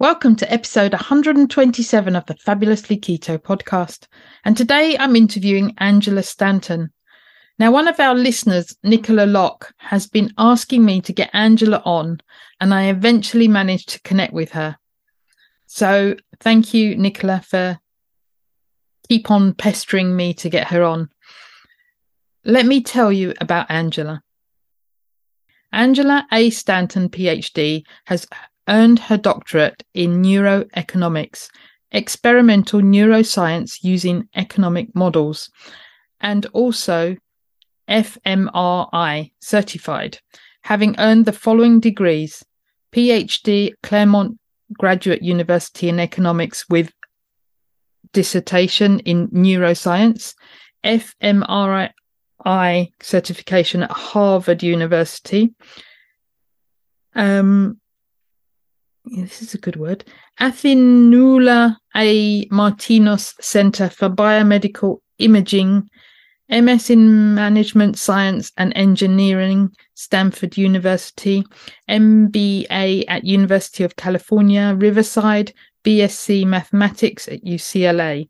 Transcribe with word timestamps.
Welcome 0.00 0.36
to 0.36 0.52
episode 0.52 0.92
127 0.92 2.14
of 2.14 2.24
the 2.26 2.36
Fabulously 2.36 2.98
Keto 2.98 3.36
podcast. 3.36 4.06
And 4.44 4.56
today 4.56 4.96
I'm 4.96 5.16
interviewing 5.16 5.74
Angela 5.78 6.22
Stanton. 6.22 6.92
Now, 7.58 7.72
one 7.72 7.88
of 7.88 7.98
our 7.98 8.14
listeners, 8.14 8.76
Nicola 8.84 9.26
Locke, 9.26 9.74
has 9.78 10.06
been 10.06 10.32
asking 10.38 10.84
me 10.84 11.00
to 11.00 11.12
get 11.12 11.30
Angela 11.32 11.82
on, 11.84 12.20
and 12.60 12.72
I 12.72 12.84
eventually 12.90 13.48
managed 13.48 13.88
to 13.88 14.02
connect 14.02 14.32
with 14.32 14.52
her. 14.52 14.76
So 15.66 16.14
thank 16.38 16.72
you, 16.72 16.94
Nicola, 16.96 17.42
for 17.44 17.80
keep 19.08 19.32
on 19.32 19.52
pestering 19.52 20.14
me 20.14 20.32
to 20.34 20.48
get 20.48 20.68
her 20.68 20.84
on. 20.84 21.08
Let 22.44 22.66
me 22.66 22.84
tell 22.84 23.10
you 23.10 23.34
about 23.40 23.68
Angela. 23.68 24.22
Angela 25.72 26.24
A. 26.32 26.50
Stanton, 26.50 27.08
PhD, 27.08 27.82
has 28.06 28.28
earned 28.68 28.98
her 28.98 29.16
doctorate 29.16 29.82
in 29.94 30.22
neuroeconomics, 30.22 31.48
experimental 31.92 32.80
neuroscience 32.80 33.78
using 33.82 34.28
economic 34.34 34.94
models, 34.94 35.50
and 36.20 36.46
also 36.52 37.16
FMRI 37.88 39.32
certified, 39.40 40.18
having 40.62 40.94
earned 40.98 41.24
the 41.24 41.32
following 41.32 41.80
degrees 41.80 42.44
PhD 42.92 43.72
Claremont 43.82 44.38
Graduate 44.74 45.22
University 45.22 45.88
in 45.88 45.98
Economics 45.98 46.68
with 46.68 46.92
dissertation 48.12 49.00
in 49.00 49.28
neuroscience, 49.28 50.34
FMRI 50.84 51.92
certification 53.00 53.82
at 53.82 53.90
Harvard 53.90 54.62
University, 54.62 55.54
um, 57.14 57.80
this 59.16 59.42
is 59.42 59.54
a 59.54 59.58
good 59.58 59.76
word, 59.76 60.04
Athinoula 60.40 61.76
A. 61.96 62.46
Martinos 62.46 63.34
Center 63.40 63.88
for 63.88 64.08
Biomedical 64.08 65.00
Imaging, 65.18 65.88
MS 66.48 66.90
in 66.90 67.34
Management 67.34 67.98
Science 67.98 68.52
and 68.56 68.72
Engineering, 68.76 69.70
Stanford 69.94 70.56
University, 70.56 71.44
MBA 71.88 73.04
at 73.08 73.24
University 73.24 73.84
of 73.84 73.96
California, 73.96 74.74
Riverside, 74.76 75.52
BSc 75.84 76.46
Mathematics 76.46 77.28
at 77.28 77.44
UCLA. 77.44 78.28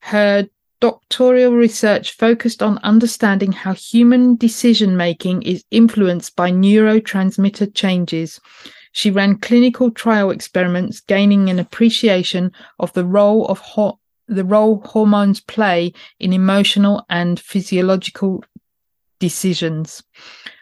Her 0.00 0.46
doctoral 0.80 1.52
research 1.52 2.12
focused 2.12 2.62
on 2.62 2.78
understanding 2.78 3.52
how 3.52 3.74
human 3.74 4.36
decision 4.36 4.96
making 4.96 5.42
is 5.42 5.64
influenced 5.70 6.36
by 6.36 6.50
neurotransmitter 6.50 7.74
changes 7.74 8.40
she 8.96 9.10
ran 9.10 9.36
clinical 9.36 9.90
trial 9.90 10.30
experiments, 10.30 11.00
gaining 11.00 11.50
an 11.50 11.58
appreciation 11.58 12.50
of 12.78 12.90
the 12.94 13.04
role 13.04 13.46
of 13.46 13.58
ho- 13.58 14.00
the 14.26 14.42
role 14.42 14.80
hormones 14.86 15.38
play 15.38 15.92
in 16.18 16.32
emotional 16.32 17.04
and 17.10 17.38
physiological 17.38 18.42
decisions. 19.18 20.02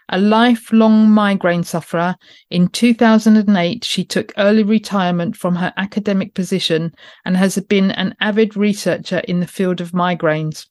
A 0.09 0.19
lifelong 0.19 1.11
migraine 1.11 1.63
sufferer, 1.63 2.17
in 2.51 2.67
2008 2.67 3.85
she 3.85 4.05
took 4.05 4.33
early 4.37 4.65
retirement 4.65 5.37
from 5.37 5.55
her 5.55 5.73
academic 5.77 6.35
position 6.35 6.93
and 7.25 7.37
has 7.37 7.57
been 7.69 7.93
an 7.93 8.17
avid 8.21 8.57
researcher 8.57 9.19
in 9.29 9.39
the 9.39 9.47
field 9.47 9.81
of 9.81 9.93
migraines. 9.93 10.67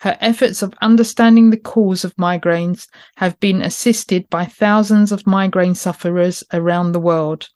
Her 0.00 0.16
efforts 0.20 0.62
of 0.62 0.74
understanding 0.80 1.50
the 1.50 1.58
cause 1.58 2.04
of 2.04 2.16
migraines 2.16 2.86
have 3.16 3.38
been 3.38 3.60
assisted 3.60 4.28
by 4.30 4.46
thousands 4.46 5.12
of 5.12 5.26
migraine 5.26 5.74
sufferers 5.74 6.42
around 6.52 6.92
the 6.92 7.00
world. 7.00 7.48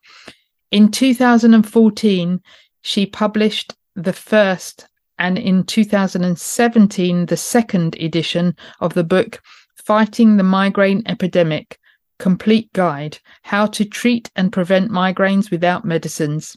In 0.71 0.91
2014, 0.91 2.41
she 2.83 3.07
published 3.07 3.75
the 3.97 4.13
first 4.13 4.87
and 5.19 5.39
in 5.39 5.65
2017 5.65 7.27
the 7.27 7.37
second 7.37 7.97
edition 7.99 8.55
of 8.81 8.93
the 8.95 9.05
book 9.05 9.41
Fighting 9.77 10.37
the 10.37 10.43
Migraine 10.43 11.03
Epidemic 11.07 11.79
Complete 12.19 12.73
Guide 12.73 13.19
How 13.43 13.67
to 13.67 13.85
Treat 13.85 14.31
and 14.37 14.53
Prevent 14.53 14.91
Migraines 14.91 15.51
Without 15.51 15.85
Medicines. 15.85 16.57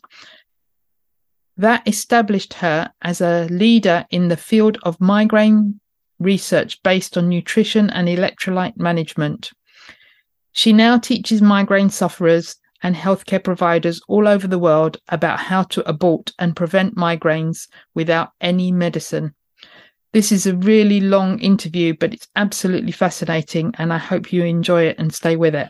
That 1.57 1.88
established 1.88 2.53
her 2.56 2.91
as 3.01 3.19
a 3.19 3.47
leader 3.50 4.06
in 4.12 4.28
the 4.28 4.38
field 4.38 4.78
of 4.84 5.01
migraine 5.01 5.79
research 6.19 6.81
based 6.84 7.18
on 7.18 7.29
nutrition 7.29 7.90
and 7.90 8.07
electrolyte 8.07 8.78
management. 8.78 9.51
She 10.51 10.72
now 10.72 10.97
teaches 10.97 11.41
migraine 11.41 11.90
sufferers 11.90 12.56
and 12.84 12.95
healthcare 12.95 13.44
providers 13.44 14.01
all 14.07 14.28
over 14.28 14.47
the 14.47 14.59
world 14.59 14.97
about 15.09 15.40
how 15.40 15.63
to 15.63 15.88
abort 15.90 16.31
and 16.38 16.56
prevent 16.56 16.95
migraines 16.95 17.68
without 17.95 18.29
any 18.39 18.72
medicine. 18.72 19.34
This 20.13 20.31
is 20.31 20.45
a 20.45 20.56
really 20.56 21.01
long 21.01 21.39
interview, 21.39 21.95
but 22.00 22.13
it's 22.13 22.28
absolutely 22.35 22.91
fascinating, 22.91 23.74
and 23.78 23.91
I 23.91 23.97
hope 23.97 24.31
you 24.31 24.44
enjoy 24.44 24.84
it 24.84 25.00
and 25.00 25.13
stay 25.13 25.35
with 25.35 25.56
it. 25.56 25.69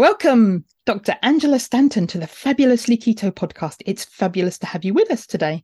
Welcome, 0.00 0.64
Dr. 0.86 1.14
Angela 1.22 1.58
Stanton, 1.58 2.06
to 2.06 2.16
the 2.16 2.26
Fabulously 2.26 2.96
Keto 2.96 3.30
podcast. 3.30 3.82
It's 3.84 4.02
fabulous 4.02 4.56
to 4.60 4.66
have 4.66 4.82
you 4.82 4.94
with 4.94 5.10
us 5.10 5.26
today. 5.26 5.62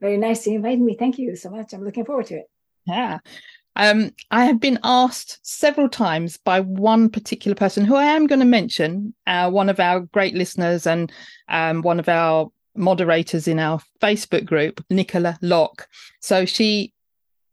Very 0.00 0.16
nice 0.16 0.42
to 0.42 0.50
invite 0.50 0.80
me. 0.80 0.96
Thank 0.98 1.16
you 1.16 1.36
so 1.36 1.48
much. 1.48 1.72
I'm 1.72 1.84
looking 1.84 2.04
forward 2.04 2.26
to 2.26 2.38
it. 2.38 2.50
Yeah. 2.88 3.20
Um, 3.76 4.10
I 4.32 4.46
have 4.46 4.58
been 4.58 4.80
asked 4.82 5.38
several 5.46 5.88
times 5.88 6.38
by 6.38 6.58
one 6.58 7.08
particular 7.08 7.54
person 7.54 7.84
who 7.84 7.94
I 7.94 8.06
am 8.06 8.26
going 8.26 8.40
to 8.40 8.44
mention, 8.44 9.14
uh, 9.28 9.48
one 9.48 9.68
of 9.68 9.78
our 9.78 10.00
great 10.00 10.34
listeners 10.34 10.84
and 10.84 11.12
um, 11.48 11.82
one 11.82 12.00
of 12.00 12.08
our 12.08 12.50
moderators 12.74 13.46
in 13.46 13.60
our 13.60 13.78
Facebook 14.02 14.44
group, 14.44 14.84
Nicola 14.90 15.38
Locke. 15.40 15.86
So 16.18 16.46
she 16.46 16.94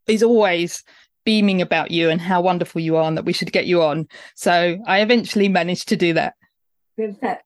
is 0.07 0.24
always 0.24 0.84
beaming 1.25 1.62
about 1.62 1.91
you 1.91 2.09
and 2.09 2.22
how 2.22 2.42
wonderful 2.42 2.81
you 2.81 2.95
are 2.95 3.07
and 3.07 3.18
that 3.18 3.25
we 3.25 3.33
should 3.33 3.51
get 3.51 3.66
you 3.66 3.81
on. 3.81 4.07
So 4.36 4.77
I 4.86 5.01
eventually 5.01 5.50
managed 5.50 5.89
to 5.89 5.95
do 5.95 6.13
that. 6.13 6.36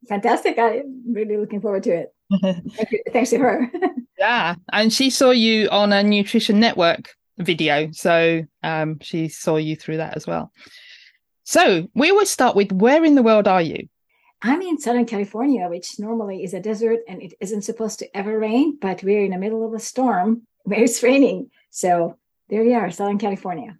Fantastic. 0.08 0.60
I'm 0.60 1.04
really 1.12 1.38
looking 1.38 1.62
forward 1.62 1.84
to 1.84 1.92
it. 1.92 2.14
Thank 2.42 2.92
you. 2.92 3.02
Thanks 3.12 3.32
to 3.32 3.40
her. 3.40 3.72
yeah. 4.20 4.56
And 4.72 4.94
she 4.94 5.10
saw 5.10 5.32
you 5.32 5.70
on 5.70 5.92
a 5.92 6.04
Nutrition 6.04 6.60
Network 6.60 7.10
video. 7.38 7.90
So 7.92 8.44
um, 8.62 9.00
she 9.02 9.30
saw 9.30 9.58
you 9.58 9.76
through 9.76 9.98
that 9.98 10.16
as 10.16 10.28
well. 10.28 10.52
So 11.46 11.88
we 11.96 12.12
always 12.12 12.30
start 12.30 12.56
with 12.56 12.72
where 12.72 13.04
in 13.04 13.16
the 13.16 13.24
world 13.24 13.48
are 13.48 13.62
you? 13.62 13.88
I'm 14.42 14.62
in 14.62 14.80
Southern 14.80 15.06
California, 15.06 15.68
which 15.68 16.00
normally 16.00 16.44
is 16.44 16.54
a 16.54 16.60
desert 16.60 17.00
and 17.08 17.22
it 17.22 17.34
isn't 17.42 17.64
supposed 17.64 18.00
to 18.00 18.18
ever 18.18 18.38
rain, 18.38 18.78
but 18.80 19.04
we're 19.04 19.24
in 19.24 19.32
the 19.32 19.38
middle 19.38 19.66
of 19.66 19.74
a 19.74 19.80
storm 19.80 20.44
where 20.64 20.84
it's 20.84 21.04
raining. 21.04 21.50
So 21.72 22.18
there 22.50 22.64
we 22.64 22.74
are, 22.74 22.92
Southern 22.92 23.18
California. 23.18 23.78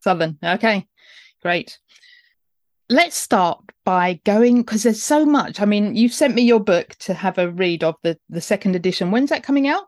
Southern. 0.00 0.38
Okay, 0.42 0.86
great. 1.42 1.78
Let's 2.88 3.16
start 3.16 3.60
by 3.84 4.20
going 4.24 4.58
because 4.58 4.82
there's 4.82 5.02
so 5.02 5.24
much. 5.24 5.60
I 5.60 5.64
mean, 5.64 5.96
you've 5.96 6.12
sent 6.12 6.34
me 6.34 6.42
your 6.42 6.60
book 6.60 6.94
to 7.00 7.14
have 7.14 7.38
a 7.38 7.50
read 7.50 7.82
of 7.82 7.96
the 8.02 8.18
the 8.28 8.40
second 8.40 8.76
edition. 8.76 9.10
When's 9.10 9.30
that 9.30 9.42
coming 9.42 9.66
out? 9.68 9.84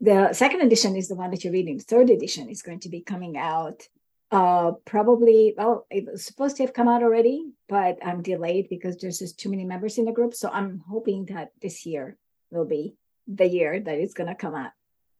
The 0.00 0.32
second 0.32 0.60
edition 0.62 0.96
is 0.96 1.08
the 1.08 1.14
one 1.14 1.30
that 1.30 1.44
you're 1.44 1.52
reading. 1.52 1.78
The 1.78 1.84
third 1.84 2.10
edition 2.10 2.50
is 2.50 2.62
going 2.62 2.80
to 2.80 2.88
be 2.88 3.00
coming 3.00 3.36
out 3.36 3.88
Uh, 4.32 4.72
probably, 4.86 5.52
well, 5.58 5.84
it 5.90 6.06
was 6.08 6.24
supposed 6.24 6.56
to 6.56 6.62
have 6.64 6.72
come 6.72 6.88
out 6.88 7.02
already, 7.02 7.52
but 7.68 7.98
I'm 8.00 8.22
delayed 8.22 8.66
because 8.70 8.96
there's 8.96 9.18
just 9.18 9.38
too 9.38 9.50
many 9.50 9.64
members 9.66 9.98
in 9.98 10.06
the 10.06 10.16
group. 10.18 10.32
So 10.32 10.48
I'm 10.48 10.80
hoping 10.88 11.26
that 11.26 11.52
this 11.60 11.84
year 11.84 12.16
will 12.50 12.64
be 12.64 12.96
the 13.28 13.46
year 13.46 13.78
that 13.78 13.98
it's 14.00 14.14
going 14.14 14.32
to 14.32 14.34
come 14.44 14.56
out. 14.56 14.72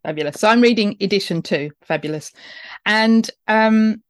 Fabulous. 0.03 0.41
So 0.41 0.49
I'm 0.49 0.61
reading 0.61 0.97
edition 1.01 1.43
two. 1.43 1.71
Fabulous. 1.83 2.33
And 2.85 3.31
um, 3.47 4.03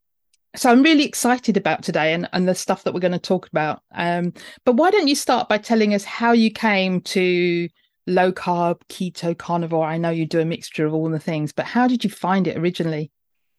so 0.57 0.71
I'm 0.71 0.83
really 0.83 1.05
excited 1.05 1.57
about 1.57 1.83
today 1.83 2.13
and, 2.15 2.29
and 2.33 2.49
the 2.49 2.55
stuff 2.55 2.85
that 2.85 2.95
we're 2.95 3.01
going 3.01 3.13
to 3.13 3.19
talk 3.19 3.49
about. 3.49 3.83
Um, 3.95 4.33
but 4.65 4.77
why 4.77 4.91
don't 4.91 5.09
you 5.09 5.15
start 5.15 5.49
by 5.49 5.59
telling 5.59 5.95
us 5.95 6.05
how 6.05 6.33
you 6.33 6.51
came 6.51 7.01
to 7.03 7.69
low 8.07 8.33
carb, 8.33 8.81
keto, 8.89 9.37
carnivore? 9.37 9.87
I 9.87 9.99
know 9.99 10.11
you 10.11 10.27
do 10.27 10.41
a 10.41 10.45
mixture 10.45 10.87
of 10.87 10.95
all 10.95 11.11
the 11.11 11.19
things, 11.19 11.53
but 11.53 11.67
how 11.67 11.87
did 11.87 12.05
you 12.05 12.11
find 12.11 12.47
it 12.47 12.57
originally? 12.57 13.11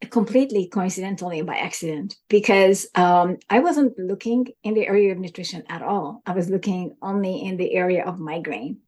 Completely 0.09 0.67
coincidentally 0.67 1.41
by 1.43 1.55
accident, 1.55 2.17
because 2.27 2.87
um, 2.95 3.37
I 3.49 3.59
wasn't 3.59 3.97
looking 3.97 4.47
in 4.63 4.73
the 4.73 4.85
area 4.85 5.13
of 5.13 5.17
nutrition 5.17 5.63
at 5.69 5.81
all. 5.81 6.21
I 6.25 6.33
was 6.33 6.49
looking 6.49 6.95
only 7.01 7.43
in 7.45 7.55
the 7.55 7.73
area 7.73 8.03
of 8.03 8.19
migraine. 8.19 8.79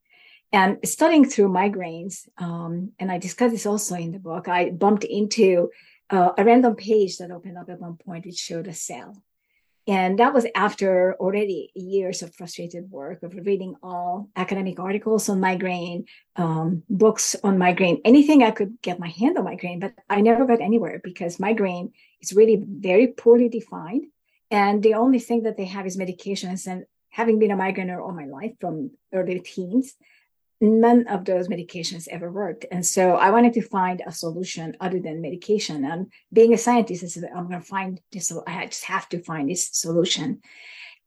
And 0.51 0.77
studying 0.85 1.25
through 1.25 1.49
migraines, 1.49 2.27
um, 2.37 2.91
and 2.99 3.11
I 3.11 3.17
discuss 3.17 3.51
this 3.51 3.65
also 3.65 3.95
in 3.95 4.11
the 4.11 4.19
book, 4.19 4.47
I 4.47 4.69
bumped 4.69 5.03
into 5.03 5.69
uh, 6.09 6.31
a 6.37 6.43
random 6.45 6.75
page 6.75 7.17
that 7.17 7.31
opened 7.31 7.57
up 7.57 7.69
at 7.69 7.81
one 7.81 7.97
point, 7.97 8.25
which 8.25 8.37
showed 8.37 8.67
a 8.67 8.73
cell. 8.73 9.21
And 9.87 10.17
that 10.17 10.33
was 10.33 10.47
after 10.55 11.15
already 11.19 11.71
years 11.75 12.23
of 12.23 12.33
frustrated 12.33 12.89
work 12.89 13.21
of 13.21 13.35
reading 13.35 13.75
all 13.83 14.29
academic 14.35 14.79
articles 14.79 15.29
on 15.29 15.39
migraine, 15.39 16.05
um, 16.37 16.81
books 16.89 17.35
on 17.43 17.59
migraine, 17.59 18.01
anything 18.03 18.41
I 18.41 18.49
could 18.49 18.81
get 18.81 18.99
my 18.99 19.09
hand 19.09 19.37
on 19.37 19.43
migraine, 19.43 19.79
but 19.79 19.93
I 20.09 20.21
never 20.21 20.45
got 20.47 20.59
anywhere 20.59 20.99
because 21.03 21.39
migraine 21.39 21.93
is 22.19 22.33
really 22.33 22.63
very 22.67 23.07
poorly 23.07 23.47
defined. 23.47 24.07
And 24.49 24.81
the 24.81 24.95
only 24.95 25.19
thing 25.19 25.43
that 25.43 25.55
they 25.55 25.65
have 25.65 25.85
is 25.85 25.97
medications. 25.97 26.65
And 26.65 26.85
having 27.09 27.37
been 27.37 27.51
a 27.51 27.57
migrainer 27.57 28.01
all 28.01 28.11
my 28.11 28.25
life 28.25 28.53
from 28.59 28.89
early 29.13 29.39
teens, 29.39 29.93
none 30.65 31.07
of 31.07 31.25
those 31.25 31.47
medications 31.47 32.07
ever 32.07 32.31
worked. 32.31 32.65
And 32.71 32.85
so 32.85 33.15
I 33.15 33.29
wanted 33.31 33.53
to 33.53 33.61
find 33.61 34.01
a 34.05 34.11
solution 34.11 34.75
other 34.79 34.99
than 34.99 35.21
medication. 35.21 35.83
And 35.85 36.11
being 36.31 36.53
a 36.53 36.57
scientist, 36.57 37.03
I 37.03 37.07
said, 37.07 37.29
I'm 37.35 37.47
going 37.47 37.61
to 37.61 37.65
find 37.65 37.99
this. 38.11 38.31
I 38.47 38.65
just 38.65 38.85
have 38.85 39.09
to 39.09 39.23
find 39.23 39.49
this 39.49 39.69
solution. 39.71 40.41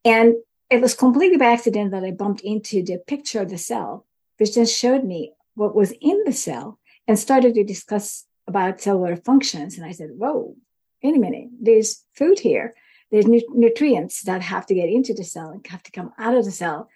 And 0.05 0.35
it 0.69 0.81
was 0.81 0.93
completely 0.93 1.37
by 1.37 1.45
accident 1.45 1.91
that 1.91 2.03
I 2.03 2.11
bumped 2.11 2.41
into 2.41 2.83
the 2.83 2.97
picture 2.99 3.41
of 3.41 3.49
the 3.49 3.57
cell, 3.57 4.05
which 4.37 4.53
just 4.53 4.77
showed 4.77 5.03
me 5.03 5.33
what 5.55 5.75
was 5.75 5.93
in 5.99 6.23
the 6.25 6.33
cell 6.33 6.79
and 7.07 7.17
started 7.17 7.55
to 7.55 7.63
discuss 7.63 8.25
about 8.47 8.81
cellular 8.81 9.15
functions. 9.15 9.77
And 9.77 9.85
I 9.85 9.91
said, 9.91 10.09
whoa, 10.15 10.55
wait 11.03 11.15
a 11.15 11.19
minute, 11.19 11.49
there's 11.59 12.03
food 12.13 12.39
here. 12.39 12.75
There's 13.11 13.25
nu- 13.25 13.53
nutrients 13.53 14.21
that 14.23 14.41
have 14.43 14.65
to 14.67 14.75
get 14.75 14.89
into 14.89 15.13
the 15.13 15.23
cell 15.23 15.49
and 15.49 15.65
have 15.67 15.83
to 15.83 15.91
come 15.91 16.11
out 16.19 16.35
of 16.35 16.45
the 16.45 16.51
cell 16.51 16.89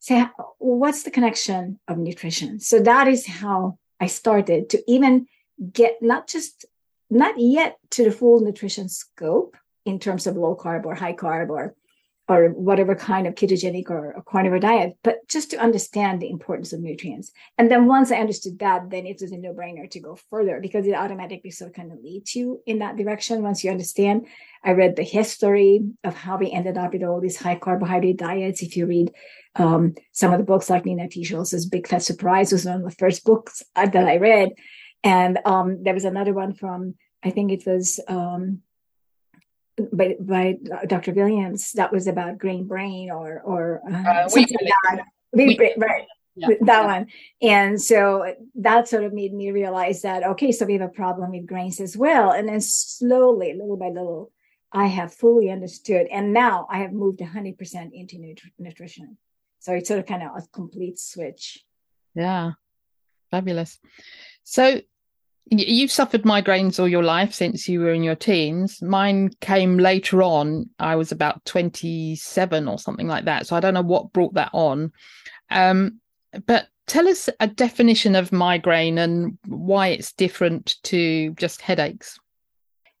say 0.00 0.26
what's 0.58 1.04
the 1.04 1.10
connection 1.10 1.78
of 1.86 1.98
nutrition? 1.98 2.58
So 2.58 2.80
that 2.80 3.06
is 3.06 3.26
how 3.26 3.78
i 4.00 4.06
started 4.06 4.70
to 4.70 4.82
even 4.90 5.26
get 5.72 5.96
not 6.00 6.26
just 6.26 6.64
not 7.10 7.38
yet 7.38 7.76
to 7.90 8.04
the 8.04 8.10
full 8.10 8.40
nutrition 8.40 8.88
scope 8.88 9.56
in 9.84 9.98
terms 9.98 10.26
of 10.26 10.36
low 10.36 10.56
carb 10.56 10.84
or 10.86 10.94
high 10.94 11.12
carb 11.12 11.50
or 11.50 11.74
or 12.30 12.50
whatever 12.50 12.94
kind 12.94 13.26
of 13.26 13.34
ketogenic 13.34 13.90
or, 13.90 14.14
or 14.14 14.22
carnivore 14.22 14.60
diet, 14.60 14.96
but 15.02 15.16
just 15.26 15.50
to 15.50 15.56
understand 15.58 16.22
the 16.22 16.30
importance 16.30 16.72
of 16.72 16.78
nutrients. 16.78 17.32
And 17.58 17.68
then 17.68 17.86
once 17.86 18.12
I 18.12 18.18
understood 18.18 18.60
that, 18.60 18.88
then 18.88 19.04
it 19.04 19.18
was 19.20 19.32
a 19.32 19.36
no 19.36 19.52
brainer 19.52 19.90
to 19.90 19.98
go 19.98 20.16
further 20.30 20.60
because 20.62 20.86
it 20.86 20.94
automatically 20.94 21.50
sort 21.50 21.70
of 21.70 21.74
kind 21.74 21.90
of 21.90 21.98
leads 21.98 22.36
you 22.36 22.62
in 22.66 22.78
that 22.78 22.96
direction. 22.96 23.42
Once 23.42 23.64
you 23.64 23.72
understand, 23.72 24.28
I 24.62 24.72
read 24.72 24.94
the 24.94 25.02
history 25.02 25.80
of 26.04 26.14
how 26.14 26.36
we 26.38 26.52
ended 26.52 26.78
up 26.78 26.92
with 26.92 27.02
all 27.02 27.20
these 27.20 27.36
high 27.36 27.56
carbohydrate 27.56 28.18
diets. 28.18 28.62
If 28.62 28.76
you 28.76 28.86
read 28.86 29.12
um, 29.56 29.96
some 30.12 30.32
of 30.32 30.38
the 30.38 30.44
books 30.44 30.70
like 30.70 30.86
Nina 30.86 31.08
Teicholz's 31.08 31.66
Big 31.66 31.88
Fat 31.88 32.04
Surprise 32.04 32.52
was 32.52 32.64
one 32.64 32.76
of 32.76 32.84
the 32.84 32.94
first 33.02 33.24
books 33.24 33.64
uh, 33.74 33.86
that 33.86 34.06
I 34.06 34.18
read. 34.18 34.50
And 35.02 35.40
um, 35.44 35.82
there 35.82 35.94
was 35.94 36.04
another 36.04 36.32
one 36.32 36.54
from, 36.54 36.94
I 37.24 37.30
think 37.30 37.50
it 37.50 37.66
was, 37.66 37.98
um, 38.06 38.60
by, 39.92 40.16
by 40.20 40.58
Dr. 40.86 41.12
Williams 41.12 41.72
that 41.72 41.92
was 41.92 42.06
about 42.06 42.38
green 42.38 42.66
brain 42.66 43.10
or 43.10 43.40
or 43.44 43.80
uh, 43.90 43.96
uh, 43.96 44.28
something 44.28 44.56
like 44.60 44.72
that. 44.90 45.04
We, 45.32 45.56
we, 45.58 45.74
right. 45.76 46.06
Yeah. 46.36 46.48
That 46.62 46.84
one. 46.84 47.06
And 47.42 47.80
so 47.80 48.34
that 48.56 48.88
sort 48.88 49.04
of 49.04 49.12
made 49.12 49.34
me 49.34 49.50
realize 49.50 50.02
that, 50.02 50.24
okay, 50.24 50.52
so 50.52 50.64
we 50.64 50.74
have 50.74 50.82
a 50.82 50.88
problem 50.88 51.32
with 51.32 51.46
grains 51.46 51.80
as 51.80 51.96
well. 51.96 52.30
And 52.30 52.48
then 52.48 52.60
slowly, 52.60 53.52
little 53.52 53.76
by 53.76 53.88
little, 53.88 54.32
I 54.72 54.86
have 54.86 55.12
fully 55.12 55.50
understood. 55.50 56.06
And 56.10 56.32
now 56.32 56.66
I 56.70 56.78
have 56.78 56.92
moved 56.92 57.18
100% 57.18 57.92
into 57.92 58.16
nutri- 58.16 58.52
nutrition. 58.58 59.18
So 59.58 59.72
it's 59.72 59.88
sort 59.88 60.00
of 60.00 60.06
kind 60.06 60.22
of 60.22 60.30
a 60.36 60.46
complete 60.52 60.98
switch. 60.98 61.64
Yeah. 62.14 62.52
Fabulous. 63.30 63.78
So 64.44 64.80
you've 65.50 65.90
suffered 65.90 66.22
migraines 66.22 66.78
all 66.78 66.88
your 66.88 67.02
life 67.02 67.34
since 67.34 67.68
you 67.68 67.80
were 67.80 67.92
in 67.92 68.02
your 68.02 68.14
teens. 68.14 68.80
Mine 68.80 69.30
came 69.40 69.78
later 69.78 70.22
on. 70.22 70.70
I 70.78 70.96
was 70.96 71.12
about 71.12 71.44
27 71.44 72.68
or 72.68 72.78
something 72.78 73.08
like 73.08 73.24
that. 73.24 73.46
So 73.46 73.56
I 73.56 73.60
don't 73.60 73.74
know 73.74 73.82
what 73.82 74.12
brought 74.12 74.34
that 74.34 74.50
on. 74.52 74.92
Um, 75.50 76.00
but 76.46 76.68
tell 76.86 77.08
us 77.08 77.28
a 77.40 77.48
definition 77.48 78.14
of 78.14 78.32
migraine 78.32 78.98
and 78.98 79.38
why 79.46 79.88
it's 79.88 80.12
different 80.12 80.76
to 80.84 81.32
just 81.34 81.60
headaches. 81.60 82.18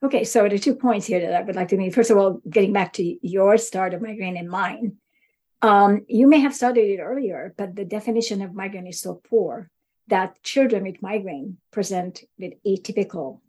Okay, 0.02 0.24
so 0.24 0.42
there 0.42 0.54
are 0.54 0.58
two 0.58 0.74
points 0.74 1.06
here 1.06 1.20
that 1.20 1.34
I 1.34 1.42
would 1.42 1.56
like 1.56 1.68
to 1.68 1.76
make. 1.76 1.94
First 1.94 2.10
of 2.10 2.16
all, 2.16 2.40
getting 2.48 2.72
back 2.72 2.94
to 2.94 3.18
your 3.26 3.58
start 3.58 3.94
of 3.94 4.00
migraine 4.00 4.36
and 4.36 4.48
mine. 4.48 4.96
Um, 5.62 6.06
you 6.08 6.26
may 6.26 6.40
have 6.40 6.54
started 6.54 6.88
it 6.88 7.00
earlier, 7.00 7.54
but 7.58 7.76
the 7.76 7.84
definition 7.84 8.40
of 8.40 8.54
migraine 8.54 8.86
is 8.86 9.00
so 9.00 9.20
poor 9.28 9.70
that 10.08 10.42
children 10.42 10.84
with 10.84 11.02
migraine 11.02 11.58
present 11.70 12.24
with 12.38 12.54
atypical 12.66 13.40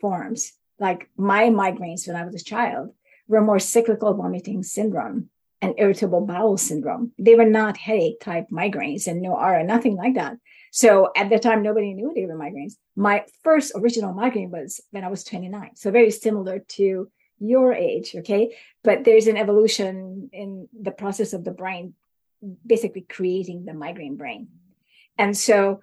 forms. 0.00 0.52
Like 0.78 1.08
my 1.16 1.44
migraines 1.44 2.06
when 2.06 2.16
I 2.16 2.24
was 2.24 2.34
a 2.34 2.44
child 2.44 2.90
were 3.28 3.40
more 3.40 3.58
cyclical 3.58 4.14
vomiting 4.14 4.62
syndrome 4.62 5.30
and 5.62 5.74
irritable 5.78 6.20
bowel 6.20 6.58
syndrome. 6.58 7.12
They 7.18 7.34
were 7.34 7.46
not 7.46 7.76
headache 7.76 8.20
type 8.20 8.48
migraines 8.52 9.06
and 9.06 9.22
no 9.22 9.32
aura, 9.32 9.64
nothing 9.64 9.96
like 9.96 10.14
that. 10.14 10.36
So 10.70 11.10
at 11.16 11.30
the 11.30 11.38
time, 11.38 11.62
nobody 11.62 11.94
knew 11.94 12.12
they 12.14 12.26
were 12.26 12.38
migraines. 12.38 12.74
My 12.94 13.24
first 13.42 13.72
original 13.74 14.12
migraine 14.12 14.50
was 14.50 14.80
when 14.90 15.04
I 15.04 15.08
was 15.08 15.24
29. 15.24 15.70
So 15.76 15.90
very 15.90 16.10
similar 16.10 16.58
to 16.58 17.10
your 17.38 17.72
age. 17.72 18.14
Okay. 18.16 18.54
But 18.84 19.04
there's 19.04 19.26
an 19.26 19.36
evolution 19.36 20.30
in 20.32 20.68
the 20.78 20.90
process 20.90 21.32
of 21.32 21.44
the 21.44 21.50
brain 21.50 21.94
basically 22.64 23.02
creating 23.02 23.64
the 23.64 23.74
migraine 23.74 24.16
brain. 24.16 24.48
And 25.18 25.36
so 25.36 25.80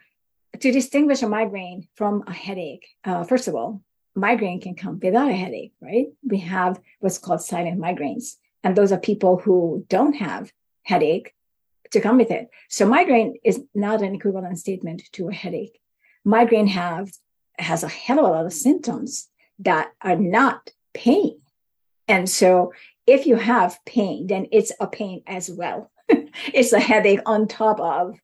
to 0.59 0.71
distinguish 0.71 1.21
a 1.21 1.27
migraine 1.27 1.87
from 1.95 2.23
a 2.27 2.33
headache, 2.33 2.87
uh, 3.03 3.23
first 3.23 3.47
of 3.47 3.55
all, 3.55 3.81
migraine 4.15 4.61
can 4.61 4.75
come 4.75 4.99
without 5.01 5.29
a 5.29 5.33
headache, 5.33 5.73
right? 5.81 6.07
We 6.23 6.39
have 6.39 6.79
what's 6.99 7.17
called 7.17 7.41
silent 7.41 7.79
migraines, 7.79 8.35
and 8.63 8.75
those 8.75 8.91
are 8.91 8.99
people 8.99 9.37
who 9.37 9.85
don't 9.89 10.13
have 10.13 10.51
headache 10.83 11.33
to 11.91 12.01
come 12.01 12.17
with 12.17 12.31
it. 12.31 12.49
So 12.69 12.85
migraine 12.85 13.35
is 13.43 13.61
not 13.73 14.01
an 14.01 14.15
equivalent 14.15 14.59
statement 14.59 15.03
to 15.13 15.29
a 15.29 15.33
headache. 15.33 15.79
Migraine 16.23 16.67
have 16.67 17.11
has 17.59 17.83
a 17.83 17.87
hell 17.87 18.19
of 18.19 18.25
a 18.25 18.29
lot 18.29 18.45
of 18.45 18.53
symptoms 18.53 19.29
that 19.59 19.91
are 20.01 20.15
not 20.15 20.71
pain. 20.93 21.39
And 22.07 22.29
so 22.29 22.73
if 23.05 23.25
you 23.25 23.35
have 23.35 23.79
pain, 23.85 24.27
then 24.27 24.47
it's 24.51 24.71
a 24.79 24.87
pain 24.87 25.21
as 25.27 25.49
well. 25.49 25.91
it's 26.09 26.73
a 26.73 26.79
headache 26.79 27.21
on 27.25 27.47
top 27.47 27.79
of 27.79 28.17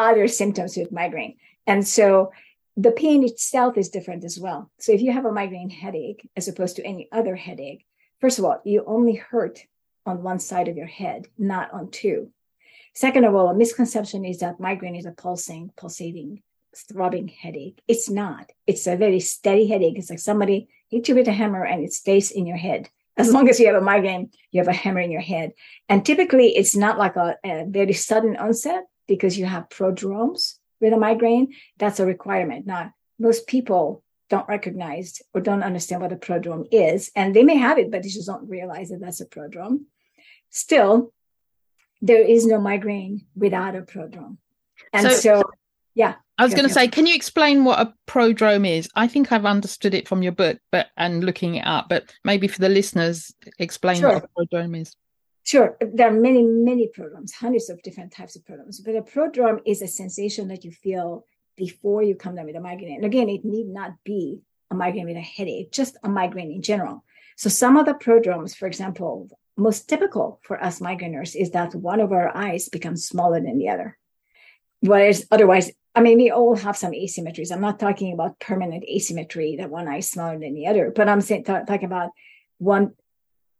other 0.00 0.28
symptoms 0.28 0.76
with 0.76 0.92
migraine. 0.92 1.36
And 1.66 1.86
so 1.86 2.32
the 2.76 2.92
pain 2.92 3.24
itself 3.24 3.76
is 3.76 3.88
different 3.88 4.24
as 4.24 4.38
well. 4.38 4.70
So 4.78 4.92
if 4.92 5.02
you 5.02 5.12
have 5.12 5.24
a 5.24 5.32
migraine 5.32 5.70
headache 5.70 6.28
as 6.36 6.48
opposed 6.48 6.76
to 6.76 6.84
any 6.84 7.08
other 7.12 7.36
headache, 7.36 7.84
first 8.20 8.38
of 8.38 8.44
all, 8.44 8.60
you 8.64 8.84
only 8.86 9.14
hurt 9.14 9.64
on 10.06 10.22
one 10.22 10.38
side 10.38 10.68
of 10.68 10.76
your 10.76 10.86
head, 10.86 11.28
not 11.38 11.72
on 11.72 11.90
two. 11.90 12.30
Second 12.94 13.24
of 13.24 13.34
all, 13.34 13.48
a 13.48 13.54
misconception 13.54 14.24
is 14.24 14.38
that 14.38 14.58
migraine 14.58 14.96
is 14.96 15.06
a 15.06 15.12
pulsing, 15.12 15.70
pulsating, 15.76 16.42
throbbing 16.74 17.28
headache. 17.28 17.80
It's 17.86 18.08
not. 18.08 18.50
It's 18.66 18.86
a 18.86 18.96
very 18.96 19.20
steady 19.20 19.66
headache. 19.68 19.98
It's 19.98 20.10
like 20.10 20.18
somebody 20.18 20.68
hit 20.88 21.08
you 21.08 21.14
with 21.14 21.28
a 21.28 21.32
hammer 21.32 21.64
and 21.64 21.84
it 21.84 21.92
stays 21.92 22.30
in 22.30 22.46
your 22.46 22.56
head. 22.56 22.88
As 23.16 23.32
long 23.32 23.48
as 23.48 23.60
you 23.60 23.66
have 23.66 23.76
a 23.76 23.84
migraine, 23.84 24.30
you 24.50 24.60
have 24.60 24.68
a 24.68 24.72
hammer 24.72 25.00
in 25.00 25.10
your 25.10 25.20
head. 25.20 25.52
And 25.88 26.04
typically, 26.04 26.56
it's 26.56 26.74
not 26.74 26.98
like 26.98 27.16
a, 27.16 27.36
a 27.44 27.66
very 27.66 27.92
sudden 27.92 28.36
onset 28.36 28.84
because 29.10 29.36
you 29.36 29.44
have 29.44 29.68
prodromes 29.68 30.60
with 30.80 30.92
a 30.92 30.96
migraine, 30.96 31.52
that's 31.78 31.98
a 31.98 32.06
requirement. 32.06 32.64
Now, 32.64 32.94
most 33.18 33.48
people 33.48 34.04
don't 34.28 34.48
recognize 34.48 35.20
or 35.34 35.40
don't 35.40 35.64
understand 35.64 36.00
what 36.00 36.12
a 36.12 36.16
prodrome 36.16 36.68
is, 36.70 37.10
and 37.16 37.34
they 37.34 37.42
may 37.42 37.56
have 37.56 37.76
it, 37.76 37.90
but 37.90 38.04
they 38.04 38.08
just 38.08 38.28
don't 38.28 38.48
realize 38.48 38.90
that 38.90 39.00
that's 39.00 39.20
a 39.20 39.26
prodrome. 39.26 39.86
Still, 40.50 41.12
there 42.00 42.22
is 42.22 42.46
no 42.46 42.60
migraine 42.60 43.26
without 43.34 43.74
a 43.74 43.82
prodrome. 43.82 44.36
And 44.92 45.08
so, 45.08 45.16
so 45.16 45.50
yeah. 45.96 46.14
I 46.38 46.44
was 46.44 46.54
going 46.54 46.68
to 46.68 46.72
say, 46.72 46.86
can 46.86 47.08
you 47.08 47.16
explain 47.16 47.64
what 47.64 47.80
a 47.80 47.92
prodrome 48.06 48.64
is? 48.64 48.88
I 48.94 49.08
think 49.08 49.32
I've 49.32 49.44
understood 49.44 49.92
it 49.92 50.06
from 50.06 50.22
your 50.22 50.32
book, 50.32 50.58
but 50.70 50.86
and 50.96 51.24
looking 51.24 51.56
it 51.56 51.66
up, 51.66 51.88
but 51.88 52.14
maybe 52.24 52.46
for 52.46 52.60
the 52.60 52.68
listeners, 52.68 53.34
explain 53.58 54.02
sure. 54.02 54.14
what 54.14 54.24
a 54.24 54.28
prodrome 54.38 54.80
is. 54.80 54.94
Sure, 55.44 55.76
there 55.80 56.08
are 56.08 56.12
many, 56.12 56.42
many 56.42 56.88
prodromes, 56.88 57.32
hundreds 57.32 57.70
of 57.70 57.82
different 57.82 58.12
types 58.12 58.36
of 58.36 58.44
prodromes. 58.44 58.80
But 58.80 58.96
a 58.96 59.02
prodrome 59.02 59.60
is 59.66 59.82
a 59.82 59.88
sensation 59.88 60.48
that 60.48 60.64
you 60.64 60.70
feel 60.70 61.24
before 61.56 62.02
you 62.02 62.14
come 62.14 62.36
down 62.36 62.46
with 62.46 62.56
a 62.56 62.60
migraine. 62.60 62.96
And 62.96 63.04
again, 63.04 63.28
it 63.28 63.44
need 63.44 63.66
not 63.66 63.92
be 64.04 64.40
a 64.70 64.74
migraine 64.74 65.06
with 65.06 65.16
a 65.16 65.20
headache, 65.20 65.72
just 65.72 65.96
a 66.04 66.08
migraine 66.08 66.52
in 66.52 66.62
general. 66.62 67.04
So 67.36 67.48
some 67.48 67.76
of 67.76 67.86
the 67.86 67.94
prodromes, 67.94 68.54
for 68.54 68.66
example, 68.66 69.28
most 69.56 69.88
typical 69.88 70.40
for 70.42 70.62
us 70.62 70.80
migraineurs 70.80 71.34
is 71.34 71.50
that 71.50 71.74
one 71.74 72.00
of 72.00 72.12
our 72.12 72.34
eyes 72.36 72.68
becomes 72.68 73.06
smaller 73.06 73.40
than 73.40 73.58
the 73.58 73.68
other. 73.68 73.98
Whereas 74.80 75.26
otherwise 75.30 75.72
I 75.94 76.02
mean, 76.02 76.18
we 76.18 76.30
all 76.30 76.54
have 76.54 76.76
some 76.76 76.92
asymmetries. 76.92 77.50
I'm 77.50 77.60
not 77.60 77.80
talking 77.80 78.12
about 78.12 78.38
permanent 78.38 78.84
asymmetry 78.84 79.56
that 79.56 79.70
one 79.70 79.88
eye 79.88 79.98
is 79.98 80.10
smaller 80.10 80.38
than 80.38 80.54
the 80.54 80.68
other, 80.68 80.92
but 80.94 81.08
I'm 81.08 81.20
saying, 81.20 81.44
talking 81.44 81.84
about 81.84 82.10
one 82.58 82.94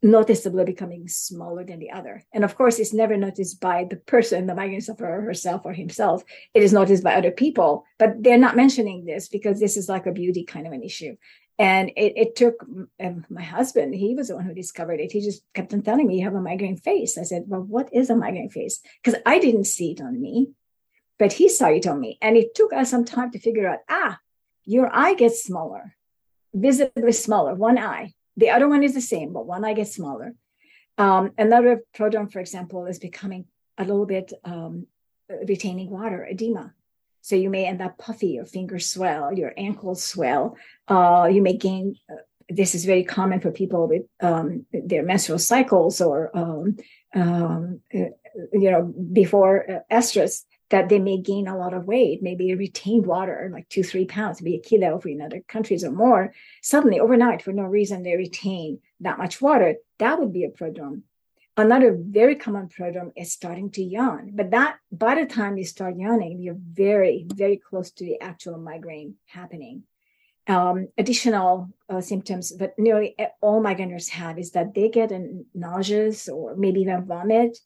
noticeably 0.03 0.65
becoming 0.65 1.09
smaller 1.09 1.65
than 1.65 1.79
the 1.79 1.91
other. 1.91 2.23
And 2.33 2.45
of 2.45 2.57
course, 2.57 2.79
it's 2.79 2.95
never 2.95 3.17
noticed 3.17 3.61
by 3.61 3.85
the 3.89 3.97
person, 3.97 4.47
the 4.47 4.55
migraine 4.55 4.81
sufferer 4.81 5.21
herself 5.21 5.63
or 5.65 5.73
himself. 5.73 6.25
It 6.55 6.63
is 6.63 6.73
noticed 6.73 7.05
by 7.05 7.15
other 7.15 7.31
people, 7.31 7.85
but 7.99 8.23
they're 8.23 8.39
not 8.39 8.57
mentioning 8.57 9.05
this 9.05 9.29
because 9.29 9.61
this 9.61 9.77
is 9.77 9.89
like 9.89 10.07
a 10.07 10.13
beauty 10.13 10.45
kind 10.45 10.67
of 10.67 10.73
an 10.73 10.83
issue. 10.83 11.17
And 11.59 11.91
it, 11.97 12.15
it 12.17 12.37
took 12.37 12.65
um, 12.99 13.27
my 13.29 13.43
husband, 13.43 13.95
he 13.95 14.15
was 14.15 14.29
the 14.29 14.37
one 14.37 14.47
who 14.47 14.55
discovered 14.55 15.01
it. 15.01 15.13
He 15.13 15.21
just 15.21 15.43
kept 15.53 15.75
on 15.75 15.83
telling 15.83 16.07
me, 16.07 16.19
you 16.19 16.25
have 16.25 16.35
a 16.35 16.41
migraine 16.41 16.79
face. 16.79 17.19
I 17.19 17.25
said, 17.25 17.45
well, 17.47 17.61
what 17.61 17.91
is 17.93 18.09
a 18.09 18.17
migraine 18.17 18.49
face? 18.49 18.81
Because 19.03 19.21
I 19.27 19.39
didn't 19.39 19.65
see 19.65 19.93
it 19.93 20.01
on 20.01 20.19
me 20.21 20.55
but 21.21 21.35
he 21.35 21.51
saw 21.51 21.69
it 21.69 21.87
on 21.87 22.01
me. 22.01 22.19
And 22.23 22.37
it 22.37 22.55
took 22.55 22.73
us 22.73 22.91
some 22.91 23.05
time 23.05 23.31
to 23.33 23.39
figure 23.39 23.69
out 23.69 23.81
ah, 23.89 24.19
your 24.65 24.91
eye 24.93 25.15
gets 25.15 25.45
smaller, 25.45 25.95
visibly 26.55 27.13
smaller, 27.13 27.55
one 27.55 27.79
eye. 27.79 28.15
The 28.37 28.51
other 28.51 28.69
one 28.69 28.83
is 28.83 28.95
the 28.95 29.01
same, 29.01 29.33
but 29.33 29.47
one 29.47 29.65
eye 29.65 29.75
gets 29.75 29.95
smaller. 29.95 30.35
Um, 30.99 31.33
another 31.39 31.83
prodrome, 31.97 32.33
for 32.33 32.41
example, 32.41 32.87
is 32.87 32.99
becoming 32.99 33.47
a 33.79 33.85
little 33.85 34.07
bit 34.07 34.33
um, 34.45 34.87
retaining 35.47 35.91
water, 35.91 36.27
edema. 36.31 36.75
So 37.23 37.37
you 37.37 37.51
may 37.51 37.67
end 37.67 37.83
up 37.83 37.99
puffy, 37.99 38.29
your 38.29 38.47
fingers 38.47 38.89
swell, 38.89 39.33
your 39.33 39.53
ankles 39.57 40.03
swell. 40.03 40.57
Uh, 40.89 41.29
you 41.31 41.43
may 41.43 41.57
gain. 41.57 41.97
Uh, 42.11 42.17
this 42.49 42.75
is 42.75 42.85
very 42.85 43.05
common 43.05 43.41
for 43.41 43.53
people 43.53 43.87
with 43.87 44.03
um, 44.21 44.67
their 44.73 45.05
menstrual 45.05 45.39
cycles 45.39 46.01
or 46.01 46.37
um, 46.37 46.77
um, 47.15 47.81
uh, 47.95 48.11
you 48.53 48.71
know 48.71 48.93
before 49.13 49.71
uh, 49.71 49.95
estrus 49.95 50.45
that 50.71 50.89
they 50.89 50.99
may 50.99 51.19
gain 51.19 51.49
a 51.49 51.59
lot 51.59 51.75
of 51.75 51.87
weight, 51.87 52.23
maybe 52.23 52.55
retained 52.55 53.05
water, 53.05 53.51
like 53.53 53.69
two, 53.69 53.83
three 53.83 54.05
pounds, 54.05 54.41
maybe 54.41 54.57
a 54.57 54.61
kilo 54.61 55.01
we 55.05 55.13
in 55.13 55.21
other 55.21 55.43
countries 55.47 55.85
or 55.85 55.91
more. 55.91 56.33
Suddenly, 56.63 57.01
overnight, 57.01 57.43
for 57.43 57.53
no 57.53 57.65
reason, 57.65 58.03
they 58.03 58.17
retain 58.17 58.79
that 59.01 59.19
much 59.19 59.41
water. 59.43 59.75
That 59.99 60.19
would 60.19 60.33
be 60.33 60.45
a 60.45 60.49
prodrome. 60.49 61.03
Another 61.57 61.97
very 61.99 62.37
common 62.37 62.69
prodrome 62.69 63.13
is 63.17 63.33
starting 63.33 63.71
to 63.73 63.83
yawn. 63.83 64.31
But 64.33 64.53
that 64.53 64.79
by 64.93 65.17
the 65.17 65.27
time 65.27 65.59
you 65.59 65.65
start 65.65 65.97
yawning, 65.97 66.41
you're 66.41 66.57
very, 66.57 67.27
very 67.35 67.57
close 67.57 67.91
to 67.93 68.05
the 68.05 68.21
actual 68.21 68.57
migraine 68.57 69.17
happening. 69.27 69.83
Um, 70.47 70.89
additional 70.97 71.69
uh, 71.89 72.01
symptoms 72.01 72.57
that 72.57 72.79
nearly 72.79 73.15
all 73.41 73.63
migraineurs 73.63 74.09
have 74.11 74.39
is 74.39 74.53
that 74.53 74.75
they 74.75 74.89
get 74.89 75.13
nauseous 75.53 76.29
or 76.29 76.57
maybe 76.57 76.81
even 76.81 77.05
vomit, 77.05 77.59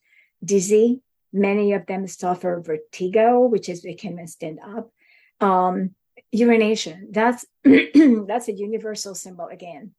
dizzy, 0.42 1.00
Many 1.34 1.72
of 1.72 1.86
them 1.86 2.06
suffer 2.06 2.62
vertigo, 2.64 3.40
which 3.40 3.68
is 3.68 3.82
they 3.82 3.94
can 3.94 4.24
stand 4.28 4.60
up. 4.64 4.92
Um, 5.40 5.96
urination, 6.30 7.08
that's 7.10 7.44
that's 7.64 8.46
a 8.46 8.52
universal 8.52 9.16
symbol 9.16 9.48
again. 9.48 9.90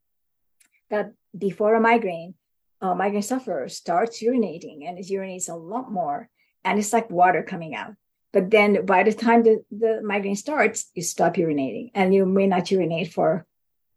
That 0.90 1.12
before 1.38 1.76
a 1.76 1.82
migraine, 1.82 2.36
a 2.80 2.96
migraine 2.96 3.22
sufferer 3.22 3.68
starts 3.68 4.24
urinating 4.24 4.88
and 4.88 4.98
it 4.98 5.08
urinates 5.08 5.50
a 5.50 5.56
lot 5.56 5.92
more, 5.92 6.30
and 6.64 6.80
it's 6.80 6.94
like 6.94 7.10
water 7.12 7.44
coming 7.44 7.76
out. 7.76 7.96
But 8.32 8.50
then 8.50 8.86
by 8.86 9.04
the 9.04 9.14
time 9.14 9.44
the, 9.44 9.62
the 9.72 10.02
migraine 10.02 10.38
starts, 10.38 10.90
you 10.96 11.04
stop 11.04 11.36
urinating 11.36 11.92
and 11.94 12.14
you 12.14 12.26
may 12.26 12.48
not 12.48 12.72
urinate 12.72 13.12
for 13.12 13.46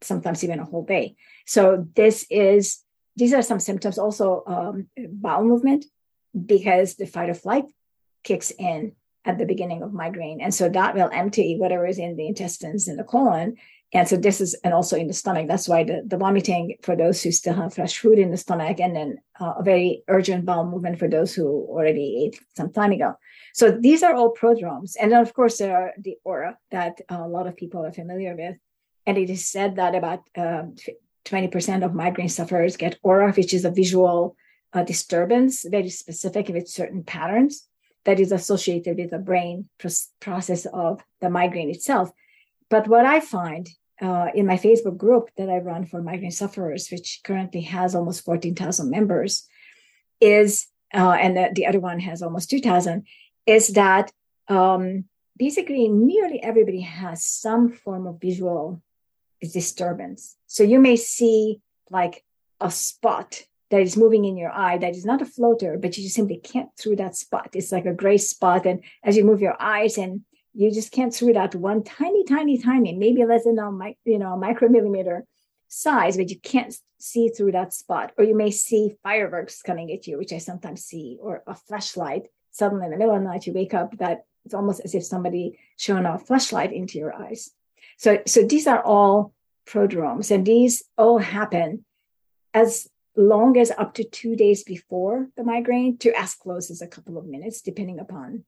sometimes 0.00 0.42
even 0.42 0.58
a 0.58 0.64
whole 0.64 0.84
day. 0.84 1.14
So 1.46 1.86
this 1.94 2.26
is 2.30 2.82
these 3.14 3.32
are 3.32 3.42
some 3.42 3.60
symptoms. 3.60 3.96
Also, 3.96 4.42
um, 4.46 4.88
bowel 4.96 5.44
movement 5.44 5.84
because 6.46 6.96
the 6.96 7.06
fight 7.06 7.30
or 7.30 7.34
flight 7.34 7.64
kicks 8.24 8.50
in 8.50 8.92
at 9.24 9.38
the 9.38 9.46
beginning 9.46 9.82
of 9.82 9.92
migraine. 9.92 10.40
And 10.40 10.54
so 10.54 10.68
that 10.68 10.94
will 10.94 11.10
empty 11.12 11.56
whatever 11.58 11.86
is 11.86 11.98
in 11.98 12.16
the 12.16 12.26
intestines 12.26 12.88
in 12.88 12.96
the 12.96 13.04
colon. 13.04 13.56
And 13.92 14.06
so 14.06 14.16
this 14.16 14.40
is, 14.40 14.54
and 14.64 14.74
also 14.74 14.96
in 14.96 15.06
the 15.06 15.14
stomach. 15.14 15.48
That's 15.48 15.68
why 15.68 15.84
the, 15.84 16.02
the 16.06 16.18
vomiting 16.18 16.76
for 16.82 16.94
those 16.94 17.22
who 17.22 17.32
still 17.32 17.54
have 17.54 17.74
fresh 17.74 17.98
food 17.98 18.18
in 18.18 18.30
the 18.30 18.36
stomach, 18.36 18.80
and 18.80 18.94
then 18.94 19.18
uh, 19.40 19.54
a 19.58 19.62
very 19.62 20.02
urgent 20.08 20.44
bowel 20.44 20.66
movement 20.66 20.98
for 20.98 21.08
those 21.08 21.34
who 21.34 21.46
already 21.46 22.24
ate 22.24 22.40
some 22.54 22.70
time 22.70 22.92
ago. 22.92 23.14
So 23.54 23.70
these 23.70 24.02
are 24.02 24.14
all 24.14 24.30
prodromes. 24.30 24.96
And 24.96 25.10
then, 25.10 25.22
of 25.22 25.32
course, 25.32 25.56
there 25.58 25.74
are 25.74 25.92
the 25.98 26.16
aura 26.22 26.58
that 26.70 27.00
a 27.08 27.26
lot 27.26 27.46
of 27.46 27.56
people 27.56 27.84
are 27.84 27.92
familiar 27.92 28.36
with. 28.36 28.56
And 29.06 29.16
it 29.16 29.30
is 29.30 29.50
said 29.50 29.76
that 29.76 29.94
about 29.94 30.20
uh, 30.36 30.64
20% 31.24 31.84
of 31.84 31.94
migraine 31.94 32.28
sufferers 32.28 32.76
get 32.76 32.98
aura, 33.02 33.32
which 33.32 33.54
is 33.54 33.64
a 33.64 33.70
visual 33.70 34.36
a 34.72 34.84
disturbance 34.84 35.64
very 35.68 35.88
specific 35.88 36.48
with 36.48 36.68
certain 36.68 37.02
patterns 37.02 37.66
that 38.04 38.20
is 38.20 38.32
associated 38.32 38.96
with 38.98 39.10
the 39.10 39.18
brain 39.18 39.68
process 40.20 40.66
of 40.66 41.02
the 41.20 41.30
migraine 41.30 41.70
itself. 41.70 42.10
But 42.70 42.88
what 42.88 43.04
I 43.04 43.20
find 43.20 43.68
uh, 44.00 44.28
in 44.34 44.46
my 44.46 44.56
Facebook 44.56 44.96
group 44.96 45.30
that 45.36 45.48
I 45.48 45.58
run 45.58 45.84
for 45.84 46.02
migraine 46.02 46.30
sufferers, 46.30 46.88
which 46.90 47.20
currently 47.24 47.62
has 47.62 47.94
almost 47.94 48.24
14,000 48.24 48.90
members, 48.90 49.48
is, 50.20 50.68
uh, 50.94 51.16
and 51.20 51.36
the, 51.36 51.50
the, 51.54 51.66
other 51.66 51.80
one 51.80 52.00
has 52.00 52.22
almost 52.22 52.50
2,000, 52.50 53.06
is 53.46 53.68
that 53.68 54.12
um, 54.48 55.04
basically 55.36 55.88
nearly 55.88 56.42
everybody 56.42 56.80
has 56.80 57.26
some 57.26 57.72
form 57.72 58.06
of 58.06 58.20
visual 58.20 58.82
disturbance. 59.40 60.36
So 60.46 60.62
you 60.62 60.78
may 60.78 60.96
see 60.96 61.60
like 61.90 62.24
a 62.60 62.70
spot 62.70 63.42
that 63.70 63.80
is 63.80 63.96
moving 63.96 64.24
in 64.24 64.36
your 64.36 64.50
eye 64.50 64.78
that 64.78 64.96
is 64.96 65.04
not 65.04 65.22
a 65.22 65.26
floater, 65.26 65.76
but 65.78 65.96
you 65.96 66.02
just 66.02 66.14
simply 66.14 66.38
can't 66.38 66.70
through 66.78 66.96
that 66.96 67.16
spot. 67.16 67.50
It's 67.52 67.72
like 67.72 67.86
a 67.86 67.92
gray 67.92 68.18
spot. 68.18 68.66
And 68.66 68.82
as 69.04 69.16
you 69.16 69.24
move 69.24 69.40
your 69.40 69.60
eyes 69.60 69.98
and 69.98 70.22
you 70.54 70.70
just 70.72 70.90
can't 70.90 71.14
through 71.14 71.34
that 71.34 71.54
one 71.54 71.84
tiny, 71.84 72.24
tiny, 72.24 72.58
tiny, 72.58 72.94
maybe 72.94 73.24
less 73.24 73.44
than 73.44 73.58
a 73.58 73.70
mic, 73.70 73.98
you 74.04 74.18
know, 74.18 74.32
a 74.32 74.36
micromillimeter 74.36 75.22
size, 75.68 76.16
but 76.16 76.30
you 76.30 76.40
can't 76.40 76.74
see 76.98 77.28
through 77.28 77.52
that 77.52 77.74
spot. 77.74 78.12
Or 78.16 78.24
you 78.24 78.34
may 78.34 78.50
see 78.50 78.96
fireworks 79.02 79.62
coming 79.62 79.92
at 79.92 80.06
you, 80.06 80.18
which 80.18 80.32
I 80.32 80.38
sometimes 80.38 80.84
see, 80.84 81.18
or 81.20 81.42
a 81.46 81.54
flashlight. 81.54 82.28
Suddenly 82.50 82.86
in 82.86 82.90
the 82.90 82.96
middle 82.96 83.14
of 83.14 83.22
the 83.22 83.28
night, 83.28 83.46
you 83.46 83.52
wake 83.52 83.74
up 83.74 83.98
that 83.98 84.24
it's 84.44 84.54
almost 84.54 84.80
as 84.82 84.94
if 84.94 85.04
somebody 85.04 85.58
shone 85.76 86.06
a 86.06 86.18
flashlight 86.18 86.72
into 86.72 86.98
your 86.98 87.14
eyes. 87.14 87.50
So, 87.98 88.18
so 88.26 88.42
these 88.42 88.66
are 88.66 88.82
all 88.82 89.34
prodromes, 89.66 90.30
and 90.30 90.46
these 90.46 90.82
all 90.96 91.18
happen 91.18 91.84
as 92.54 92.88
long 93.18 93.58
as 93.58 93.72
up 93.72 93.94
to 93.94 94.04
two 94.04 94.36
days 94.36 94.62
before 94.62 95.28
the 95.36 95.42
migraine 95.42 95.98
to 95.98 96.16
as 96.16 96.34
close 96.34 96.70
as 96.70 96.80
a 96.80 96.86
couple 96.86 97.18
of 97.18 97.26
minutes, 97.26 97.60
depending 97.60 97.98
upon 97.98 98.44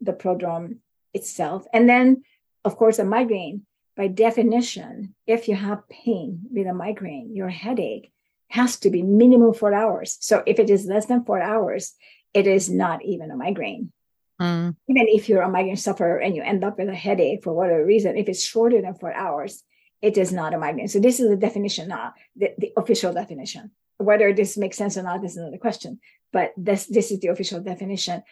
the 0.00 0.12
prodrome 0.12 0.78
itself. 1.12 1.66
And 1.72 1.86
then, 1.86 2.24
of 2.64 2.76
course, 2.76 2.98
a 2.98 3.04
migraine, 3.04 3.66
by 3.94 4.08
definition, 4.08 5.14
if 5.26 5.48
you 5.48 5.54
have 5.54 5.88
pain 5.88 6.40
with 6.50 6.66
a 6.66 6.72
migraine, 6.72 7.36
your 7.36 7.50
headache 7.50 8.10
has 8.48 8.78
to 8.80 8.90
be 8.90 9.02
minimum 9.02 9.52
four 9.52 9.74
hours. 9.74 10.16
So 10.20 10.42
if 10.46 10.58
it 10.58 10.70
is 10.70 10.86
less 10.86 11.06
than 11.06 11.24
four 11.24 11.40
hours, 11.40 11.94
it 12.32 12.46
is 12.46 12.70
not 12.70 13.04
even 13.04 13.30
a 13.30 13.36
migraine. 13.36 13.92
Mm. 14.40 14.76
Even 14.88 15.08
if 15.08 15.28
you're 15.28 15.42
a 15.42 15.48
migraine 15.48 15.76
sufferer 15.76 16.18
and 16.18 16.34
you 16.34 16.42
end 16.42 16.64
up 16.64 16.78
with 16.78 16.88
a 16.88 16.94
headache 16.94 17.42
for 17.42 17.52
whatever 17.52 17.84
reason, 17.84 18.16
if 18.16 18.28
it's 18.28 18.42
shorter 18.42 18.80
than 18.80 18.94
four 18.94 19.12
hours, 19.12 19.62
it 20.00 20.16
is 20.16 20.32
not 20.32 20.54
a 20.54 20.58
migraine. 20.58 20.88
So 20.88 21.00
this 21.00 21.20
is 21.20 21.28
the 21.28 21.36
definition, 21.36 21.92
uh, 21.92 22.12
the, 22.34 22.54
the 22.58 22.72
official 22.76 23.12
definition 23.12 23.72
whether 23.98 24.32
this 24.32 24.56
makes 24.56 24.76
sense 24.76 24.96
or 24.96 25.02
not 25.02 25.24
is 25.24 25.36
another 25.36 25.58
question 25.58 26.00
but 26.32 26.52
this 26.56 26.86
this 26.86 27.10
is 27.10 27.20
the 27.20 27.28
official 27.28 27.60
definition. 27.60 28.22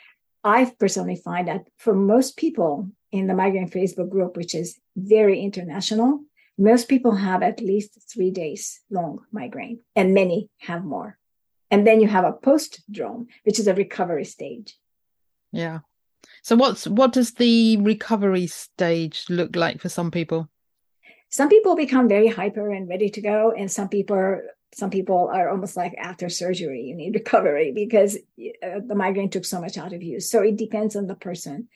I 0.42 0.70
personally 0.78 1.16
find 1.16 1.48
that 1.48 1.68
for 1.78 1.94
most 1.94 2.36
people 2.36 2.90
in 3.12 3.26
the 3.26 3.34
migraine 3.34 3.70
facebook 3.70 4.10
group 4.10 4.36
which 4.36 4.54
is 4.54 4.78
very 4.96 5.40
international 5.40 6.20
most 6.58 6.88
people 6.88 7.14
have 7.16 7.42
at 7.42 7.60
least 7.60 7.98
three 8.12 8.30
days 8.30 8.80
long 8.90 9.20
migraine 9.32 9.80
and 9.96 10.14
many 10.14 10.48
have 10.58 10.84
more. 10.84 11.18
And 11.70 11.84
then 11.86 12.00
you 12.00 12.06
have 12.06 12.24
a 12.24 12.32
post-drome 12.32 13.26
which 13.44 13.58
is 13.58 13.66
a 13.66 13.74
recovery 13.74 14.24
stage. 14.24 14.76
Yeah. 15.50 15.80
So 16.42 16.56
what's 16.56 16.86
what 16.86 17.12
does 17.12 17.32
the 17.32 17.78
recovery 17.78 18.46
stage 18.46 19.24
look 19.28 19.56
like 19.56 19.80
for 19.80 19.88
some 19.88 20.10
people? 20.10 20.48
Some 21.30 21.48
people 21.48 21.74
become 21.74 22.06
very 22.08 22.28
hyper 22.28 22.70
and 22.70 22.88
ready 22.88 23.08
to 23.10 23.20
go 23.20 23.52
and 23.58 23.70
some 23.70 23.88
people 23.88 24.40
some 24.74 24.90
people 24.90 25.30
are 25.32 25.48
almost 25.48 25.76
like 25.76 25.94
after 25.98 26.28
surgery, 26.28 26.82
you 26.82 26.94
need 26.94 27.14
recovery 27.14 27.72
because 27.72 28.16
uh, 28.16 28.80
the 28.86 28.94
migraine 28.94 29.30
took 29.30 29.44
so 29.44 29.60
much 29.60 29.78
out 29.78 29.92
of 29.92 30.02
you. 30.02 30.20
So 30.20 30.42
it 30.42 30.56
depends 30.56 30.96
on 30.96 31.06
the 31.06 31.14
person. 31.14 31.68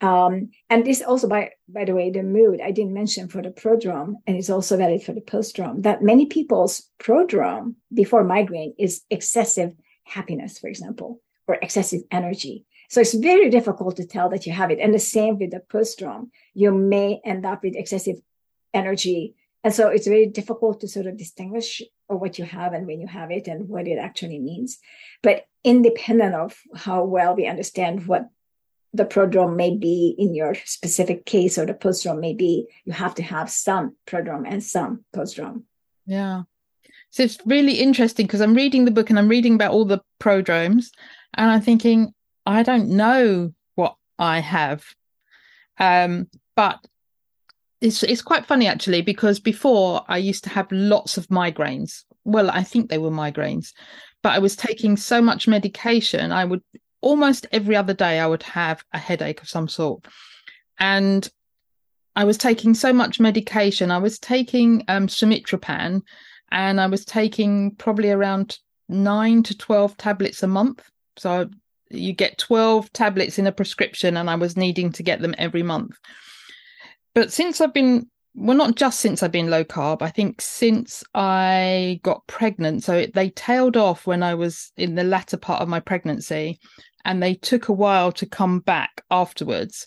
Um, 0.00 0.50
and 0.68 0.84
this 0.84 1.00
also, 1.00 1.26
by 1.28 1.52
by 1.68 1.84
the 1.84 1.94
way, 1.94 2.10
the 2.10 2.22
mood 2.22 2.60
I 2.60 2.70
didn't 2.70 2.92
mention 2.92 3.28
for 3.28 3.40
the 3.40 3.50
prodrome, 3.50 4.16
and 4.26 4.36
it's 4.36 4.50
also 4.50 4.76
valid 4.76 5.02
for 5.02 5.14
the 5.14 5.22
postdrome. 5.22 5.82
That 5.84 6.02
many 6.02 6.26
people's 6.26 6.90
prodrome 6.98 7.76
before 7.92 8.22
migraine 8.22 8.74
is 8.78 9.02
excessive 9.08 9.72
happiness, 10.04 10.58
for 10.58 10.68
example, 10.68 11.20
or 11.48 11.56
excessive 11.62 12.02
energy. 12.10 12.66
So 12.88 13.00
it's 13.00 13.14
very 13.14 13.50
difficult 13.50 13.96
to 13.96 14.06
tell 14.06 14.28
that 14.30 14.46
you 14.46 14.52
have 14.52 14.70
it. 14.70 14.78
And 14.78 14.94
the 14.94 14.98
same 14.98 15.38
with 15.38 15.50
the 15.50 15.60
postdrome, 15.60 16.28
you 16.54 16.72
may 16.72 17.20
end 17.24 17.44
up 17.44 17.64
with 17.64 17.74
excessive 17.74 18.16
energy. 18.72 19.34
And 19.64 19.74
so 19.74 19.88
it's 19.88 20.06
very 20.06 20.26
difficult 20.26 20.80
to 20.80 20.88
sort 20.88 21.06
of 21.06 21.16
distinguish 21.16 21.82
what 22.08 22.38
you 22.38 22.44
have 22.44 22.72
and 22.72 22.86
when 22.86 23.00
you 23.00 23.06
have 23.06 23.30
it 23.30 23.48
and 23.48 23.68
what 23.68 23.88
it 23.88 23.98
actually 23.98 24.38
means. 24.38 24.78
But 25.22 25.46
independent 25.64 26.34
of 26.34 26.56
how 26.74 27.04
well 27.04 27.34
we 27.34 27.46
understand 27.46 28.06
what 28.06 28.28
the 28.94 29.04
prodrome 29.04 29.56
may 29.56 29.76
be 29.76 30.14
in 30.18 30.34
your 30.34 30.54
specific 30.64 31.26
case 31.26 31.58
or 31.58 31.66
the 31.66 31.74
postdrome 31.74 32.20
may 32.20 32.32
be, 32.34 32.66
you 32.84 32.92
have 32.92 33.14
to 33.16 33.22
have 33.22 33.50
some 33.50 33.96
prodrome 34.06 34.46
and 34.46 34.62
some 34.62 35.04
postdrome. 35.14 35.62
Yeah. 36.06 36.42
So 37.10 37.22
it's 37.22 37.38
really 37.46 37.74
interesting 37.74 38.26
because 38.26 38.40
I'm 38.40 38.54
reading 38.54 38.84
the 38.84 38.90
book 38.90 39.10
and 39.10 39.18
I'm 39.18 39.28
reading 39.28 39.54
about 39.54 39.72
all 39.72 39.84
the 39.84 40.00
prodromes 40.18 40.92
and 41.34 41.50
I'm 41.50 41.60
thinking, 41.60 42.14
I 42.46 42.62
don't 42.62 42.90
know 42.90 43.52
what 43.74 43.96
I 44.18 44.40
have. 44.40 44.84
Um, 45.78 46.28
but 46.54 46.84
it's 47.86 48.02
it's 48.02 48.22
quite 48.22 48.44
funny 48.44 48.66
actually 48.66 49.00
because 49.00 49.38
before 49.38 50.04
I 50.08 50.18
used 50.18 50.44
to 50.44 50.50
have 50.50 50.70
lots 50.72 51.16
of 51.16 51.28
migraines. 51.28 52.02
Well, 52.24 52.50
I 52.50 52.64
think 52.64 52.90
they 52.90 52.98
were 52.98 53.10
migraines, 53.10 53.72
but 54.22 54.32
I 54.32 54.40
was 54.40 54.56
taking 54.56 54.96
so 54.96 55.22
much 55.22 55.46
medication. 55.46 56.32
I 56.32 56.44
would 56.44 56.62
almost 57.00 57.46
every 57.52 57.76
other 57.76 57.94
day 57.94 58.18
I 58.18 58.26
would 58.26 58.42
have 58.42 58.82
a 58.92 58.98
headache 58.98 59.40
of 59.40 59.48
some 59.48 59.68
sort, 59.68 60.04
and 60.80 61.28
I 62.16 62.24
was 62.24 62.36
taking 62.36 62.74
so 62.74 62.92
much 62.92 63.20
medication. 63.20 63.92
I 63.92 63.98
was 63.98 64.18
taking 64.18 64.84
um, 64.88 65.06
sumatriptan, 65.06 66.02
and 66.50 66.80
I 66.80 66.86
was 66.88 67.04
taking 67.04 67.76
probably 67.76 68.10
around 68.10 68.58
nine 68.88 69.44
to 69.44 69.56
twelve 69.56 69.96
tablets 69.96 70.42
a 70.42 70.48
month. 70.48 70.82
So 71.16 71.48
you 71.88 72.12
get 72.12 72.36
12 72.36 72.92
tablets 72.92 73.38
in 73.38 73.46
a 73.46 73.52
prescription 73.52 74.16
and 74.16 74.28
i 74.28 74.34
was 74.34 74.56
needing 74.56 74.90
to 74.90 75.04
get 75.04 75.20
them 75.20 75.36
every 75.38 75.62
month 75.62 75.96
but 77.16 77.32
since 77.32 77.60
i've 77.60 77.74
been 77.74 78.06
well 78.36 78.56
not 78.56 78.76
just 78.76 79.00
since 79.00 79.22
i've 79.22 79.32
been 79.32 79.50
low 79.50 79.64
carb 79.64 80.02
i 80.02 80.10
think 80.10 80.40
since 80.40 81.02
i 81.14 81.98
got 82.04 82.24
pregnant 82.28 82.84
so 82.84 83.06
they 83.14 83.30
tailed 83.30 83.76
off 83.76 84.06
when 84.06 84.22
i 84.22 84.34
was 84.34 84.70
in 84.76 84.94
the 84.94 85.02
latter 85.02 85.36
part 85.36 85.60
of 85.60 85.68
my 85.68 85.80
pregnancy 85.80 86.60
and 87.06 87.22
they 87.22 87.34
took 87.34 87.68
a 87.68 87.72
while 87.72 88.12
to 88.12 88.26
come 88.26 88.58
back 88.58 89.02
afterwards. 89.10 89.86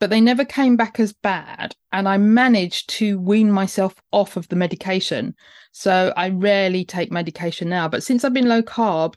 But 0.00 0.10
they 0.10 0.20
never 0.20 0.44
came 0.44 0.76
back 0.76 1.00
as 1.00 1.12
bad 1.12 1.74
and 1.92 2.08
i 2.08 2.18
managed 2.18 2.90
to 2.90 3.18
wean 3.18 3.50
myself 3.50 3.94
off 4.12 4.36
of 4.36 4.48
the 4.48 4.56
medication. 4.56 5.34
So 5.72 6.12
i 6.16 6.28
rarely 6.28 6.84
take 6.84 7.10
medication 7.10 7.68
now 7.68 7.88
but 7.88 8.02
since 8.02 8.24
i've 8.24 8.34
been 8.34 8.48
low 8.48 8.62
carb 8.62 9.14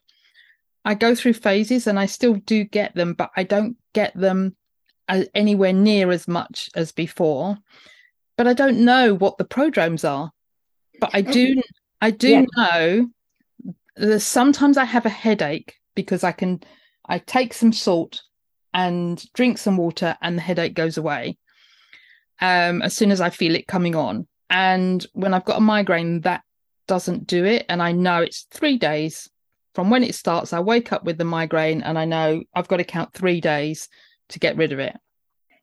I 0.84 0.96
go 0.96 1.13
through 1.13 1.34
phases 1.34 1.86
and 1.86 2.00
I 2.00 2.08
still 2.08 2.34
do 2.34 2.63
get 2.63 2.96
them, 2.96 3.13
but 3.13 3.29
I 3.38 3.43
don't 3.43 3.77
get 3.93 4.15
them 4.15 4.55
anywhere 5.08 5.74
near 5.74 6.12
as 6.12 6.27
much 6.27 6.70
as 6.75 6.91
before. 6.91 7.58
But 8.38 8.48
I 8.48 8.53
don't 8.53 8.84
know 8.86 9.13
what 9.13 9.38
the 9.38 9.46
prodromes 9.46 10.03
are. 10.03 10.31
But 11.00 11.12
I 11.13 11.22
do, 11.22 11.62
I 12.01 12.12
do 12.12 12.29
yeah. 12.29 12.46
know 12.55 13.10
that 13.96 14.20
sometimes 14.22 14.77
I 14.77 14.86
have 14.86 15.05
a 15.05 15.10
headache 15.10 15.75
because 15.96 16.24
I 16.24 16.31
can, 16.31 16.62
I 17.08 17.20
take 17.20 17.53
some 17.53 17.74
salt 17.74 18.22
and 18.74 19.24
drink 19.34 19.58
some 19.58 19.77
water 19.77 20.17
and 20.22 20.38
the 20.38 20.41
headache 20.41 20.74
goes 20.74 20.98
away 20.98 21.38
um, 22.39 22.81
as 22.81 22.96
soon 22.96 23.12
as 23.12 23.22
I 23.22 23.29
feel 23.29 23.55
it 23.55 23.67
coming 23.67 23.96
on. 23.96 24.27
And 24.50 25.05
when 25.13 25.34
I've 25.34 25.46
got 25.46 25.58
a 25.58 25.62
migraine, 25.62 26.22
that 26.22 26.43
doesn't 26.88 27.27
do 27.27 27.46
it. 27.46 27.65
And 27.70 27.81
I 27.81 27.91
know 27.91 28.22
it's 28.22 28.48
three 28.51 28.77
days 28.77 29.29
from 29.74 29.89
when 29.89 30.03
it 30.03 30.15
starts, 30.15 30.53
I 30.53 30.60
wake 30.60 30.91
up 30.91 31.03
with 31.03 31.17
the 31.17 31.25
migraine 31.25 31.81
and 31.81 31.98
I 31.98 32.05
know 32.05 32.44
I've 32.53 32.68
got 32.68 32.77
to 32.77 32.83
count 32.83 33.14
three 33.14 33.40
days 33.40 33.87
to 34.31 34.39
get 34.39 34.57
rid 34.57 34.72
of 34.72 34.79
it. 34.79 34.96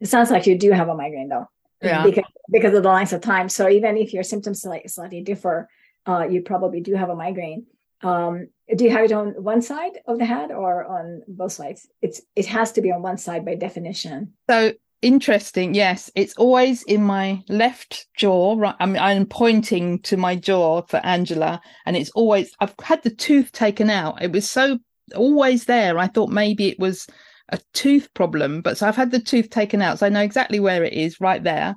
It 0.01 0.09
sounds 0.09 0.31
like 0.31 0.47
you 0.47 0.57
do 0.57 0.71
have 0.73 0.89
a 0.89 0.95
migraine 0.95 1.29
though. 1.29 1.49
Yeah. 1.83 2.05
Because, 2.05 2.25
because 2.51 2.75
of 2.75 2.83
the 2.83 2.89
length 2.89 3.13
of 3.13 3.21
time. 3.21 3.49
So 3.49 3.69
even 3.69 3.97
if 3.97 4.13
your 4.13 4.23
symptoms 4.23 4.63
slightly, 4.63 5.23
differ, 5.23 5.69
uh, 6.07 6.27
you 6.29 6.43
probably 6.43 6.81
do 6.81 6.95
have 6.95 7.09
a 7.09 7.15
migraine. 7.15 7.67
Um, 8.03 8.49
do 8.75 8.85
you 8.85 8.91
have 8.91 9.05
it 9.05 9.13
on 9.13 9.43
one 9.43 9.63
side 9.63 9.99
of 10.07 10.19
the 10.19 10.25
head 10.25 10.51
or 10.53 10.85
on 10.85 11.23
both 11.27 11.53
sides? 11.53 11.89
It's 12.03 12.21
it 12.37 12.47
has 12.47 12.73
to 12.73 12.81
be 12.81 12.93
on 12.93 13.03
one 13.03 13.19
side 13.19 13.45
by 13.45 13.55
definition. 13.57 14.35
So 14.49 14.73
interesting 15.01 15.75
yes 15.75 16.11
it's 16.17 16.35
always 16.35 16.83
in 16.83 17.01
my 17.01 17.41
left 17.49 18.09
jaw 18.17 18.57
right 18.59 18.75
I 18.81 18.87
mean, 18.87 18.99
i'm 18.99 19.27
pointing 19.27 20.01
to 20.01 20.17
my 20.17 20.35
jaw 20.35 20.83
for 20.83 20.97
angela 21.05 21.61
and 21.87 21.97
it's 21.97 22.11
always 22.11 22.51
i've 22.59 22.75
had 22.83 23.05
the 23.05 23.11
tooth 23.11 23.53
taken 23.53 23.91
out 23.91 24.21
it 24.21 24.33
was 24.33 24.51
so 24.51 24.79
always 25.15 25.67
there 25.67 25.99
i 25.99 26.09
thought 26.09 26.31
maybe 26.31 26.69
it 26.69 26.81
was 26.81 27.07
a 27.51 27.59
tooth 27.73 28.13
problem 28.15 28.61
but 28.61 28.77
so 28.77 28.87
i've 28.87 28.97
had 28.97 29.11
the 29.11 29.21
tooth 29.21 29.51
taken 29.51 29.83
out 29.83 29.99
so 29.99 30.07
i 30.07 30.09
know 30.09 30.21
exactly 30.21 30.61
where 30.61 30.85
it 30.85 30.93
is 30.93 31.21
right 31.21 31.43
there 31.45 31.75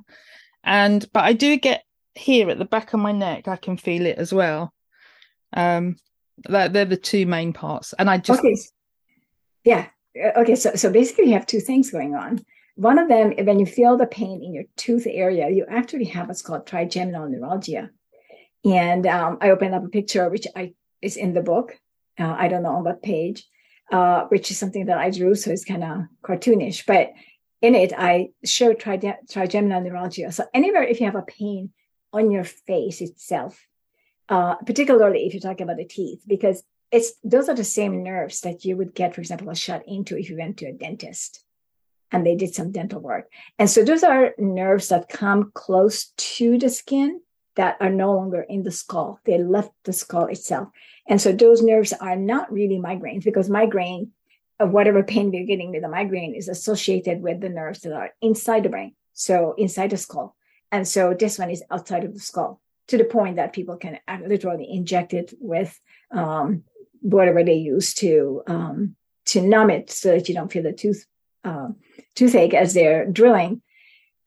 and 0.64 1.06
but 1.12 1.24
i 1.24 1.32
do 1.32 1.56
get 1.56 1.82
here 2.14 2.50
at 2.50 2.58
the 2.58 2.64
back 2.64 2.92
of 2.92 3.00
my 3.00 3.12
neck 3.12 3.48
i 3.48 3.56
can 3.56 3.76
feel 3.76 4.04
it 4.04 4.18
as 4.18 4.32
well 4.32 4.72
um 5.54 5.96
they're, 6.44 6.68
they're 6.68 6.84
the 6.84 6.96
two 6.96 7.26
main 7.26 7.52
parts 7.52 7.94
and 7.94 8.10
i 8.10 8.18
just 8.18 8.40
okay 8.40 8.56
yeah 9.64 9.86
okay 10.36 10.54
so 10.54 10.74
so 10.74 10.90
basically 10.90 11.26
you 11.26 11.32
have 11.32 11.46
two 11.46 11.60
things 11.60 11.90
going 11.90 12.14
on 12.14 12.44
one 12.74 12.98
of 12.98 13.08
them, 13.08 13.32
when 13.44 13.58
you 13.58 13.66
feel 13.66 13.96
the 13.96 14.06
pain 14.06 14.42
in 14.42 14.54
your 14.54 14.64
tooth 14.76 15.06
area, 15.06 15.50
you 15.50 15.66
actually 15.68 16.06
have 16.06 16.28
what's 16.28 16.42
called 16.42 16.66
trigeminal 16.66 17.28
neuralgia. 17.28 17.90
And 18.64 19.06
um, 19.06 19.38
I 19.40 19.50
opened 19.50 19.74
up 19.74 19.84
a 19.84 19.88
picture, 19.88 20.28
which 20.30 20.46
I 20.56 20.72
is 21.02 21.16
in 21.16 21.34
the 21.34 21.42
book. 21.42 21.78
Uh, 22.18 22.34
I 22.38 22.48
don't 22.48 22.62
know 22.62 22.76
on 22.76 22.84
what 22.84 23.02
page, 23.02 23.44
uh, 23.92 24.24
which 24.24 24.50
is 24.50 24.58
something 24.58 24.86
that 24.86 24.98
I 24.98 25.10
drew, 25.10 25.34
so 25.34 25.52
it's 25.52 25.64
kind 25.64 25.84
of 25.84 25.98
cartoonish. 26.24 26.86
But 26.86 27.12
in 27.60 27.74
it, 27.74 27.92
I 27.96 28.30
show 28.44 28.72
tri- 28.72 29.18
trigeminal 29.30 29.82
neuralgia. 29.82 30.32
So 30.32 30.46
anywhere 30.52 30.82
if 30.82 30.98
you 30.98 31.06
have 31.06 31.14
a 31.14 31.22
pain 31.22 31.70
on 32.12 32.30
your 32.30 32.44
face 32.44 33.00
itself, 33.00 33.64
uh, 34.28 34.56
particularly 34.56 35.26
if 35.26 35.34
you're 35.34 35.40
talking 35.40 35.64
about 35.64 35.76
the 35.76 35.84
teeth, 35.84 36.22
because 36.26 36.64
it's 36.90 37.12
those 37.22 37.48
are 37.48 37.54
the 37.54 37.64
same 37.64 38.02
nerves 38.02 38.40
that 38.40 38.64
you 38.64 38.76
would 38.76 38.94
get, 38.94 39.14
for 39.14 39.20
example, 39.20 39.50
a 39.50 39.54
shot 39.54 39.82
into 39.86 40.18
if 40.18 40.30
you 40.30 40.36
went 40.36 40.56
to 40.58 40.66
a 40.66 40.72
dentist 40.72 41.44
and 42.10 42.26
they 42.26 42.36
did 42.36 42.54
some 42.54 42.72
dental 42.72 43.00
work. 43.00 43.30
And 43.58 43.68
so 43.68 43.84
those 43.84 44.02
are 44.02 44.34
nerves 44.38 44.88
that 44.88 45.08
come 45.08 45.50
close 45.54 46.12
to 46.16 46.58
the 46.58 46.68
skin 46.68 47.20
that 47.56 47.76
are 47.80 47.90
no 47.90 48.12
longer 48.14 48.42
in 48.42 48.62
the 48.62 48.70
skull. 48.70 49.18
They 49.24 49.38
left 49.38 49.72
the 49.84 49.92
skull 49.92 50.26
itself. 50.26 50.68
And 51.08 51.20
so 51.20 51.32
those 51.32 51.62
nerves 51.62 51.92
are 51.92 52.16
not 52.16 52.52
really 52.52 52.78
migraines 52.78 53.24
because 53.24 53.50
migraine, 53.50 54.12
of 54.60 54.70
whatever 54.70 55.02
pain 55.02 55.30
we're 55.30 55.46
getting 55.46 55.72
with 55.72 55.82
the 55.82 55.88
migraine, 55.88 56.34
is 56.34 56.48
associated 56.48 57.20
with 57.20 57.40
the 57.40 57.48
nerves 57.48 57.80
that 57.80 57.92
are 57.92 58.10
inside 58.20 58.62
the 58.62 58.68
brain. 58.68 58.94
So 59.12 59.54
inside 59.58 59.90
the 59.90 59.96
skull. 59.96 60.36
And 60.70 60.86
so 60.86 61.14
this 61.18 61.38
one 61.38 61.50
is 61.50 61.62
outside 61.70 62.04
of 62.04 62.14
the 62.14 62.20
skull 62.20 62.60
to 62.88 62.96
the 62.96 63.04
point 63.04 63.36
that 63.36 63.52
people 63.52 63.76
can 63.76 63.98
literally 64.26 64.68
inject 64.70 65.12
it 65.12 65.32
with 65.38 65.78
um, 66.10 66.64
whatever 67.00 67.44
they 67.44 67.54
use 67.54 67.94
to 67.94 68.42
um, 68.46 68.96
to 69.26 69.40
numb 69.40 69.70
it 69.70 69.90
so 69.90 70.10
that 70.10 70.28
you 70.28 70.34
don't 70.34 70.50
feel 70.50 70.62
the 70.62 70.72
tooth 70.72 71.04
uh, 71.44 71.68
toothache 72.14 72.54
as 72.54 72.74
they're 72.74 73.06
drilling. 73.06 73.62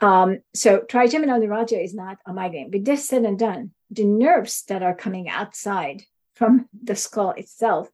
Um, 0.02 0.40
so 0.54 0.82
trigeminal 0.82 1.40
neuralgia 1.40 1.82
is 1.82 1.94
not 1.94 2.18
a 2.26 2.34
migraine. 2.34 2.72
But 2.72 2.86
this 2.86 3.08
said 3.08 3.24
and 3.24 3.40
done, 3.40 3.72
the 3.90 4.04
nerves 4.04 4.64
that 4.68 4.84
are 4.84 4.96
coming 4.96 5.30
outside 5.30 6.04
from 6.36 6.70
the 6.84 6.96
skull 6.96 7.32
itself 7.32 7.90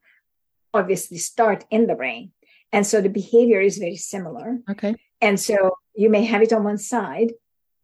obviously 0.73 1.17
start 1.17 1.65
in 1.69 1.87
the 1.87 1.95
brain. 1.95 2.31
And 2.71 2.85
so 2.87 3.01
the 3.01 3.09
behavior 3.09 3.61
is 3.61 3.77
very 3.77 3.97
similar. 3.97 4.59
Okay. 4.69 4.95
And 5.19 5.39
so 5.39 5.77
you 5.95 6.09
may 6.09 6.23
have 6.25 6.41
it 6.41 6.53
on 6.53 6.63
one 6.63 6.77
side, 6.77 7.33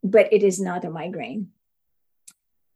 but 0.03 0.31
it 0.31 0.43
is 0.43 0.59
not 0.59 0.85
a 0.85 0.89
migraine. 0.89 1.49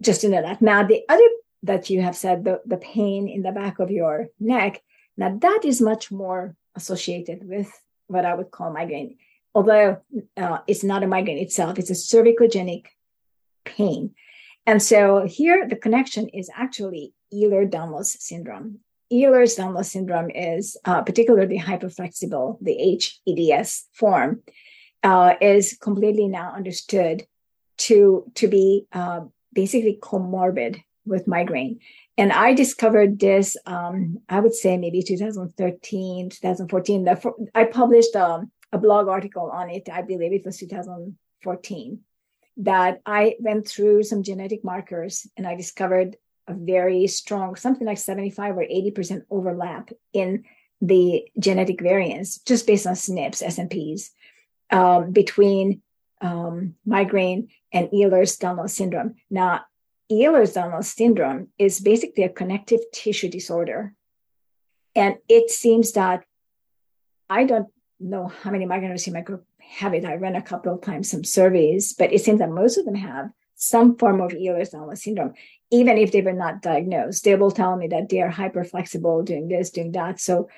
Just 0.01 0.21
to 0.21 0.29
know 0.29 0.41
that. 0.41 0.61
Now, 0.61 0.83
the 0.83 1.03
other 1.07 1.27
that 1.63 1.89
you 1.89 2.01
have 2.01 2.15
said, 2.15 2.43
the, 2.43 2.61
the 2.65 2.77
pain 2.77 3.27
in 3.27 3.43
the 3.43 3.51
back 3.51 3.79
of 3.79 3.91
your 3.91 4.27
neck, 4.39 4.81
now 5.15 5.37
that 5.41 5.61
is 5.63 5.79
much 5.79 6.11
more 6.11 6.55
associated 6.75 7.47
with 7.47 7.71
what 8.07 8.25
I 8.25 8.33
would 8.33 8.51
call 8.51 8.73
migraine. 8.73 9.17
Although 9.53 10.01
uh, 10.37 10.59
it's 10.67 10.83
not 10.83 11.03
a 11.03 11.07
migraine 11.07 11.37
itself, 11.37 11.77
it's 11.77 11.89
a 11.89 11.93
cervicogenic 11.93 12.87
pain. 13.63 14.15
And 14.65 14.81
so 14.81 15.25
here 15.27 15.67
the 15.67 15.75
connection 15.75 16.29
is 16.29 16.49
actually 16.53 17.13
Ehlers-Danlos 17.33 18.19
syndrome. 18.19 18.79
Ehlers-Danlos 19.11 19.85
syndrome 19.85 20.29
is 20.29 20.77
uh, 20.85 21.01
particularly 21.01 21.59
hyperflexible, 21.59 22.57
the 22.61 23.01
HEDS 23.25 23.87
form, 23.93 24.41
uh, 25.03 25.35
is 25.41 25.77
completely 25.81 26.27
now 26.27 26.53
understood 26.53 27.25
to, 27.77 28.31
to 28.35 28.47
be 28.47 28.85
uh, 28.93 29.21
basically 29.53 29.97
comorbid 30.01 30.81
with 31.05 31.27
migraine. 31.27 31.79
And 32.17 32.31
I 32.31 32.53
discovered 32.53 33.19
this, 33.19 33.57
um, 33.65 34.19
I 34.29 34.39
would 34.39 34.53
say 34.53 34.77
maybe 34.77 35.01
2013, 35.01 36.29
2014. 36.29 37.07
I 37.55 37.63
published 37.65 38.15
um, 38.15 38.51
a 38.71 38.77
blog 38.77 39.07
article 39.07 39.49
on 39.51 39.69
it. 39.69 39.89
I 39.91 40.01
believe 40.01 40.33
it 40.33 40.45
was 40.45 40.57
2014 40.57 41.99
that 42.57 43.01
I 43.05 43.35
went 43.39 43.67
through 43.67 44.03
some 44.03 44.23
genetic 44.23 44.63
markers 44.63 45.27
and 45.37 45.47
I 45.47 45.55
discovered 45.55 46.17
a 46.47 46.53
very 46.53 47.07
strong, 47.07 47.55
something 47.55 47.85
like 47.85 47.97
75 47.97 48.57
or 48.57 48.63
80% 48.63 49.23
overlap 49.29 49.91
in 50.13 50.43
the 50.81 51.27
genetic 51.39 51.81
variants 51.81 52.39
just 52.39 52.65
based 52.65 52.87
on 52.87 52.93
SNPs, 52.93 53.43
SNPs, 53.43 54.09
um, 54.71 55.11
between 55.11 55.81
um, 56.21 56.75
migraine 56.85 57.49
and 57.71 57.89
Ehlers-Danlos 57.89 58.71
syndrome. 58.71 59.15
Now, 59.29 59.61
Ehlers-Danlos 60.11 60.85
syndrome 60.85 61.49
is 61.57 61.79
basically 61.79 62.23
a 62.23 62.29
connective 62.29 62.79
tissue 62.93 63.29
disorder. 63.29 63.93
And 64.95 65.15
it 65.29 65.49
seems 65.49 65.93
that 65.93 66.25
I 67.29 67.45
don't 67.45 67.67
know 67.99 68.27
how 68.27 68.51
many 68.51 68.65
migraineurs 68.65 69.07
in 69.07 69.13
my 69.13 69.21
group 69.21 69.45
have 69.59 69.93
it. 69.93 70.03
I 70.03 70.15
ran 70.15 70.35
a 70.35 70.41
couple 70.41 70.73
of 70.73 70.81
times 70.81 71.09
some 71.09 71.23
surveys, 71.23 71.93
but 71.93 72.11
it 72.11 72.21
seems 72.21 72.39
that 72.39 72.49
most 72.49 72.77
of 72.77 72.85
them 72.85 72.95
have 72.95 73.29
some 73.61 73.95
form 73.95 74.21
of 74.21 74.31
Ehlers-Danlos 74.31 74.97
syndrome, 74.97 75.33
even 75.69 75.97
if 75.97 76.11
they 76.11 76.21
were 76.21 76.33
not 76.33 76.63
diagnosed. 76.63 77.23
They 77.23 77.35
will 77.35 77.51
tell 77.51 77.77
me 77.77 77.87
that 77.89 78.09
they 78.09 78.19
are 78.19 78.29
hyper 78.29 78.63
flexible, 78.63 79.21
doing 79.21 79.47
this, 79.47 79.69
doing 79.69 79.91
that. 79.91 80.19
So 80.19 80.49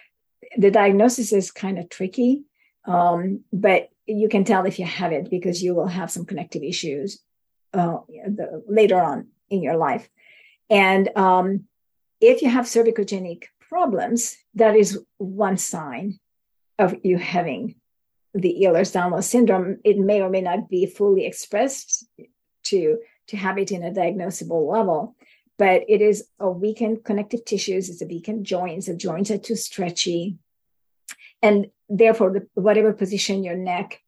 the 0.58 0.72
diagnosis 0.72 1.34
is 1.34 1.52
kind 1.52 1.78
of 1.78 1.90
tricky, 1.90 2.44
um, 2.86 3.42
but 3.52 3.90
you 4.08 4.30
can 4.30 4.46
tell 4.46 4.66
if 4.66 4.80
you 4.80 4.86
have 4.86 5.12
it 5.12 5.30
because 5.30 5.62
you 5.62 5.76
will 5.76 5.88
have 5.88 6.12
some 6.12 6.26
connective 6.26 6.64
issues 6.64 7.20
uh, 7.74 7.98
the, 8.08 8.64
later 8.68 9.02
on 9.02 9.28
in 9.50 9.62
your 9.62 9.76
life. 9.76 10.08
And 10.70 11.10
um, 11.18 11.66
if 12.22 12.42
you 12.42 12.50
have 12.50 12.66
cervicogenic 12.66 13.44
problems, 13.60 14.38
that 14.56 14.78
is 14.78 15.00
one 15.18 15.58
sign 15.58 16.20
of 16.80 16.96
you 17.04 17.18
having 17.18 17.76
the 18.34 18.64
Ehlers-Danlos 18.64 19.26
syndrome. 19.26 19.80
It 19.84 19.98
may 19.98 20.22
or 20.22 20.30
may 20.30 20.42
not 20.42 20.70
be 20.70 20.86
fully 20.86 21.26
expressed 21.26 22.08
to 22.64 23.00
to 23.28 23.38
have 23.38 23.58
it 23.58 23.72
in 23.72 23.84
a 23.84 23.92
diagnosable 23.92 24.70
level, 24.70 25.16
but 25.58 25.84
it 25.88 26.02
is 26.02 26.26
a 26.40 26.50
weakened 26.50 27.04
connective 27.04 27.46
tissues. 27.46 27.90
It's 27.90 28.02
a 28.02 28.06
weakened 28.06 28.46
joints. 28.46 28.88
The 28.88 28.96
joints 28.96 29.32
are 29.32 29.38
too 29.38 29.56
stretchy, 29.56 30.38
and 31.42 31.68
therefore, 31.90 32.32
the, 32.32 32.48
whatever 32.54 32.94
position 32.94 33.44
your 33.44 33.56
neck 33.56 34.02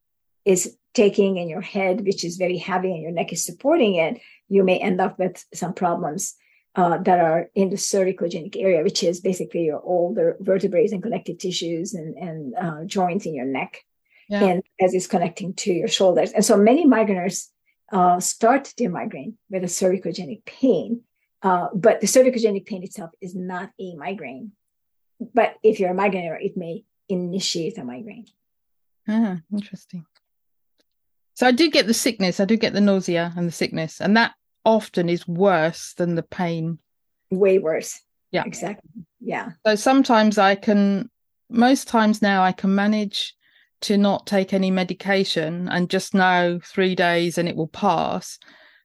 is 0.44 0.78
taking 0.94 1.38
in 1.38 1.50
your 1.50 1.62
head, 1.62 2.06
which 2.06 2.24
is 2.24 2.38
very 2.38 2.58
heavy, 2.58 2.92
and 2.92 3.02
your 3.02 3.12
neck 3.12 3.34
is 3.34 3.46
supporting 3.46 3.96
it, 3.96 4.22
you 4.48 4.64
may 4.64 4.78
end 4.78 5.02
up 5.02 5.20
with 5.20 5.44
some 5.54 5.74
problems 5.74 6.36
uh, 6.76 6.98
that 7.00 7.20
are 7.20 7.50
in 7.56 7.70
the 7.70 7.76
cervicogenic 7.76 8.56
area, 8.58 8.84
which 8.84 9.04
is 9.04 9.22
basically 9.22 9.66
your 9.66 9.82
older 9.82 10.38
vertebrae 10.40 10.88
and 10.92 11.04
connective 11.04 11.38
tissues 11.38 11.94
and, 11.94 12.16
and 12.18 12.56
uh, 12.56 12.84
joints 12.86 13.26
in 13.26 13.34
your 13.34 13.46
neck, 13.46 13.84
yeah. 14.30 14.44
and 14.44 14.64
as 14.82 14.94
it's 14.94 15.08
connecting 15.08 15.54
to 15.54 15.74
your 15.74 15.88
shoulders. 15.88 16.32
And 16.32 16.44
so 16.44 16.58
many 16.58 16.86
migraineurs 16.86 17.48
uh, 17.92 18.20
start 18.20 18.74
their 18.78 18.90
migraine 18.90 19.38
with 19.50 19.64
a 19.64 19.68
cervicogenic 19.68 20.46
pain, 20.46 21.02
uh, 21.42 21.68
but 21.74 22.02
the 22.02 22.08
cervicogenic 22.08 22.66
pain 22.66 22.84
itself 22.84 23.12
is 23.22 23.36
not 23.36 23.72
a 23.80 23.96
migraine. 23.96 24.52
But 25.34 25.56
if 25.64 25.80
you're 25.80 25.92
a 25.92 25.96
migraineur, 25.96 26.38
it 26.42 26.58
may 26.58 26.84
initiate 27.08 27.78
a 27.78 27.84
migraine. 27.84 28.26
Ah, 29.08 29.38
interesting. 29.52 30.06
So 31.36 31.46
I 31.46 31.52
do 31.52 31.70
get 31.70 31.86
the 31.86 31.94
sickness, 31.94 32.40
I 32.40 32.46
do 32.46 32.58
get 32.58 32.74
the 32.74 32.82
nausea 32.82 33.34
and 33.36 33.48
the 33.48 33.52
sickness, 33.52 34.02
and 34.02 34.16
that 34.18 34.34
often 34.64 35.10
is 35.10 35.28
worse 35.28 35.94
than 35.94 36.16
the 36.16 36.24
pain. 36.24 36.80
Way 37.30 37.60
worse. 37.60 38.02
Yeah. 38.32 38.44
Exactly. 38.46 39.06
Yeah. 39.20 39.52
So 39.66 39.76
sometimes 39.76 40.38
I 40.38 40.56
can, 40.56 41.10
most 41.50 41.88
times 41.88 42.22
now, 42.22 42.44
I 42.44 42.52
can 42.52 42.74
manage 42.74 43.36
to 43.82 43.98
not 43.98 44.26
take 44.26 44.54
any 44.54 44.72
medication 44.72 45.68
and 45.70 45.90
just 45.90 46.14
know 46.14 46.60
three 46.64 46.96
days 46.96 47.38
and 47.38 47.48
it 47.48 47.56
will 47.56 47.68
pass. 47.68 48.40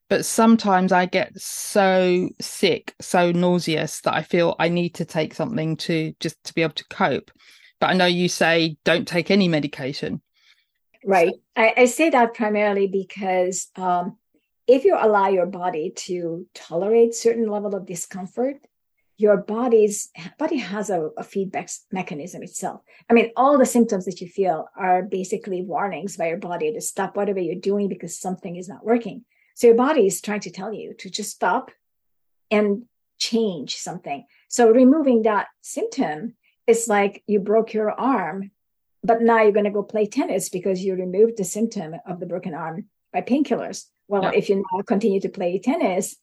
But 0.09 0.24
sometimes 0.24 0.90
I 0.90 1.07
get 1.07 1.40
so 1.40 2.29
sick, 2.40 2.94
so 3.00 3.31
nauseous 3.31 4.00
that 4.00 4.14
I 4.14 4.22
feel 4.22 4.57
I 4.59 4.68
need 4.68 4.94
to 4.96 5.05
take 5.05 5.35
something 5.35 5.76
to 5.79 6.12
just 6.18 6.42
to 6.44 6.55
be 6.55 6.62
able 6.62 6.74
to 6.74 6.88
cope. 6.88 7.31
But 7.79 7.90
I 7.90 7.94
know 7.94 8.07
you 8.07 8.29
say 8.29 8.76
don't 8.85 9.07
take 9.07 9.31
any 9.31 9.48
medication. 9.48 10.20
Right. 11.05 11.35
I, 11.57 11.74
I 11.76 11.85
say 11.87 12.11
that 12.11 12.35
primarily 12.35 12.88
because 12.88 13.68
um, 13.76 14.18
if 14.66 14.85
you 14.85 14.96
allow 14.98 15.29
your 15.29 15.46
body 15.46 15.92
to 15.94 16.46
tolerate 16.55 17.14
certain 17.14 17.48
level 17.48 17.74
of 17.74 17.87
discomfort 17.87 18.57
your 19.20 19.37
body's 19.37 20.11
body 20.38 20.56
has 20.56 20.88
a, 20.88 21.11
a, 21.18 21.22
feedback 21.22 21.68
mechanism 21.92 22.42
itself. 22.42 22.80
I 23.09 23.12
mean 23.12 23.30
all 23.37 23.59
the 23.59 23.66
symptoms 23.66 24.06
that 24.06 24.20
you 24.20 24.28
feel 24.28 24.68
are 24.76 25.02
basically 25.02 25.62
warnings 25.62 26.16
by 26.16 26.28
your 26.28 26.38
body 26.38 26.72
to 26.72 26.80
stop 26.80 27.16
whatever 27.16 27.38
you're 27.38 27.54
doing 27.54 27.88
because 27.88 28.18
something 28.18 28.56
is 28.56 28.68
not 28.68 28.85
working. 28.85 29.24
So 29.54 29.66
your 29.66 29.76
body 29.76 30.06
is 30.06 30.20
trying 30.20 30.40
to 30.40 30.50
tell 30.50 30.72
you 30.72 30.94
to 30.94 31.11
just 31.11 31.30
stop 31.30 31.70
and 32.50 32.85
change 33.18 33.76
something. 33.76 34.24
So 34.48 34.70
removing 34.70 35.22
that 35.22 35.48
symptom 35.61 36.35
is 36.66 36.88
like 36.88 37.22
you 37.26 37.40
broke 37.40 37.74
your 37.74 37.90
arm 37.90 38.50
but 39.02 39.22
now 39.22 39.42
you're 39.42 39.52
going 39.52 39.64
to 39.64 39.70
go 39.70 39.83
play 39.83 40.06
tennis 40.06 40.48
because 40.48 40.85
you 40.85 40.94
removed 40.94 41.37
the 41.37 41.44
symptom 41.44 41.94
of 42.06 42.20
the 42.20 42.26
broken 42.26 42.54
arm 42.54 42.87
by 43.12 43.22
painkillers. 43.22 43.87
Well, 44.09 44.24
yeah. 44.24 44.33
if 44.35 44.48
you 44.48 44.56
now 44.56 44.83
continue 44.83 45.20
to 45.20 45.28
play 45.28 45.59
tennis, 45.59 46.16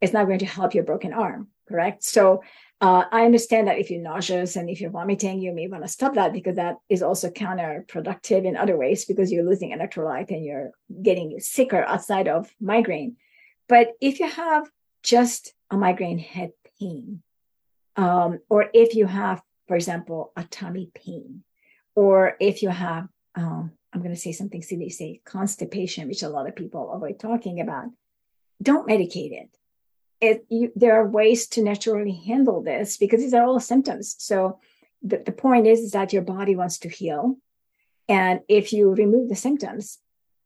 it's 0.00 0.12
not 0.12 0.26
going 0.26 0.40
to 0.40 0.46
help 0.46 0.74
your 0.74 0.84
broken 0.84 1.12
arm, 1.12 1.48
correct? 1.68 2.04
So 2.04 2.42
uh, 2.80 3.04
I 3.10 3.24
understand 3.24 3.68
that 3.68 3.78
if 3.78 3.90
you're 3.90 4.02
nauseous 4.02 4.56
and 4.56 4.68
if 4.68 4.80
you're 4.80 4.90
vomiting, 4.90 5.40
you 5.40 5.52
may 5.52 5.68
want 5.68 5.84
to 5.84 5.88
stop 5.88 6.14
that 6.14 6.32
because 6.32 6.56
that 6.56 6.76
is 6.88 7.02
also 7.02 7.30
counterproductive 7.30 8.44
in 8.44 8.56
other 8.56 8.76
ways 8.76 9.04
because 9.04 9.32
you're 9.32 9.44
losing 9.44 9.72
electrolyte 9.72 10.30
and 10.30 10.44
you're 10.44 10.70
getting 11.02 11.38
sicker 11.40 11.84
outside 11.84 12.28
of 12.28 12.50
migraine. 12.60 13.16
But 13.68 13.92
if 14.00 14.20
you 14.20 14.28
have 14.28 14.68
just 15.02 15.54
a 15.70 15.76
migraine 15.76 16.18
head 16.18 16.52
pain, 16.78 17.22
um, 17.96 18.40
or 18.48 18.68
if 18.74 18.94
you 18.94 19.06
have, 19.06 19.40
for 19.68 19.76
example, 19.76 20.32
a 20.36 20.44
tummy 20.44 20.90
pain, 20.94 21.44
or 21.94 22.36
if 22.40 22.62
you 22.62 22.68
have 22.68 23.08
um, 23.36 23.72
I'm 23.94 24.02
going 24.02 24.14
to 24.14 24.20
say 24.20 24.32
something 24.32 24.62
silly, 24.62 24.90
say 24.90 25.20
constipation, 25.24 26.08
which 26.08 26.24
a 26.24 26.28
lot 26.28 26.48
of 26.48 26.56
people 26.56 26.92
avoid 26.92 27.20
talking 27.20 27.60
about. 27.60 27.86
Don't 28.60 28.88
medicate 28.88 29.32
it. 29.32 29.56
It, 30.20 30.46
you, 30.48 30.72
there 30.74 30.94
are 30.94 31.08
ways 31.08 31.48
to 31.48 31.62
naturally 31.62 32.12
handle 32.26 32.62
this 32.62 32.96
because 32.96 33.20
these 33.20 33.34
are 33.34 33.44
all 33.44 33.60
symptoms. 33.60 34.16
So 34.18 34.58
the, 35.02 35.22
the 35.24 35.32
point 35.32 35.66
is, 35.66 35.80
is 35.80 35.92
that 35.92 36.12
your 36.12 36.22
body 36.22 36.56
wants 36.56 36.78
to 36.78 36.88
heal. 36.88 37.36
And 38.08 38.40
if 38.48 38.72
you 38.72 38.94
remove 38.94 39.28
the 39.28 39.36
symptoms, 39.36 39.98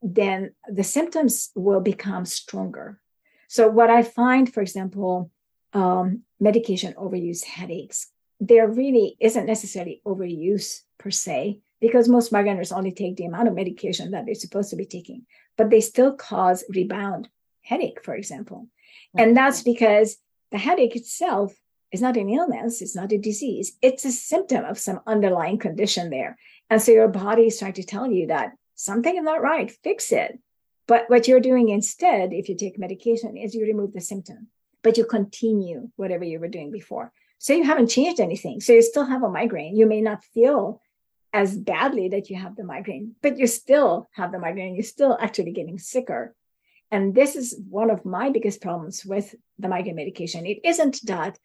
then 0.03 0.53
the 0.69 0.85
symptoms 0.85 1.51
will 1.55 1.81
become 1.81 2.25
stronger. 2.25 3.01
So 3.49 3.69
what 3.69 3.91
I 3.91 4.03
find, 4.03 4.53
for 4.53 4.61
example, 4.61 5.31
um, 5.73 6.23
medication 6.41 6.95
overuse 6.95 7.45
headaches, 7.45 8.09
there 8.41 8.69
really 8.69 9.17
isn't 9.21 9.47
necessarily 9.47 10.01
overuse 10.07 10.83
per 10.99 11.11
se 11.11 11.61
because 11.81 12.09
most 12.09 12.33
migraineurs 12.33 12.77
only 12.77 12.93
take 12.93 13.17
the 13.17 13.25
amount 13.25 13.49
of 13.49 13.55
medication 13.55 14.11
that 14.11 14.27
they're 14.27 14.35
supposed 14.35 14.71
to 14.71 14.77
be 14.77 14.87
taking, 14.87 15.27
but 15.57 15.71
they 15.71 15.81
still 15.81 16.15
cause 16.15 16.65
rebound 16.69 17.29
headache, 17.63 18.03
for 18.03 18.15
example. 18.15 18.69
And 19.17 19.37
that's 19.37 19.63
because 19.63 20.17
the 20.51 20.59
headache 20.59 20.97
itself 20.97 21.55
is 21.91 22.01
not 22.03 22.17
an 22.17 22.29
illness, 22.29 22.83
it's 22.83 22.97
not 22.97 23.13
a 23.13 23.19
disease, 23.19 23.77
it's 23.81 24.05
a 24.05 24.13
symptom 24.13 24.65
of 24.65 24.79
some 24.79 25.01
underlying 25.07 25.59
condition 25.59 26.11
there. 26.11 26.39
And 26.71 26.83
so 26.83 26.93
your 26.93 27.09
body 27.09 27.47
is 27.47 27.59
trying 27.59 27.75
to 27.75 27.83
tell 27.83 28.11
you 28.11 28.27
that 28.27 28.53
something 28.75 29.17
is 29.17 29.25
not 29.25 29.43
right, 29.43 29.71
fix 29.71 30.13
it. 30.13 30.39
But 30.87 31.09
what 31.09 31.29
you're 31.29 31.41
doing 31.41 31.69
instead, 31.69 32.33
if 32.33 32.49
you 32.49 32.57
take 32.57 32.79
medication, 32.79 33.37
is 33.37 33.55
you 33.55 33.65
remove 33.65 33.93
the 33.93 34.01
symptom, 34.01 34.49
but 34.83 34.97
you 34.97 35.05
continue 35.05 35.91
whatever 35.97 36.25
you 36.25 36.41
were 36.41 36.49
doing 36.49 36.71
before. 36.71 37.13
So 37.39 37.53
you 37.53 37.65
haven't 37.65 37.89
changed 37.89 38.21
anything. 38.21 38.61
So 38.61 38.73
you 38.73 38.83
still 38.83 39.05
have 39.05 39.23
a 39.23 39.29
migraine. 39.29 39.77
You 39.77 39.87
may 39.87 40.01
not 40.01 40.25
feel 40.25 40.81
as 41.33 41.57
badly 41.57 42.09
that 42.09 42.31
you 42.31 42.37
have 42.37 42.57
the 42.57 42.65
migraine, 42.65 43.15
but 43.23 43.39
you 43.39 43.47
still 43.47 44.09
have 44.13 44.33
the 44.33 44.39
migraine. 44.39 44.75
You're 44.75 44.83
still 44.83 45.17
actually 45.21 45.53
getting 45.53 45.79
sicker. 45.79 46.35
And 46.91 47.15
this 47.15 47.37
is 47.37 47.61
one 47.69 47.91
of 47.91 48.05
my 48.05 48.31
biggest 48.31 48.61
problems 48.63 49.05
with 49.05 49.35
the 49.59 49.69
migraine 49.69 49.97
medication. 49.97 50.47
It 50.47 50.61
isn't 50.65 51.01
that 51.07 51.39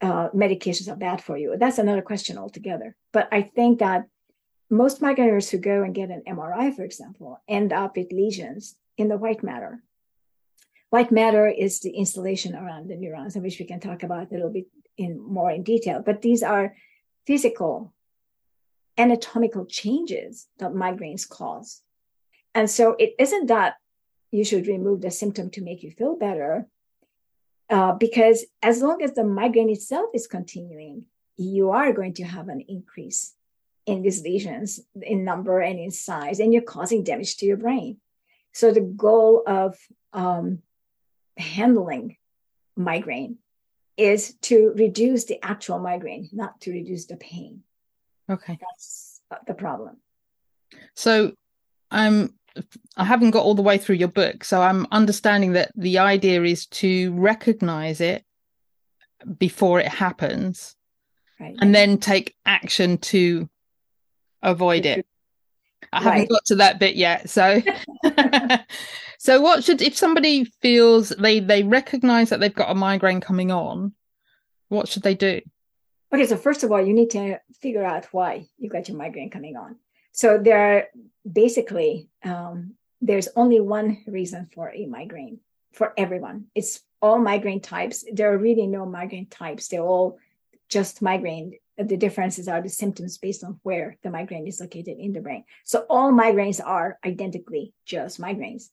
uh, 0.00 0.28
medications 0.30 0.88
are 0.90 0.96
bad 0.96 1.22
for 1.22 1.36
you. 1.36 1.56
That's 1.58 1.78
another 1.78 2.02
question 2.02 2.38
altogether. 2.38 2.94
But 3.12 3.28
I 3.32 3.42
think 3.42 3.80
that 3.80 4.06
most 4.70 5.00
migraineurs 5.00 5.50
who 5.50 5.58
go 5.58 5.82
and 5.82 5.94
get 5.94 6.10
an 6.10 6.22
MRI, 6.26 6.74
for 6.74 6.82
example, 6.82 7.40
end 7.48 7.72
up 7.72 7.96
with 7.96 8.12
lesions 8.12 8.76
in 8.96 9.08
the 9.08 9.16
white 9.16 9.42
matter. 9.42 9.82
White 10.90 11.10
matter 11.10 11.48
is 11.48 11.80
the 11.80 11.90
installation 11.90 12.54
around 12.54 12.88
the 12.88 12.96
neurons, 12.96 13.36
which 13.36 13.58
we 13.58 13.66
can 13.66 13.80
talk 13.80 14.02
about 14.04 14.30
a 14.30 14.34
little 14.34 14.50
bit 14.50 14.66
in 14.96 15.20
more 15.20 15.50
in 15.50 15.64
detail. 15.64 16.02
But 16.04 16.22
these 16.22 16.42
are 16.42 16.76
physical 17.26 17.92
anatomical 18.96 19.66
changes 19.66 20.46
that 20.58 20.70
migraines 20.72 21.28
cause. 21.28 21.82
And 22.54 22.70
so 22.70 22.94
it 22.98 23.14
isn't 23.18 23.46
that 23.46 23.74
you 24.34 24.44
should 24.44 24.66
remove 24.66 25.00
the 25.00 25.10
symptom 25.10 25.46
to 25.50 25.62
make 25.68 25.80
you 25.84 25.92
feel 25.92 26.16
better, 26.26 26.66
uh, 27.70 27.92
because 28.06 28.38
as 28.70 28.82
long 28.82 28.98
as 29.02 29.12
the 29.14 29.22
migraine 29.24 29.70
itself 29.70 30.08
is 30.12 30.26
continuing, 30.26 31.06
you 31.36 31.70
are 31.70 31.92
going 31.92 32.14
to 32.14 32.24
have 32.24 32.48
an 32.48 32.62
increase 32.76 33.20
in 33.86 34.02
these 34.02 34.22
lesions 34.22 34.80
in 35.12 35.24
number 35.24 35.60
and 35.60 35.78
in 35.78 35.90
size, 35.90 36.40
and 36.40 36.52
you're 36.52 36.62
causing 36.76 37.04
damage 37.04 37.36
to 37.36 37.46
your 37.46 37.56
brain. 37.56 37.98
So 38.52 38.72
the 38.72 38.86
goal 39.06 39.42
of 39.46 39.76
um, 40.12 40.62
handling 41.36 42.16
migraine 42.76 43.38
is 43.96 44.34
to 44.48 44.72
reduce 44.76 45.24
the 45.26 45.38
actual 45.44 45.78
migraine, 45.78 46.28
not 46.32 46.60
to 46.62 46.72
reduce 46.72 47.06
the 47.06 47.16
pain. 47.16 47.62
Okay. 48.28 48.58
That's 48.60 49.20
the 49.46 49.54
problem. 49.54 49.98
So 50.94 51.34
I'm 51.90 52.34
I 52.96 53.04
haven't 53.04 53.32
got 53.32 53.44
all 53.44 53.54
the 53.54 53.62
way 53.62 53.78
through 53.78 53.96
your 53.96 54.08
book, 54.08 54.44
so 54.44 54.62
I'm 54.62 54.86
understanding 54.92 55.52
that 55.52 55.72
the 55.76 55.98
idea 55.98 56.42
is 56.42 56.66
to 56.66 57.12
recognize 57.12 58.00
it 58.00 58.24
before 59.38 59.80
it 59.80 59.88
happens 59.88 60.76
right. 61.40 61.56
and 61.60 61.74
then 61.74 61.98
take 61.98 62.36
action 62.46 62.98
to 62.98 63.48
avoid 64.42 64.86
it. 64.86 65.06
I 65.92 66.02
haven't 66.02 66.20
right. 66.20 66.28
got 66.28 66.44
to 66.46 66.56
that 66.56 66.78
bit 66.78 66.96
yet. 66.96 67.28
So 67.28 67.60
so 69.18 69.40
what 69.40 69.64
should 69.64 69.82
if 69.82 69.96
somebody 69.96 70.44
feels 70.44 71.10
they 71.10 71.40
they 71.40 71.62
recognize 71.62 72.30
that 72.30 72.40
they've 72.40 72.54
got 72.54 72.70
a 72.70 72.74
migraine 72.74 73.20
coming 73.20 73.50
on, 73.50 73.94
what 74.68 74.88
should 74.88 75.02
they 75.02 75.14
do? 75.14 75.40
Okay, 76.12 76.26
so 76.26 76.36
first 76.36 76.62
of 76.62 76.70
all, 76.70 76.84
you 76.84 76.94
need 76.94 77.10
to 77.10 77.40
figure 77.60 77.84
out 77.84 78.06
why 78.12 78.46
you 78.56 78.70
got 78.70 78.88
your 78.88 78.96
migraine 78.96 79.30
coming 79.30 79.56
on. 79.56 79.76
So 80.12 80.38
there 80.38 80.76
are 80.76 80.84
basically 81.30 82.08
um, 82.24 82.74
there's 83.00 83.28
only 83.36 83.60
one 83.60 84.02
reason 84.06 84.48
for 84.54 84.70
a 84.70 84.86
migraine 84.86 85.40
for 85.72 85.92
everyone. 85.96 86.46
It's 86.54 86.80
all 87.02 87.18
migraine 87.18 87.60
types. 87.60 88.04
There 88.10 88.32
are 88.32 88.38
really 88.38 88.66
no 88.66 88.86
migraine 88.86 89.26
types. 89.26 89.68
They're 89.68 89.82
all 89.82 90.18
just 90.68 91.02
migraine. 91.02 91.58
The 91.76 91.96
differences 91.96 92.48
are 92.48 92.62
the 92.62 92.68
symptoms 92.68 93.18
based 93.18 93.44
on 93.44 93.60
where 93.62 93.96
the 94.02 94.10
migraine 94.10 94.46
is 94.46 94.60
located 94.60 94.98
in 94.98 95.12
the 95.12 95.20
brain. 95.20 95.44
So 95.64 95.84
all 95.90 96.12
migraines 96.12 96.60
are 96.64 96.98
identically 97.04 97.74
just 97.84 98.20
migraines. 98.20 98.70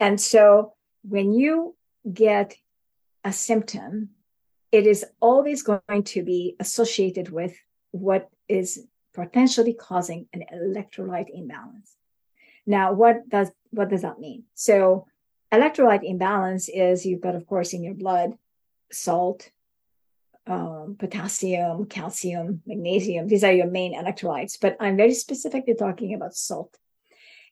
And 0.00 0.20
so 0.20 0.74
when 1.02 1.32
you 1.32 1.74
get 2.10 2.56
a 3.24 3.32
symptom, 3.32 4.10
it 4.72 4.86
is 4.86 5.04
always 5.20 5.62
going 5.62 6.02
to 6.04 6.22
be 6.22 6.56
associated 6.58 7.30
with 7.30 7.54
what 7.90 8.30
is 8.48 8.86
potentially 9.12 9.74
causing 9.74 10.26
an 10.32 10.44
electrolyte 10.52 11.28
imbalance. 11.32 11.96
Now, 12.66 12.92
what 12.92 13.28
does 13.28 13.50
what 13.70 13.88
does 13.88 14.02
that 14.02 14.18
mean? 14.18 14.44
So, 14.54 15.06
electrolyte 15.52 16.08
imbalance 16.08 16.68
is 16.68 17.04
you've 17.04 17.20
got, 17.20 17.34
of 17.34 17.46
course, 17.46 17.72
in 17.72 17.82
your 17.82 17.94
blood 17.94 18.38
salt, 18.92 19.50
um, 20.46 20.96
potassium, 20.98 21.86
calcium, 21.86 22.62
magnesium. 22.66 23.26
These 23.26 23.44
are 23.44 23.52
your 23.52 23.66
main 23.66 23.94
electrolytes, 23.94 24.58
but 24.60 24.76
I'm 24.80 24.96
very 24.96 25.14
specifically 25.14 25.74
talking 25.74 26.14
about 26.14 26.34
salt, 26.34 26.76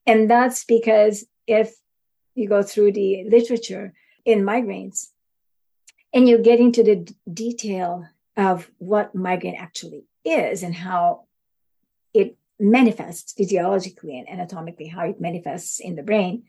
and 0.07 0.31
that's 0.31 0.65
because 0.65 1.25
if 1.47 1.75
you 2.35 2.49
go 2.49 2.63
through 2.63 2.93
the 2.93 3.25
literature 3.29 3.93
in 4.25 4.43
migraines, 4.43 5.09
and 6.13 6.29
you 6.29 6.39
get 6.39 6.61
into 6.61 6.83
the 6.83 6.97
d- 6.97 7.15
detail 7.33 8.07
of 8.37 8.71
what 8.79 9.15
migraine 9.15 9.57
actually 9.57 10.05
is 10.25 10.63
and 10.63 10.75
how 10.75 11.25
it 12.15 12.37
manifests 12.63 13.33
physiologically 13.33 14.19
and 14.19 14.29
anatomically, 14.29 14.87
how 14.87 15.05
it 15.07 15.21
manifests 15.21 15.81
in 15.81 15.97
the 15.97 16.03
brain, 16.03 16.45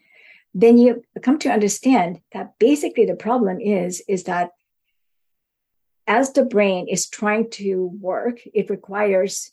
then 0.54 0.78
you 0.78 1.04
come 1.21 1.39
to 1.39 1.49
understand 1.52 2.21
that 2.32 2.58
basically 2.60 3.06
the 3.06 3.15
problem 3.15 3.60
is 3.60 4.02
is 4.08 4.23
that 4.26 4.52
as 6.06 6.34
the 6.34 6.45
brain 6.45 6.88
is 6.88 7.08
trying 7.08 7.49
to 7.49 7.86
work, 7.99 8.39
it 8.54 8.69
requires 8.69 9.52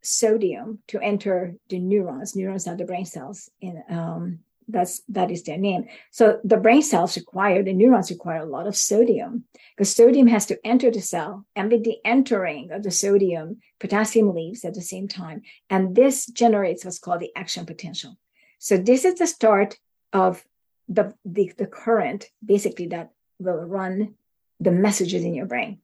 sodium 0.00 0.80
to 0.88 1.00
enter 1.00 1.54
the 1.68 1.78
neurons. 1.78 2.34
Neurons 2.34 2.66
are 2.66 2.76
the 2.76 2.84
brain 2.84 3.04
cells 3.04 3.50
in 3.60 3.82
um, 3.88 4.40
that's 4.68 5.02
that 5.08 5.30
is 5.30 5.42
their 5.44 5.58
name. 5.58 5.86
So 6.10 6.40
the 6.44 6.56
brain 6.56 6.82
cells 6.82 7.16
require 7.16 7.62
the 7.62 7.72
neurons 7.72 8.10
require 8.10 8.42
a 8.42 8.46
lot 8.46 8.66
of 8.66 8.76
sodium 8.76 9.44
because 9.76 9.94
sodium 9.94 10.26
has 10.28 10.46
to 10.46 10.58
enter 10.64 10.90
the 10.90 11.00
cell 11.00 11.46
and 11.56 11.70
with 11.70 11.84
the 11.84 11.98
entering 12.04 12.70
of 12.72 12.82
the 12.82 12.90
sodium 12.90 13.60
potassium 13.78 14.34
leaves 14.34 14.64
at 14.64 14.74
the 14.74 14.82
same 14.82 15.08
time. 15.08 15.42
And 15.70 15.94
this 15.94 16.26
generates 16.26 16.84
what's 16.84 16.98
called 16.98 17.20
the 17.20 17.32
action 17.36 17.66
potential. 17.66 18.18
So 18.58 18.76
this 18.76 19.04
is 19.04 19.16
the 19.16 19.26
start 19.26 19.78
of 20.12 20.44
the 20.88 21.14
the, 21.24 21.52
the 21.56 21.66
current 21.66 22.26
basically 22.44 22.88
that 22.88 23.10
will 23.38 23.64
run 23.64 24.14
the 24.60 24.72
messages 24.72 25.24
in 25.24 25.34
your 25.34 25.46
brain. 25.46 25.78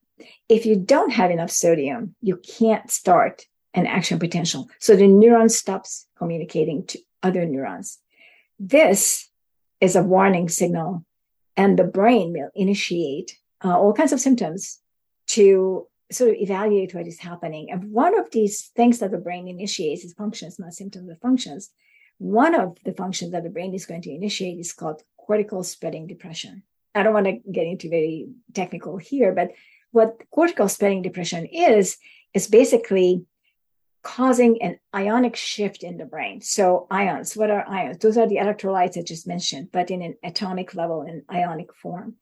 If 0.47 0.65
you 0.65 0.75
don't 0.75 1.11
have 1.11 1.31
enough 1.31 1.51
sodium 1.51 2.15
you 2.21 2.37
can't 2.37 2.89
start 2.89 3.45
an 3.73 3.85
action 3.85 4.19
potential. 4.19 4.69
So 4.79 4.95
the 4.95 5.03
neuron 5.03 5.51
stops 5.51 6.07
communicating 6.17 6.85
to 6.87 6.99
other 7.21 7.45
neurons 7.45 7.99
this 8.59 9.29
is 9.79 9.95
a 9.95 10.03
warning 10.03 10.49
signal, 10.49 11.05
and 11.55 11.79
the 11.79 11.85
brain 11.85 12.33
will 12.33 12.49
initiate 12.53 13.37
uh, 13.63 13.77
all 13.77 13.93
kinds 13.93 14.11
of 14.11 14.19
symptoms 14.19 14.79
to 15.27 15.87
sort 16.11 16.31
of 16.31 16.35
evaluate 16.37 16.93
what 16.93 17.07
is 17.07 17.19
happening. 17.19 17.71
And 17.71 17.91
one 17.91 18.17
of 18.17 18.31
these 18.31 18.71
things 18.75 18.99
that 18.99 19.11
the 19.11 19.17
brain 19.17 19.47
initiates 19.47 20.03
is 20.03 20.13
functions, 20.13 20.59
not 20.59 20.73
symptoms, 20.73 21.07
but 21.07 21.21
functions. 21.21 21.69
One 22.17 22.55
of 22.55 22.77
the 22.83 22.93
functions 22.93 23.31
that 23.31 23.43
the 23.43 23.49
brain 23.49 23.73
is 23.73 23.85
going 23.85 24.01
to 24.03 24.11
initiate 24.13 24.59
is 24.59 24.73
called 24.73 25.03
cortical 25.17 25.63
spreading 25.63 26.07
depression. 26.07 26.63
I 26.95 27.03
don't 27.03 27.13
want 27.13 27.27
to 27.27 27.39
get 27.51 27.67
into 27.67 27.89
very 27.89 28.27
technical 28.53 28.97
here, 28.97 29.33
but 29.33 29.51
what 29.91 30.21
cortical 30.31 30.67
spreading 30.67 31.01
depression 31.01 31.45
is, 31.45 31.97
is 32.33 32.47
basically 32.47 33.25
causing 34.01 34.61
an 34.61 34.79
ionic 34.95 35.35
shift 35.35 35.83
in 35.83 35.97
the 35.97 36.05
brain. 36.05 36.41
So 36.41 36.87
ions, 36.89 37.35
what 37.35 37.51
are 37.51 37.67
ions? 37.67 37.97
Those 37.97 38.17
are 38.17 38.27
the 38.27 38.37
electrolytes 38.37 38.97
I 38.97 39.01
just 39.01 39.27
mentioned, 39.27 39.69
but 39.71 39.91
in 39.91 40.01
an 40.01 40.15
atomic 40.23 40.75
level 40.75 41.01
in 41.01 41.23
ionic 41.31 41.73
form. 41.73 42.15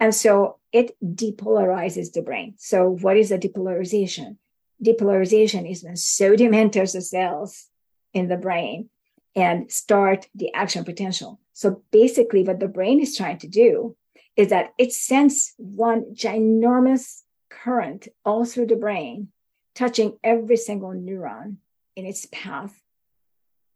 And 0.00 0.14
so 0.14 0.58
it 0.72 0.96
depolarizes 1.02 2.12
the 2.12 2.22
brain. 2.22 2.54
So 2.58 2.88
what 2.88 3.16
is 3.16 3.30
a 3.30 3.38
depolarization? 3.38 4.36
Depolarization 4.84 5.70
is 5.70 5.82
when 5.82 5.96
sodium 5.96 6.54
enters 6.54 6.92
the 6.92 7.00
cells 7.00 7.66
in 8.12 8.28
the 8.28 8.36
brain 8.36 8.90
and 9.36 9.70
start 9.70 10.28
the 10.34 10.52
action 10.54 10.84
potential. 10.84 11.40
So 11.52 11.82
basically 11.90 12.44
what 12.44 12.60
the 12.60 12.68
brain 12.68 13.00
is 13.00 13.16
trying 13.16 13.38
to 13.38 13.48
do 13.48 13.96
is 14.36 14.48
that 14.48 14.72
it 14.78 14.92
sends 14.92 15.54
one 15.58 16.14
ginormous 16.14 17.22
current 17.50 18.08
all 18.24 18.44
through 18.44 18.66
the 18.66 18.76
brain 18.76 19.28
touching 19.74 20.18
every 20.22 20.56
single 20.56 20.90
neuron 20.90 21.56
in 21.96 22.06
its 22.06 22.26
path. 22.30 22.74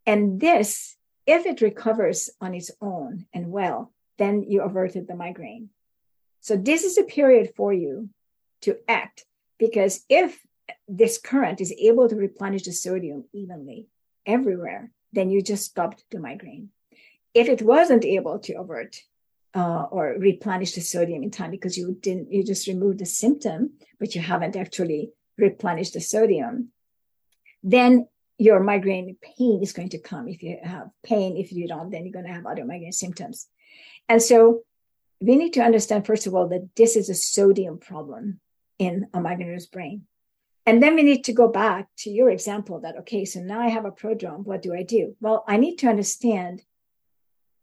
And 0.07 0.41
this, 0.41 0.97
if 1.27 1.47
it 1.47 1.61
recovers 1.61 2.31
on 2.41 2.55
its 2.55 2.71
own 2.81 3.27
and 3.33 3.51
well, 3.51 3.93
then 4.17 4.43
you 4.43 4.63
averted 4.63 5.07
the 5.07 5.15
migraine. 5.15 5.71
So 6.41 6.57
this 6.57 6.85
is 6.85 6.99
a 6.99 7.03
period 7.03 7.53
for 7.57 7.73
you 7.73 8.11
to 8.63 8.79
act 8.89 9.25
because 9.59 10.05
if 10.09 10.41
this 10.87 11.19
current 11.19 11.61
is 11.61 11.73
able 11.73 12.09
to 12.09 12.17
replenish 12.17 12.65
the 12.65 12.73
sodium 12.73 13.25
evenly 13.33 13.87
everywhere, 14.27 14.91
then 15.13 15.31
you 15.31 15.43
just 15.43 15.65
stopped 15.65 16.05
the 16.11 16.21
migraine. 16.21 16.71
If 17.35 17.49
it 17.49 17.63
wasn't 17.63 18.05
able 18.05 18.39
to 18.41 18.55
avert 18.55 18.97
uh, 19.55 19.87
or 19.91 20.17
replenish 20.19 20.73
the 20.73 20.81
sodium 20.81 21.23
in 21.23 21.31
time 21.31 21.51
because 21.51 21.77
you 21.77 21.97
didn't, 22.01 22.33
you 22.33 22.45
just 22.45 22.67
removed 22.67 22.99
the 22.99 23.07
symptom, 23.07 23.73
but 23.99 24.15
you 24.15 24.21
haven't 24.21 24.57
actually 24.57 25.13
replenish 25.39 25.91
the 25.91 26.01
sodium, 26.01 26.71
then 27.63 28.09
your 28.37 28.61
migraine 28.61 29.17
pain 29.21 29.63
is 29.63 29.73
going 29.73 29.89
to 29.91 29.99
come. 29.99 30.29
If 30.29 30.43
you 30.43 30.59
have 30.63 30.91
pain, 31.03 31.37
if 31.37 31.53
you 31.53 31.67
don't, 31.67 31.91
then 31.91 32.05
you're 32.05 32.13
going 32.13 32.27
to 32.27 32.33
have 32.33 32.47
other 32.47 32.65
migraine 32.65 32.93
symptoms. 32.93 33.49
And 34.09 34.23
so 34.23 34.63
we 35.21 35.37
need 35.37 35.55
to 35.55 35.61
understand, 35.61 36.07
first 36.07 36.27
of 36.27 36.35
all, 36.35 36.49
that 36.49 36.69
this 36.77 36.95
is 36.95 37.09
a 37.09 37.15
sodium 37.15 37.79
problem 37.79 38.41
in 38.79 39.09
a 39.13 39.21
migraine's 39.21 39.67
brain. 39.67 40.03
And 40.67 40.83
then 40.83 40.95
we 40.95 41.03
need 41.03 41.25
to 41.25 41.33
go 41.33 41.49
back 41.49 41.89
to 41.99 42.11
your 42.11 42.31
example 42.31 42.81
that, 42.81 42.99
okay, 42.99 43.25
so 43.25 43.41
now 43.41 43.61
I 43.61 43.69
have 43.69 43.87
a 43.87 43.91
prodrome. 43.91 44.45
What 44.45 44.63
do 44.63 44.75
I 44.75 44.83
do? 44.83 45.17
Well, 45.21 45.45
I 45.49 45.57
need 45.57 45.77
to 45.77 45.89
understand 45.89 46.63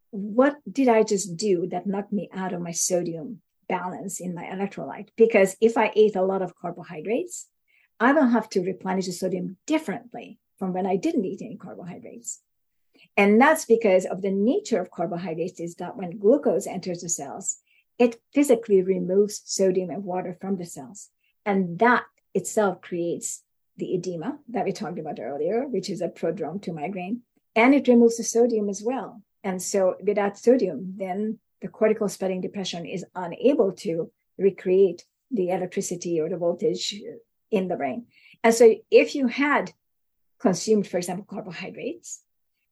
what 0.09 0.55
did 0.69 0.87
I 0.87 1.03
just 1.03 1.37
do 1.37 1.67
that 1.67 1.85
knocked 1.85 2.11
me 2.11 2.29
out 2.33 2.53
of 2.53 2.61
my 2.61 2.71
sodium 2.71 3.41
balance 3.69 4.19
in 4.19 4.33
my 4.33 4.45
electrolyte? 4.45 5.09
Because 5.15 5.55
if 5.61 5.77
I 5.77 5.91
ate 5.95 6.15
a 6.15 6.23
lot 6.23 6.41
of 6.41 6.55
carbohydrates, 6.55 7.47
I 7.99 8.11
will 8.11 8.27
have 8.27 8.49
to 8.49 8.61
replenish 8.61 9.05
the 9.05 9.13
sodium 9.13 9.57
differently 9.65 10.39
from 10.57 10.73
when 10.73 10.85
I 10.85 10.95
didn't 10.95 11.25
eat 11.25 11.41
any 11.41 11.55
carbohydrates. 11.55 12.41
And 13.17 13.39
that's 13.39 13.65
because 13.65 14.05
of 14.05 14.21
the 14.21 14.31
nature 14.31 14.81
of 14.81 14.91
carbohydrates 14.91 15.59
is 15.59 15.75
that 15.75 15.95
when 15.95 16.17
glucose 16.17 16.67
enters 16.67 17.01
the 17.01 17.09
cells, 17.09 17.57
it 17.97 18.19
physically 18.33 18.81
removes 18.81 19.41
sodium 19.45 19.89
and 19.89 20.03
water 20.03 20.37
from 20.39 20.57
the 20.57 20.65
cells. 20.65 21.09
And 21.45 21.79
that 21.79 22.03
itself 22.33 22.81
creates 22.81 23.43
the 23.77 23.93
edema 23.93 24.39
that 24.49 24.65
we 24.65 24.71
talked 24.71 24.99
about 24.99 25.19
earlier, 25.19 25.65
which 25.67 25.89
is 25.89 26.01
a 26.01 26.09
prodrome 26.09 26.61
to 26.63 26.73
migraine. 26.73 27.21
And 27.55 27.73
it 27.73 27.87
removes 27.87 28.17
the 28.17 28.23
sodium 28.23 28.69
as 28.69 28.81
well. 28.83 29.21
And 29.43 29.61
so 29.61 29.95
without 30.01 30.37
sodium, 30.37 30.95
then 30.97 31.39
the 31.61 31.67
cortical 31.69 32.09
spreading 32.09 32.41
depression 32.41 32.85
is 32.85 33.05
unable 33.15 33.71
to 33.73 34.11
recreate 34.37 35.05
the 35.31 35.49
electricity 35.49 36.19
or 36.19 36.29
the 36.29 36.37
voltage 36.37 36.93
in 37.51 37.67
the 37.67 37.75
brain. 37.75 38.07
And 38.43 38.53
so 38.53 38.75
if 38.91 39.15
you 39.15 39.27
had 39.27 39.73
consumed, 40.39 40.87
for 40.87 40.97
example, 40.97 41.25
carbohydrates, 41.27 42.21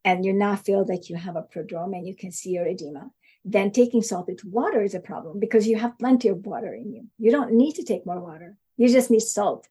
and 0.06 0.26
you 0.26 0.34
now 0.34 0.56
feel 0.56 0.86
that 0.86 1.10
you 1.10 1.16
have 1.16 1.36
a 1.36 1.44
prodrome 1.44 1.96
and 1.96 2.08
you 2.08 2.16
can 2.16 2.32
see 2.32 2.52
your 2.52 2.68
edema, 2.68 3.10
then 3.46 3.72
taking 3.72 4.02
salt 4.02 4.28
with 4.28 4.44
water 4.44 4.82
is 4.82 4.96
a 4.96 5.00
problem 5.00 5.40
because 5.40 5.68
you 5.68 5.78
have 5.78 5.98
plenty 5.98 6.28
of 6.28 6.46
water 6.46 6.74
in 6.74 6.92
you. 6.92 7.08
You 7.18 7.32
don't 7.32 7.54
need 7.54 7.74
to 7.76 7.84
take 7.84 8.06
more 8.06 8.20
water. 8.20 8.58
You 8.78 8.90
just 8.90 9.12
need 9.12 9.22
salt 9.22 9.68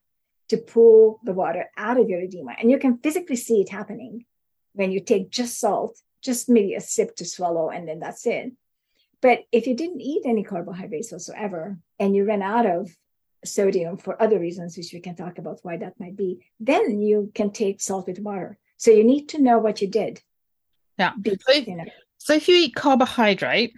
to 0.49 0.57
pull 0.57 1.19
the 1.23 1.33
water 1.33 1.69
out 1.77 1.99
of 1.99 2.09
your 2.09 2.21
edema. 2.21 2.55
And 2.59 2.69
you 2.69 2.77
can 2.77 2.97
physically 2.97 3.35
see 3.35 3.61
it 3.61 3.69
happening 3.69 4.25
when 4.73 4.91
you 4.91 4.99
take 4.99 5.29
just 5.29 5.59
salt, 5.59 5.99
just 6.21 6.49
maybe 6.49 6.73
a 6.73 6.81
sip 6.81 7.15
to 7.17 7.25
swallow, 7.25 7.69
and 7.69 7.87
then 7.87 7.99
that's 7.99 8.25
it. 8.25 8.53
But 9.21 9.45
if 9.51 9.67
you 9.67 9.75
didn't 9.75 10.01
eat 10.01 10.23
any 10.25 10.43
carbohydrates 10.43 11.11
whatsoever 11.11 11.77
and 11.99 12.15
you 12.15 12.25
ran 12.25 12.41
out 12.41 12.65
of 12.65 12.95
sodium 13.45 13.97
for 13.97 14.21
other 14.21 14.39
reasons, 14.39 14.77
which 14.77 14.91
we 14.93 14.99
can 14.99 15.15
talk 15.15 15.37
about 15.37 15.59
why 15.63 15.77
that 15.77 15.99
might 15.99 16.15
be, 16.15 16.45
then 16.59 17.01
you 17.01 17.31
can 17.33 17.51
take 17.51 17.81
salt 17.81 18.07
with 18.07 18.19
water. 18.19 18.57
So 18.77 18.91
you 18.91 19.03
need 19.03 19.29
to 19.29 19.41
know 19.41 19.59
what 19.59 19.81
you 19.81 19.87
did. 19.87 20.21
Yeah. 20.97 21.13
so, 21.25 21.53
if, 21.53 21.67
you 21.67 21.75
know. 21.75 21.85
so 22.17 22.33
if 22.33 22.47
you 22.47 22.55
eat 22.55 22.75
carbohydrate, 22.75 23.73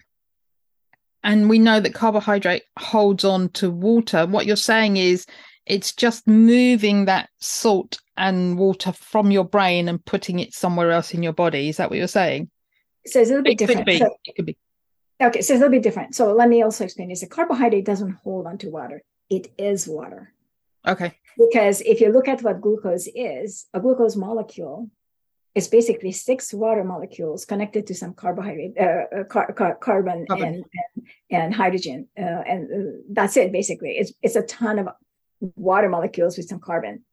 and 1.24 1.50
we 1.50 1.58
know 1.58 1.80
that 1.80 1.94
carbohydrate 1.94 2.64
holds 2.78 3.26
on 3.26 3.50
to 3.50 3.72
water, 3.72 4.28
what 4.28 4.46
you're 4.46 4.56
saying 4.56 4.98
is 4.98 5.26
it's 5.66 5.92
just 5.92 6.28
moving 6.28 7.06
that 7.06 7.30
salt 7.40 7.98
and 8.16 8.58
water 8.60 8.92
from 8.92 9.32
your 9.32 9.44
brain 9.44 9.90
and 9.90 10.06
putting 10.06 10.40
it 10.40 10.54
somewhere 10.54 10.92
else 10.92 11.16
in 11.16 11.24
your 11.24 11.34
body. 11.34 11.68
Is 11.70 11.78
that 11.78 11.90
what 11.90 11.98
you're 11.98 12.08
saying? 12.08 12.52
So 13.08 13.20
it's 13.20 13.30
a 13.30 13.34
little 13.34 13.44
bit 13.44 13.54
it 13.54 13.58
different. 13.58 13.88
Could 13.88 13.98
so, 13.98 14.18
it 14.26 14.36
could 14.36 14.46
be. 14.46 14.58
Okay, 15.22 15.42
so 15.42 15.54
it's 15.54 15.62
a 15.62 15.66
little 15.66 15.70
bit 15.70 15.84
different. 15.84 16.14
So 16.14 16.34
let 16.34 16.48
me 16.48 16.62
also 16.62 16.84
explain 16.84 17.10
this. 17.10 17.24
A 17.24 17.28
carbohydrate 17.28 17.86
doesn't 17.86 18.18
hold 18.24 18.46
onto 18.46 18.70
water. 18.70 19.02
It 19.30 19.52
is 19.58 19.88
water. 19.88 20.34
Okay. 20.88 21.14
Because 21.38 21.82
if 21.82 22.00
you 22.00 22.12
look 22.12 22.28
at 22.28 22.44
what 22.44 22.62
glucose 22.62 23.08
is, 23.08 23.66
a 23.74 23.80
glucose 23.80 24.16
molecule 24.16 24.90
is 25.56 25.68
basically 25.68 26.12
six 26.12 26.54
water 26.54 26.84
molecules 26.84 27.46
connected 27.46 27.88
to 27.88 27.96
some 27.96 28.14
carbohydrate, 28.14 28.78
uh, 28.78 29.06
uh 29.20 29.24
car- 29.24 29.52
car- 29.54 29.76
carbon, 29.76 30.26
carbon, 30.28 30.46
And, 30.46 30.66
and, 30.96 31.08
and 31.32 31.56
hydrogen, 31.56 32.08
uh, 32.18 32.22
and 32.22 32.62
uh, 32.72 32.92
that's 33.10 33.38
it. 33.38 33.52
Basically, 33.52 33.92
it's 33.92 34.14
it's 34.22 34.36
a 34.36 34.44
ton 34.44 34.80
of 34.80 34.90
water 35.56 35.90
molecules 35.90 36.38
with 36.38 36.48
some 36.48 36.60
carbon. 36.60 37.04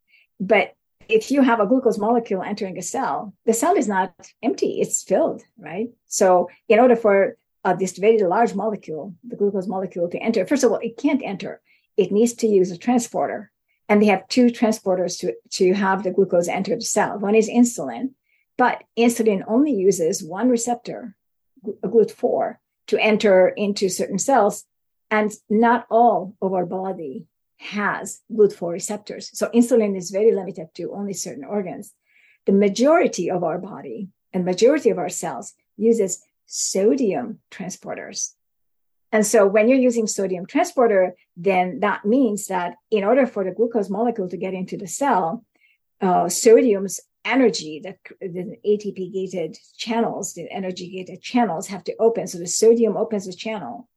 But 0.41 0.75
if 1.09 1.31
you 1.31 1.43
have 1.43 1.61
a 1.61 1.67
glucose 1.67 1.99
molecule 1.99 2.43
entering 2.43 2.79
a 2.79 2.83
cell, 2.83 3.33
the 3.47 3.55
cell 3.55 3.77
is 3.77 3.87
not 3.87 4.13
empty; 4.43 4.81
it's 4.81 5.05
filled, 5.05 5.43
right? 5.57 5.89
So, 6.07 6.49
in 6.69 6.81
order 6.81 6.97
for 6.97 7.37
uh, 7.65 7.75
this 7.75 7.97
very 7.97 8.19
large 8.19 8.55
molecule, 8.55 9.15
the 9.23 9.37
glucose 9.37 9.69
molecule, 9.69 10.09
to 10.11 10.19
enter, 10.19 10.47
first 10.47 10.65
of 10.65 10.73
all, 10.73 10.79
it 10.79 10.97
can't 10.97 11.23
enter. 11.25 11.61
It 11.97 12.13
needs 12.13 12.35
to 12.35 12.47
use 12.47 12.71
a 12.71 12.79
transporter, 12.79 13.51
and 13.89 14.01
they 14.01 14.07
have 14.07 14.29
two 14.29 14.47
transporters 14.47 15.19
to 15.21 15.35
to 15.59 15.75
have 15.75 16.03
the 16.03 16.11
glucose 16.11 16.49
enter 16.49 16.75
the 16.75 16.83
cell. 16.83 17.19
One 17.19 17.35
is 17.35 17.49
insulin, 17.49 18.15
but 18.57 18.85
insulin 18.99 19.43
only 19.47 19.73
uses 19.73 20.23
one 20.23 20.49
receptor, 20.49 21.15
a 21.67 21.71
uh, 21.87 21.91
GLUT4, 21.91 22.57
to 22.89 22.99
enter 22.99 23.49
into 23.49 23.89
certain 23.89 24.19
cells. 24.19 24.65
And 25.11 25.31
not 25.51 25.87
all 25.91 26.37
of 26.41 26.55
our 26.55 26.65
body 26.65 27.27
has 27.59 28.23
GLUT4 28.33 28.73
receptors. 28.73 29.31
So 29.35 29.49
insulin 29.55 29.97
is 29.97 30.11
very 30.11 30.33
limited 30.35 30.69
to 30.75 30.93
only 30.93 31.13
certain 31.13 31.45
organs. 31.45 31.93
The 32.47 32.53
majority 32.53 33.31
of 33.31 33.45
our 33.45 33.59
body 33.59 34.09
and 34.33 34.45
majority 34.45 34.91
of 34.91 34.99
our 34.99 35.09
cells 35.09 35.55
uses 35.77 36.23
sodium 36.47 37.39
transporters. 37.51 38.33
And 39.13 39.27
so 39.27 39.47
when 39.47 39.69
you're 39.69 39.79
using 39.79 40.07
sodium 40.07 40.47
transporter, 40.47 41.15
then 41.37 41.81
that 41.81 42.05
means 42.07 42.47
that 42.47 42.77
in 42.91 43.05
order 43.05 43.27
for 43.27 43.45
the 43.45 43.51
glucose 43.51 43.91
molecule 43.91 44.29
to 44.31 44.39
get 44.39 44.55
into 44.55 44.79
the 44.79 44.87
cell, 44.87 45.45
uh, 46.01 46.29
sodium's 46.29 46.99
energy 47.25 47.81
the 47.81 47.95
ATP 48.67 49.13
gated 49.13 49.57
channels, 49.77 50.35
the 50.35 50.51
energy 50.51 50.91
gated 50.91 51.23
channels 51.23 51.69
have 51.69 51.85
to 51.85 51.95
open. 52.01 52.27
So 52.27 52.39
the 52.39 52.47
sodium 52.47 52.97
opens 52.97 53.27
the 53.27 53.33
channel 53.33 53.89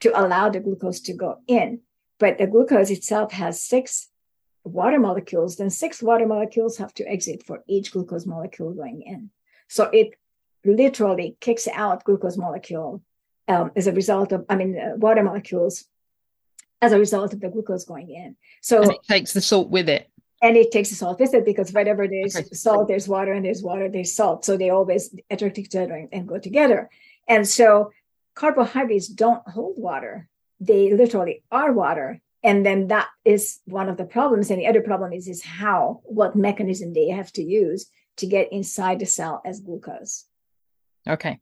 to 0.00 0.18
allow 0.20 0.48
the 0.48 0.60
glucose 0.60 1.00
to 1.00 1.12
go 1.12 1.38
in. 1.46 1.80
But 2.18 2.38
the 2.38 2.46
glucose 2.46 2.90
itself 2.90 3.32
has 3.32 3.62
six 3.62 4.08
water 4.64 4.98
molecules, 4.98 5.56
then 5.56 5.70
six 5.70 6.02
water 6.02 6.26
molecules 6.26 6.78
have 6.78 6.94
to 6.94 7.08
exit 7.08 7.44
for 7.44 7.62
each 7.68 7.92
glucose 7.92 8.26
molecule 8.26 8.72
going 8.72 9.02
in. 9.02 9.30
So 9.68 9.84
it 9.92 10.14
literally 10.64 11.36
kicks 11.40 11.68
out 11.68 12.04
glucose 12.04 12.36
molecule 12.36 13.02
um, 13.48 13.72
as 13.76 13.86
a 13.86 13.92
result 13.92 14.32
of, 14.32 14.44
I 14.48 14.56
mean, 14.56 14.78
uh, 14.78 14.96
water 14.96 15.22
molecules 15.22 15.84
as 16.80 16.92
a 16.92 16.98
result 16.98 17.32
of 17.32 17.40
the 17.40 17.48
glucose 17.48 17.84
going 17.84 18.10
in. 18.10 18.36
So 18.60 18.82
and 18.82 18.92
it 18.92 19.02
takes 19.08 19.32
the 19.32 19.40
salt 19.40 19.70
with 19.70 19.88
it 19.88 20.10
and 20.42 20.56
it 20.56 20.72
takes 20.72 20.90
the 20.90 20.96
salt 20.96 21.20
with 21.20 21.32
it 21.32 21.44
because 21.44 21.72
wherever 21.72 22.08
there's 22.08 22.36
okay. 22.36 22.48
salt, 22.52 22.88
there's 22.88 23.06
water, 23.06 23.32
and 23.32 23.44
there's 23.44 23.62
water, 23.62 23.88
there's 23.88 24.12
salt. 24.12 24.44
So 24.44 24.56
they 24.56 24.70
always 24.70 25.14
attract 25.30 25.58
each 25.58 25.74
other 25.76 26.08
and 26.10 26.26
go 26.26 26.38
together. 26.38 26.90
And 27.28 27.48
so 27.48 27.92
carbohydrates 28.34 29.06
don't 29.06 29.46
hold 29.48 29.78
water; 29.78 30.28
they 30.60 30.92
literally 30.92 31.42
are 31.52 31.72
water. 31.72 32.20
And 32.44 32.66
then 32.66 32.88
that 32.88 33.08
is 33.24 33.60
one 33.66 33.88
of 33.88 33.96
the 33.96 34.04
problems. 34.04 34.50
And 34.50 34.60
the 34.60 34.66
other 34.66 34.80
problem 34.80 35.12
is 35.12 35.28
is 35.28 35.44
how, 35.44 36.00
what 36.02 36.34
mechanism 36.34 36.92
they 36.92 37.08
have 37.10 37.32
to 37.34 37.42
use 37.42 37.86
to 38.16 38.26
get 38.26 38.52
inside 38.52 38.98
the 38.98 39.06
cell 39.06 39.42
as 39.44 39.60
glucose. 39.60 40.24
Okay. 41.08 41.40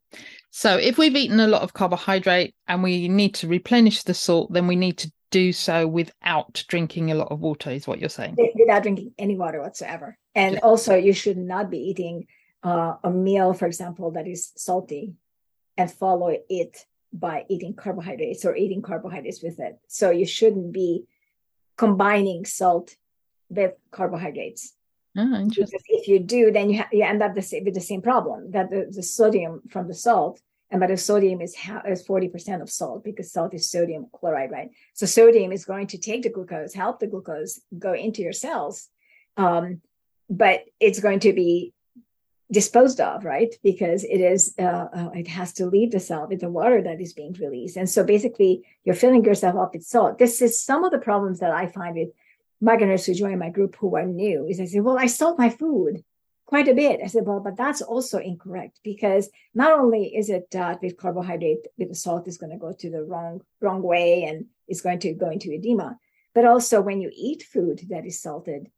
So 0.49 0.77
if 0.77 0.97
we've 0.97 1.15
eaten 1.15 1.39
a 1.39 1.47
lot 1.47 1.61
of 1.61 1.73
carbohydrate 1.73 2.55
and 2.67 2.83
we 2.83 3.07
need 3.07 3.35
to 3.35 3.47
replenish 3.47 4.03
the 4.03 4.13
salt, 4.13 4.51
then 4.51 4.67
we 4.67 4.75
need 4.75 4.97
to 4.99 5.11
do 5.29 5.53
so 5.53 5.87
without 5.87 6.63
drinking 6.67 7.11
a 7.11 7.15
lot 7.15 7.31
of 7.31 7.39
water, 7.39 7.71
is 7.71 7.87
what 7.87 7.99
you're 7.99 8.09
saying. 8.09 8.35
Without 8.55 8.83
drinking 8.83 9.13
any 9.17 9.37
water 9.37 9.61
whatsoever. 9.61 10.17
And 10.35 10.55
yeah. 10.55 10.59
also, 10.61 10.95
you 10.95 11.13
should 11.13 11.37
not 11.37 11.69
be 11.69 11.77
eating 11.77 12.27
uh, 12.63 12.95
a 13.03 13.09
meal, 13.09 13.53
for 13.53 13.65
example, 13.65 14.11
that 14.11 14.27
is 14.27 14.51
salty 14.55 15.13
and 15.77 15.91
follow 15.91 16.35
it 16.49 16.85
by 17.13 17.45
eating 17.49 17.73
carbohydrates 17.73 18.45
or 18.45 18.55
eating 18.55 18.81
carbohydrates 18.81 19.41
with 19.41 19.59
it. 19.59 19.79
So 19.87 20.11
you 20.11 20.25
shouldn't 20.25 20.71
be 20.71 21.05
combining 21.77 22.45
salt 22.45 22.95
with 23.49 23.73
carbohydrates. 23.91 24.73
Oh, 25.17 25.35
interesting. 25.35 25.79
If 25.87 26.07
you 26.07 26.19
do, 26.19 26.51
then 26.51 26.69
you, 26.69 26.77
ha- 26.79 26.89
you 26.91 27.03
end 27.03 27.21
up 27.21 27.33
the 27.33 27.61
with 27.65 27.73
the 27.73 27.81
same 27.81 28.01
problem 28.01 28.51
that 28.51 28.69
the, 28.69 28.87
the 28.89 29.03
sodium 29.03 29.61
from 29.69 29.87
the 29.87 29.93
salt 29.93 30.41
and 30.71 30.79
but 30.79 30.87
the 30.87 30.97
sodium 30.97 31.41
is 31.41 31.53
ha- 31.55 31.83
is 31.87 32.05
40% 32.07 32.61
of 32.61 32.69
salt 32.69 33.03
because 33.03 33.31
salt 33.31 33.53
is 33.53 33.69
sodium 33.69 34.07
chloride, 34.13 34.51
right? 34.51 34.69
So 34.93 35.05
sodium 35.05 35.51
is 35.51 35.65
going 35.65 35.87
to 35.87 35.97
take 35.97 36.23
the 36.23 36.29
glucose, 36.29 36.73
help 36.73 36.99
the 36.99 37.07
glucose 37.07 37.59
go 37.77 37.93
into 37.93 38.21
your 38.21 38.31
cells, 38.31 38.87
um, 39.35 39.81
but 40.29 40.63
it's 40.79 41.01
going 41.01 41.19
to 41.21 41.33
be 41.33 41.73
disposed 42.49 43.01
of, 43.01 43.25
right? 43.25 43.53
Because 43.63 44.05
it 44.05 44.21
is 44.21 44.53
uh, 44.57 44.87
uh, 44.93 45.09
it 45.13 45.27
has 45.27 45.51
to 45.53 45.65
leave 45.65 45.91
the 45.91 45.99
cell 45.99 46.27
with 46.27 46.39
the 46.39 46.49
water 46.49 46.81
that 46.81 47.01
is 47.01 47.13
being 47.13 47.33
released, 47.33 47.75
and 47.75 47.89
so 47.89 48.05
basically 48.05 48.63
you're 48.85 48.95
filling 48.95 49.25
yourself 49.25 49.57
up 49.57 49.73
with 49.73 49.83
salt. 49.83 50.19
This 50.19 50.41
is 50.41 50.61
some 50.61 50.85
of 50.85 50.91
the 50.91 50.99
problems 50.99 51.39
that 51.39 51.51
I 51.51 51.67
find 51.67 51.95
with 51.97 52.09
migraineurs 52.61 53.05
who 53.05 53.13
join 53.13 53.39
my 53.39 53.49
group 53.49 53.75
who 53.77 53.95
are 53.95 54.05
new. 54.05 54.47
Is 54.47 54.59
I 54.59 54.65
say, 54.65 54.79
well, 54.79 54.97
I 54.97 55.07
salt 55.07 55.37
my 55.37 55.49
food 55.49 56.03
quite 56.45 56.67
a 56.67 56.73
bit. 56.73 56.99
I 57.03 57.07
said, 57.07 57.25
well, 57.25 57.39
but 57.39 57.55
that's 57.55 57.81
also 57.81 58.19
incorrect 58.19 58.79
because 58.83 59.29
not 59.53 59.71
only 59.71 60.15
is 60.15 60.29
it 60.29 60.51
that 60.51 60.81
with 60.81 60.97
carbohydrate, 60.97 61.65
with 61.77 61.89
the 61.89 61.95
salt 61.95 62.27
is 62.27 62.37
going 62.37 62.51
to 62.51 62.57
go 62.57 62.73
to 62.73 62.89
the 62.89 63.03
wrong 63.03 63.41
wrong 63.61 63.81
way 63.81 64.25
and 64.25 64.47
it's 64.67 64.81
going 64.81 64.99
to 64.99 65.13
go 65.13 65.29
into 65.29 65.51
edema, 65.51 65.97
but 66.33 66.45
also 66.45 66.81
when 66.81 67.01
you 67.01 67.09
eat 67.13 67.43
food 67.43 67.81
that 67.89 68.05
is 68.05 68.21
salted, 68.21 68.69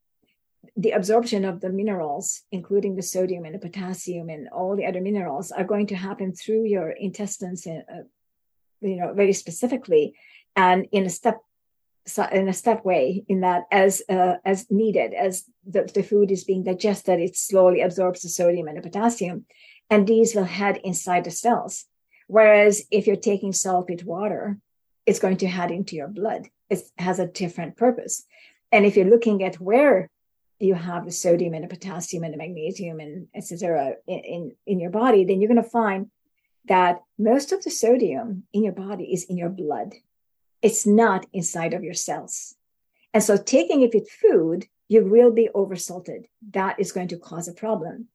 the 0.78 0.92
absorption 0.92 1.46
of 1.46 1.60
the 1.62 1.70
minerals, 1.70 2.44
including 2.52 2.96
the 2.96 3.02
sodium 3.02 3.46
and 3.46 3.56
the 3.56 3.60
potassium 3.60 4.30
and 4.30 4.48
all 4.50 4.76
the 4.76 4.86
other 4.86 5.02
minerals, 5.02 5.52
are 5.52 5.64
going 5.64 5.88
to 5.88 5.96
happen 5.96 6.34
through 6.34 6.64
your 6.64 6.90
intestines, 6.90 7.66
and, 7.66 7.84
uh, 7.92 8.04
you 8.82 8.96
know, 8.96 9.14
very 9.14 9.34
specifically, 9.34 10.16
and 10.56 10.88
in 10.92 11.06
a 11.06 11.10
step 11.10 11.42
in 12.32 12.50
a 12.50 12.54
step 12.54 12.84
way 12.84 13.24
in 13.28 13.42
that 13.42 13.64
as 13.72 14.02
uh, 14.10 14.36
as 14.44 14.70
needed 14.70 15.14
as 15.14 15.46
the, 15.66 15.90
the 15.94 16.04
food 16.04 16.32
is 16.32 16.44
being 16.44 16.64
digested 16.64 17.20
it 17.20 17.38
slowly 17.38 17.82
absorbs 17.82 18.22
the 18.22 18.30
sodium 18.30 18.68
and 18.68 18.78
the 18.78 18.82
potassium 18.82 19.46
and 19.90 20.08
these 20.08 20.36
will 20.36 20.44
head 20.44 20.80
inside 20.84 21.24
the 21.24 21.32
cells. 21.32 21.86
Whereas 22.28 22.84
if 22.92 23.08
you're 23.08 23.16
taking 23.16 23.54
salt 23.54 23.90
with 23.90 24.04
water 24.06 24.58
it's 25.06 25.20
going 25.20 25.38
to 25.38 25.48
head 25.48 25.72
into 25.72 25.96
your 25.96 26.08
blood. 26.08 26.48
It 26.70 26.82
has 26.98 27.20
a 27.20 27.28
different 27.28 27.76
purpose. 27.76 28.26
And 28.72 28.86
if 28.86 28.96
you're 28.96 29.10
looking 29.10 29.44
at 29.44 29.60
where 29.60 30.10
you 30.60 30.74
have 30.76 31.06
the 31.06 31.12
sodium 31.12 31.54
and 31.54 31.64
the 31.64 31.68
potassium 31.68 32.24
and 32.24 32.34
the 32.34 32.38
magnesium 32.38 33.00
and 33.00 33.28
etc 33.36 33.96
in, 34.08 34.20
in 34.20 34.56
in 34.66 34.80
your 34.80 34.92
body 34.92 35.26
then 35.26 35.42
you're 35.42 35.54
going 35.54 35.64
to 35.64 35.70
find 35.70 36.10
that 36.66 37.02
most 37.18 37.52
of 37.52 37.64
the 37.64 37.72
sodium 37.72 38.44
in 38.54 38.64
your 38.64 38.74
body 38.74 39.12
is 39.12 39.26
in 39.26 39.38
your 39.38 39.50
blood 39.50 39.94
it's 40.64 40.88
not 40.88 41.28
inside 41.34 41.74
of 41.74 41.84
your 41.84 41.94
cells. 41.94 42.56
And 43.14 43.22
so 43.22 43.38
taking 43.38 43.82
it 43.82 44.10
food, 44.10 44.66
you 44.88 45.06
will 45.06 45.32
be 45.32 45.50
oversalted. 45.54 46.26
That 46.52 46.80
is 46.80 46.92
going 46.92 47.10
to 47.10 47.18
cause 47.18 47.48
a 47.48 47.54
problem. 47.54 48.08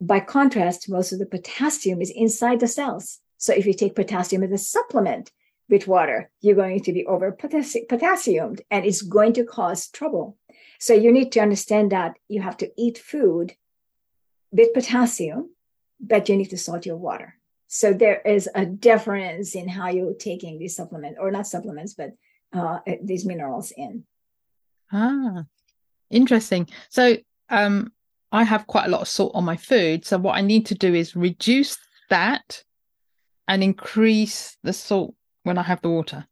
By 0.00 0.20
contrast, 0.20 0.88
most 0.88 1.12
of 1.12 1.18
the 1.18 1.26
potassium 1.26 2.00
is 2.00 2.10
inside 2.10 2.60
the 2.60 2.68
cells. 2.68 3.20
So 3.38 3.52
if 3.52 3.66
you 3.66 3.74
take 3.74 3.94
potassium 3.94 4.42
as 4.44 4.52
a 4.52 4.58
supplement 4.58 5.32
with 5.68 5.88
water, 5.88 6.30
you're 6.40 6.54
going 6.54 6.80
to 6.80 6.92
be 6.92 7.04
over 7.06 7.32
potassiumed 7.32 8.60
and 8.70 8.84
it's 8.86 9.02
going 9.02 9.32
to 9.34 9.44
cause 9.44 9.88
trouble. 9.88 10.36
So 10.78 10.94
you 10.94 11.12
need 11.12 11.32
to 11.32 11.40
understand 11.40 11.92
that 11.92 12.18
you 12.28 12.40
have 12.42 12.56
to 12.58 12.70
eat 12.76 12.98
food 12.98 13.54
with 14.52 14.74
potassium, 14.74 15.50
but 16.00 16.28
you 16.28 16.36
need 16.36 16.50
to 16.50 16.58
salt 16.58 16.86
your 16.86 16.96
water. 16.96 17.36
So 17.74 17.92
there 17.92 18.20
is 18.20 18.48
a 18.54 18.64
difference 18.64 19.56
in 19.56 19.66
how 19.68 19.88
you're 19.88 20.14
taking 20.14 20.60
these 20.60 20.76
supplements, 20.76 21.18
or 21.20 21.32
not 21.32 21.48
supplements, 21.48 21.94
but 21.94 22.10
uh, 22.52 22.78
these 23.02 23.24
minerals 23.24 23.72
in. 23.76 24.04
Ah, 24.92 25.42
interesting. 26.08 26.68
So 26.88 27.16
um, 27.50 27.92
I 28.30 28.44
have 28.44 28.68
quite 28.68 28.86
a 28.86 28.90
lot 28.90 29.00
of 29.00 29.08
salt 29.08 29.32
on 29.34 29.44
my 29.44 29.56
food. 29.56 30.04
So 30.04 30.18
what 30.18 30.36
I 30.36 30.40
need 30.40 30.66
to 30.66 30.76
do 30.76 30.94
is 30.94 31.16
reduce 31.16 31.76
that 32.10 32.62
and 33.48 33.64
increase 33.64 34.56
the 34.62 34.72
salt 34.72 35.16
when 35.42 35.58
I 35.58 35.62
have 35.62 35.82
the 35.82 35.90
water. 35.90 36.28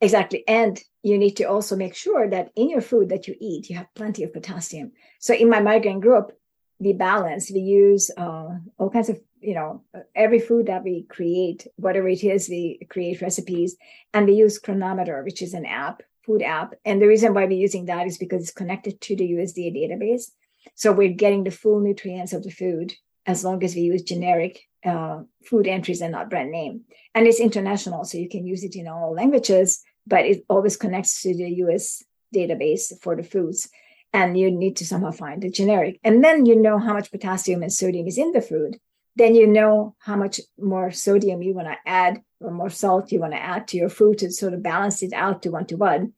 Exactly. 0.00 0.44
And 0.46 0.80
you 1.02 1.18
need 1.18 1.36
to 1.38 1.44
also 1.44 1.74
make 1.74 1.96
sure 1.96 2.30
that 2.30 2.52
in 2.54 2.70
your 2.70 2.80
food 2.80 3.08
that 3.08 3.26
you 3.26 3.34
eat, 3.40 3.68
you 3.68 3.74
have 3.74 3.92
plenty 3.96 4.22
of 4.22 4.32
potassium. 4.32 4.92
So 5.18 5.34
in 5.34 5.50
my 5.50 5.58
migraine 5.58 5.98
group, 5.98 6.30
we 6.78 6.92
balance, 6.92 7.50
we 7.50 7.60
use 7.60 8.08
uh, 8.16 8.50
all 8.78 8.90
kinds 8.90 9.08
of, 9.08 9.18
you 9.40 9.54
know, 9.54 9.82
every 10.14 10.38
food 10.38 10.66
that 10.66 10.84
we 10.84 11.04
create, 11.04 11.66
whatever 11.76 12.08
it 12.08 12.24
is, 12.24 12.48
we 12.48 12.80
create 12.88 13.22
recipes 13.22 13.76
and 14.12 14.26
we 14.26 14.34
use 14.34 14.58
Cronometer 14.58 15.22
which 15.22 15.42
is 15.42 15.54
an 15.54 15.66
app, 15.66 16.02
food 16.24 16.42
app. 16.42 16.74
And 16.84 17.00
the 17.00 17.06
reason 17.06 17.34
why 17.34 17.44
we're 17.44 17.52
using 17.52 17.86
that 17.86 18.06
is 18.06 18.18
because 18.18 18.42
it's 18.42 18.52
connected 18.52 19.00
to 19.00 19.16
the 19.16 19.30
USDA 19.32 19.74
database. 19.74 20.30
So 20.74 20.92
we're 20.92 21.12
getting 21.12 21.44
the 21.44 21.50
full 21.50 21.80
nutrients 21.80 22.32
of 22.32 22.42
the 22.42 22.50
food 22.50 22.94
as 23.26 23.44
long 23.44 23.62
as 23.64 23.74
we 23.74 23.82
use 23.82 24.02
generic 24.02 24.68
uh, 24.84 25.22
food 25.44 25.66
entries 25.66 26.00
and 26.00 26.12
not 26.12 26.30
brand 26.30 26.50
name. 26.50 26.82
And 27.14 27.26
it's 27.26 27.40
international, 27.40 28.04
so 28.04 28.18
you 28.18 28.28
can 28.28 28.46
use 28.46 28.62
it 28.62 28.76
in 28.76 28.86
all 28.88 29.12
languages, 29.12 29.82
but 30.06 30.24
it 30.24 30.44
always 30.48 30.76
connects 30.76 31.22
to 31.22 31.34
the 31.34 31.50
US 31.64 32.04
database 32.34 32.92
for 33.00 33.16
the 33.16 33.22
foods. 33.22 33.68
And 34.12 34.38
you 34.38 34.50
need 34.50 34.76
to 34.76 34.86
somehow 34.86 35.10
find 35.10 35.42
the 35.42 35.50
generic. 35.50 35.98
And 36.04 36.22
then 36.22 36.46
you 36.46 36.56
know 36.56 36.78
how 36.78 36.94
much 36.94 37.10
potassium 37.10 37.62
and 37.62 37.72
sodium 37.72 38.06
is 38.06 38.18
in 38.18 38.32
the 38.32 38.40
food. 38.40 38.78
Then 39.16 39.34
you 39.34 39.46
know 39.46 39.94
how 39.98 40.16
much 40.16 40.40
more 40.58 40.90
sodium 40.90 41.42
you 41.42 41.54
want 41.54 41.68
to 41.68 41.76
add 41.86 42.22
or 42.40 42.50
more 42.50 42.70
salt 42.70 43.10
you 43.10 43.20
want 43.20 43.32
to 43.32 43.42
add 43.42 43.66
to 43.68 43.76
your 43.76 43.88
food 43.88 44.18
to 44.18 44.30
sort 44.30 44.54
of 44.54 44.62
balance 44.62 45.02
it 45.02 45.12
out 45.12 45.42
to 45.42 45.50
one 45.50 45.66
to 45.66 45.76
one. 45.76 46.12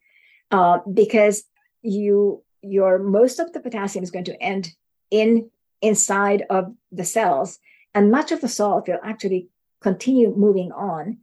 Uh, 0.50 0.78
because 0.92 1.44
you 1.82 2.42
your 2.62 2.98
most 2.98 3.38
of 3.38 3.52
the 3.52 3.60
potassium 3.60 4.02
is 4.02 4.10
going 4.10 4.24
to 4.24 4.42
end 4.42 4.70
in 5.10 5.48
inside 5.80 6.44
of 6.50 6.74
the 6.90 7.04
cells 7.04 7.60
and 7.94 8.10
much 8.10 8.32
of 8.32 8.40
the 8.40 8.48
salt 8.48 8.88
will 8.88 8.98
actually 9.04 9.48
continue 9.80 10.34
moving 10.34 10.72
on 10.72 11.18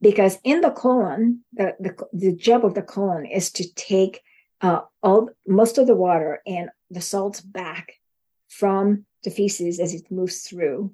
because 0.00 0.38
in 0.44 0.60
the 0.60 0.70
colon, 0.70 1.40
the, 1.52 1.74
the, 1.80 1.96
the 2.12 2.32
job 2.32 2.64
of 2.64 2.74
the 2.74 2.82
colon 2.82 3.26
is 3.26 3.50
to 3.52 3.74
take 3.74 4.22
uh, 4.60 4.80
all 5.02 5.30
most 5.46 5.78
of 5.78 5.86
the 5.86 5.94
water 5.94 6.40
and 6.46 6.70
the 6.90 7.00
salts 7.00 7.40
back 7.40 7.94
from 8.48 9.04
the 9.24 9.30
feces 9.30 9.80
as 9.80 9.94
it 9.94 10.10
moves 10.10 10.42
through. 10.42 10.92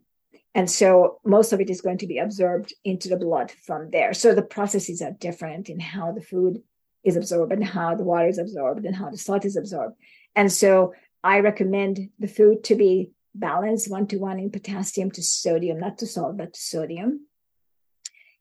And 0.55 0.70
so 0.70 1.18
most 1.24 1.52
of 1.52 1.61
it 1.61 1.68
is 1.68 1.80
going 1.80 1.98
to 1.98 2.07
be 2.07 2.18
absorbed 2.18 2.72
into 2.84 3.09
the 3.09 3.16
blood 3.16 3.50
from 3.50 3.90
there. 3.90 4.14
So 4.14 4.34
the 4.34 4.42
processes 4.42 5.02
are 5.02 5.11
different 5.11 5.68
in 5.68 5.80
how 5.80 6.12
the 6.12 6.22
food 6.22 6.62
is 7.02 7.16
absorbed 7.16 7.52
and 7.52 7.64
how 7.64 7.94
the 7.96 8.05
water 8.05 8.28
is 8.28 8.38
absorbed 8.38 8.84
and 8.86 8.94
how 8.94 9.11
the 9.11 9.18
salt 9.18 9.44
is 9.44 9.57
absorbed. 9.57 9.96
And 10.36 10.50
so 10.52 10.94
I 11.22 11.40
recommend 11.40 12.11
the 12.18 12.28
food 12.28 12.64
to 12.64 12.76
be 12.76 13.11
balanced 13.34 13.90
one 13.90 14.07
to 14.07 14.16
one 14.16 14.38
in 14.38 14.50
potassium 14.50 15.11
to 15.12 15.22
sodium, 15.22 15.80
not 15.80 15.98
to 15.98 16.07
salt, 16.07 16.36
but 16.36 16.55
to 16.55 16.61
sodium. 16.61 17.26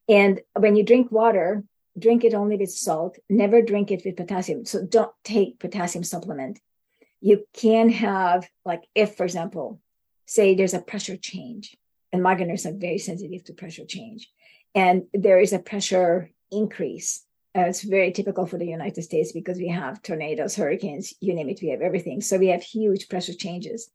And 0.08 0.40
when 0.54 0.76
you 0.76 0.84
drink 0.84 1.10
water, 1.10 1.64
drink 1.98 2.24
it 2.24 2.34
only 2.34 2.56
with 2.56 2.70
salt, 2.70 3.18
never 3.28 3.62
drink 3.62 3.90
it 3.90 4.02
with 4.04 4.16
potassium. 4.16 4.64
So 4.64 4.84
don't 4.84 5.12
take 5.24 5.58
potassium 5.58 6.04
supplement. 6.04 6.60
You 7.20 7.44
can 7.54 7.88
have, 7.88 8.48
like, 8.64 8.84
if, 8.94 9.16
for 9.16 9.24
example, 9.24 9.80
say 10.26 10.54
there's 10.54 10.74
a 10.74 10.80
pressure 10.80 11.16
change, 11.16 11.76
and 12.14 12.22
migraineurs 12.22 12.64
are 12.64 12.78
very 12.78 12.98
sensitive 12.98 13.42
to 13.42 13.52
pressure 13.52 13.84
change, 13.84 14.30
and 14.72 15.02
there 15.12 15.40
is 15.40 15.52
a 15.52 15.58
pressure 15.58 16.30
increase. 16.52 17.24
Uh, 17.56 17.62
it's 17.62 17.82
very 17.82 18.12
typical 18.12 18.46
for 18.46 18.56
the 18.56 18.66
United 18.66 19.02
States 19.02 19.32
because 19.32 19.58
we 19.58 19.66
have 19.66 20.00
tornadoes, 20.00 20.54
hurricanes, 20.54 21.12
you 21.20 21.34
name 21.34 21.48
it, 21.48 21.58
we 21.60 21.70
have 21.70 21.80
everything. 21.80 22.20
So 22.20 22.38
we 22.38 22.48
have 22.48 22.62
huge 22.62 23.08
pressure 23.08 23.34
changes. 23.34 23.90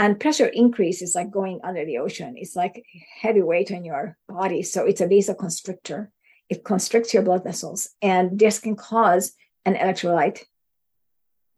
And 0.00 0.18
pressure 0.18 0.46
increase 0.46 1.00
is 1.00 1.14
like 1.14 1.30
going 1.30 1.60
under 1.62 1.84
the 1.84 1.98
ocean. 1.98 2.34
It's 2.36 2.56
like 2.56 2.84
heavy 3.20 3.42
weight 3.42 3.70
on 3.70 3.84
your 3.84 4.16
body. 4.28 4.62
So 4.64 4.84
it's 4.84 5.00
a 5.00 5.06
vasoconstrictor. 5.06 6.08
It 6.48 6.64
constricts 6.64 7.14
your 7.14 7.22
blood 7.22 7.44
vessels. 7.44 7.90
And 8.02 8.36
this 8.38 8.58
can 8.58 8.74
cause 8.74 9.32
an 9.64 9.74
electrolyte 9.76 10.42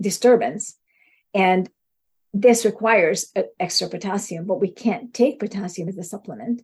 disturbance. 0.00 0.76
And 1.32 1.70
this 2.40 2.64
requires 2.64 3.32
extra 3.58 3.88
potassium, 3.88 4.44
but 4.44 4.60
we 4.60 4.70
can't 4.70 5.14
take 5.14 5.40
potassium 5.40 5.88
as 5.88 5.96
a 5.96 6.02
supplement 6.02 6.62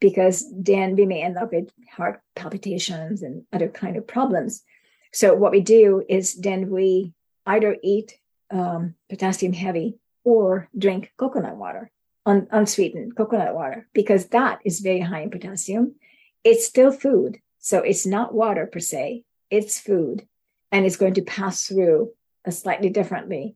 because 0.00 0.44
then 0.52 0.96
we 0.96 1.06
may 1.06 1.22
end 1.22 1.38
up 1.38 1.52
with 1.52 1.70
heart 1.90 2.20
palpitations 2.34 3.22
and 3.22 3.44
other 3.52 3.68
kind 3.68 3.96
of 3.96 4.06
problems. 4.06 4.62
So 5.12 5.34
what 5.34 5.52
we 5.52 5.60
do 5.60 6.02
is 6.08 6.34
then 6.34 6.68
we 6.68 7.12
either 7.46 7.76
eat 7.82 8.18
um, 8.50 8.94
potassium 9.08 9.52
heavy 9.52 9.98
or 10.24 10.68
drink 10.76 11.12
coconut 11.16 11.56
water, 11.56 11.90
un- 12.26 12.48
unsweetened 12.50 13.16
coconut 13.16 13.54
water, 13.54 13.86
because 13.92 14.26
that 14.26 14.58
is 14.64 14.80
very 14.80 15.00
high 15.00 15.20
in 15.20 15.30
potassium. 15.30 15.94
It's 16.42 16.66
still 16.66 16.90
food. 16.90 17.38
So 17.60 17.78
it's 17.78 18.04
not 18.04 18.34
water 18.34 18.66
per 18.66 18.80
se, 18.80 19.24
it's 19.48 19.78
food. 19.78 20.26
And 20.72 20.84
it's 20.84 20.96
going 20.96 21.14
to 21.14 21.22
pass 21.22 21.66
through 21.66 22.10
a 22.44 22.50
slightly 22.50 22.90
differently. 22.90 23.54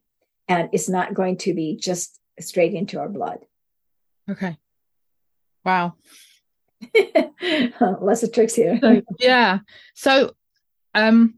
And 0.48 0.70
it's 0.72 0.88
not 0.88 1.14
going 1.14 1.36
to 1.38 1.54
be 1.54 1.76
just 1.76 2.18
straight 2.40 2.74
into 2.74 2.98
our 2.98 3.08
blood. 3.08 3.44
Okay. 4.30 4.56
Wow. 5.64 5.94
Lots 7.80 8.22
of 8.22 8.32
tricks 8.32 8.54
here. 8.54 8.78
So, 8.80 9.02
yeah. 9.18 9.58
So, 9.94 10.32
um, 10.94 11.34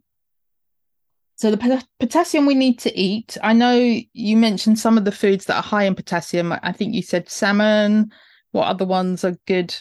so 1.36 1.50
the 1.50 1.84
potassium 1.98 2.44
we 2.44 2.54
need 2.54 2.78
to 2.80 2.96
eat. 2.96 3.38
I 3.42 3.54
know 3.54 3.74
you 4.12 4.36
mentioned 4.36 4.78
some 4.78 4.98
of 4.98 5.06
the 5.06 5.12
foods 5.12 5.46
that 5.46 5.56
are 5.56 5.62
high 5.62 5.84
in 5.84 5.94
potassium. 5.94 6.54
I 6.62 6.72
think 6.72 6.94
you 6.94 7.02
said 7.02 7.30
salmon. 7.30 8.12
What 8.52 8.66
other 8.66 8.84
ones 8.84 9.24
are 9.24 9.38
good? 9.46 9.74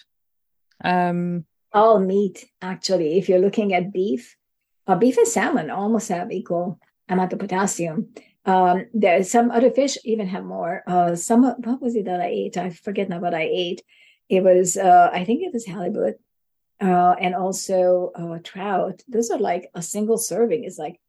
Um, 0.84 1.46
all 1.74 2.00
meat, 2.00 2.46
actually. 2.62 3.18
If 3.18 3.28
you're 3.28 3.40
looking 3.40 3.74
at 3.74 3.92
beef, 3.92 4.38
uh, 4.88 4.96
beef 4.96 5.18
and 5.18 5.28
salmon 5.28 5.70
almost 5.70 6.08
have 6.10 6.32
equal 6.32 6.80
amount 7.10 7.34
of 7.34 7.40
potassium. 7.40 8.08
Um, 8.50 8.88
there's 8.96 9.30
some 9.30 9.52
other 9.52 9.70
fish 9.70 9.96
even 10.04 10.28
have 10.28 10.44
more. 10.44 10.82
Uh, 10.88 11.16
some 11.16 11.44
what 11.44 11.82
was 11.82 11.96
it 11.96 12.06
that 12.06 12.20
I 12.20 12.30
ate? 12.42 12.58
I 12.58 12.72
forget 12.72 13.08
now 13.08 13.20
what 13.20 13.36
I 13.36 13.44
ate. 13.44 13.84
It 14.28 14.42
was 14.44 14.76
uh, 14.76 15.10
I 15.14 15.24
think 15.24 15.44
it 15.44 15.54
was 15.54 15.68
halibut, 15.68 16.20
uh, 16.82 17.14
and 17.22 17.36
also 17.36 18.12
uh, 18.16 18.40
trout. 18.44 19.04
Those 19.08 19.30
are 19.30 19.38
like 19.38 19.70
a 19.76 19.84
single 19.84 20.18
serving 20.18 20.64
is 20.64 20.80
like 20.80 21.00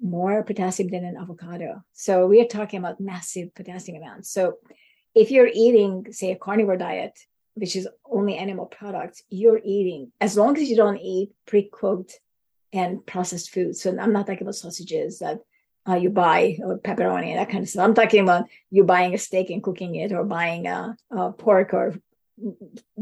more 0.00 0.42
potassium 0.42 0.88
than 0.88 1.04
an 1.04 1.18
avocado. 1.18 1.84
So 1.92 2.26
we 2.26 2.40
are 2.40 2.46
talking 2.56 2.78
about 2.78 2.98
massive 2.98 3.54
potassium 3.54 4.02
amounts. 4.02 4.30
So 4.30 4.54
if 5.14 5.30
you're 5.30 5.50
eating, 5.52 6.12
say, 6.12 6.32
a 6.32 6.36
carnivore 6.36 6.78
diet, 6.78 7.18
which 7.54 7.76
is 7.76 7.88
only 8.10 8.36
animal 8.36 8.66
products, 8.66 9.22
you're 9.28 9.60
eating, 9.62 10.12
as 10.18 10.36
long 10.36 10.56
as 10.56 10.70
you 10.70 10.76
don't 10.76 10.98
eat 10.98 11.28
pre 11.46 11.68
cooked 11.70 12.20
and 12.72 13.04
processed 13.04 13.50
foods. 13.50 13.82
So 13.82 13.90
I'm 13.98 14.14
not 14.14 14.26
talking 14.26 14.42
about 14.42 14.54
sausages 14.54 15.18
that 15.18 15.40
uh, 15.88 15.96
you 15.96 16.10
buy 16.10 16.58
or 16.62 16.78
pepperoni 16.78 17.28
and 17.28 17.38
that 17.38 17.50
kind 17.50 17.62
of 17.62 17.68
stuff. 17.68 17.84
I'm 17.84 17.94
talking 17.94 18.22
about 18.22 18.46
you 18.70 18.84
buying 18.84 19.14
a 19.14 19.18
steak 19.18 19.50
and 19.50 19.62
cooking 19.62 19.94
it 19.96 20.12
or 20.12 20.24
buying 20.24 20.66
a, 20.66 20.96
a 21.10 21.32
pork 21.32 21.74
or 21.74 21.94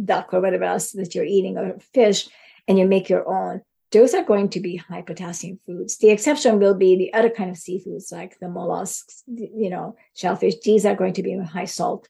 duck 0.05 0.33
or 0.33 0.41
whatever 0.41 0.65
else 0.65 0.93
that 0.93 1.15
you're 1.15 1.25
eating 1.25 1.59
or 1.59 1.79
fish 1.93 2.29
and 2.69 2.79
you 2.79 2.87
make 2.87 3.09
your 3.09 3.27
own 3.29 3.63
those 3.95 4.13
are 4.13 4.25
going 4.25 4.49
to 4.49 4.61
be 4.61 4.77
high 4.77 5.03
potassium 5.03 5.61
foods. 5.65 5.99
The 5.99 6.11
exception 6.11 6.59
will 6.59 6.75
be 6.75 6.97
the 6.97 7.15
other 7.15 7.31
kind 7.31 7.49
of 7.49 7.57
seafoods 7.57 8.11
like 8.11 8.37
the 8.41 8.49
mollusks, 8.49 9.23
you 9.29 9.71
know, 9.71 9.95
shellfish. 10.17 10.55
These 10.65 10.85
are 10.85 10.97
going 10.97 11.13
to 11.13 11.23
be 11.23 11.39
high 11.39 11.67
salt. 11.67 12.09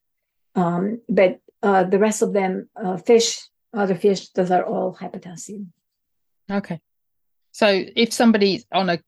Um, 0.54 1.02
but 1.10 1.40
uh, 1.62 1.84
the 1.84 1.98
rest 1.98 2.22
of 2.22 2.32
them, 2.32 2.70
uh, 2.74 2.96
fish, 2.96 3.38
other 3.74 3.94
fish, 3.94 4.30
those 4.30 4.50
are 4.50 4.64
all 4.64 4.94
high 4.94 5.08
potassium. 5.08 5.74
Okay. 6.50 6.80
So 7.52 7.84
if 7.94 8.14
somebody's 8.14 8.64
on 8.72 8.88
a 8.88 8.98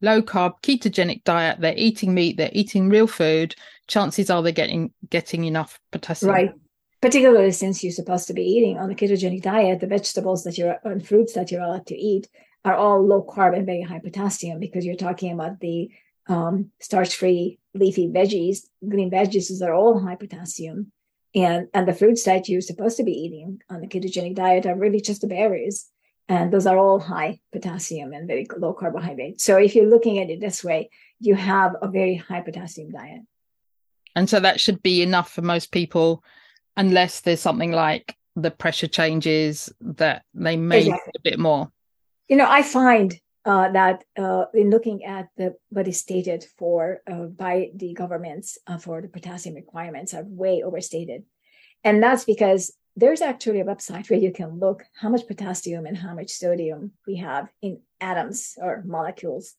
low 0.00 0.22
carb 0.22 0.62
ketogenic 0.62 1.24
diet, 1.24 1.60
they're 1.60 1.74
eating 1.76 2.14
meat, 2.14 2.36
they're 2.36 2.50
eating 2.52 2.88
real 2.88 3.06
food, 3.06 3.54
chances 3.88 4.30
are 4.30 4.42
they're 4.42 4.52
getting 4.52 4.92
getting 5.10 5.44
enough 5.44 5.80
potassium. 5.90 6.32
Right 6.32 6.52
particularly 7.00 7.52
since 7.52 7.84
you're 7.84 7.92
supposed 7.92 8.26
to 8.26 8.34
be 8.34 8.42
eating 8.42 8.78
on 8.78 8.90
a 8.90 8.94
ketogenic 8.94 9.42
diet, 9.42 9.80
the 9.80 9.86
vegetables 9.86 10.44
that 10.44 10.58
you're 10.58 10.76
and 10.84 11.06
fruits 11.06 11.34
that 11.34 11.50
you're 11.50 11.62
allowed 11.62 11.86
to 11.86 11.96
eat 11.96 12.28
are 12.64 12.74
all 12.74 13.06
low 13.06 13.22
carb 13.22 13.56
and 13.56 13.66
very 13.66 13.82
high 13.82 14.00
potassium 14.00 14.58
because 14.58 14.84
you're 14.84 14.96
talking 14.96 15.32
about 15.32 15.60
the 15.60 15.88
um, 16.26 16.70
starch-free 16.80 17.58
leafy 17.74 18.08
veggies, 18.08 18.66
green 18.88 19.10
veggies 19.10 19.62
are 19.62 19.72
all 19.72 20.00
high 20.00 20.16
potassium. 20.16 20.90
And 21.34 21.68
and 21.74 21.86
the 21.86 21.94
fruits 21.94 22.24
that 22.24 22.48
you're 22.48 22.60
supposed 22.60 22.96
to 22.96 23.04
be 23.04 23.12
eating 23.12 23.60
on 23.70 23.80
the 23.80 23.86
ketogenic 23.86 24.34
diet 24.34 24.66
are 24.66 24.74
really 24.74 25.00
just 25.00 25.20
the 25.20 25.26
berries 25.26 25.88
And 26.28 26.52
those 26.52 26.66
are 26.66 26.76
all 26.76 26.98
high 26.98 27.40
potassium 27.52 28.12
and 28.12 28.26
very 28.26 28.46
low 28.58 28.72
carbohydrate. 28.72 29.40
So 29.40 29.58
if 29.58 29.74
you're 29.74 29.88
looking 29.88 30.18
at 30.18 30.28
it 30.28 30.40
this 30.40 30.64
way, 30.64 30.90
you 31.20 31.34
have 31.36 31.76
a 31.80 31.88
very 31.88 32.16
high 32.16 32.40
potassium 32.40 32.90
diet. 32.90 33.22
And 34.16 34.28
so 34.28 34.40
that 34.40 34.60
should 34.60 34.82
be 34.82 35.02
enough 35.02 35.30
for 35.30 35.42
most 35.42 35.70
people, 35.70 36.24
unless 36.76 37.20
there's 37.20 37.40
something 37.40 37.70
like 37.70 38.16
the 38.34 38.50
pressure 38.50 38.88
changes 38.88 39.72
that 39.80 40.24
they 40.34 40.56
may 40.56 40.78
exactly. 40.78 41.12
need 41.14 41.20
a 41.20 41.30
bit 41.30 41.38
more. 41.38 41.70
You 42.28 42.36
know, 42.36 42.46
I 42.48 42.62
find 42.62 43.14
uh, 43.44 43.70
that 43.70 44.02
uh, 44.18 44.46
in 44.52 44.70
looking 44.70 45.04
at 45.04 45.28
the 45.36 45.54
what 45.68 45.86
is 45.86 46.00
stated 46.00 46.44
for 46.58 47.02
uh, 47.10 47.26
by 47.26 47.70
the 47.74 47.94
governments 47.94 48.58
uh, 48.66 48.78
for 48.78 49.00
the 49.00 49.08
potassium 49.08 49.54
requirements 49.54 50.12
are 50.12 50.24
way 50.24 50.62
overstated, 50.62 51.22
and 51.84 52.02
that's 52.02 52.24
because 52.24 52.72
there's 52.96 53.20
actually 53.20 53.60
a 53.60 53.64
website 53.64 54.08
where 54.08 54.18
you 54.18 54.32
can 54.32 54.58
look 54.58 54.84
how 54.98 55.10
much 55.10 55.26
potassium 55.26 55.84
and 55.84 55.96
how 55.96 56.14
much 56.14 56.30
sodium 56.30 56.92
we 57.06 57.16
have 57.16 57.48
in 57.60 57.80
atoms 58.00 58.54
or 58.56 58.82
molecules 58.86 59.54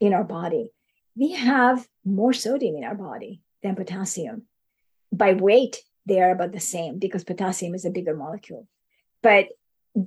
in 0.00 0.14
our 0.14 0.24
body. 0.24 0.72
We 1.14 1.32
have 1.32 1.86
more 2.04 2.32
sodium 2.32 2.76
in 2.76 2.84
our 2.84 2.94
body 2.94 3.42
than 3.62 3.76
potassium. 3.76 4.44
By 5.12 5.34
weight, 5.34 5.76
they 6.06 6.20
are 6.22 6.30
about 6.30 6.52
the 6.52 6.60
same 6.60 6.98
because 6.98 7.24
potassium 7.24 7.74
is 7.74 7.84
a 7.84 7.90
bigger 7.90 8.16
molecule. 8.16 8.66
But 9.22 9.48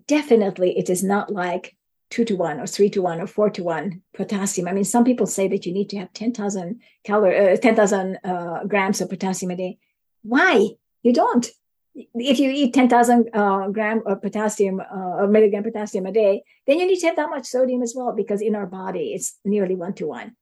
definitely, 0.08 0.78
it 0.78 0.90
is 0.90 1.04
not 1.04 1.32
like 1.32 1.76
two 2.10 2.26
to 2.26 2.36
one 2.36 2.60
or 2.60 2.66
three 2.66 2.90
to 2.90 3.02
one 3.02 3.22
or 3.22 3.28
four 3.28 3.50
to 3.52 3.64
one 3.64 4.02
potassium. 4.16 4.68
I 4.68 4.74
mean, 4.74 4.84
some 4.86 5.04
people 5.04 5.28
say 5.28 5.48
that 5.50 5.66
you 5.66 5.74
need 5.74 5.90
to 5.92 5.98
have 5.98 6.14
10,000 6.14 6.82
calories, 7.04 7.60
uh, 7.60 7.62
10,000 7.62 8.18
uh, 8.24 8.64
grams 8.66 9.02
of 9.02 9.10
potassium 9.10 9.52
a 9.52 9.56
day. 9.56 9.78
Why? 10.24 10.70
You 11.04 11.14
don't 11.14 11.48
if 11.94 12.39
you 12.39 12.50
eat 12.50 12.74
10,000 12.74 13.30
uh, 13.34 13.68
gram 13.70 14.02
of 14.06 14.22
potassium 14.22 14.80
uh, 14.80 15.28
milligram 15.28 15.64
potassium 15.64 16.06
a 16.06 16.12
day, 16.12 16.44
then 16.66 16.80
you 16.80 16.88
need 16.88 17.00
to 17.00 17.08
have 17.08 17.16
that 17.18 17.30
much 17.30 17.46
sodium 17.46 17.82
as 17.82 17.94
well 17.96 18.14
because 18.14 18.42
in 18.42 18.56
our 18.56 18.66
body 18.66 19.14
it's 19.14 19.38
nearly 19.44 19.76
one 19.76 19.94
to 19.94 20.08
one. 20.08 20.36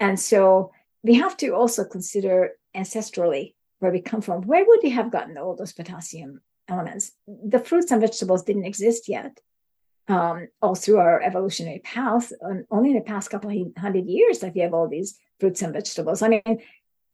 And 0.00 0.18
so 0.18 0.72
we 1.02 1.14
have 1.14 1.36
to 1.38 1.50
also 1.50 1.84
consider 1.84 2.52
ancestrally 2.74 3.54
where 3.78 3.92
we 3.92 4.00
come 4.00 4.22
from. 4.22 4.42
Where 4.42 4.64
would 4.66 4.80
we 4.82 4.90
have 4.90 5.12
gotten 5.12 5.36
all 5.36 5.54
those 5.54 5.72
potassium 5.72 6.40
elements? 6.68 7.12
The 7.26 7.58
fruits 7.58 7.92
and 7.92 8.00
vegetables 8.00 8.42
didn't 8.42 8.64
exist 8.64 9.08
yet. 9.08 9.38
Um, 10.06 10.48
all 10.60 10.74
through 10.74 10.98
our 10.98 11.22
evolutionary 11.22 11.78
path, 11.78 12.30
And 12.42 12.66
only 12.70 12.90
in 12.90 12.96
the 12.96 13.02
past 13.02 13.30
couple 13.30 13.50
hundred 13.78 14.06
years 14.06 14.40
that 14.40 14.54
we 14.54 14.60
have 14.60 14.74
all 14.74 14.86
these 14.86 15.18
fruits 15.40 15.62
and 15.62 15.72
vegetables. 15.72 16.20
I 16.20 16.28
mean, 16.28 16.42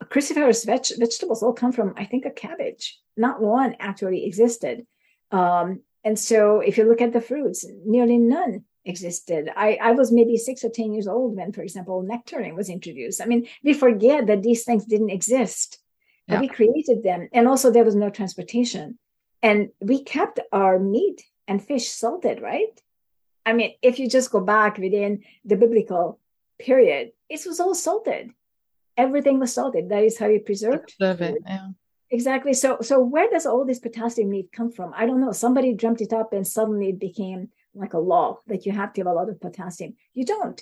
cruciferous 0.05 0.65
veg- 0.65 0.99
vegetables 0.99 1.43
all 1.43 1.53
come 1.53 1.73
from, 1.73 1.95
I 1.97 2.05
think, 2.05 2.25
a 2.25 2.31
cabbage. 2.31 2.99
Not 3.17 3.41
one 3.41 3.77
actually 3.79 4.25
existed. 4.25 4.87
Um, 5.31 5.81
and 6.05 6.19
so 6.19 6.61
if 6.61 6.79
you 6.79 6.85
look 6.85 7.01
at 7.01 7.13
the 7.13 7.21
fruits, 7.21 7.67
nearly 7.85 8.19
none 8.19 8.65
existed. 8.85 9.51
I, 9.55 9.79
I 9.81 9.93
was 9.93 10.11
maybe 10.11 10.37
six 10.37 10.65
or 10.65 10.71
10 10.71 10.95
years 10.95 11.07
old 11.07 11.37
when, 11.37 11.53
for 11.53 11.63
example, 11.63 12.03
nectarine 12.03 12.55
was 12.55 12.71
introduced. 12.71 13.21
I 13.21 13.27
mean, 13.27 13.47
we 13.63 13.75
forget 13.75 14.27
that 14.27 14.43
these 14.43 14.65
things 14.65 14.87
didn't 14.87 15.11
exist. 15.11 15.79
Yeah. 16.27 16.41
We 16.41 16.49
created 16.49 17.03
them. 17.03 17.29
And 17.33 17.47
also, 17.47 17.71
there 17.71 17.85
was 17.85 17.95
no 17.95 18.09
transportation. 18.09 18.99
And 19.43 19.71
we 19.81 20.03
kept 20.03 20.41
our 20.53 20.79
meat 20.79 21.23
and 21.47 21.65
fish 21.65 21.89
salted, 21.89 22.41
right? 22.41 22.81
I 23.45 23.53
mean, 23.53 23.75
if 23.83 23.99
you 23.99 24.09
just 24.09 24.31
go 24.31 24.41
back 24.41 24.79
within 24.79 25.25
the 25.45 25.57
biblical 25.57 26.21
period, 26.59 27.13
it 27.29 27.45
was 27.47 27.59
all 27.59 27.75
salted 27.75 28.33
everything 29.01 29.39
was 29.39 29.55
salted. 29.55 29.89
That 29.89 30.05
is 30.05 30.19
how 30.19 30.27
you 30.27 30.41
preserved. 30.41 30.95
Preserve 30.99 31.23
it, 31.23 31.43
yeah. 31.47 31.69
Exactly. 32.11 32.53
So, 32.55 32.79
so 32.83 33.01
where 33.01 33.31
does 33.31 33.47
all 33.47 33.65
this 33.65 33.79
potassium 33.79 34.31
need 34.31 34.51
come 34.53 34.71
from? 34.71 34.93
I 34.97 35.07
don't 35.07 35.21
know. 35.21 35.33
Somebody 35.33 35.75
dreamt 35.75 36.01
it 36.01 36.13
up, 36.13 36.33
and 36.33 36.47
suddenly 36.47 36.89
it 36.91 36.99
became 36.99 37.49
like 37.75 37.95
a 37.95 37.99
law 37.99 38.39
that 38.49 38.67
you 38.67 38.73
have 38.73 38.93
to 38.95 39.01
have 39.01 39.07
a 39.07 39.13
lot 39.13 39.29
of 39.29 39.41
potassium. 39.41 39.95
You 40.13 40.27
don't. 40.27 40.61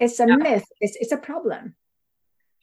It's 0.00 0.18
a 0.20 0.26
myth. 0.26 0.64
It's 0.80 0.96
it's 0.96 1.12
a 1.12 1.18
problem. 1.18 1.74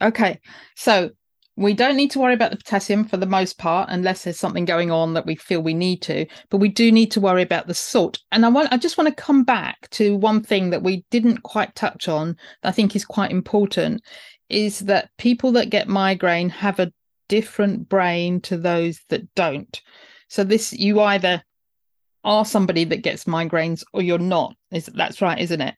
Okay, 0.02 0.40
so 0.76 1.12
we 1.60 1.74
don't 1.74 1.98
need 1.98 2.10
to 2.12 2.20
worry 2.20 2.34
about 2.34 2.52
the 2.52 2.58
potassium 2.58 3.04
for 3.04 3.18
the 3.18 3.26
most 3.26 3.58
part 3.58 3.90
unless 3.92 4.24
there's 4.24 4.40
something 4.40 4.64
going 4.64 4.92
on 4.92 5.14
that 5.14 5.26
we 5.26 5.36
feel 5.36 5.62
we 5.62 5.74
need 5.74 6.02
to 6.02 6.26
but 6.50 6.58
we 6.58 6.70
do 6.70 6.90
need 6.90 7.12
to 7.12 7.20
worry 7.20 7.42
about 7.42 7.68
the 7.68 7.74
salt 7.74 8.18
and 8.32 8.46
i 8.46 8.50
want 8.50 8.72
i 8.72 8.78
just 8.78 8.98
want 8.98 9.10
to 9.10 9.24
come 9.24 9.44
back 9.44 9.90
to 9.90 10.16
one 10.16 10.42
thing 10.42 10.70
that 10.70 10.82
we 10.82 11.04
didn't 11.10 11.44
quite 11.44 11.76
touch 11.76 12.08
on 12.08 12.30
that 12.64 12.70
i 12.70 12.72
think 12.72 12.96
is 12.96 13.04
quite 13.04 13.30
important 13.30 14.02
is 14.50 14.80
that 14.80 15.10
people 15.18 15.54
that 15.54 15.70
get 15.70 15.88
migraine 15.88 16.50
have 16.50 16.80
a 16.80 16.92
different 17.28 17.88
brain 17.88 18.42
to 18.42 18.58
those 18.58 19.00
that 19.10 19.34
don't. 19.36 19.82
So 20.28 20.44
this 20.44 20.74
you 20.74 21.00
either 21.00 21.44
are 22.24 22.46
somebody 22.46 22.84
that 22.86 23.04
gets 23.04 23.26
migraines 23.26 23.84
or 23.94 24.02
you're 24.02 24.18
not. 24.18 24.56
Is 24.72 24.88
that's 24.88 25.22
right, 25.22 25.40
isn't 25.40 25.62
it? 25.62 25.76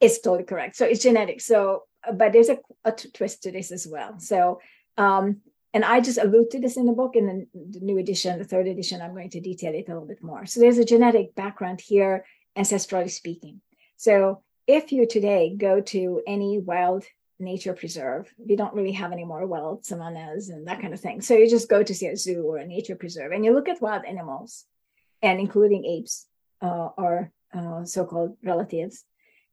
It's 0.00 0.20
totally 0.20 0.44
correct. 0.44 0.76
So 0.76 0.86
it's 0.86 1.02
genetic. 1.02 1.40
So, 1.40 1.84
uh, 2.06 2.12
but 2.12 2.32
there's 2.32 2.48
a, 2.48 2.58
a 2.84 2.92
twist 2.92 3.42
to 3.44 3.52
this 3.52 3.70
as 3.70 3.86
well. 3.86 4.18
So, 4.18 4.60
um, 4.96 5.40
and 5.74 5.84
I 5.84 6.00
just 6.00 6.18
allude 6.18 6.50
to 6.52 6.60
this 6.60 6.76
in 6.76 6.86
the 6.86 6.92
book. 6.92 7.14
In 7.14 7.26
the, 7.26 7.46
the 7.78 7.84
new 7.84 7.98
edition, 7.98 8.38
the 8.38 8.44
third 8.44 8.66
edition, 8.66 9.00
I'm 9.00 9.14
going 9.14 9.30
to 9.30 9.40
detail 9.40 9.74
it 9.74 9.88
a 9.88 9.92
little 9.92 10.08
bit 10.08 10.22
more. 10.22 10.46
So 10.46 10.60
there's 10.60 10.78
a 10.78 10.84
genetic 10.84 11.34
background 11.34 11.80
here, 11.80 12.24
ancestrally 12.56 13.10
speaking. 13.10 13.60
So 13.96 14.42
if 14.66 14.92
you 14.92 15.06
today 15.06 15.54
go 15.56 15.80
to 15.80 16.22
any 16.26 16.58
wild 16.58 17.04
nature 17.38 17.72
preserve. 17.72 18.32
We 18.38 18.56
don't 18.56 18.74
really 18.74 18.92
have 18.92 19.12
any 19.12 19.24
more 19.24 19.46
wild 19.46 19.84
savannas 19.84 20.48
and 20.48 20.66
that 20.66 20.80
kind 20.80 20.92
of 20.92 21.00
thing. 21.00 21.20
So 21.20 21.34
you 21.34 21.48
just 21.48 21.68
go 21.68 21.82
to 21.82 21.94
see 21.94 22.06
a 22.06 22.16
zoo 22.16 22.42
or 22.42 22.58
a 22.58 22.66
nature 22.66 22.96
preserve 22.96 23.32
and 23.32 23.44
you 23.44 23.54
look 23.54 23.68
at 23.68 23.80
wild 23.80 24.04
animals, 24.04 24.64
and 25.22 25.40
including 25.40 25.84
apes 25.84 26.26
uh, 26.62 26.88
or 26.96 27.32
uh, 27.52 27.84
so-called 27.84 28.36
relatives. 28.42 29.04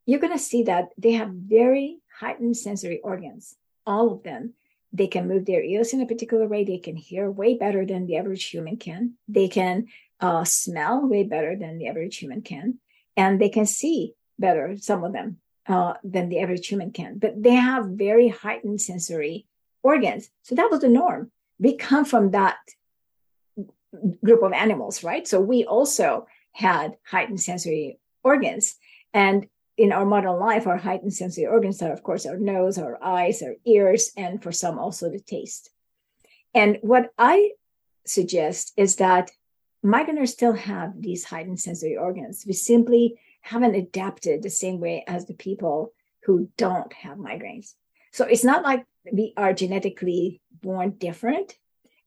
You're 0.05 0.19
going 0.19 0.33
to 0.33 0.39
see 0.39 0.63
that 0.63 0.89
they 0.97 1.13
have 1.13 1.29
very 1.29 1.99
heightened 2.19 2.57
sensory 2.57 2.99
organs. 3.01 3.55
All 3.85 4.11
of 4.11 4.23
them. 4.23 4.53
They 4.93 5.07
can 5.07 5.27
move 5.27 5.45
their 5.45 5.61
ears 5.61 5.91
in 5.93 6.01
a 6.01 6.05
particular 6.05 6.47
way. 6.47 6.63
They 6.63 6.77
can 6.77 6.95
hear 6.95 7.29
way 7.29 7.57
better 7.57 7.85
than 7.85 8.05
the 8.05 8.15
average 8.15 8.45
human 8.45 8.77
can. 8.77 9.15
They 9.27 9.49
can 9.49 9.87
uh, 10.21 10.45
smell 10.45 11.05
way 11.05 11.23
better 11.23 11.55
than 11.57 11.77
the 11.77 11.87
average 11.87 12.17
human 12.17 12.41
can, 12.41 12.79
and 13.17 13.41
they 13.41 13.49
can 13.49 13.65
see 13.65 14.13
better. 14.39 14.77
Some 14.77 15.03
of 15.03 15.11
them 15.11 15.37
uh, 15.67 15.93
than 16.03 16.29
the 16.29 16.39
average 16.39 16.67
human 16.67 16.91
can, 16.91 17.17
but 17.17 17.41
they 17.41 17.55
have 17.55 17.85
very 17.85 18.27
heightened 18.27 18.81
sensory 18.81 19.45
organs. 19.83 20.29
So 20.43 20.55
that 20.55 20.69
was 20.69 20.81
the 20.81 20.89
norm. 20.89 21.31
We 21.59 21.75
come 21.75 22.05
from 22.05 22.31
that 22.31 22.57
group 24.23 24.43
of 24.43 24.53
animals, 24.53 25.03
right? 25.03 25.27
So 25.27 25.39
we 25.39 25.65
also 25.65 26.27
had 26.51 26.97
heightened 27.05 27.41
sensory 27.41 27.99
organs. 28.23 28.75
And 29.13 29.47
in 29.77 29.91
our 29.91 30.05
modern 30.05 30.39
life, 30.39 30.67
our 30.67 30.77
heightened 30.77 31.13
sensory 31.13 31.45
organs 31.45 31.81
are, 31.81 31.91
of 31.91 32.03
course, 32.03 32.25
our 32.25 32.37
nose, 32.37 32.77
our 32.77 33.01
eyes, 33.03 33.41
our 33.41 33.55
ears, 33.65 34.11
and 34.15 34.41
for 34.41 34.51
some 34.51 34.79
also 34.79 35.09
the 35.09 35.19
taste. 35.19 35.69
And 36.53 36.77
what 36.81 37.11
I 37.17 37.51
suggest 38.05 38.73
is 38.77 38.97
that 38.97 39.31
migraineurs 39.83 40.29
still 40.29 40.53
have 40.53 41.01
these 41.01 41.25
heightened 41.25 41.59
sensory 41.59 41.97
organs. 41.97 42.45
We 42.47 42.53
simply 42.53 43.19
haven't 43.45 43.75
adapted 43.75 44.41
the 44.41 44.49
same 44.49 44.79
way 44.79 45.03
as 45.07 45.27
the 45.27 45.35
people 45.35 45.93
who 46.23 46.49
don't 46.57 46.91
have 46.93 47.19
migraines. 47.19 47.75
So 48.11 48.25
it's 48.25 48.43
not 48.43 48.63
like 48.63 48.83
we 49.11 49.33
are 49.37 49.53
genetically 49.53 50.41
born 50.63 50.95
different. 50.97 51.55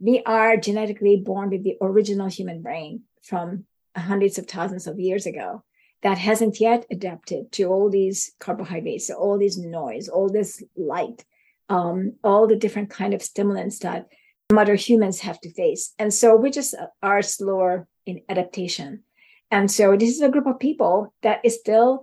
We 0.01 0.21
are 0.27 0.57
genetically 0.57 1.17
born 1.17 1.51
with 1.51 1.63
the 1.63 1.77
original 1.81 2.27
human 2.27 2.61
brain 2.61 3.03
from 3.23 3.67
hundreds 3.97 4.39
of 4.39 4.49
thousands 4.49 4.89
of 4.89 4.99
years 4.99 5.27
ago 5.27 5.63
that 6.03 6.19
hasn't 6.19 6.59
yet 6.59 6.87
adapted 6.91 7.53
to 7.53 7.65
all 7.67 7.89
these 7.89 8.33
carbohydrates, 8.41 9.09
all 9.09 9.39
this 9.39 9.57
noise, 9.57 10.09
all 10.09 10.29
this 10.29 10.61
light, 10.77 11.25
um, 11.69 12.15
all 12.25 12.49
the 12.49 12.57
different 12.57 12.91
kind 12.91 13.15
of 13.15 13.23
stimulants 13.23 13.79
that 13.81 14.09
mother 14.53 14.75
humans 14.75 15.21
have 15.21 15.41
to 15.43 15.53
face. 15.53 15.95
And 16.01 16.13
so 16.13 16.35
we 16.35 16.51
just 16.51 16.75
are 17.01 17.23
slower 17.23 17.87
in 18.07 18.23
adaptation. 18.29 19.05
And 19.51 19.71
so 19.71 19.97
this 19.97 20.11
is 20.11 20.21
a 20.21 20.29
group 20.29 20.47
of 20.47 20.59
people 20.59 21.15
that 21.23 21.41
is 21.45 21.59
still 21.59 22.03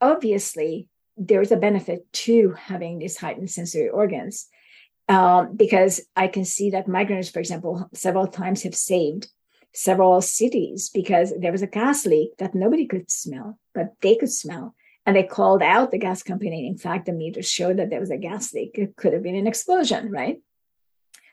obviously 0.00 0.88
there's 1.16 1.52
a 1.52 1.56
benefit 1.56 2.12
to 2.12 2.54
having 2.58 2.98
these 2.98 3.16
heightened 3.16 3.50
sensory 3.50 3.88
organs 3.88 4.48
um, 5.08 5.56
because 5.56 6.00
I 6.16 6.28
can 6.28 6.44
see 6.44 6.70
that 6.70 6.86
migraineurs, 6.86 7.32
for 7.32 7.40
example, 7.40 7.88
several 7.92 8.26
times 8.26 8.62
have 8.62 8.74
saved 8.74 9.28
several 9.74 10.20
cities 10.20 10.90
because 10.90 11.32
there 11.38 11.52
was 11.52 11.62
a 11.62 11.66
gas 11.66 12.06
leak 12.06 12.36
that 12.38 12.54
nobody 12.54 12.86
could 12.86 13.10
smell, 13.10 13.58
but 13.74 13.94
they 14.00 14.16
could 14.16 14.32
smell. 14.32 14.74
And 15.04 15.16
they 15.16 15.24
called 15.24 15.62
out 15.62 15.90
the 15.90 15.98
gas 15.98 16.22
company. 16.22 16.66
In 16.66 16.78
fact, 16.78 17.06
the 17.06 17.12
meters 17.12 17.50
showed 17.50 17.78
that 17.78 17.90
there 17.90 18.00
was 18.00 18.10
a 18.10 18.16
gas 18.16 18.54
leak. 18.54 18.72
It 18.74 18.96
could 18.96 19.12
have 19.12 19.22
been 19.22 19.34
an 19.34 19.48
explosion, 19.48 20.10
right? 20.10 20.40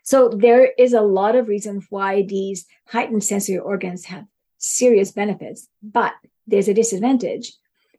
So 0.04 0.30
there 0.30 0.72
is 0.78 0.94
a 0.94 1.02
lot 1.02 1.36
of 1.36 1.48
reasons 1.48 1.86
why 1.90 2.24
these 2.24 2.66
heightened 2.88 3.24
sensory 3.24 3.60
organs 3.60 4.06
have 4.06 4.26
serious 4.60 5.12
benefits. 5.12 5.68
But 5.82 6.14
there's 6.46 6.68
a 6.68 6.74
disadvantage 6.76 7.54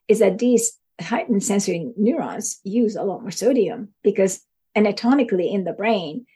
is 0.06 0.20
that 0.20 0.38
these 0.38 0.78
heightened 1.00 1.42
sensory 1.42 1.92
neurons 1.96 2.61
use 2.62 2.94
a 2.94 3.02
lot 3.02 3.22
more 3.22 3.32
sodium 3.32 3.88
because 4.02 4.40
anatomically 4.76 5.50
in 5.52 5.64
the 5.64 5.72
brain, 5.72 6.26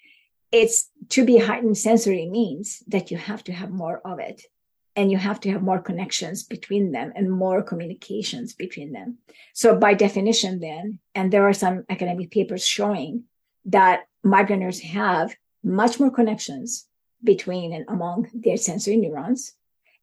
it's 0.51 0.91
to 1.11 1.25
be 1.25 1.39
heightened 1.39 1.79
sensory 1.79 2.27
means 2.27 2.83
that 2.89 3.11
you 3.11 3.17
have 3.17 3.45
to 3.45 3.53
have 3.53 3.71
more 3.71 4.01
of 4.05 4.19
it. 4.19 4.43
and 4.97 5.11
you 5.11 5.19
have 5.19 5.41
to 5.41 5.51
have 5.51 5.63
more 5.63 5.81
connections 5.81 6.45
between 6.45 6.93
them 6.93 7.13
and 7.17 7.31
more 7.31 7.63
communications 7.63 8.55
between 8.55 8.93
them. 8.93 9.19
So 9.53 9.77
by 9.77 9.95
definition, 9.95 10.61
then, 10.61 11.01
and 11.15 11.33
there 11.33 11.49
are 11.49 11.53
some 11.53 11.85
academic 11.89 12.31
papers 12.31 12.67
showing 12.67 13.25
that 13.67 14.07
migraineurs 14.25 14.81
have 14.83 15.35
much 15.63 15.99
more 15.99 16.11
connections 16.11 16.87
between 17.23 17.73
and 17.73 17.85
among 17.89 18.31
their 18.35 18.57
sensory 18.57 18.97
neurons. 18.97 19.55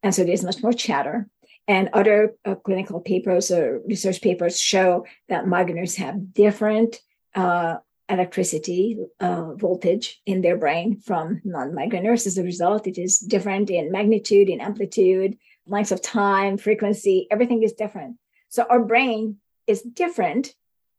And 0.04 0.14
so 0.14 0.24
there's 0.24 0.44
much 0.44 0.62
more 0.62 0.74
chatter. 0.74 1.28
And 1.68 1.90
other 1.94 2.36
uh, 2.44 2.56
clinical 2.56 3.00
papers 3.00 3.52
or 3.52 3.82
research 3.86 4.22
papers 4.22 4.60
show 4.60 5.06
that 5.30 5.46
migraineurs 5.46 5.96
have 5.98 6.34
different 6.34 7.00
uh, 7.36 7.78
electricity 8.10 8.98
uh, 9.20 9.54
voltage 9.54 10.22
in 10.26 10.42
their 10.42 10.58
brain 10.58 11.00
from 11.00 11.42
non-migraineurs. 11.46 12.28
As 12.28 12.38
a 12.38 12.44
result, 12.44 12.88
it 12.88 12.98
is 12.98 13.20
different 13.20 13.70
in 13.70 13.92
magnitude, 13.92 14.50
in 14.50 14.60
amplitude, 14.60 15.38
length 15.66 15.92
of 15.92 16.02
time, 16.02 16.58
frequency. 16.58 17.28
Everything 17.32 17.64
is 17.64 17.74
different. 17.74 18.18
So 18.50 18.66
our 18.70 18.84
brain 18.84 19.38
is 19.68 19.82
different 19.82 20.54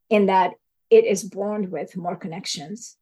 in 0.08 0.26
that 0.26 0.52
it 0.90 1.04
is 1.04 1.22
born 1.22 1.70
with 1.70 1.96
more 1.96 2.16
connections 2.16 2.96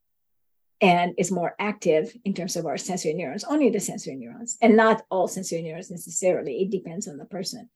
and 0.81 1.15
is 1.19 1.31
more 1.31 1.55
active 1.59 2.17
in 2.25 2.33
terms 2.33 2.57
of 2.57 2.67
our 2.67 2.79
sensory 2.79 3.13
neurons, 3.13 3.45
only 3.45 3.69
the 3.69 3.81
sensory 3.81 4.17
neurons, 4.17 4.57
and 4.63 4.77
not 4.77 5.03
all 5.11 5.29
sensory 5.29 5.63
neurons 5.63 5.91
necessarily. 5.91 6.63
It 6.63 6.71
depends 6.71 7.07
on 7.07 7.19
the 7.19 7.27
person. 7.27 7.69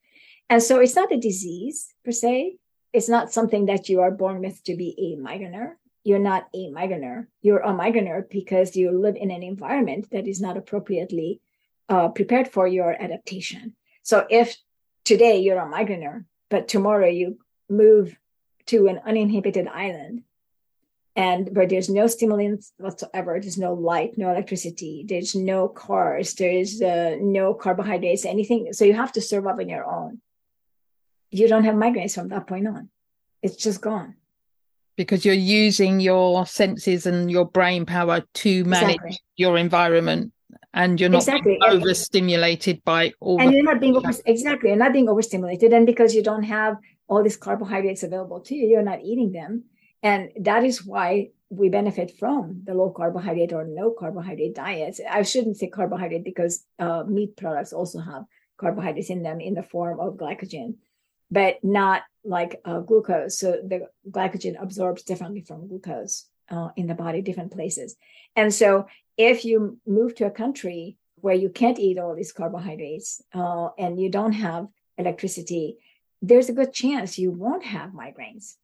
And 0.48 0.62
so 0.62 0.80
it's 0.80 0.96
not 0.96 1.12
a 1.12 1.20
disease 1.20 1.92
per 2.04 2.12
se. 2.12 2.56
It's 2.92 3.08
not 3.08 3.32
something 3.32 3.66
that 3.66 3.88
you 3.88 4.00
are 4.00 4.10
born 4.10 4.40
with 4.40 4.62
to 4.64 4.76
be 4.76 4.94
a 4.98 5.20
migraineur. 5.20 5.72
You're 6.04 6.18
not 6.18 6.48
a 6.54 6.70
migraineur. 6.70 7.26
You're 7.42 7.60
a 7.60 7.72
migraineur 7.72 8.28
because 8.30 8.76
you 8.76 8.98
live 8.98 9.16
in 9.16 9.30
an 9.30 9.42
environment 9.42 10.08
that 10.12 10.26
is 10.26 10.40
not 10.40 10.56
appropriately 10.56 11.40
uh, 11.88 12.08
prepared 12.08 12.48
for 12.48 12.66
your 12.66 12.90
adaptation. 13.00 13.74
So 14.02 14.26
if 14.28 14.56
today 15.04 15.38
you're 15.38 15.58
a 15.58 15.70
migraineur, 15.70 16.24
but 16.50 16.68
tomorrow 16.68 17.08
you 17.08 17.38
move 17.68 18.16
to 18.66 18.86
an 18.86 19.00
uninhabited 19.04 19.66
island 19.68 20.23
and 21.16 21.54
where 21.54 21.66
there's 21.66 21.88
no 21.88 22.06
stimulants 22.06 22.72
whatsoever. 22.78 23.38
There's 23.40 23.58
no 23.58 23.74
light 23.74 24.18
no 24.18 24.30
electricity. 24.30 25.04
There's 25.06 25.34
no 25.34 25.68
cars. 25.68 26.34
There's 26.34 26.82
uh, 26.82 27.16
no 27.20 27.54
carbohydrates 27.54 28.24
anything. 28.24 28.72
So 28.72 28.84
you 28.84 28.94
have 28.94 29.12
to 29.12 29.20
survive 29.20 29.58
on 29.58 29.68
your 29.68 29.86
own. 29.86 30.20
You 31.30 31.48
don't 31.48 31.64
have 31.64 31.74
migraines 31.74 32.14
from 32.14 32.28
that 32.28 32.46
point 32.46 32.66
on. 32.66 32.90
It's 33.42 33.56
just 33.56 33.80
gone. 33.80 34.14
Because 34.96 35.24
you're 35.24 35.34
using 35.34 35.98
your 35.98 36.46
senses 36.46 37.06
and 37.06 37.30
your 37.30 37.44
brain 37.44 37.84
power 37.84 38.22
to 38.34 38.64
manage 38.64 38.94
exactly. 38.94 39.18
your 39.36 39.58
environment 39.58 40.32
and 40.72 41.00
you're 41.00 41.10
not 41.10 41.22
exactly. 41.22 41.58
overstimulated 41.60 42.84
by 42.84 43.12
all 43.20 43.40
and 43.40 43.52
you're 43.52 43.64
not 43.64 43.80
being 43.80 43.96
over, 43.96 44.12
exactly 44.24 44.70
you're 44.70 44.78
not 44.78 44.92
being 44.92 45.08
overstimulated. 45.08 45.72
And 45.72 45.84
because 45.84 46.14
you 46.14 46.22
don't 46.22 46.44
have 46.44 46.76
all 47.08 47.22
these 47.22 47.36
carbohydrates 47.36 48.02
available 48.02 48.40
to 48.40 48.54
you 48.54 48.66
you're 48.66 48.82
not 48.82 49.00
eating 49.02 49.32
them 49.32 49.64
and 50.04 50.30
that 50.40 50.64
is 50.64 50.84
why 50.84 51.30
we 51.48 51.70
benefit 51.70 52.18
from 52.18 52.60
the 52.64 52.74
low 52.74 52.90
carbohydrate 52.90 53.54
or 53.54 53.64
no 53.64 53.90
carbohydrate 53.90 54.54
diets. 54.54 55.00
I 55.10 55.22
shouldn't 55.22 55.56
say 55.56 55.68
carbohydrate 55.68 56.24
because 56.24 56.62
uh, 56.78 57.04
meat 57.04 57.36
products 57.38 57.72
also 57.72 58.00
have 58.00 58.24
carbohydrates 58.58 59.08
in 59.08 59.22
them 59.22 59.40
in 59.40 59.54
the 59.54 59.62
form 59.62 60.00
of 60.00 60.18
glycogen, 60.18 60.74
but 61.30 61.56
not 61.64 62.02
like 62.22 62.60
uh, 62.66 62.80
glucose. 62.80 63.38
So 63.38 63.52
the 63.52 63.88
glycogen 64.10 64.62
absorbs 64.62 65.04
differently 65.04 65.40
from 65.40 65.68
glucose 65.68 66.26
uh, 66.50 66.68
in 66.76 66.86
the 66.86 66.94
body, 66.94 67.22
different 67.22 67.52
places. 67.52 67.96
And 68.36 68.52
so 68.52 68.86
if 69.16 69.46
you 69.46 69.78
move 69.86 70.14
to 70.16 70.26
a 70.26 70.30
country 70.30 70.98
where 71.16 71.34
you 71.34 71.48
can't 71.48 71.78
eat 71.78 71.98
all 71.98 72.14
these 72.14 72.32
carbohydrates 72.32 73.22
uh, 73.32 73.68
and 73.78 73.98
you 73.98 74.10
don't 74.10 74.32
have 74.32 74.68
electricity, 74.98 75.78
there's 76.20 76.50
a 76.50 76.54
good 76.54 76.74
chance 76.74 77.18
you 77.18 77.30
won't 77.30 77.64
have 77.64 77.92
migraines 77.92 78.56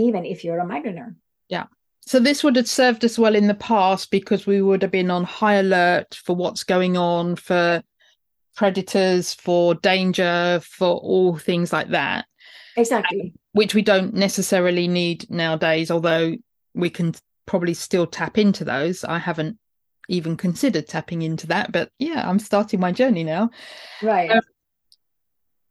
even 0.00 0.24
if 0.24 0.44
you're 0.44 0.58
a 0.58 0.66
migraineur. 0.66 1.14
Yeah. 1.48 1.66
So 2.00 2.18
this 2.18 2.42
would 2.42 2.56
have 2.56 2.68
served 2.68 3.04
us 3.04 3.18
well 3.18 3.34
in 3.34 3.46
the 3.46 3.54
past 3.54 4.10
because 4.10 4.46
we 4.46 4.62
would 4.62 4.82
have 4.82 4.90
been 4.90 5.10
on 5.10 5.24
high 5.24 5.54
alert 5.54 6.18
for 6.24 6.34
what's 6.34 6.64
going 6.64 6.96
on, 6.96 7.36
for 7.36 7.82
predators, 8.56 9.34
for 9.34 9.74
danger, 9.74 10.60
for 10.64 10.88
all 10.88 11.36
things 11.36 11.72
like 11.72 11.90
that. 11.90 12.26
Exactly. 12.76 13.20
Um, 13.20 13.32
which 13.52 13.74
we 13.74 13.82
don't 13.82 14.14
necessarily 14.14 14.88
need 14.88 15.30
nowadays, 15.30 15.90
although 15.90 16.34
we 16.74 16.90
can 16.90 17.14
probably 17.46 17.74
still 17.74 18.06
tap 18.06 18.38
into 18.38 18.64
those. 18.64 19.04
I 19.04 19.18
haven't 19.18 19.58
even 20.08 20.36
considered 20.36 20.88
tapping 20.88 21.22
into 21.22 21.48
that, 21.48 21.70
but 21.70 21.90
yeah, 21.98 22.28
I'm 22.28 22.38
starting 22.38 22.80
my 22.80 22.92
journey 22.92 23.24
now. 23.24 23.50
Right. 24.02 24.30
Um, 24.30 24.40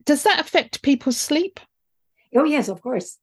does 0.06 0.24
that 0.24 0.40
affect 0.40 0.82
people's 0.82 1.18
sleep? 1.18 1.60
Oh, 2.36 2.44
yes, 2.44 2.70
of 2.70 2.82
course 2.82 3.18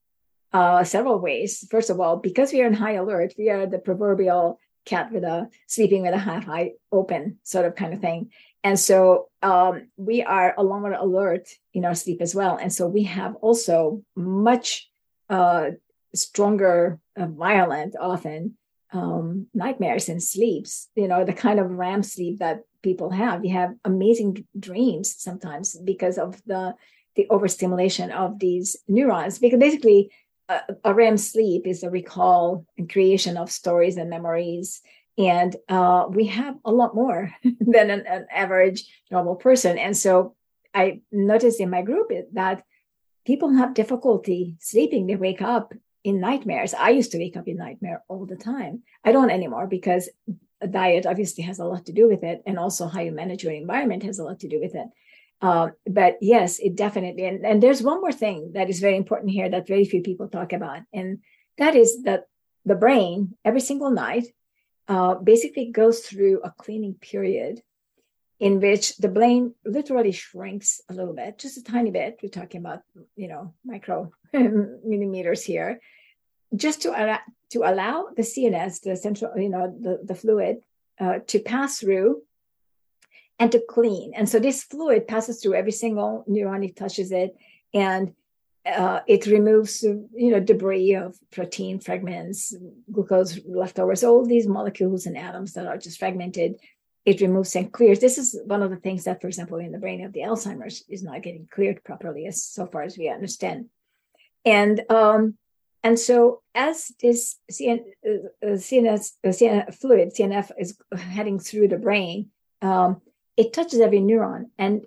uh, 0.57 0.83
several 0.83 1.19
ways. 1.19 1.67
First 1.69 1.89
of 1.91 1.99
all, 1.99 2.17
because 2.17 2.51
we 2.51 2.61
are 2.61 2.67
in 2.71 2.73
high 2.73 2.97
alert, 3.03 3.33
we 3.37 3.49
are 3.53 3.67
the 3.67 3.77
proverbial 3.77 4.59
cat 4.85 5.11
with 5.11 5.23
a 5.23 5.49
sleeping 5.67 6.01
with 6.01 6.15
a 6.15 6.25
half 6.29 6.49
eye 6.49 6.71
open 6.91 7.37
sort 7.43 7.65
of 7.67 7.75
kind 7.75 7.93
of 7.93 7.99
thing. 7.99 8.31
And 8.63 8.79
so 8.79 9.29
um, 9.43 9.73
we 9.97 10.23
are 10.23 10.55
a 10.57 10.63
lot 10.63 10.81
more 10.81 10.93
alert 10.93 11.45
in 11.73 11.85
our 11.85 11.93
sleep 11.93 12.21
as 12.21 12.33
well. 12.33 12.55
And 12.57 12.73
so 12.73 12.87
we 12.87 13.03
have 13.03 13.35
also 13.35 14.01
much 14.15 14.89
uh, 15.29 15.65
stronger, 16.15 16.99
uh, 17.15 17.27
violent, 17.27 17.95
often 17.99 18.57
um, 18.91 19.47
nightmares 19.53 20.09
and 20.09 20.23
sleeps. 20.23 20.89
You 20.95 21.07
know, 21.07 21.23
the 21.23 21.33
kind 21.33 21.59
of 21.59 21.69
REM 21.69 22.01
sleep 22.01 22.39
that 22.39 22.61
people 22.81 23.11
have. 23.11 23.45
You 23.45 23.53
have 23.53 23.75
amazing 23.85 24.47
dreams 24.57 25.13
sometimes 25.17 25.77
because 25.91 26.17
of 26.17 26.41
the 26.45 26.73
the 27.17 27.27
overstimulation 27.29 28.11
of 28.11 28.39
these 28.39 28.77
neurons. 28.87 29.39
Because 29.39 29.59
basically, 29.59 30.11
a, 30.49 30.61
a 30.83 30.93
REM 30.93 31.17
sleep 31.17 31.67
is 31.67 31.83
a 31.83 31.89
recall 31.89 32.65
and 32.77 32.91
creation 32.91 33.37
of 33.37 33.51
stories 33.51 33.97
and 33.97 34.09
memories. 34.09 34.81
And 35.17 35.55
uh, 35.67 36.05
we 36.09 36.27
have 36.27 36.55
a 36.63 36.71
lot 36.71 36.95
more 36.95 37.31
than 37.43 37.89
an, 37.89 38.05
an, 38.07 38.27
average 38.31 38.85
normal 39.11 39.35
person. 39.35 39.77
And 39.77 39.97
so 39.97 40.35
I 40.73 41.01
noticed 41.11 41.59
in 41.59 41.69
my 41.69 41.81
group 41.81 42.11
that 42.33 42.63
people 43.25 43.53
have 43.53 43.73
difficulty 43.73 44.55
sleeping. 44.59 45.07
They 45.07 45.15
wake 45.15 45.41
up 45.41 45.73
in 46.03 46.19
nightmares. 46.19 46.73
I 46.73 46.91
used 46.91 47.11
to 47.11 47.17
wake 47.17 47.35
up 47.35 47.47
in 47.47 47.57
nightmare 47.57 48.03
all 48.07 48.25
the 48.25 48.35
time. 48.35 48.83
I 49.03 49.11
don't 49.11 49.31
anymore 49.31 49.67
because 49.67 50.07
diet 50.69 51.05
obviously 51.05 51.43
has 51.43 51.59
a 51.59 51.65
lot 51.65 51.85
to 51.87 51.93
do 51.93 52.07
with 52.07 52.23
it. 52.23 52.43
And 52.45 52.59
also 52.59 52.87
how 52.87 53.01
you 53.01 53.11
manage 53.11 53.43
your 53.43 53.53
environment 53.53 54.03
has 54.03 54.19
a 54.19 54.23
lot 54.23 54.39
to 54.41 54.47
do 54.47 54.59
with 54.61 54.75
it. 54.75 54.87
Uh, 55.41 55.69
but 55.85 56.17
yes, 56.21 56.59
it 56.59 56.75
definitely. 56.75 57.25
And, 57.25 57.45
and 57.45 57.61
there's 57.61 57.81
one 57.81 58.01
more 58.01 58.11
thing 58.11 58.51
that 58.53 58.69
is 58.69 58.79
very 58.79 58.97
important 58.97 59.31
here 59.31 59.49
that 59.49 59.67
very 59.67 59.85
few 59.85 60.01
people 60.01 60.27
talk 60.27 60.51
about, 60.53 60.81
and 60.93 61.19
that 61.57 61.75
is 61.75 62.03
that 62.03 62.25
the 62.65 62.75
brain 62.75 63.35
every 63.45 63.61
single 63.61 63.91
night 63.91 64.25
uh, 64.87 65.15
basically 65.15 65.71
goes 65.71 65.99
through 66.01 66.41
a 66.43 66.51
cleaning 66.57 66.95
period 66.95 67.61
in 68.39 68.59
which 68.59 68.97
the 68.97 69.07
brain 69.07 69.53
literally 69.65 70.11
shrinks 70.11 70.81
a 70.89 70.93
little 70.93 71.13
bit, 71.13 71.39
just 71.39 71.57
a 71.57 71.63
tiny 71.63 71.91
bit. 71.91 72.19
We're 72.21 72.29
talking 72.29 72.61
about 72.61 72.81
you 73.15 73.27
know 73.27 73.53
micro 73.63 74.11
millimeters 74.33 75.43
here, 75.43 75.79
just 76.55 76.81
to 76.83 76.89
allow, 76.89 77.19
to 77.51 77.59
allow 77.59 78.07
the 78.15 78.23
CNS, 78.23 78.81
the 78.81 78.95
central, 78.95 79.37
you 79.37 79.49
know, 79.49 79.75
the, 79.79 79.99
the 80.03 80.15
fluid, 80.15 80.57
uh, 80.99 81.19
to 81.27 81.39
pass 81.39 81.79
through 81.79 82.21
and 83.39 83.51
to 83.51 83.61
clean. 83.69 84.13
And 84.15 84.27
so 84.27 84.39
this 84.39 84.63
fluid 84.63 85.07
passes 85.07 85.41
through 85.41 85.55
every 85.55 85.71
single 85.71 86.25
neuron, 86.27 86.65
it 86.65 86.75
touches 86.75 87.11
it, 87.11 87.35
and 87.73 88.13
uh, 88.65 88.99
it 89.07 89.25
removes, 89.25 89.83
you 89.83 90.31
know, 90.31 90.39
debris 90.39 90.95
of 90.95 91.17
protein 91.31 91.79
fragments, 91.79 92.53
glucose 92.91 93.39
leftovers, 93.45 94.03
all 94.03 94.25
these 94.25 94.47
molecules 94.47 95.05
and 95.05 95.17
atoms 95.17 95.53
that 95.53 95.67
are 95.67 95.77
just 95.77 95.99
fragmented. 95.99 96.55
It 97.05 97.21
removes 97.21 97.55
and 97.55 97.71
clears. 97.71 97.99
This 97.99 98.17
is 98.17 98.37
one 98.45 98.61
of 98.61 98.69
the 98.69 98.75
things 98.75 99.05
that, 99.05 99.21
for 99.21 99.27
example, 99.27 99.59
in 99.59 99.71
the 99.71 99.77
brain 99.77 100.03
of 100.03 100.11
the 100.11 100.21
Alzheimer's 100.21 100.83
is 100.89 101.03
not 101.03 101.21
getting 101.23 101.47
cleared 101.49 101.83
properly, 101.85 102.25
as 102.25 102.43
so 102.43 102.65
far 102.65 102.81
as 102.81 102.97
we 102.97 103.07
understand. 103.07 103.69
And 104.43 104.81
um, 104.89 105.37
and 105.83 105.97
so 105.97 106.41
as 106.53 106.91
this 107.01 107.37
CN, 107.49 107.79
uh, 108.05 108.47
CNS, 108.47 109.13
uh, 109.23 109.29
CNF 109.29 109.75
fluid, 109.75 110.13
CNF 110.13 110.51
is 110.59 110.77
heading 110.97 111.39
through 111.39 111.69
the 111.69 111.77
brain, 111.77 112.29
um, 112.61 113.01
it 113.37 113.53
touches 113.53 113.79
every 113.79 113.99
neuron. 113.99 114.49
And 114.57 114.85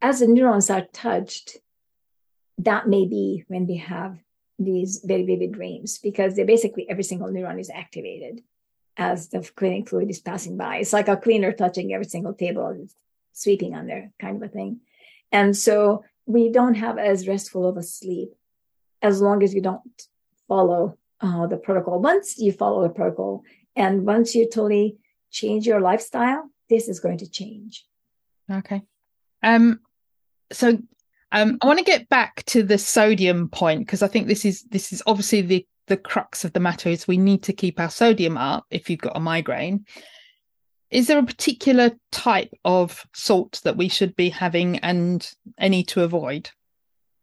as 0.00 0.20
the 0.20 0.28
neurons 0.28 0.70
are 0.70 0.86
touched, 0.92 1.58
that 2.58 2.88
may 2.88 3.06
be 3.06 3.44
when 3.48 3.66
we 3.66 3.76
have 3.76 4.16
these 4.58 5.02
very 5.04 5.24
vivid 5.24 5.52
dreams 5.52 5.98
because 5.98 6.34
they 6.34 6.44
basically 6.44 6.88
every 6.88 7.04
single 7.04 7.28
neuron 7.28 7.60
is 7.60 7.70
activated 7.70 8.42
as 8.96 9.28
the 9.28 9.48
cleaning 9.54 9.84
fluid 9.84 10.10
is 10.10 10.20
passing 10.20 10.56
by. 10.56 10.76
It's 10.76 10.92
like 10.92 11.08
a 11.08 11.16
cleaner 11.16 11.52
touching 11.52 11.92
every 11.92 12.06
single 12.06 12.34
table, 12.34 12.66
and 12.66 12.90
sweeping 13.32 13.74
on 13.74 13.86
there, 13.86 14.10
kind 14.20 14.36
of 14.36 14.42
a 14.42 14.48
thing. 14.48 14.80
And 15.30 15.56
so 15.56 16.04
we 16.26 16.50
don't 16.50 16.74
have 16.74 16.98
as 16.98 17.28
restful 17.28 17.66
of 17.66 17.76
a 17.76 17.82
sleep 17.82 18.34
as 19.00 19.20
long 19.20 19.42
as 19.44 19.54
you 19.54 19.60
don't 19.60 20.08
follow 20.48 20.98
uh, 21.20 21.46
the 21.46 21.56
protocol. 21.56 22.00
Once 22.00 22.38
you 22.38 22.50
follow 22.52 22.82
the 22.82 22.92
protocol 22.92 23.44
and 23.76 24.04
once 24.04 24.34
you 24.34 24.44
totally 24.46 24.98
change 25.30 25.66
your 25.66 25.80
lifestyle, 25.80 26.50
this 26.68 26.88
is 26.88 27.00
going 27.00 27.18
to 27.18 27.30
change. 27.30 27.84
Okay. 28.50 28.82
Um, 29.42 29.80
so 30.50 30.78
um, 31.32 31.58
I 31.60 31.66
want 31.66 31.78
to 31.78 31.84
get 31.84 32.08
back 32.08 32.42
to 32.46 32.62
the 32.62 32.78
sodium 32.78 33.48
point 33.48 33.80
because 33.80 34.02
I 34.02 34.08
think 34.08 34.26
this 34.26 34.44
is 34.44 34.62
this 34.64 34.92
is 34.92 35.02
obviously 35.06 35.42
the 35.42 35.66
the 35.86 35.96
crux 35.96 36.44
of 36.44 36.52
the 36.52 36.60
matter 36.60 36.88
is 36.88 37.08
we 37.08 37.16
need 37.16 37.42
to 37.44 37.52
keep 37.52 37.80
our 37.80 37.90
sodium 37.90 38.36
up 38.36 38.66
if 38.70 38.88
you've 38.88 39.00
got 39.00 39.16
a 39.16 39.20
migraine. 39.20 39.86
Is 40.90 41.06
there 41.06 41.18
a 41.18 41.26
particular 41.26 41.90
type 42.12 42.52
of 42.64 43.04
salt 43.14 43.60
that 43.64 43.76
we 43.76 43.88
should 43.88 44.16
be 44.16 44.30
having 44.30 44.78
and 44.78 45.30
any 45.58 45.82
to 45.84 46.02
avoid? 46.02 46.50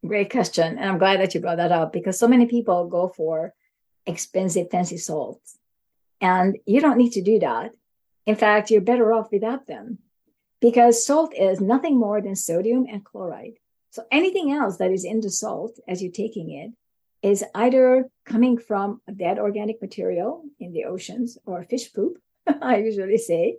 Great 0.06 0.32
question. 0.32 0.78
And 0.78 0.88
I'm 0.88 1.00
glad 1.00 1.20
that 1.20 1.34
you 1.34 1.42
brought 1.42 1.58
that 1.58 1.72
up 1.72 1.92
because 1.92 2.20
so 2.20 2.28
many 2.28 2.46
people 2.46 2.88
go 2.88 3.08
for 3.08 3.54
expensive, 4.06 4.70
fancy 4.70 4.98
salts. 4.98 5.58
And 6.22 6.58
you 6.66 6.80
don't 6.80 6.98
need 6.98 7.14
to 7.14 7.24
do 7.24 7.40
that. 7.40 7.72
In 8.26 8.36
fact, 8.36 8.72
you're 8.72 8.82
better 8.82 9.14
off 9.14 9.32
without 9.32 9.68
them 9.68 10.00
because 10.60 11.06
salt 11.06 11.34
is 11.36 11.62
nothing 11.62 11.98
more 11.98 12.22
than 12.22 12.36
sodium 12.36 12.86
and 12.90 13.04
chloride. 13.04 13.60
So 13.92 14.04
anything 14.12 14.52
else 14.52 14.78
that 14.78 14.92
is 14.92 15.06
in 15.06 15.22
the 15.22 15.30
salt 15.30 15.80
as 15.88 16.02
you're 16.02 16.12
taking 16.12 16.52
it 16.52 16.72
is 17.22 17.44
either 17.54 18.10
coming 18.26 18.58
from 18.58 19.02
a 19.08 19.12
dead 19.12 19.40
organic 19.40 19.82
material 19.82 20.44
in 20.60 20.74
the 20.74 20.86
oceans 20.86 21.38
or 21.46 21.64
fish 21.64 21.94
poop, 21.94 22.18
I 22.62 22.78
usually 22.78 23.18
say, 23.18 23.58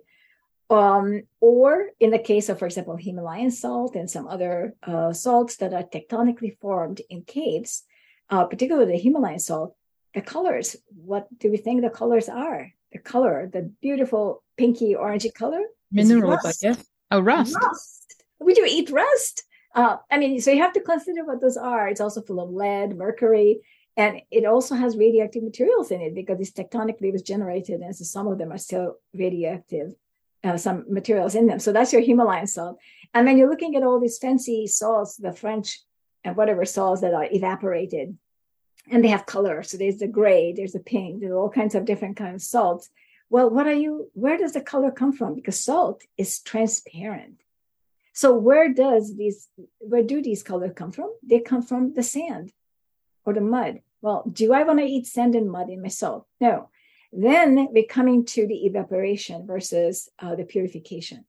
um, 0.69 1.23
or 1.39 1.87
in 1.99 2.11
the 2.11 2.19
case 2.19 2.49
of, 2.49 2.59
for 2.59 2.65
example, 2.65 2.97
Himalayan 2.97 3.51
salt 3.51 3.95
and 3.95 4.09
some 4.09 4.27
other 4.27 4.75
uh, 4.83 5.13
salts 5.13 5.57
that 5.57 5.73
are 5.73 5.83
tectonically 5.83 6.57
formed 6.59 7.01
in 7.09 7.21
caves, 7.23 7.83
uh, 8.29 8.45
particularly 8.45 8.91
the 8.91 9.01
Himalayan 9.01 9.39
salt, 9.39 9.75
the 10.13 10.21
colors, 10.21 10.75
what 10.93 11.27
do 11.39 11.49
we 11.49 11.57
think 11.57 11.81
the 11.81 11.89
colors 11.89 12.27
are? 12.27 12.73
The 12.91 12.99
color, 12.99 13.49
the 13.51 13.71
beautiful 13.81 14.43
pinky 14.57 14.95
orangey 14.95 15.33
color. 15.33 15.61
Minerals, 15.91 16.45
I 16.45 16.53
guess. 16.61 16.85
Oh, 17.11 17.19
rust. 17.19 17.55
rust. 17.61 18.23
We 18.39 18.53
do 18.53 18.65
eat 18.67 18.89
rust. 18.89 19.43
Uh, 19.73 19.97
I 20.09 20.17
mean, 20.17 20.39
so 20.41 20.51
you 20.51 20.61
have 20.61 20.73
to 20.73 20.81
consider 20.81 21.25
what 21.25 21.41
those 21.41 21.57
are. 21.57 21.87
It's 21.87 22.01
also 22.01 22.21
full 22.21 22.39
of 22.39 22.49
lead, 22.49 22.97
mercury, 22.97 23.61
and 23.95 24.21
it 24.31 24.45
also 24.45 24.75
has 24.75 24.97
radioactive 24.97 25.43
materials 25.43 25.91
in 25.91 26.01
it 26.01 26.15
because 26.15 26.37
this 26.37 26.51
tectonically 26.51 27.11
was 27.11 27.21
generated, 27.21 27.81
and 27.81 27.95
so 27.95 28.03
some 28.03 28.27
of 28.27 28.37
them 28.37 28.51
are 28.51 28.57
still 28.57 28.97
radioactive. 29.13 29.93
Uh, 30.43 30.55
some 30.55 30.85
materials 30.87 31.33
in 31.33 31.47
them. 31.47 31.59
So 31.59 31.73
that's 31.73 31.91
your 31.91 32.01
Himalayan 32.01 32.45
salt. 32.45 32.77
And 33.13 33.25
when 33.25 33.37
you're 33.37 33.49
looking 33.49 33.75
at 33.75 33.81
all 33.81 33.99
these 33.99 34.19
fancy 34.19 34.67
salts, 34.67 35.17
the 35.17 35.33
French 35.33 35.79
and 36.23 36.37
whatever 36.37 36.63
salts 36.63 37.01
that 37.01 37.13
are 37.13 37.27
evaporated, 37.29 38.15
and 38.89 39.03
they 39.03 39.09
have 39.09 39.25
color. 39.25 39.63
So 39.63 39.77
there's 39.77 39.97
the 39.97 40.07
gray, 40.07 40.53
there's 40.53 40.73
the 40.73 40.79
pink, 40.79 41.21
there's 41.21 41.33
all 41.33 41.49
kinds 41.49 41.75
of 41.75 41.85
different 41.85 42.17
kinds 42.17 42.43
of 42.43 42.47
salts. 42.47 42.89
Well, 43.29 43.49
what 43.49 43.67
are 43.67 43.73
you, 43.73 44.09
where 44.13 44.37
does 44.37 44.53
the 44.53 44.61
color 44.61 44.91
come 44.91 45.11
from? 45.11 45.35
Because 45.35 45.61
salt 45.61 46.03
is 46.17 46.39
transparent. 46.39 47.41
So 48.13 48.33
where 48.33 48.73
does 48.73 49.15
these, 49.15 49.49
where 49.79 50.03
do 50.03 50.21
these 50.21 50.41
colors 50.43 50.71
come 50.75 50.91
from? 50.91 51.13
They 51.21 51.39
come 51.39 51.61
from 51.61 51.93
the 51.93 52.03
sand 52.03 52.53
or 53.25 53.33
the 53.33 53.41
mud. 53.41 53.81
Well, 54.01 54.23
do 54.31 54.53
I 54.53 54.63
want 54.63 54.79
to 54.79 54.85
eat 54.85 55.05
sand 55.07 55.35
and 55.35 55.51
mud 55.51 55.69
in 55.69 55.81
my 55.81 55.89
salt? 55.89 56.25
No. 56.39 56.69
Then 57.11 57.67
we're 57.71 57.83
coming 57.83 58.25
to 58.25 58.47
the 58.47 58.65
evaporation 58.65 59.45
versus 59.45 60.09
uh, 60.19 60.35
the 60.35 60.45
purification. 60.45 61.25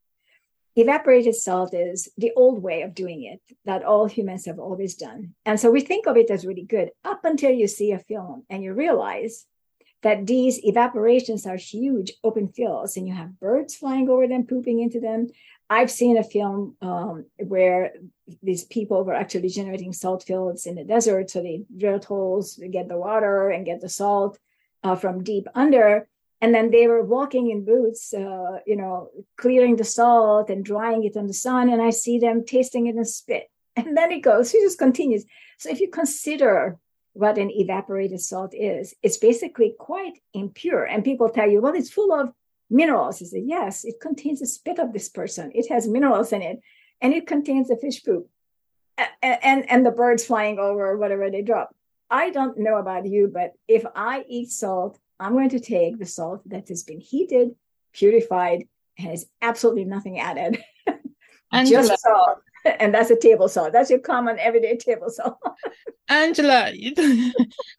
Evaporated 0.79 1.35
salt 1.35 1.75
is 1.75 2.09
the 2.19 2.31
old 2.37 2.63
way 2.63 2.83
of 2.83 2.95
doing 2.95 3.25
it 3.25 3.41
that 3.65 3.83
all 3.83 4.07
humans 4.07 4.47
have 4.47 4.61
always 4.61 4.95
done. 4.95 5.35
And 5.45 5.59
so 5.59 5.73
we 5.73 5.81
think 5.81 6.07
of 6.07 6.17
it 6.17 6.31
as 6.31 6.47
really 6.47 6.63
good 6.63 6.93
up 7.05 7.25
until 7.25 7.51
you 7.51 7.67
see 7.67 7.91
a 7.91 7.99
film 7.99 8.45
and 8.49 8.63
you 8.63 8.73
realize 8.73 9.45
that 10.03 10.25
these 10.29 10.65
evaporations 10.65 11.49
are 11.49 11.57
huge 11.57 12.13
open 12.23 12.47
fields 12.47 12.97
and 12.97 13.09
you 13.09 13.13
have 13.13 13.41
birds 13.41 13.75
flying 13.75 14.09
over 14.09 14.29
them, 14.29 14.47
pooping 14.47 14.79
into 14.79 15.01
them. 15.01 15.27
I've 15.69 15.91
seen 15.91 16.17
a 16.17 16.23
film 16.23 16.77
um, 16.81 17.27
where 17.39 17.95
these 18.41 18.63
people 18.63 19.03
were 19.03 19.15
actually 19.15 19.49
generating 19.49 19.93
salt 19.93 20.23
fields 20.23 20.65
in 20.65 20.77
the 20.77 20.85
desert. 20.85 21.29
So 21.29 21.43
they 21.43 21.65
drilled 21.77 22.05
holes, 22.05 22.55
to 22.55 22.69
get 22.69 22.87
the 22.87 22.97
water 22.97 23.51
and 23.51 23.67
get 23.67 23.81
the 23.81 23.89
salt 23.89 24.39
uh, 24.85 24.95
from 24.95 25.25
deep 25.25 25.49
under 25.57 26.07
and 26.41 26.55
then 26.55 26.71
they 26.71 26.87
were 26.87 27.03
walking 27.03 27.51
in 27.51 27.65
boots 27.65 28.15
uh, 28.15 28.59
you 28.67 28.77
know 28.77 29.11
clearing 29.37 29.77
the 29.77 29.85
salt 29.85 30.51
and 30.51 30.65
drying 30.65 31.05
it 31.05 31.17
on 31.17 31.27
the 31.27 31.35
sun. 31.35 31.69
And 31.69 31.83
i 31.83 31.91
see 31.91 32.19
them 32.19 32.45
tasting 32.45 32.87
it 32.87 32.97
and 32.97 33.09
spit. 33.09 33.51
And 33.77 33.97
then 33.97 34.11
it 34.11 34.21
goes 34.21 34.51
she 34.51 34.61
just 34.61 34.79
continues. 34.79 35.25
So 35.59 35.71
if 35.71 35.81
you 35.81 35.89
consider 35.91 36.79
what 37.13 37.39
an 37.39 37.51
evaporated 37.51 38.21
salt 38.21 38.53
is 38.55 38.95
it's 39.03 39.17
basically 39.17 39.75
quite 39.79 40.19
impure. 40.35 40.85
And 40.85 41.05
people 41.05 41.29
tell 41.29 41.49
you 41.51 41.61
well 41.61 41.75
it's 41.75 41.91
full 41.91 42.13
of 42.13 42.33
minerals. 42.71 43.21
You 43.21 43.27
say 43.27 43.43
yes 43.45 43.85
it 43.85 44.01
contains 44.01 44.41
the 44.41 44.47
spit 44.47 44.79
of 44.79 44.93
this 44.93 45.09
person. 45.09 45.51
It 45.55 45.69
has 45.69 45.89
minerals 45.89 46.33
in 46.33 46.43
it 46.43 46.61
and 47.01 47.13
it 47.15 47.27
contains 47.27 47.69
the 47.69 47.77
fish 47.77 48.05
poop 48.05 48.29
and, 49.23 49.39
and, 49.43 49.71
and 49.71 49.87
the 49.87 49.93
birds 49.93 50.25
flying 50.25 50.59
over 50.59 50.97
whatever 50.97 51.31
they 51.31 51.43
drop. 51.43 51.75
I 52.11 52.31
don't 52.31 52.59
know 52.59 52.77
about 52.77 53.07
you 53.07 53.31
but 53.33 53.53
if 53.69 53.85
i 53.95 54.25
eat 54.29 54.51
salt 54.51 54.99
I'm 55.21 55.33
going 55.33 55.51
to 55.51 55.61
take 55.61 55.99
the 55.99 56.07
salt 56.07 56.49
that 56.49 56.69
has 56.69 56.83
been 56.83 57.01
heated, 57.01 57.55
purified, 57.93 58.65
has 58.99 59.27
absolutely 59.43 59.85
nothing 59.85 60.19
added. 60.19 60.63
Angela. 61.53 61.87
Just 61.89 62.03
salt. 62.03 62.39
And 62.81 62.93
that's 62.93 63.09
a 63.09 63.19
table 63.19 63.49
salt. 63.49 63.73
That's 63.73 63.89
your 63.89 64.01
common 64.01 64.39
everyday 64.39 64.77
table 64.77 65.09
salt. 65.09 65.39
Angela, 66.09 66.71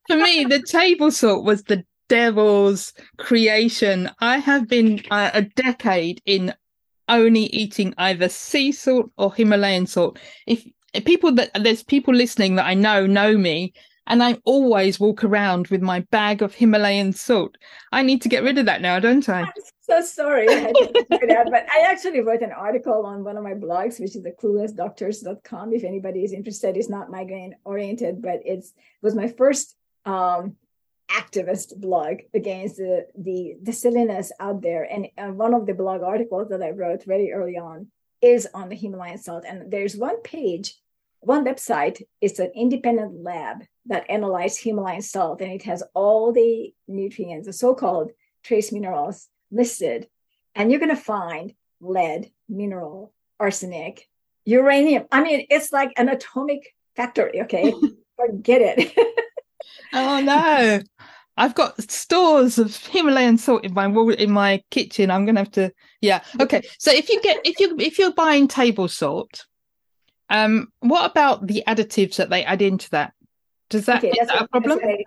for 0.08 0.16
me, 0.16 0.46
the 0.46 0.64
table 0.66 1.12
salt 1.12 1.44
was 1.44 1.64
the 1.64 1.84
devil's 2.08 2.94
creation. 3.18 4.10
I 4.20 4.38
have 4.38 4.68
been 4.68 5.04
uh, 5.12 5.32
a 5.34 5.42
decade 5.44 6.22
in 6.26 6.56
only 7.08 7.44
eating 7.48 7.94
either 7.98 8.30
sea 8.30 8.72
salt 8.72 9.12
or 9.18 9.34
Himalayan 9.34 9.86
salt. 9.86 10.18
If 10.48 10.66
people 11.06 11.34
that 11.34 11.52
there's 11.62 11.84
people 11.84 12.16
listening 12.16 12.56
that 12.56 12.66
I 12.66 12.74
know 12.74 13.06
know 13.06 13.38
me 13.38 13.74
and 14.10 14.24
I 14.24 14.39
always 14.43 14.99
walk 14.99 15.24
around 15.24 15.68
with 15.68 15.82
my 15.82 15.99
bag 16.12 16.41
of 16.41 16.55
Himalayan 16.55 17.14
salt. 17.14 17.57
I 17.91 18.01
need 18.01 18.24
to 18.24 18.30
get 18.30 18.43
rid 18.43 18.57
of 18.57 18.66
that 18.66 18.82
now, 18.82 18.99
don't 18.99 19.30
I? 19.30 19.41
I'm 19.41 19.51
so 19.82 20.01
sorry 20.01 20.47
I 20.49 20.74
that, 20.74 21.47
but 21.51 21.68
I 21.70 21.86
actually 21.86 22.22
wrote 22.22 22.41
an 22.41 22.51
article 22.51 23.05
on 23.05 23.24
one 23.24 23.38
of 23.38 23.43
my 23.43 23.53
blogs, 23.53 23.99
which 23.99 24.16
is 24.16 24.24
the 24.24 24.32
cluelessdoctors.com. 24.32 25.74
If 25.74 25.84
anybody 25.84 26.24
is 26.24 26.34
interested, 26.34 26.76
it's 26.76 26.89
not 26.89 27.12
migraine 27.12 27.55
oriented, 27.64 28.22
but 28.22 28.39
it's 28.43 28.70
it 28.70 29.03
was 29.03 29.16
my 29.16 29.28
first 29.28 29.76
um, 30.05 30.55
activist 31.12 31.78
blog 31.78 32.22
against 32.34 32.78
the, 32.78 33.05
the 33.16 33.57
the 33.62 33.74
silliness 33.74 34.32
out 34.39 34.62
there. 34.64 34.84
And 34.84 35.07
uh, 35.20 35.28
one 35.28 35.53
of 35.53 35.68
the 35.68 35.76
blog 35.76 36.01
articles 36.01 36.49
that 36.49 36.64
I 36.64 36.72
wrote 36.72 37.03
very 37.03 37.32
early 37.32 37.57
on 37.57 37.88
is 38.22 38.47
on 38.55 38.70
the 38.70 38.76
Himalayan 38.76 39.20
salt, 39.20 39.45
and 39.47 39.72
there's 39.72 39.95
one 39.95 40.20
page 40.24 40.76
one 41.22 41.45
website 41.45 42.01
is 42.22 42.39
an 42.39 42.51
independent 42.55 43.24
lab 43.24 43.63
that 43.88 44.09
analyzes 44.09 44.59
Himalayan 44.59 45.01
salt, 45.01 45.41
and 45.41 45.51
it 45.51 45.63
has 45.63 45.84
all 45.93 46.32
the 46.32 46.74
nutrients, 46.88 47.47
the 47.47 47.53
so-called 47.53 48.11
trace 48.43 48.72
minerals 48.72 49.28
listed. 49.51 50.07
And 50.55 50.72
you're 50.72 50.80
going 50.80 50.95
to 50.95 51.01
find 51.01 51.53
lead, 51.82 52.32
mineral, 52.47 53.13
arsenic, 53.39 54.07
uranium. 54.45 55.05
I 55.11 55.22
mean, 55.22 55.45
it's 55.49 55.72
like 55.72 55.91
an 55.97 56.09
atomic 56.09 56.76
factory. 56.95 57.41
Okay, 57.43 57.74
forget 58.15 58.61
it. 58.78 58.93
oh 59.93 60.22
no. 60.22 60.82
I've 61.38 61.55
got 61.55 61.82
stores 61.89 62.59
of 62.59 62.76
Himalayan 62.76 63.38
salt 63.38 63.63
in 63.63 63.74
my 63.74 63.86
in 63.86 64.32
my 64.32 64.61
kitchen. 64.72 65.09
I'm 65.09 65.26
gonna 65.26 65.39
have 65.39 65.51
to, 65.51 65.72
yeah. 66.01 66.22
Okay, 66.41 66.61
so 66.78 66.91
if 66.91 67.07
you 67.07 67.22
get 67.22 67.39
if 67.45 67.61
you 67.61 67.78
if 67.80 67.97
you're 67.97 68.13
buying 68.13 68.49
table 68.49 68.89
salt, 68.89 69.45
um, 70.30 70.71
what 70.80 71.09
about 71.09 71.47
the 71.47 71.63
additives 71.67 72.17
that 72.17 72.30
they 72.30 72.43
add 72.43 72.61
into 72.61 72.89
that? 72.91 73.13
Does 73.69 73.86
that 73.86 74.03
okay, 74.03 74.09
is 74.09 74.27
that 74.27 74.41
a, 74.41 74.43
a 74.45 74.47
problem? 74.47 74.80
A 74.84 75.05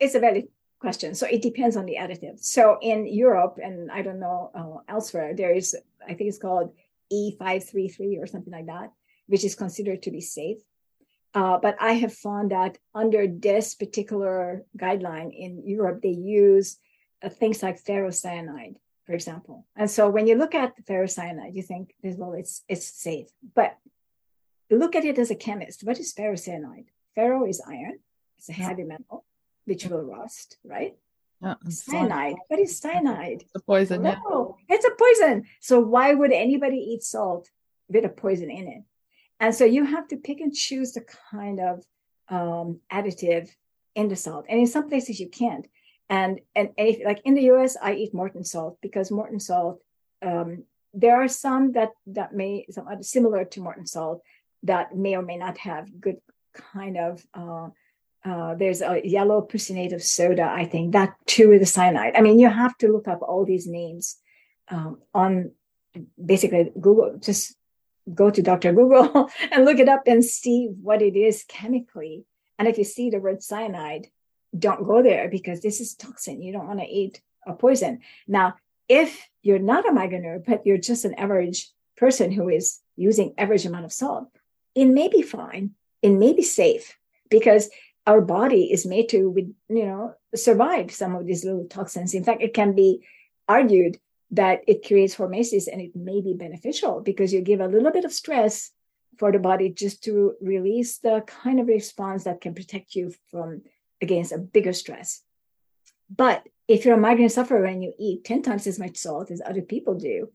it's 0.00 0.14
a 0.14 0.20
valid 0.20 0.48
question. 0.78 1.14
So 1.14 1.26
it 1.26 1.42
depends 1.42 1.76
on 1.76 1.86
the 1.86 1.96
additive. 1.98 2.40
So 2.40 2.78
in 2.80 3.06
Europe 3.06 3.58
and 3.62 3.90
I 3.90 4.02
don't 4.02 4.20
know 4.20 4.50
uh, 4.54 4.92
elsewhere, 4.92 5.34
there 5.34 5.54
is 5.54 5.76
I 6.02 6.14
think 6.14 6.28
it's 6.28 6.38
called 6.38 6.72
E533 7.12 8.20
or 8.20 8.26
something 8.26 8.52
like 8.52 8.66
that, 8.66 8.92
which 9.26 9.44
is 9.44 9.54
considered 9.54 10.02
to 10.02 10.10
be 10.10 10.20
safe. 10.20 10.58
Uh, 11.34 11.58
but 11.58 11.76
I 11.80 11.92
have 11.92 12.14
found 12.14 12.52
that 12.52 12.78
under 12.94 13.26
this 13.26 13.74
particular 13.74 14.64
guideline 14.76 15.30
in 15.36 15.62
Europe, 15.66 16.00
they 16.02 16.08
use 16.08 16.78
uh, 17.22 17.28
things 17.28 17.62
like 17.62 17.82
ferrocyanide, 17.84 18.76
for 19.04 19.12
example. 19.12 19.66
And 19.76 19.90
so 19.90 20.08
when 20.08 20.26
you 20.26 20.36
look 20.36 20.54
at 20.54 20.74
ferrocyanide, 20.86 21.54
you 21.54 21.62
think, 21.62 21.94
well, 22.02 22.32
it's 22.32 22.64
it's 22.68 22.86
safe. 22.86 23.28
But 23.54 23.76
look 24.70 24.94
at 24.96 25.04
it 25.04 25.18
as 25.18 25.30
a 25.30 25.34
chemist. 25.34 25.84
What 25.84 25.98
is 25.98 26.12
ferrocyanide? 26.12 26.86
Ferro 27.14 27.44
is 27.46 27.62
iron. 27.66 27.98
It's 28.38 28.48
a 28.48 28.52
heavy 28.52 28.84
metal, 28.84 29.24
which 29.64 29.86
will 29.86 30.02
rust, 30.02 30.58
right? 30.64 30.94
Yeah, 31.42 31.54
cyanide. 31.68 32.36
What 32.48 32.60
is 32.60 32.78
cyanide? 32.78 33.42
It's 33.42 33.54
a 33.54 33.60
poison. 33.60 34.02
No, 34.02 34.56
yeah. 34.68 34.76
it's 34.76 34.84
a 34.84 34.90
poison. 34.90 35.44
So 35.60 35.80
why 35.80 36.14
would 36.14 36.32
anybody 36.32 36.78
eat 36.78 37.02
salt 37.02 37.48
with 37.88 38.04
a 38.04 38.08
poison 38.08 38.50
in 38.50 38.68
it? 38.68 38.82
And 39.40 39.54
so 39.54 39.64
you 39.64 39.84
have 39.84 40.08
to 40.08 40.16
pick 40.16 40.40
and 40.40 40.52
choose 40.52 40.92
the 40.92 41.04
kind 41.30 41.60
of 41.60 41.84
um, 42.28 42.80
additive 42.92 43.48
in 43.94 44.08
the 44.08 44.16
salt. 44.16 44.46
And 44.48 44.58
in 44.58 44.66
some 44.66 44.88
places 44.88 45.20
you 45.20 45.28
can't. 45.28 45.66
And 46.10 46.40
and 46.56 46.70
if, 46.76 47.04
like 47.04 47.20
in 47.24 47.34
the 47.34 47.50
US, 47.52 47.76
I 47.80 47.94
eat 47.94 48.14
Morton 48.14 48.44
salt 48.44 48.78
because 48.80 49.10
Morton 49.10 49.40
salt 49.40 49.80
um, 50.22 50.64
there 50.94 51.16
are 51.16 51.28
some 51.28 51.72
that 51.72 51.90
that 52.06 52.34
may 52.34 52.66
some 52.70 52.86
similar 53.02 53.44
to 53.44 53.60
Morton 53.60 53.86
salt 53.86 54.22
that 54.64 54.96
may 54.96 55.16
or 55.16 55.22
may 55.22 55.36
not 55.36 55.58
have 55.58 56.00
good 56.00 56.18
kind 56.54 56.96
of 56.96 57.24
uh, 57.34 57.68
uh, 58.24 58.54
there's 58.54 58.82
a 58.82 59.00
yellow 59.04 59.40
prussiate 59.40 59.94
of 59.94 60.02
soda, 60.02 60.42
I 60.42 60.64
think 60.64 60.92
that 60.92 61.14
too 61.26 61.52
is 61.52 61.62
a 61.62 61.66
cyanide. 61.66 62.16
I 62.16 62.20
mean, 62.20 62.38
you 62.38 62.48
have 62.48 62.76
to 62.78 62.88
look 62.88 63.08
up 63.08 63.22
all 63.22 63.44
these 63.44 63.66
names 63.66 64.16
um, 64.68 64.98
on 65.14 65.52
basically 66.22 66.72
Google. 66.78 67.18
Just 67.18 67.56
go 68.12 68.30
to 68.30 68.42
Dr. 68.42 68.72
Google 68.72 69.30
and 69.52 69.64
look 69.64 69.78
it 69.78 69.88
up 69.88 70.02
and 70.06 70.24
see 70.24 70.68
what 70.82 71.00
it 71.00 71.16
is 71.16 71.44
chemically. 71.48 72.24
And 72.58 72.66
if 72.66 72.76
you 72.76 72.84
see 72.84 73.10
the 73.10 73.20
word 73.20 73.42
cyanide, 73.42 74.08
don't 74.58 74.86
go 74.86 75.02
there 75.02 75.28
because 75.28 75.60
this 75.60 75.80
is 75.80 75.94
toxin. 75.94 76.42
You 76.42 76.52
don't 76.52 76.66
want 76.66 76.80
to 76.80 76.86
eat 76.86 77.20
a 77.46 77.52
poison. 77.52 78.00
Now, 78.26 78.56
if 78.88 79.28
you're 79.42 79.58
not 79.58 79.88
a 79.88 79.92
migraineur, 79.92 80.44
but 80.44 80.66
you're 80.66 80.78
just 80.78 81.04
an 81.04 81.14
average 81.14 81.70
person 81.96 82.32
who 82.32 82.48
is 82.48 82.80
using 82.96 83.34
average 83.38 83.66
amount 83.66 83.84
of 83.84 83.92
salt, 83.92 84.28
it 84.78 84.86
may 84.86 85.08
be 85.08 85.22
fine. 85.22 85.72
It 86.02 86.10
may 86.10 86.32
be 86.32 86.42
safe 86.42 86.96
because 87.30 87.68
our 88.06 88.20
body 88.20 88.72
is 88.72 88.86
made 88.86 89.08
to, 89.08 89.34
you 89.68 89.86
know, 89.86 90.14
survive 90.36 90.92
some 90.92 91.16
of 91.16 91.26
these 91.26 91.44
little 91.44 91.66
toxins. 91.66 92.14
In 92.14 92.22
fact, 92.22 92.42
it 92.42 92.54
can 92.54 92.76
be 92.76 93.04
argued 93.48 93.98
that 94.30 94.60
it 94.68 94.86
creates 94.86 95.16
hormesis 95.16 95.66
and 95.70 95.80
it 95.80 95.96
may 95.96 96.20
be 96.20 96.34
beneficial 96.34 97.00
because 97.00 97.32
you 97.32 97.40
give 97.40 97.60
a 97.60 97.66
little 97.66 97.90
bit 97.90 98.04
of 98.04 98.12
stress 98.12 98.70
for 99.16 99.32
the 99.32 99.40
body 99.40 99.68
just 99.68 100.04
to 100.04 100.34
release 100.40 100.98
the 100.98 101.24
kind 101.26 101.58
of 101.58 101.66
response 101.66 102.22
that 102.22 102.40
can 102.40 102.54
protect 102.54 102.94
you 102.94 103.12
from 103.32 103.62
against 104.00 104.30
a 104.30 104.38
bigger 104.38 104.72
stress. 104.72 105.22
But 106.08 106.46
if 106.68 106.84
you're 106.84 106.94
a 106.94 107.00
migraine 107.00 107.30
sufferer 107.30 107.64
and 107.64 107.82
you 107.82 107.94
eat 107.98 108.22
10 108.22 108.42
times 108.42 108.68
as 108.68 108.78
much 108.78 108.96
salt 108.96 109.32
as 109.32 109.42
other 109.44 109.62
people 109.62 109.96
do, 109.96 110.30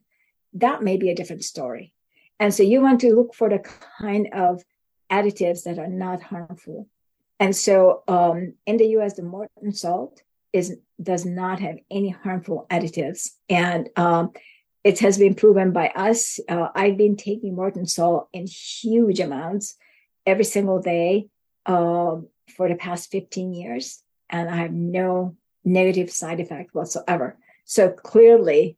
that 0.52 0.82
may 0.82 0.98
be 0.98 1.08
a 1.08 1.14
different 1.14 1.44
story. 1.44 1.93
And 2.44 2.52
so 2.52 2.62
you 2.62 2.82
want 2.82 3.00
to 3.00 3.14
look 3.14 3.32
for 3.32 3.48
the 3.48 3.60
kind 3.98 4.28
of 4.34 4.62
additives 5.10 5.62
that 5.62 5.78
are 5.78 5.88
not 5.88 6.22
harmful. 6.22 6.86
And 7.40 7.56
so 7.56 8.02
um, 8.06 8.52
in 8.66 8.76
the 8.76 8.88
US, 8.98 9.14
the 9.14 9.22
Morton 9.22 9.72
salt 9.72 10.20
is 10.52 10.76
does 11.02 11.24
not 11.24 11.60
have 11.60 11.76
any 11.90 12.10
harmful 12.10 12.66
additives. 12.70 13.30
And 13.48 13.88
um, 13.96 14.32
it 14.84 14.98
has 14.98 15.16
been 15.16 15.34
proven 15.34 15.72
by 15.72 15.88
us. 15.96 16.38
Uh, 16.46 16.68
I've 16.74 16.98
been 16.98 17.16
taking 17.16 17.56
Morton 17.56 17.86
salt 17.86 18.28
in 18.34 18.46
huge 18.46 19.20
amounts 19.20 19.76
every 20.26 20.44
single 20.44 20.82
day 20.82 21.28
uh, 21.64 22.16
for 22.54 22.68
the 22.68 22.74
past 22.74 23.10
15 23.10 23.54
years, 23.54 24.02
and 24.28 24.50
I 24.50 24.56
have 24.56 24.72
no 24.74 25.34
negative 25.64 26.10
side 26.10 26.40
effect 26.40 26.74
whatsoever. 26.74 27.38
So 27.64 27.88
clearly, 27.88 28.76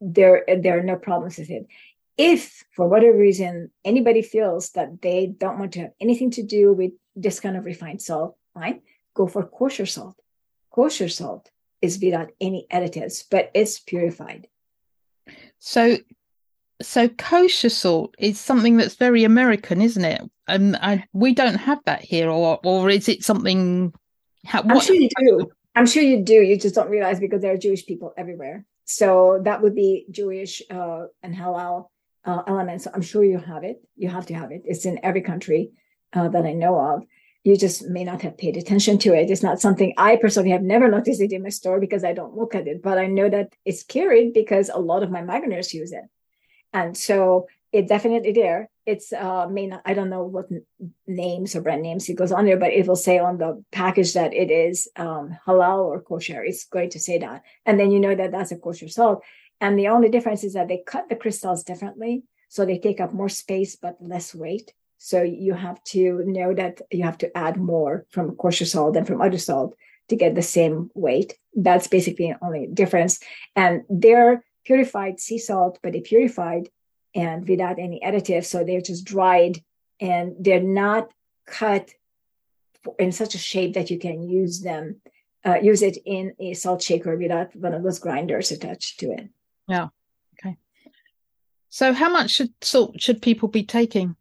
there 0.00 0.44
there 0.46 0.78
are 0.78 0.82
no 0.84 0.96
problems 0.96 1.38
with 1.38 1.50
it. 1.50 1.66
If 2.20 2.64
for 2.72 2.86
whatever 2.86 3.16
reason 3.16 3.70
anybody 3.82 4.20
feels 4.20 4.72
that 4.72 5.00
they 5.00 5.26
don't 5.26 5.58
want 5.58 5.72
to 5.72 5.80
have 5.80 5.92
anything 6.02 6.30
to 6.32 6.42
do 6.42 6.74
with 6.74 6.92
this 7.16 7.40
kind 7.40 7.56
of 7.56 7.64
refined 7.64 8.02
salt, 8.02 8.36
fine, 8.52 8.82
go 9.14 9.26
for 9.26 9.46
kosher 9.46 9.86
salt. 9.86 10.16
Kosher 10.70 11.08
salt 11.08 11.50
is 11.80 11.98
without 11.98 12.30
any 12.38 12.66
additives, 12.70 13.24
but 13.30 13.50
it's 13.54 13.78
purified. 13.78 14.48
So, 15.60 15.96
so 16.82 17.08
kosher 17.08 17.70
salt 17.70 18.14
is 18.18 18.38
something 18.38 18.76
that's 18.76 18.96
very 18.96 19.24
American, 19.24 19.80
isn't 19.80 20.04
it? 20.04 20.20
And 20.46 20.76
um, 20.82 21.02
we 21.14 21.32
don't 21.32 21.54
have 21.54 21.80
that 21.86 22.02
here, 22.02 22.28
or 22.28 22.60
or 22.62 22.90
is 22.90 23.08
it 23.08 23.24
something? 23.24 23.94
How, 24.44 24.60
I'm 24.68 24.80
sure 24.80 24.94
you 24.94 25.08
do. 25.16 25.50
I'm 25.74 25.86
sure 25.86 26.02
you 26.02 26.22
do. 26.22 26.34
You 26.34 26.58
just 26.58 26.74
don't 26.74 26.90
realize 26.90 27.18
because 27.18 27.40
there 27.40 27.54
are 27.54 27.56
Jewish 27.56 27.86
people 27.86 28.12
everywhere. 28.18 28.66
So 28.84 29.40
that 29.44 29.62
would 29.62 29.74
be 29.74 30.04
Jewish 30.10 30.60
uh, 30.68 31.06
and 31.22 31.34
halal 31.34 31.88
uh, 32.24 32.42
elements. 32.46 32.86
I'm 32.92 33.02
sure 33.02 33.24
you 33.24 33.38
have 33.38 33.64
it. 33.64 33.82
You 33.96 34.08
have 34.08 34.26
to 34.26 34.34
have 34.34 34.52
it. 34.52 34.62
It's 34.64 34.84
in 34.84 35.00
every 35.02 35.22
country 35.22 35.72
uh, 36.12 36.28
that 36.28 36.44
I 36.44 36.52
know 36.52 36.78
of. 36.78 37.04
You 37.44 37.56
just 37.56 37.88
may 37.88 38.04
not 38.04 38.20
have 38.22 38.36
paid 38.36 38.58
attention 38.58 38.98
to 38.98 39.14
it. 39.14 39.30
It's 39.30 39.42
not 39.42 39.60
something 39.60 39.94
I 39.96 40.16
personally 40.16 40.50
have 40.50 40.62
never 40.62 40.88
noticed 40.88 41.22
it 41.22 41.32
in 41.32 41.42
my 41.42 41.48
store 41.48 41.80
because 41.80 42.04
I 42.04 42.12
don't 42.12 42.36
look 42.36 42.54
at 42.54 42.66
it, 42.66 42.82
but 42.82 42.98
I 42.98 43.06
know 43.06 43.30
that 43.30 43.54
it's 43.64 43.82
carried 43.82 44.34
because 44.34 44.68
a 44.68 44.78
lot 44.78 45.02
of 45.02 45.10
my 45.10 45.22
migraineurs 45.22 45.72
use 45.72 45.92
it. 45.92 46.04
And 46.74 46.96
so 46.96 47.46
it 47.72 47.88
definitely 47.88 48.32
there. 48.32 48.68
It's 48.84 49.12
uh 49.12 49.46
may 49.46 49.66
not 49.68 49.82
I 49.84 49.94
don't 49.94 50.10
know 50.10 50.24
what 50.24 50.48
names 51.06 51.54
or 51.54 51.60
brand 51.60 51.82
names 51.82 52.08
it 52.08 52.14
goes 52.14 52.32
on 52.32 52.44
there, 52.44 52.56
but 52.56 52.72
it 52.72 52.86
will 52.86 52.96
say 52.96 53.18
on 53.18 53.38
the 53.38 53.64
package 53.70 54.14
that 54.14 54.34
it 54.34 54.50
is 54.50 54.88
um, 54.96 55.36
halal 55.46 55.84
or 55.84 56.02
kosher. 56.02 56.42
It's 56.42 56.66
going 56.66 56.90
to 56.90 57.00
say 57.00 57.18
that, 57.18 57.42
and 57.64 57.78
then 57.78 57.90
you 57.90 58.00
know 58.00 58.14
that 58.14 58.32
that's 58.32 58.52
a 58.52 58.56
kosher 58.56 58.88
salt. 58.88 59.22
And 59.60 59.78
the 59.78 59.88
only 59.88 60.08
difference 60.08 60.44
is 60.44 60.54
that 60.54 60.68
they 60.68 60.82
cut 60.86 61.08
the 61.08 61.16
crystals 61.16 61.64
differently, 61.64 62.24
so 62.48 62.64
they 62.64 62.78
take 62.78 63.00
up 63.00 63.12
more 63.12 63.28
space 63.28 63.76
but 63.76 63.96
less 64.00 64.34
weight. 64.34 64.72
So 64.98 65.22
you 65.22 65.54
have 65.54 65.82
to 65.84 66.22
know 66.26 66.54
that 66.54 66.82
you 66.90 67.04
have 67.04 67.18
to 67.18 67.36
add 67.36 67.56
more 67.56 68.06
from 68.10 68.36
kosher 68.36 68.66
salt 68.66 68.94
than 68.94 69.04
from 69.04 69.20
other 69.20 69.38
salt 69.38 69.74
to 70.08 70.16
get 70.16 70.34
the 70.34 70.42
same 70.42 70.90
weight. 70.94 71.38
That's 71.54 71.86
basically 71.86 72.32
the 72.32 72.44
only 72.44 72.66
difference. 72.66 73.20
And 73.56 73.82
they're 73.88 74.44
purified 74.64 75.20
sea 75.20 75.38
salt, 75.38 75.78
but 75.82 75.92
they 75.92 76.00
purified 76.00 76.68
and 77.14 77.48
without 77.48 77.78
any 77.78 78.00
additives. 78.04 78.46
So 78.46 78.62
they're 78.62 78.80
just 78.80 79.04
dried 79.04 79.62
and 80.00 80.34
they're 80.38 80.60
not 80.60 81.10
cut 81.46 81.90
in 82.98 83.12
such 83.12 83.34
a 83.34 83.38
shape 83.38 83.74
that 83.74 83.90
you 83.90 83.98
can 83.98 84.22
use 84.22 84.60
them, 84.60 85.00
uh, 85.44 85.58
use 85.62 85.82
it 85.82 85.98
in 86.04 86.34
a 86.38 86.54
salt 86.54 86.82
shaker 86.82 87.16
without 87.16 87.54
one 87.56 87.74
of 87.74 87.82
those 87.82 87.98
grinders 87.98 88.50
attached 88.50 89.00
to 89.00 89.12
it. 89.12 89.28
Yeah. 89.70 89.88
Okay. 90.34 90.56
So 91.68 91.92
how 91.92 92.10
much 92.10 92.30
should 92.30 92.52
salt 92.60 93.00
should 93.00 93.22
people 93.22 93.48
be 93.48 93.62
taking? 93.62 94.16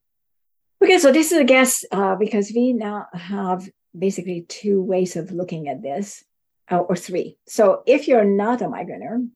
Okay, 0.84 1.00
so 1.00 1.12
this 1.12 1.32
is 1.32 1.40
a 1.40 1.44
guess 1.44 1.84
uh, 1.92 2.16
because 2.16 2.52
we 2.56 2.72
now 2.74 3.08
have 3.14 3.68
basically 3.98 4.46
two 4.48 4.82
ways 4.82 5.16
of 5.16 5.32
looking 5.32 5.68
at 5.68 5.82
this, 5.82 6.24
uh, 6.72 6.78
or 6.78 6.96
three. 6.96 7.38
So 7.48 7.84
if 7.86 8.08
you're 8.08 8.24
not 8.24 8.62
a 8.62 8.66
migraineur, 8.66 9.28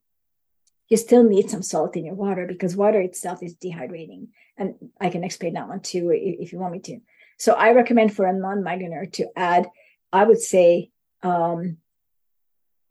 you 0.89 0.97
still 0.97 1.24
need 1.24 1.49
some 1.49 1.64
salt 1.64 1.95
in 1.95 2.05
your 2.05 2.16
water 2.16 2.45
because 2.45 2.76
water 2.76 3.01
itself 3.01 3.41
is 3.41 3.55
dehydrating. 3.55 4.28
And 4.57 4.76
I 5.01 5.09
can 5.09 5.24
explain 5.24 5.53
that 5.55 5.68
one 5.68 5.82
too 5.82 6.11
if 6.14 6.53
you 6.53 6.59
want 6.59 6.74
me 6.74 6.80
to. 6.80 6.99
So 7.39 7.53
I 7.53 7.72
recommend 7.72 8.16
for 8.16 8.28
a 8.28 8.34
non-migraineur 8.34 9.11
to 9.14 9.28
add, 9.36 9.68
I 10.14 10.24
would 10.24 10.39
say, 10.39 10.91
um, 11.24 11.78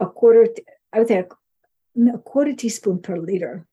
a 0.01 0.07
quarter, 0.07 0.49
I 0.93 0.99
would 0.99 1.09
say 1.09 1.25
a, 1.97 2.19
quarter 2.19 2.55
teaspoon 2.55 3.01
per 3.01 3.17
liter 3.17 3.67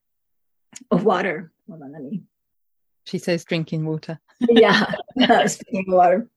of 0.92 1.04
water. 1.04 1.52
Hold 1.68 1.84
on, 1.84 1.92
let 1.92 2.04
me. 2.04 2.24
She 3.06 3.18
says 3.18 3.44
drinking 3.44 3.86
water. 3.86 4.20
yeah, 4.50 4.94
speaking 5.48 5.86
of 5.88 5.94
water. 5.94 6.30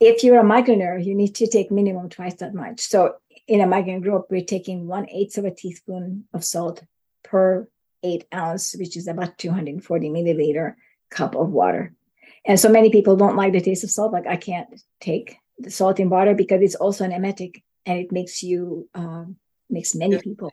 If 0.00 0.24
you're 0.24 0.40
a 0.40 0.44
migraineur, 0.44 1.04
you 1.04 1.14
need 1.14 1.34
to 1.36 1.46
take 1.46 1.70
minimum 1.70 2.08
twice 2.08 2.34
that 2.34 2.54
much. 2.54 2.80
So 2.80 3.16
in 3.46 3.60
a 3.60 3.66
migraine 3.66 4.00
group, 4.00 4.26
we're 4.30 4.44
taking 4.44 4.86
one 4.86 5.08
eighth 5.10 5.38
of 5.38 5.44
a 5.44 5.54
teaspoon 5.54 6.24
of 6.32 6.44
salt 6.44 6.82
per 7.22 7.68
eight 8.02 8.26
ounce, 8.34 8.74
which 8.74 8.96
is 8.96 9.06
about 9.06 9.38
240 9.38 10.10
milliliter 10.10 10.74
cup 11.10 11.34
of 11.34 11.50
water. 11.50 11.94
And 12.44 12.58
so 12.58 12.68
many 12.68 12.90
people 12.90 13.16
don't 13.16 13.36
like 13.36 13.52
the 13.52 13.60
taste 13.60 13.84
of 13.84 13.90
salt. 13.90 14.12
Like 14.12 14.26
I 14.26 14.36
can't 14.36 14.68
take 15.00 15.36
the 15.58 15.70
salt 15.70 16.00
in 16.00 16.10
water 16.10 16.34
because 16.34 16.60
it's 16.62 16.74
also 16.74 17.04
an 17.04 17.12
emetic 17.12 17.62
and 17.86 17.98
it 17.98 18.12
makes 18.12 18.42
you, 18.42 18.88
um, 18.94 19.36
makes 19.72 19.94
many 19.94 20.18
people 20.18 20.52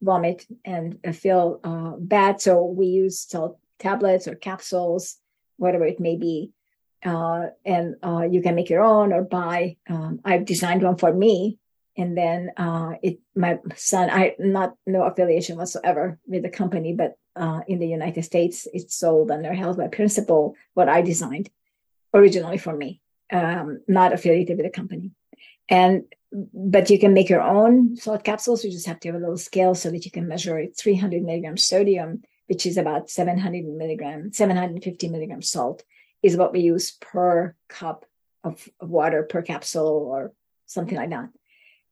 vomit 0.00 0.46
and 0.64 0.98
feel 1.16 1.60
uh, 1.64 1.92
bad. 1.98 2.40
So 2.40 2.64
we 2.64 2.86
use 2.86 3.20
salt 3.20 3.58
tablets 3.78 4.28
or 4.28 4.34
capsules, 4.34 5.16
whatever 5.56 5.84
it 5.84 6.00
may 6.00 6.16
be. 6.16 6.52
Uh, 7.04 7.46
and 7.64 7.96
uh, 8.02 8.22
you 8.30 8.42
can 8.42 8.54
make 8.54 8.70
your 8.70 8.82
own 8.82 9.12
or 9.12 9.22
buy. 9.22 9.76
Um, 9.88 10.20
I've 10.24 10.44
designed 10.44 10.82
one 10.82 10.96
for 10.96 11.12
me 11.12 11.58
and 11.98 12.16
then 12.16 12.52
uh, 12.56 12.92
it 13.02 13.18
my 13.34 13.58
son 13.76 14.08
i 14.08 14.34
not 14.38 14.74
no 14.86 15.02
affiliation 15.02 15.58
whatsoever 15.58 16.18
with 16.26 16.42
the 16.42 16.48
company 16.48 16.94
but 16.94 17.18
uh, 17.36 17.60
in 17.66 17.78
the 17.78 17.86
united 17.86 18.22
states 18.22 18.66
it's 18.72 18.96
sold 18.96 19.30
under 19.30 19.52
health 19.52 19.76
by 19.76 19.88
principle 19.88 20.54
what 20.74 20.88
i 20.88 21.02
designed 21.02 21.50
originally 22.14 22.56
for 22.56 22.74
me 22.74 23.02
um, 23.30 23.80
not 23.86 24.12
affiliated 24.14 24.56
with 24.56 24.64
the 24.64 24.70
company 24.70 25.10
and 25.68 26.04
but 26.32 26.90
you 26.90 26.98
can 26.98 27.14
make 27.14 27.28
your 27.28 27.42
own 27.42 27.96
salt 27.96 28.22
capsules 28.24 28.64
you 28.64 28.70
just 28.70 28.86
have 28.86 29.00
to 29.00 29.08
have 29.08 29.14
a 29.14 29.18
little 29.18 29.38
scale 29.38 29.74
so 29.74 29.90
that 29.90 30.04
you 30.04 30.10
can 30.10 30.28
measure 30.28 30.58
it 30.58 30.76
300 30.76 31.22
milligrams 31.22 31.64
sodium 31.64 32.22
which 32.46 32.66
is 32.66 32.76
about 32.76 33.10
700 33.10 33.64
milligram 33.64 34.32
750 34.32 35.08
milligram 35.08 35.42
salt 35.42 35.82
is 36.22 36.36
what 36.36 36.52
we 36.52 36.60
use 36.60 36.92
per 36.92 37.54
cup 37.68 38.04
of, 38.44 38.68
of 38.80 38.90
water 38.90 39.22
per 39.22 39.42
capsule 39.42 40.08
or 40.12 40.32
something 40.66 40.96
like 40.96 41.10
that 41.10 41.30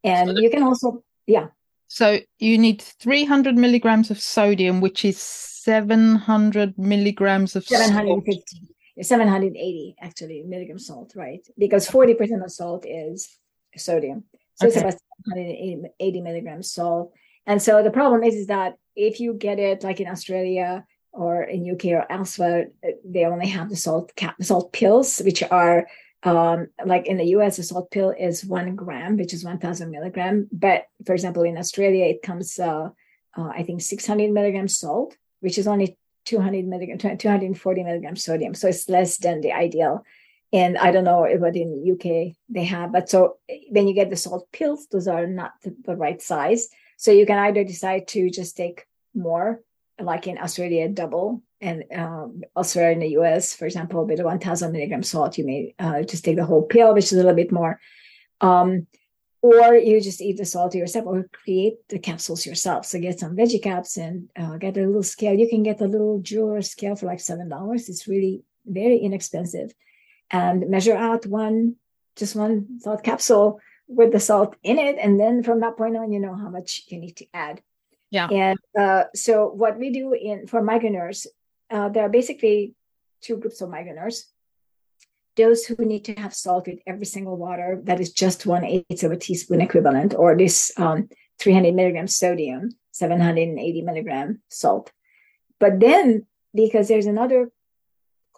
and 0.07 0.31
so 0.31 0.39
you 0.39 0.51
can 0.51 0.63
also, 0.63 1.03
yeah. 1.27 1.49
So 1.89 2.21
you 2.39 2.59
need 2.59 2.81
300 2.81 3.57
milligrams 3.57 4.11
of 4.11 4.21
sodium, 4.21 4.81
which 4.81 5.05
is 5.05 5.19
700 5.19 6.79
milligrams 6.79 7.57
of 7.57 7.65
750. 7.65 8.43
Salt. 8.47 9.07
780 9.07 9.97
actually 10.01 10.43
milligram 10.47 10.79
salt, 10.79 11.13
right? 11.17 11.47
Because 11.59 11.87
40% 11.89 12.43
of 12.43 12.51
salt 12.51 12.87
is 12.89 13.37
sodium. 13.79 14.25
So 14.55 14.67
okay. 14.67 14.75
it's 14.75 14.81
about 14.81 15.01
780 15.29 16.21
milligrams 16.21 16.71
salt. 16.71 17.13
And 17.47 17.63
so 17.63 17.83
the 17.83 17.91
problem 17.91 18.25
is, 18.25 18.35
is 18.35 18.47
that 18.49 18.77
if 18.95 19.21
you 19.21 19.35
get 19.35 19.59
it 19.59 19.85
like 19.85 20.01
in 20.01 20.09
Australia 20.09 20.85
or 21.13 21.43
in 21.43 21.71
UK 21.71 21.87
or 21.87 22.11
elsewhere, 22.11 22.69
they 23.05 23.25
only 23.25 23.49
have 23.49 23.69
the 23.69 23.77
salt 23.77 24.15
cap, 24.17 24.37
salt 24.43 24.73
pills, 24.73 25.19
which 25.19 25.43
are 25.43 25.87
um, 26.23 26.69
like 26.85 27.07
in 27.07 27.19
the 27.19 27.37
US, 27.37 27.59
a 27.59 27.63
salt 27.63 27.91
pill 27.91 28.11
is 28.11 28.45
one 28.45 28.75
gram, 28.75 29.17
which 29.17 29.33
is 29.33 29.45
1000 29.45 29.91
milligram. 29.91 30.49
But 30.51 30.87
for 31.05 31.13
example, 31.13 31.45
in 31.45 31.57
Australia, 31.57 32.07
it 32.07 32.23
comes, 32.23 32.59
uh, 32.59 32.89
uh, 33.37 33.49
I 33.49 33.63
think 33.63 33.81
600 33.81 34.33
milligrams 34.33 34.79
salt, 34.79 35.17
which 35.41 35.59
is 35.59 35.69
only 35.69 35.97
200 36.25 36.67
milligram, 36.67 36.99
240 36.99 37.85
milligrams 37.85 38.25
sodium. 38.25 38.55
So 38.55 38.69
it's 38.69 38.89
less 38.89 39.19
than 39.19 39.41
the 39.41 39.53
ideal. 39.53 40.05
And 40.53 40.79
I 40.79 40.93
don't 40.93 41.05
know 41.05 41.27
what 41.39 41.57
in 41.57 41.85
UK 41.93 42.37
they 42.49 42.65
have, 42.65 42.93
but 42.93 43.11
so 43.11 43.39
when 43.71 43.89
you 43.89 43.95
get 43.95 44.11
the 44.11 44.17
salt 44.17 44.49
pills, 44.53 44.87
those 44.91 45.09
are 45.09 45.27
not 45.27 45.53
the, 45.63 45.75
the 45.85 45.97
right 45.97 46.23
size. 46.23 46.69
So 46.97 47.11
you 47.11 47.27
can 47.27 47.39
either 47.39 47.65
decide 47.65 48.09
to 48.09 48.31
just 48.31 48.57
take 48.57 48.87
more, 49.15 49.61
like 49.99 50.27
in 50.27 50.39
Australia, 50.39 50.89
double, 50.89 51.43
and 51.61 51.85
um, 51.95 52.43
elsewhere 52.57 52.93
in 52.93 53.01
the 53.01 53.17
US, 53.19 53.55
for 53.55 53.67
example, 53.67 54.05
with 54.07 54.21
1000 54.21 54.73
milligram 54.73 55.03
salt, 55.03 55.37
you 55.37 55.45
may 55.45 55.75
uh, 55.79 56.03
just 56.03 56.25
take 56.25 56.37
the 56.37 56.45
whole 56.45 56.63
pill, 56.63 56.95
which 56.95 57.07
is 57.07 57.13
a 57.15 57.17
little 57.17 57.35
bit 57.35 57.51
more. 57.51 57.81
Um, 58.41 58.87
or 59.43 59.75
you 59.75 60.01
just 60.01 60.21
eat 60.21 60.39
the 60.39 60.45
salt 60.45 60.75
yourself 60.75 61.07
or 61.07 61.29
create 61.33 61.77
the 61.89 61.99
capsules 61.99 62.47
yourself. 62.47 62.87
So 62.87 62.99
get 62.99 63.21
some 63.21 63.37
veggie 63.37 63.63
caps 63.63 63.97
and 63.97 64.29
uh, 64.37 64.57
get 64.57 64.77
a 64.77 64.81
little 64.81 65.03
scale. 65.03 65.35
You 65.35 65.49
can 65.49 65.63
get 65.63 65.81
a 65.81 65.87
little 65.87 66.21
jeweler 66.21 66.63
scale 66.63 66.97
for 66.97 67.07
like 67.07 67.19
$7. 67.19 67.49
It's 67.89 68.09
really 68.09 68.43
very 68.65 68.99
inexpensive. 68.99 69.73
And 70.31 70.69
measure 70.69 70.97
out 70.97 71.27
one, 71.27 71.77
just 72.17 72.35
one 72.35 72.81
salt 72.81 73.03
capsule 73.03 73.61
with 73.87 74.13
the 74.13 74.21
salt 74.21 74.57
in 74.63 74.79
it. 74.79 74.97
And 75.01 75.21
then 75.21 75.43
from 75.43 75.61
that 75.61 75.77
point 75.77 75.97
on, 75.97 76.13
you 76.13 76.19
know 76.19 76.35
how 76.35 76.49
much 76.49 76.83
you 76.89 76.99
need 76.99 77.17
to 77.17 77.27
add. 77.33 77.63
Yeah. 78.11 78.29
And 78.29 78.59
uh, 78.79 79.05
so 79.15 79.49
what 79.49 79.79
we 79.79 79.91
do 79.91 80.13
in 80.13 80.47
for 80.47 80.63
migraineurs, 80.63 81.27
uh, 81.71 81.89
there 81.89 82.05
are 82.05 82.09
basically 82.09 82.75
two 83.21 83.37
groups 83.37 83.61
of 83.61 83.69
migraineurs 83.69 84.25
those 85.37 85.67
who 85.67 85.85
need 85.85 86.05
to 86.07 86.15
have 86.15 86.35
salt 86.35 86.67
with 86.67 86.81
every 86.87 87.07
single 87.07 87.37
water 87.37 87.81
that 87.85 88.01
is 88.01 88.13
just 88.13 88.47
one 88.47 88.65
eighth 88.65 89.03
of 89.05 89.13
a 89.13 89.17
teaspoon 89.17 89.61
equivalent, 89.61 90.15
or 90.15 90.37
this 90.37 90.73
um, 90.79 91.09
300 91.39 91.75
milligrams 91.75 92.17
sodium, 92.17 92.71
780 92.93 93.83
milligram 93.83 94.41
salt. 94.51 94.91
But 95.61 95.79
then, 95.79 96.27
because 96.55 96.89
there's 96.89 97.07
another 97.07 97.51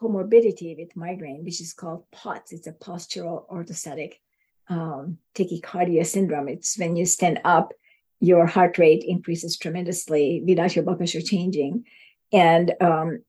comorbidity 0.01 0.77
with 0.79 0.97
migraine, 0.97 1.45
which 1.45 1.61
is 1.61 1.73
called 1.73 2.05
POTS, 2.13 2.53
it's 2.53 2.67
a 2.67 2.73
postural 2.73 3.49
orthostatic 3.49 4.15
um, 4.69 5.19
tachycardia 5.35 6.07
syndrome. 6.07 6.49
It's 6.49 6.79
when 6.79 6.97
you 6.97 7.07
stand 7.07 7.41
up, 7.45 7.73
your 8.21 8.47
heart 8.47 8.79
rate 8.79 9.05
increases 9.07 9.57
tremendously 9.57 10.43
without 10.47 10.75
your 10.75 10.85
blood 10.85 10.99
pressure 10.99 11.21
changing. 11.21 11.85
And 12.33 12.75
um, 12.81 13.23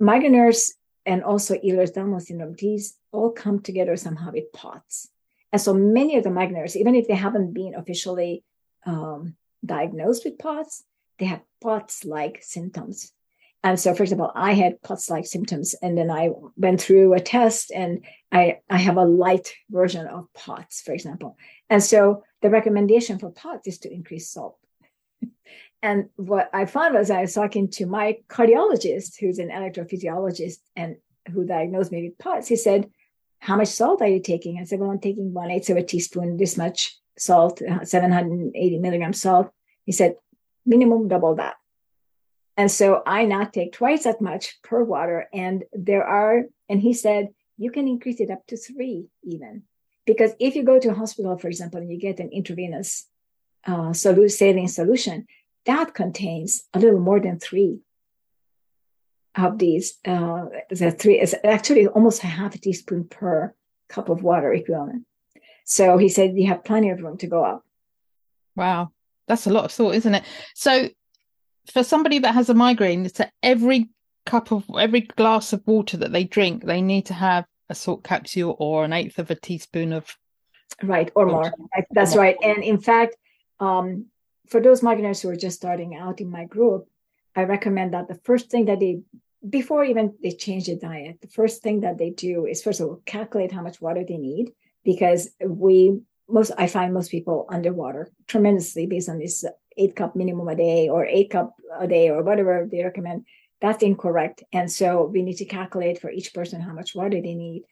migraineurs 0.00 0.72
and 1.06 1.22
also 1.22 1.54
Ehlers-Danlos 1.54 2.22
syndrome, 2.22 2.54
these 2.58 2.96
all 3.12 3.30
come 3.30 3.60
together 3.60 3.96
somehow 3.96 4.32
with 4.32 4.52
POTS. 4.52 5.08
And 5.52 5.60
so 5.60 5.74
many 5.74 6.16
of 6.16 6.24
the 6.24 6.30
migraineurs, 6.30 6.76
even 6.76 6.94
if 6.94 7.06
they 7.08 7.14
haven't 7.14 7.52
been 7.52 7.74
officially 7.74 8.44
um, 8.86 9.36
diagnosed 9.64 10.24
with 10.24 10.38
POTS, 10.38 10.84
they 11.18 11.26
have 11.26 11.42
POTS-like 11.60 12.40
symptoms. 12.42 13.12
And 13.64 13.78
so, 13.78 13.94
for 13.94 14.02
example, 14.02 14.32
I 14.34 14.54
had 14.54 14.82
POTS-like 14.82 15.26
symptoms, 15.26 15.74
and 15.80 15.96
then 15.96 16.10
I 16.10 16.30
went 16.56 16.80
through 16.80 17.14
a 17.14 17.20
test, 17.20 17.70
and 17.70 18.04
I 18.32 18.58
I 18.68 18.78
have 18.78 18.96
a 18.96 19.04
light 19.04 19.54
version 19.70 20.06
of 20.06 20.26
POTS, 20.34 20.82
for 20.82 20.92
example. 20.92 21.36
And 21.70 21.82
so, 21.82 22.24
the 22.40 22.50
recommendation 22.50 23.18
for 23.18 23.30
POTS 23.30 23.66
is 23.68 23.78
to 23.80 23.92
increase 23.92 24.30
salt. 24.30 24.58
And 25.84 26.10
what 26.14 26.48
I 26.52 26.66
found 26.66 26.94
was 26.94 27.10
I 27.10 27.22
was 27.22 27.34
talking 27.34 27.68
to 27.70 27.86
my 27.86 28.18
cardiologist, 28.28 29.18
who's 29.18 29.40
an 29.40 29.48
electrophysiologist 29.48 30.58
and 30.76 30.94
who 31.32 31.44
diagnosed 31.44 31.90
me 31.90 32.04
with 32.04 32.18
POTS. 32.18 32.46
He 32.46 32.54
said, 32.54 32.88
How 33.40 33.56
much 33.56 33.68
salt 33.68 34.00
are 34.00 34.06
you 34.06 34.20
taking? 34.20 34.58
I 34.58 34.64
said, 34.64 34.78
Well, 34.78 34.92
I'm 34.92 35.00
taking 35.00 35.32
one 35.32 35.50
eighth 35.50 35.70
of 35.70 35.76
a 35.76 35.82
teaspoon, 35.82 36.36
this 36.36 36.56
much 36.56 36.96
salt, 37.18 37.60
uh, 37.62 37.84
780 37.84 38.78
milligrams 38.78 39.20
salt. 39.20 39.50
He 39.84 39.92
said, 39.92 40.14
Minimum 40.64 41.08
double 41.08 41.34
that. 41.36 41.56
And 42.56 42.70
so 42.70 43.02
I 43.06 43.24
now 43.24 43.44
take 43.44 43.72
twice 43.72 44.04
that 44.04 44.20
much 44.20 44.60
per 44.62 44.82
water. 44.82 45.28
And 45.32 45.64
there 45.72 46.04
are, 46.04 46.44
and 46.68 46.80
he 46.80 46.92
said, 46.92 47.28
you 47.56 47.70
can 47.70 47.88
increase 47.88 48.20
it 48.20 48.30
up 48.30 48.46
to 48.48 48.56
three 48.56 49.06
even. 49.22 49.62
Because 50.04 50.32
if 50.38 50.56
you 50.56 50.64
go 50.64 50.78
to 50.78 50.90
a 50.90 50.94
hospital, 50.94 51.38
for 51.38 51.48
example, 51.48 51.80
and 51.80 51.90
you 51.90 51.98
get 51.98 52.20
an 52.20 52.30
intravenous 52.30 53.06
uh, 53.66 53.92
saline 53.92 54.68
solution, 54.68 55.26
that 55.64 55.94
contains 55.94 56.64
a 56.74 56.80
little 56.80 57.00
more 57.00 57.20
than 57.20 57.38
three 57.38 57.80
of 59.36 59.58
these. 59.58 59.98
Uh, 60.04 60.46
the 60.70 60.90
three 60.90 61.20
is 61.20 61.34
actually 61.44 61.86
almost 61.86 62.24
a 62.24 62.26
half 62.26 62.54
a 62.54 62.58
teaspoon 62.58 63.04
per 63.04 63.54
cup 63.88 64.08
of 64.08 64.22
water 64.22 64.52
equivalent. 64.52 65.06
So 65.64 65.96
he 65.98 66.08
said 66.08 66.36
you 66.36 66.48
have 66.48 66.64
plenty 66.64 66.90
of 66.90 67.00
room 67.00 67.16
to 67.18 67.26
go 67.26 67.44
up. 67.44 67.64
Wow, 68.56 68.90
that's 69.28 69.46
a 69.46 69.50
lot 69.50 69.64
of 69.64 69.72
thought, 69.72 69.94
isn't 69.94 70.14
it? 70.14 70.24
So 70.54 70.88
for 71.70 71.84
somebody 71.84 72.18
that 72.20 72.34
has 72.34 72.48
a 72.48 72.54
migraine, 72.54 73.06
it's 73.06 73.18
that 73.18 73.32
every 73.42 73.90
cup 74.26 74.52
of 74.52 74.64
every 74.78 75.02
glass 75.02 75.52
of 75.52 75.62
water 75.66 75.96
that 75.96 76.12
they 76.12 76.24
drink, 76.24 76.64
they 76.64 76.80
need 76.80 77.06
to 77.06 77.14
have 77.14 77.44
a 77.68 77.74
salt 77.74 78.04
capsule 78.04 78.56
or 78.58 78.84
an 78.84 78.92
eighth 78.92 79.18
of 79.18 79.30
a 79.30 79.34
teaspoon 79.34 79.92
of 79.92 80.16
right 80.82 81.10
or 81.14 81.26
more. 81.26 81.52
That's 81.90 82.16
right. 82.16 82.36
And 82.42 82.62
in 82.62 82.80
fact, 82.80 83.16
um, 83.60 84.06
for 84.48 84.60
those 84.60 84.80
migraineurs 84.80 85.22
who 85.22 85.30
are 85.30 85.36
just 85.36 85.56
starting 85.56 85.96
out 85.96 86.20
in 86.20 86.30
my 86.30 86.44
group, 86.44 86.88
I 87.34 87.44
recommend 87.44 87.94
that 87.94 88.08
the 88.08 88.20
first 88.24 88.50
thing 88.50 88.66
that 88.66 88.80
they, 88.80 89.00
before 89.48 89.84
even 89.84 90.14
they 90.22 90.32
change 90.32 90.66
the 90.66 90.76
diet, 90.76 91.20
the 91.20 91.28
first 91.28 91.62
thing 91.62 91.80
that 91.80 91.98
they 91.98 92.10
do 92.10 92.46
is 92.46 92.62
first 92.62 92.80
of 92.80 92.88
all 92.88 93.02
calculate 93.06 93.52
how 93.52 93.62
much 93.62 93.80
water 93.80 94.04
they 94.06 94.18
need 94.18 94.52
because 94.84 95.30
we 95.44 96.00
most 96.28 96.52
I 96.58 96.66
find 96.66 96.94
most 96.94 97.10
people 97.10 97.46
underwater 97.48 98.10
tremendously 98.26 98.86
based 98.86 99.08
on 99.08 99.18
this 99.18 99.44
eight 99.76 99.96
cup 99.96 100.16
minimum 100.16 100.48
a 100.48 100.56
day 100.56 100.88
or 100.88 101.04
eight 101.04 101.30
cup 101.30 101.54
a 101.78 101.86
day 101.86 102.10
or 102.10 102.22
whatever 102.22 102.68
they 102.70 102.82
recommend. 102.82 103.24
That's 103.60 103.82
incorrect, 103.82 104.42
and 104.52 104.70
so 104.70 105.04
we 105.04 105.22
need 105.22 105.36
to 105.36 105.44
calculate 105.44 106.00
for 106.00 106.10
each 106.10 106.34
person 106.34 106.60
how 106.60 106.72
much 106.72 106.94
water 106.94 107.20
they 107.20 107.34
need. 107.34 107.64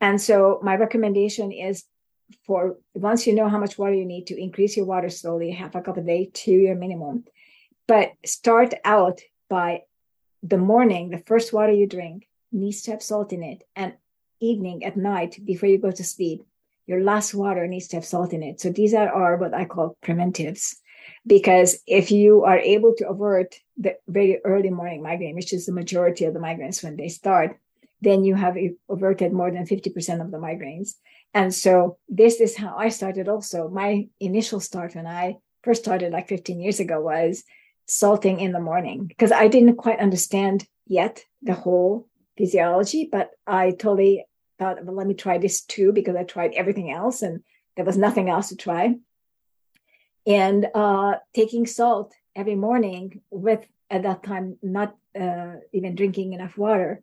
And 0.00 0.20
so 0.20 0.60
my 0.62 0.76
recommendation 0.76 1.52
is 1.52 1.84
for 2.46 2.76
once 2.94 3.26
you 3.26 3.34
know 3.34 3.48
how 3.48 3.58
much 3.58 3.78
water 3.78 3.94
you 3.94 4.04
need 4.04 4.28
to 4.28 4.40
increase 4.40 4.76
your 4.76 4.86
water 4.86 5.10
slowly, 5.10 5.50
half 5.50 5.74
a 5.74 5.80
cup 5.80 5.96
a 5.96 6.02
day 6.02 6.30
to 6.32 6.52
your 6.52 6.76
minimum. 6.76 7.24
But 7.86 8.12
start 8.24 8.74
out 8.84 9.20
by 9.48 9.82
the 10.42 10.58
morning, 10.58 11.10
the 11.10 11.18
first 11.18 11.52
water 11.52 11.72
you 11.72 11.86
drink 11.86 12.28
needs 12.50 12.82
to 12.82 12.92
have 12.92 13.02
salt 13.02 13.32
in 13.32 13.42
it. 13.42 13.64
And 13.76 13.94
evening 14.40 14.84
at 14.84 14.96
night 14.96 15.38
before 15.44 15.68
you 15.68 15.78
go 15.78 15.90
to 15.90 16.04
sleep, 16.04 16.42
your 16.86 17.02
last 17.02 17.34
water 17.34 17.66
needs 17.66 17.88
to 17.88 17.96
have 17.96 18.04
salt 18.04 18.32
in 18.32 18.42
it. 18.42 18.60
So 18.60 18.70
these 18.70 18.94
are, 18.94 19.36
what 19.36 19.54
I 19.54 19.64
call 19.64 19.96
preventives. 20.02 20.80
Because 21.26 21.78
if 21.86 22.10
you 22.10 22.44
are 22.44 22.58
able 22.58 22.94
to 22.96 23.08
avert 23.08 23.54
the 23.76 23.96
very 24.08 24.40
early 24.44 24.70
morning 24.70 25.02
migraine, 25.02 25.36
which 25.36 25.52
is 25.52 25.66
the 25.66 25.72
majority 25.72 26.24
of 26.24 26.34
the 26.34 26.40
migraines 26.40 26.82
when 26.82 26.96
they 26.96 27.08
start, 27.08 27.58
then 28.00 28.24
you 28.24 28.34
have 28.34 28.56
averted 28.88 29.32
more 29.32 29.50
than 29.50 29.64
50% 29.64 30.20
of 30.20 30.30
the 30.32 30.38
migraines. 30.38 30.94
And 31.32 31.54
so 31.54 31.98
this 32.08 32.40
is 32.40 32.56
how 32.56 32.76
I 32.76 32.88
started 32.88 33.28
also. 33.28 33.68
My 33.68 34.08
initial 34.18 34.60
start 34.60 34.96
when 34.96 35.06
I 35.06 35.36
first 35.62 35.82
started 35.82 36.12
like 36.12 36.28
15 36.28 36.60
years 36.60 36.80
ago 36.80 37.00
was 37.00 37.44
salting 37.86 38.40
in 38.40 38.52
the 38.52 38.60
morning 38.60 39.06
because 39.06 39.32
I 39.32 39.48
didn't 39.48 39.76
quite 39.76 40.00
understand 40.00 40.66
yet 40.86 41.24
the 41.42 41.54
whole 41.54 42.08
physiology, 42.36 43.08
but 43.10 43.30
I 43.46 43.70
totally 43.70 44.24
thought, 44.58 44.84
well, 44.84 44.96
let 44.96 45.06
me 45.06 45.14
try 45.14 45.38
this 45.38 45.62
too 45.62 45.92
because 45.92 46.16
I 46.16 46.24
tried 46.24 46.54
everything 46.54 46.90
else 46.90 47.22
and 47.22 47.42
there 47.76 47.84
was 47.84 47.96
nothing 47.96 48.28
else 48.28 48.48
to 48.48 48.56
try. 48.56 48.96
And 50.26 50.68
uh, 50.74 51.14
taking 51.34 51.66
salt 51.66 52.14
every 52.36 52.54
morning 52.54 53.22
with, 53.30 53.66
at 53.90 54.02
that 54.04 54.22
time, 54.22 54.56
not 54.62 54.96
uh, 55.18 55.56
even 55.72 55.94
drinking 55.94 56.32
enough 56.32 56.56
water, 56.56 57.02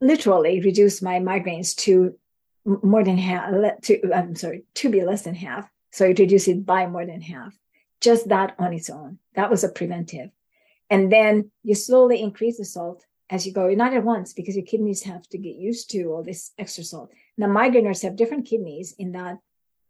literally 0.00 0.60
reduced 0.60 1.02
my 1.02 1.20
migraines 1.20 1.76
to 1.76 2.16
more 2.64 3.04
than 3.04 3.18
half, 3.18 3.80
to, 3.82 4.12
I'm 4.12 4.34
sorry, 4.34 4.64
to 4.74 4.90
be 4.90 5.04
less 5.04 5.22
than 5.22 5.34
half. 5.34 5.68
So 5.90 6.06
it 6.06 6.18
reduced 6.18 6.48
it 6.48 6.64
by 6.64 6.86
more 6.86 7.06
than 7.06 7.20
half. 7.20 7.56
Just 8.00 8.28
that 8.28 8.54
on 8.58 8.72
its 8.72 8.90
own. 8.90 9.18
That 9.34 9.50
was 9.50 9.62
a 9.62 9.68
preventive. 9.68 10.30
And 10.90 11.12
then 11.12 11.50
you 11.62 11.74
slowly 11.74 12.20
increase 12.20 12.58
the 12.58 12.64
salt 12.64 13.04
as 13.30 13.46
you 13.46 13.52
go, 13.52 13.68
not 13.68 13.94
at 13.94 14.04
once 14.04 14.32
because 14.32 14.56
your 14.56 14.64
kidneys 14.64 15.02
have 15.04 15.26
to 15.28 15.38
get 15.38 15.56
used 15.56 15.90
to 15.90 16.04
all 16.04 16.22
this 16.22 16.52
extra 16.58 16.84
salt. 16.84 17.12
Now, 17.38 17.46
migraineurs 17.46 18.02
have 18.02 18.16
different 18.16 18.46
kidneys 18.46 18.94
in 18.98 19.12
that 19.12 19.38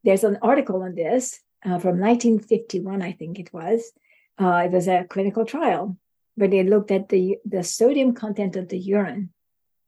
there's 0.04 0.24
an 0.24 0.38
article 0.42 0.82
on 0.82 0.94
this 0.94 1.40
uh, 1.64 1.78
from 1.78 2.00
1951, 2.00 3.02
I 3.02 3.12
think 3.12 3.38
it 3.38 3.52
was. 3.52 3.92
Uh, 4.40 4.62
it 4.64 4.72
was 4.72 4.88
a 4.88 5.04
clinical 5.08 5.44
trial 5.44 5.96
where 6.34 6.48
they 6.48 6.62
looked 6.62 6.90
at 6.90 7.08
the, 7.08 7.38
the 7.44 7.62
sodium 7.62 8.14
content 8.14 8.56
of 8.56 8.68
the 8.68 8.78
urine 8.78 9.30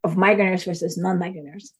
of 0.03 0.16
migraineurs 0.16 0.64
versus 0.64 0.99
non-migraineurs 0.99 1.70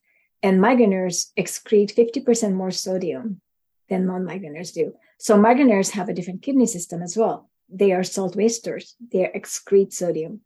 and 0.45 0.61
migraineurs 0.61 1.33
excrete 1.39 1.95
50% 1.95 2.53
more 2.53 2.71
sodium 2.71 3.41
than 3.89 4.07
non-migraineurs 4.07 4.75
do. 4.75 4.95
So 5.19 5.39
migraineurs 5.39 5.91
have 5.93 6.11
a 6.11 6.15
different 6.15 6.43
kidney 6.43 6.67
system 6.67 7.03
as 7.03 7.17
well. 7.17 7.51
they 7.71 7.93
are 7.93 8.05
salt 8.05 8.37
wasters. 8.37 8.95
They 9.11 9.25
excrete 9.35 9.93
sodium. 9.93 10.41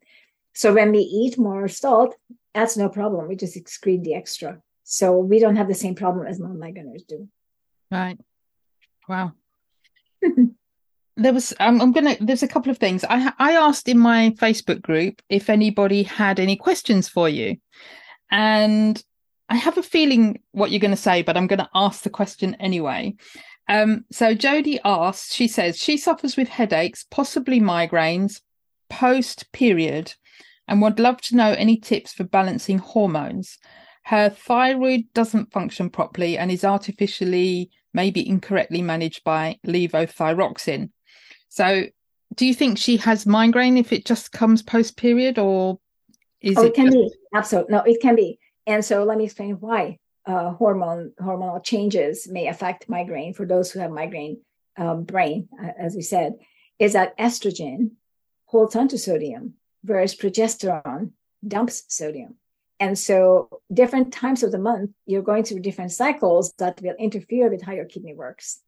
So 0.53 0.73
when 0.73 0.91
we 0.91 0.99
eat 0.99 1.37
more 1.37 1.67
salt, 1.67 2.15
that's 2.53 2.77
no 2.77 2.87
problem. 2.89 3.27
We 3.27 3.35
just 3.35 3.57
excrete 3.57 4.03
the 4.03 4.15
extra. 4.15 4.61
So 4.83 5.17
we 5.17 5.39
don't 5.39 5.57
have 5.57 5.67
the 5.67 5.75
same 5.83 5.95
problem 5.95 6.25
as 6.27 6.39
non-migraineurs 6.39 7.05
do. 7.05 7.27
Right. 7.91 8.17
Wow. 9.07 9.33
There 11.17 11.33
was 11.33 11.53
um, 11.59 11.81
I'm 11.81 11.91
gonna 11.91 12.15
there's 12.19 12.43
a 12.43 12.47
couple 12.47 12.71
of 12.71 12.77
things 12.77 13.03
I 13.09 13.31
I 13.37 13.53
asked 13.53 13.87
in 13.87 13.99
my 13.99 14.31
Facebook 14.37 14.81
group 14.81 15.21
if 15.29 15.49
anybody 15.49 16.03
had 16.03 16.39
any 16.39 16.55
questions 16.55 17.09
for 17.09 17.27
you, 17.27 17.57
and 18.31 19.01
I 19.49 19.55
have 19.55 19.77
a 19.77 19.83
feeling 19.83 20.41
what 20.51 20.71
you're 20.71 20.79
to 20.91 20.97
say, 20.97 21.23
but 21.23 21.35
I'm 21.35 21.47
to 21.59 21.69
ask 21.73 22.03
the 22.03 22.09
question 22.09 22.55
anyway. 22.55 23.15
Um, 23.67 24.05
so 24.11 24.33
Jody 24.33 24.79
asks, 24.83 25.33
she 25.33 25.47
says 25.47 25.77
she 25.77 25.97
suffers 25.97 26.37
with 26.37 26.47
headaches, 26.47 27.05
possibly 27.09 27.59
migraines, 27.59 28.41
post 28.89 29.51
period, 29.51 30.13
and 30.67 30.81
would 30.81 30.99
love 30.99 31.21
to 31.21 31.35
know 31.35 31.51
any 31.51 31.77
tips 31.77 32.13
for 32.13 32.23
balancing 32.23 32.77
hormones. 32.77 33.57
Her 34.03 34.29
thyroid 34.29 35.05
doesn't 35.13 35.51
function 35.51 35.89
properly 35.89 36.37
and 36.37 36.51
is 36.51 36.63
artificially, 36.63 37.69
maybe 37.93 38.27
incorrectly 38.27 38.81
managed 38.81 39.23
by 39.23 39.59
levothyroxine. 39.65 40.89
So, 41.49 41.85
do 42.35 42.45
you 42.45 42.53
think 42.53 42.77
she 42.77 42.97
has 42.97 43.25
migraine 43.25 43.77
if 43.77 43.91
it 43.91 44.05
just 44.05 44.31
comes 44.31 44.61
post 44.61 44.97
period, 44.97 45.39
or 45.39 45.79
is 46.41 46.57
oh, 46.57 46.63
it? 46.63 46.67
it 46.67 46.73
can 46.75 46.85
just... 46.85 46.97
be 46.97 47.11
absolutely 47.33 47.75
no, 47.75 47.81
it 47.81 48.01
can 48.01 48.15
be. 48.15 48.39
And 48.67 48.83
so, 48.83 49.03
let 49.03 49.17
me 49.17 49.25
explain 49.25 49.55
why 49.59 49.97
uh, 50.25 50.51
hormone 50.51 51.13
hormonal 51.19 51.63
changes 51.63 52.27
may 52.27 52.47
affect 52.47 52.89
migraine 52.89 53.33
for 53.33 53.45
those 53.45 53.71
who 53.71 53.79
have 53.79 53.91
migraine 53.91 54.41
um, 54.77 55.03
brain, 55.03 55.49
uh, 55.61 55.71
as 55.77 55.95
we 55.95 56.01
said, 56.01 56.35
is 56.77 56.93
that 56.93 57.17
estrogen 57.17 57.91
holds 58.45 58.75
onto 58.75 58.97
sodium, 58.97 59.55
whereas 59.83 60.15
progesterone 60.15 61.11
dumps 61.45 61.83
sodium. 61.87 62.35
And 62.79 62.97
so, 62.97 63.61
different 63.73 64.13
times 64.13 64.41
of 64.41 64.51
the 64.51 64.57
month, 64.57 64.91
you're 65.05 65.21
going 65.21 65.43
through 65.43 65.59
different 65.59 65.91
cycles 65.91 66.53
that 66.59 66.81
will 66.81 66.95
interfere 66.97 67.49
with 67.49 67.61
how 67.61 67.73
your 67.73 67.85
kidney 67.85 68.13
works. 68.13 68.61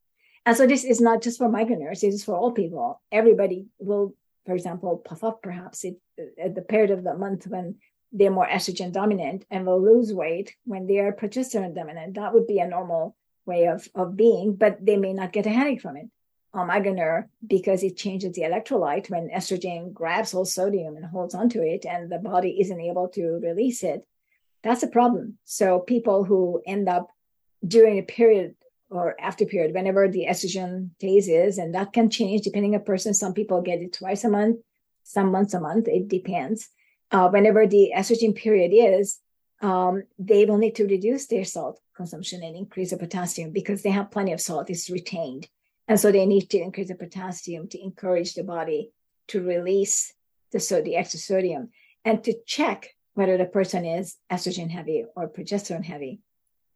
And 0.45 0.57
so 0.57 0.65
this 0.65 0.83
is 0.83 0.99
not 0.99 1.21
just 1.21 1.37
for 1.37 1.47
migraineurs, 1.47 2.03
it 2.03 2.07
is 2.07 2.23
for 2.23 2.35
all 2.35 2.51
people. 2.51 3.01
Everybody 3.11 3.67
will, 3.79 4.15
for 4.45 4.53
example, 4.55 4.97
puff 4.97 5.23
up 5.23 5.41
perhaps 5.41 5.83
it, 5.83 5.97
at 6.41 6.55
the 6.55 6.61
period 6.61 6.91
of 6.91 7.03
the 7.03 7.13
month 7.13 7.47
when 7.47 7.75
they're 8.11 8.31
more 8.31 8.47
estrogen 8.47 8.91
dominant 8.91 9.45
and 9.49 9.65
will 9.65 9.81
lose 9.81 10.13
weight 10.13 10.55
when 10.65 10.87
they 10.87 10.99
are 10.99 11.13
progesterone 11.13 11.75
dominant. 11.75 12.15
That 12.15 12.33
would 12.33 12.47
be 12.47 12.59
a 12.59 12.67
normal 12.67 13.15
way 13.45 13.65
of, 13.65 13.87
of 13.95 14.17
being, 14.17 14.55
but 14.55 14.83
they 14.83 14.97
may 14.97 15.13
not 15.13 15.31
get 15.31 15.45
a 15.45 15.49
headache 15.49 15.81
from 15.81 15.97
it. 15.97 16.07
Um, 16.53 16.69
because 17.47 17.81
it 17.81 17.95
changes 17.95 18.35
the 18.35 18.41
electrolyte 18.41 19.09
when 19.09 19.29
estrogen 19.29 19.93
grabs 19.93 20.33
all 20.33 20.43
sodium 20.43 20.97
and 20.97 21.05
holds 21.05 21.33
onto 21.33 21.61
it 21.61 21.85
and 21.85 22.11
the 22.11 22.17
body 22.17 22.59
isn't 22.59 22.81
able 22.81 23.07
to 23.09 23.39
release 23.41 23.83
it. 23.83 24.05
That's 24.61 24.83
a 24.83 24.87
problem. 24.87 25.37
So 25.45 25.79
people 25.79 26.25
who 26.25 26.61
end 26.67 26.89
up 26.89 27.09
during 27.65 27.99
a 27.99 28.03
period 28.03 28.55
or 28.91 29.15
after 29.19 29.45
period, 29.45 29.73
whenever 29.73 30.09
the 30.09 30.27
estrogen 30.29 30.89
phase 30.99 31.29
is, 31.29 31.57
and 31.57 31.73
that 31.73 31.93
can 31.93 32.09
change 32.09 32.41
depending 32.41 32.75
on 32.75 32.83
person. 32.83 33.13
Some 33.13 33.33
people 33.33 33.61
get 33.61 33.79
it 33.79 33.93
twice 33.93 34.25
a 34.25 34.29
month, 34.29 34.59
some 35.03 35.31
months 35.31 35.53
a 35.53 35.61
month. 35.61 35.87
It 35.87 36.09
depends. 36.09 36.69
Uh, 37.09 37.29
whenever 37.29 37.65
the 37.65 37.93
estrogen 37.95 38.35
period 38.35 38.71
is, 38.73 39.19
um, 39.61 40.03
they 40.19 40.43
will 40.45 40.57
need 40.57 40.75
to 40.75 40.85
reduce 40.85 41.27
their 41.27 41.45
salt 41.45 41.79
consumption 41.95 42.43
and 42.43 42.55
increase 42.55 42.89
the 42.89 42.97
potassium 42.97 43.51
because 43.51 43.81
they 43.81 43.91
have 43.91 44.11
plenty 44.11 44.33
of 44.33 44.41
salt. 44.41 44.69
It's 44.69 44.89
retained. 44.89 45.47
And 45.91 45.99
so 45.99 46.09
they 46.09 46.25
need 46.25 46.49
to 46.51 46.57
increase 46.57 46.87
the 46.87 46.95
potassium 46.95 47.67
to 47.67 47.83
encourage 47.83 48.33
the 48.33 48.45
body 48.45 48.91
to 49.27 49.43
release 49.43 50.13
the, 50.53 50.61
so 50.61 50.81
the 50.81 50.95
extra 50.95 51.19
sodium 51.19 51.67
and 52.05 52.23
to 52.23 52.33
check 52.45 52.95
whether 53.13 53.37
the 53.37 53.43
person 53.43 53.83
is 53.83 54.15
estrogen 54.31 54.69
heavy 54.69 55.03
or 55.17 55.27
progesterone 55.27 55.83
heavy. 55.83 56.21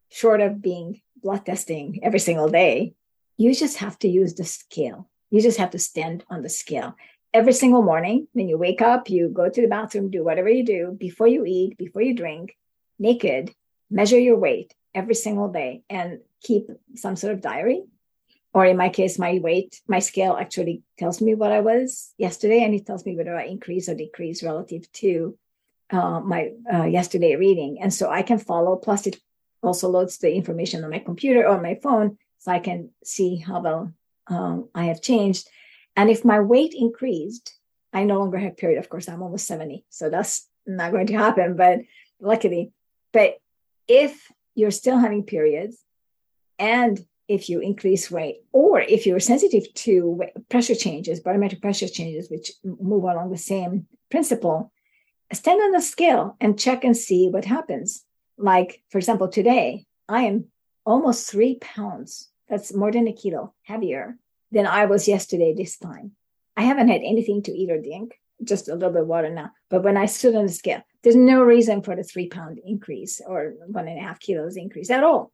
Short 0.10 0.42
of 0.42 0.62
being 0.62 1.00
blood 1.24 1.46
testing 1.46 2.02
every 2.04 2.20
single 2.20 2.50
day, 2.50 2.96
you 3.38 3.56
just 3.56 3.78
have 3.78 3.98
to 4.00 4.10
use 4.10 4.34
the 4.34 4.44
scale. 4.44 5.10
You 5.30 5.42
just 5.42 5.60
have 5.60 5.72
to 5.72 5.80
stand 5.80 6.26
on 6.30 6.42
the 6.42 6.50
scale. 6.50 6.98
Every 7.34 7.54
single 7.54 7.84
morning, 7.84 8.28
when 8.34 8.50
you 8.50 8.58
wake 8.58 8.82
up, 8.82 9.10
you 9.10 9.30
go 9.30 9.48
to 9.50 9.62
the 9.62 9.70
bathroom, 9.70 10.12
do 10.12 10.26
whatever 10.26 10.50
you 10.50 10.66
do 10.66 10.92
before 10.92 11.30
you 11.30 11.46
eat, 11.46 11.78
before 11.78 12.02
you 12.02 12.16
drink, 12.16 12.58
naked, 13.00 13.56
measure 13.90 14.20
your 14.20 14.38
weight 14.38 14.74
every 14.94 15.16
single 15.16 15.48
day 15.48 15.84
and 15.90 16.20
keep 16.42 16.68
some 16.96 17.16
sort 17.16 17.32
of 17.32 17.40
diary. 17.40 17.86
Or 18.56 18.66
in 18.66 18.78
my 18.78 18.88
case, 18.88 19.20
my 19.20 19.38
weight, 19.44 19.82
my 19.86 20.00
scale 20.00 20.38
actually 20.40 20.82
tells 20.98 21.20
me 21.20 21.36
what 21.36 21.52
I 21.52 21.60
was 21.60 22.14
yesterday, 22.18 22.64
and 22.64 22.74
it 22.74 22.86
tells 22.86 23.06
me 23.06 23.18
whether 23.18 23.36
I 23.36 23.48
increase 23.48 23.90
or 23.90 23.96
decrease 23.96 24.42
relative 24.44 24.90
to 25.04 25.38
uh, 25.90 26.22
my 26.22 26.52
uh, 26.74 26.86
yesterday 26.86 27.36
reading. 27.36 27.80
And 27.82 27.94
so 27.94 28.10
I 28.10 28.22
can 28.22 28.40
follow. 28.40 28.78
Plus, 28.78 29.08
it 29.08 29.18
also 29.62 29.90
loads 29.90 30.20
the 30.20 30.34
information 30.34 30.86
on 30.86 30.90
my 30.90 31.00
computer 31.00 31.46
or 31.46 31.62
my 31.62 31.76
phone 31.84 32.18
so 32.40 32.54
I 32.54 32.60
can 32.60 32.92
see 33.04 33.36
how 33.36 33.60
well 33.60 33.94
um, 34.28 34.70
I 34.74 34.86
have 34.86 35.02
changed. 35.02 35.50
And 35.98 36.10
if 36.10 36.24
my 36.24 36.40
weight 36.40 36.74
increased, 36.74 37.54
I 37.92 38.06
no 38.06 38.20
longer 38.20 38.38
have 38.38 38.56
period. 38.56 38.80
Of 38.80 38.88
course, 38.88 39.10
I'm 39.10 39.22
almost 39.22 39.48
70. 39.48 39.84
So 39.90 40.10
that's 40.10 40.48
not 40.66 40.94
going 40.94 41.08
to 41.08 41.18
happen, 41.18 41.58
but 41.58 41.80
luckily. 42.22 42.72
But 43.12 43.36
if 43.86 44.32
you're 44.54 44.72
still 44.72 44.98
having 44.98 45.24
periods 45.24 45.78
and 46.58 47.06
if 47.28 47.50
you 47.50 47.60
increase 47.60 48.12
weight 48.12 48.38
or 48.52 48.80
if 48.80 49.06
you're 49.06 49.20
sensitive 49.20 49.72
to 49.74 50.24
pressure 50.50 50.76
changes, 50.76 51.20
barometric 51.20 51.62
pressure 51.62 51.88
changes, 51.88 52.30
which 52.30 52.52
move 52.64 53.04
along 53.04 53.32
the 53.32 53.38
same 53.38 53.88
principle, 54.12 54.72
stand 55.34 55.62
on 55.62 55.72
the 55.72 55.82
scale 55.82 56.36
and 56.40 56.60
check 56.60 56.84
and 56.84 56.96
see 56.96 57.30
what 57.30 57.46
happens. 57.46 58.04
Like, 58.38 58.82
for 58.90 58.98
example, 58.98 59.28
today 59.28 59.86
I 60.08 60.24
am 60.24 60.46
almost 60.86 61.30
three 61.30 61.56
pounds. 61.56 62.30
That's 62.48 62.74
more 62.74 62.92
than 62.92 63.08
a 63.08 63.14
kilo 63.14 63.54
heavier 63.64 64.18
than 64.52 64.68
I 64.68 64.86
was 64.86 65.08
yesterday 65.08 65.54
this 65.54 65.78
time. 65.78 66.12
I 66.56 66.62
haven't 66.62 66.90
had 66.90 67.02
anything 67.02 67.42
to 67.44 67.52
eat 67.52 67.72
or 67.72 67.82
drink, 67.82 68.20
just 68.44 68.70
a 68.70 68.74
little 68.74 68.92
bit 68.92 69.02
of 69.02 69.08
water 69.08 69.30
now. 69.30 69.52
But 69.70 69.84
when 69.84 69.98
I 69.98 70.06
stood 70.06 70.36
on 70.36 70.46
the 70.46 70.52
scale, 70.52 70.82
there's 71.04 71.16
no 71.16 71.44
reason 71.44 71.82
for 71.82 71.96
the 71.96 72.04
three 72.04 72.28
pound 72.28 72.60
increase 72.64 73.22
or 73.26 73.54
one 73.68 73.88
and 73.88 73.98
a 73.98 74.02
half 74.02 74.20
kilos 74.20 74.58
increase 74.58 74.90
at 74.90 75.04
all. 75.04 75.32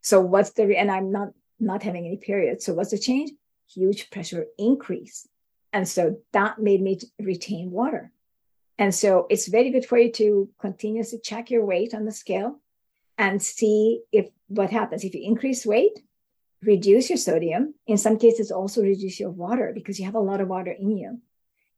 So 0.00 0.20
what's 0.20 0.50
the, 0.50 0.76
and 0.76 0.90
I'm 0.90 1.12
not, 1.12 1.30
not 1.58 1.82
having 1.82 2.06
any 2.06 2.16
period. 2.16 2.62
So 2.62 2.74
what's 2.74 2.90
the 2.90 2.98
change? 2.98 3.30
Huge 3.72 4.10
pressure 4.10 4.46
increase. 4.58 5.28
And 5.72 5.86
so 5.86 6.18
that 6.32 6.58
made 6.58 6.82
me 6.82 6.98
retain 7.20 7.70
water. 7.70 8.12
And 8.78 8.94
so 8.94 9.26
it's 9.28 9.46
very 9.46 9.70
good 9.70 9.84
for 9.84 9.98
you 9.98 10.10
to 10.12 10.48
continuously 10.58 11.20
check 11.22 11.50
your 11.50 11.64
weight 11.64 11.94
on 11.94 12.06
the 12.06 12.12
scale 12.12 12.60
and 13.18 13.42
see 13.42 14.00
if 14.10 14.30
what 14.48 14.70
happens. 14.70 15.04
If 15.04 15.14
you 15.14 15.22
increase 15.22 15.66
weight, 15.66 16.00
reduce 16.62 17.10
your 17.10 17.18
sodium. 17.18 17.74
In 17.86 17.98
some 17.98 18.18
cases, 18.18 18.50
also 18.50 18.82
reduce 18.82 19.20
your 19.20 19.30
water 19.30 19.72
because 19.74 19.98
you 19.98 20.06
have 20.06 20.14
a 20.14 20.20
lot 20.20 20.40
of 20.40 20.48
water 20.48 20.72
in 20.72 20.96
you. 20.96 21.20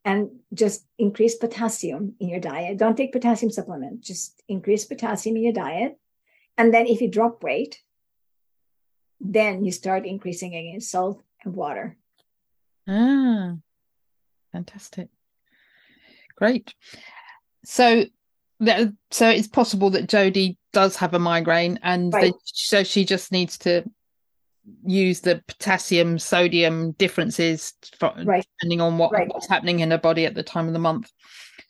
And 0.05 0.31
just 0.55 0.85
increase 0.99 1.35
potassium 1.37 2.15
in 2.19 2.29
your 2.29 2.41
diet. 2.41 2.79
Don't 2.79 2.97
take 2.97 3.13
potassium 3.13 3.51
supplement, 3.51 4.01
just 4.01 4.43
increase 4.49 4.85
potassium 4.85 5.37
in 5.37 5.43
your 5.45 5.53
diet. 5.53 5.99
And 6.57 6.73
then 6.73 6.87
if 6.87 7.01
you 7.01 7.09
drop 7.09 7.43
weight, 7.43 7.81
then 9.23 9.65
you 9.65 9.73
start 9.73 10.05
increasing 10.05 10.55
again 10.55 10.81
salt 10.81 11.23
and 11.45 11.55
water. 11.55 11.97
Ah, 12.89 13.55
fantastic. 14.53 15.09
Great. 16.37 16.75
So 17.65 18.05
so 19.11 19.29
it's 19.29 19.49
possible 19.49 19.91
that 19.91 20.09
Jody 20.09 20.57
does 20.73 20.97
have 20.97 21.15
a 21.15 21.19
migraine 21.19 21.79
and 21.83 22.13
right. 22.13 22.33
so 22.45 22.85
she 22.85 23.05
just 23.05 23.33
needs 23.33 23.59
to 23.59 23.83
use 24.87 25.21
the 25.21 25.43
potassium 25.49 26.19
sodium 26.19 26.93
differences 26.93 27.75
for, 27.99 28.13
right. 28.25 28.47
depending 28.59 28.81
on 28.81 28.99
what, 28.99 29.11
right. 29.13 29.27
what's 29.29 29.49
happening 29.49 29.81
in 29.81 29.91
her 29.91 29.99
body 29.99 30.25
at 30.25 30.35
the 30.35 30.45
time 30.45 30.69
of 30.69 30.73
the 30.73 30.79
month 30.79 31.11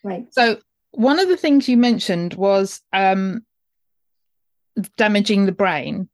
right 0.04 0.26
so 0.30 0.58
one 0.90 1.18
of 1.18 1.28
the 1.28 1.36
things 1.36 1.68
you 1.68 1.78
mentioned 1.78 2.34
was 2.34 2.82
um, 2.92 3.42
damaging 4.98 5.46
the 5.46 5.52
brain 5.52 6.08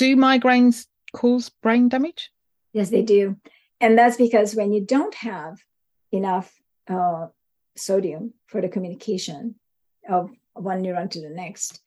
do 0.00 0.10
migraines 0.16 0.86
cause 1.20 1.50
brain 1.64 1.88
damage 1.88 2.30
yes 2.72 2.90
they 2.90 3.02
do 3.02 3.36
and 3.80 3.98
that's 3.98 4.16
because 4.16 4.54
when 4.54 4.72
you 4.72 4.82
don't 4.96 5.14
have 5.14 5.54
enough 6.12 6.48
uh, 6.88 7.26
sodium 7.76 8.34
for 8.46 8.60
the 8.60 8.68
communication 8.68 9.54
of 10.08 10.30
one 10.54 10.82
neuron 10.82 11.10
to 11.10 11.20
the 11.20 11.30
next. 11.30 11.80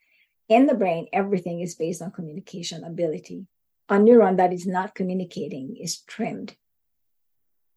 In 0.50 0.66
the 0.66 0.76
brain, 0.76 1.08
everything 1.14 1.62
is 1.62 1.76
based 1.76 2.02
on 2.02 2.12
communication 2.12 2.84
ability. 2.84 3.48
A 3.90 3.96
neuron 3.96 4.38
that 4.38 4.54
is 4.54 4.66
not 4.66 4.96
communicating 4.96 5.78
is 5.80 6.02
trimmed. 6.02 6.56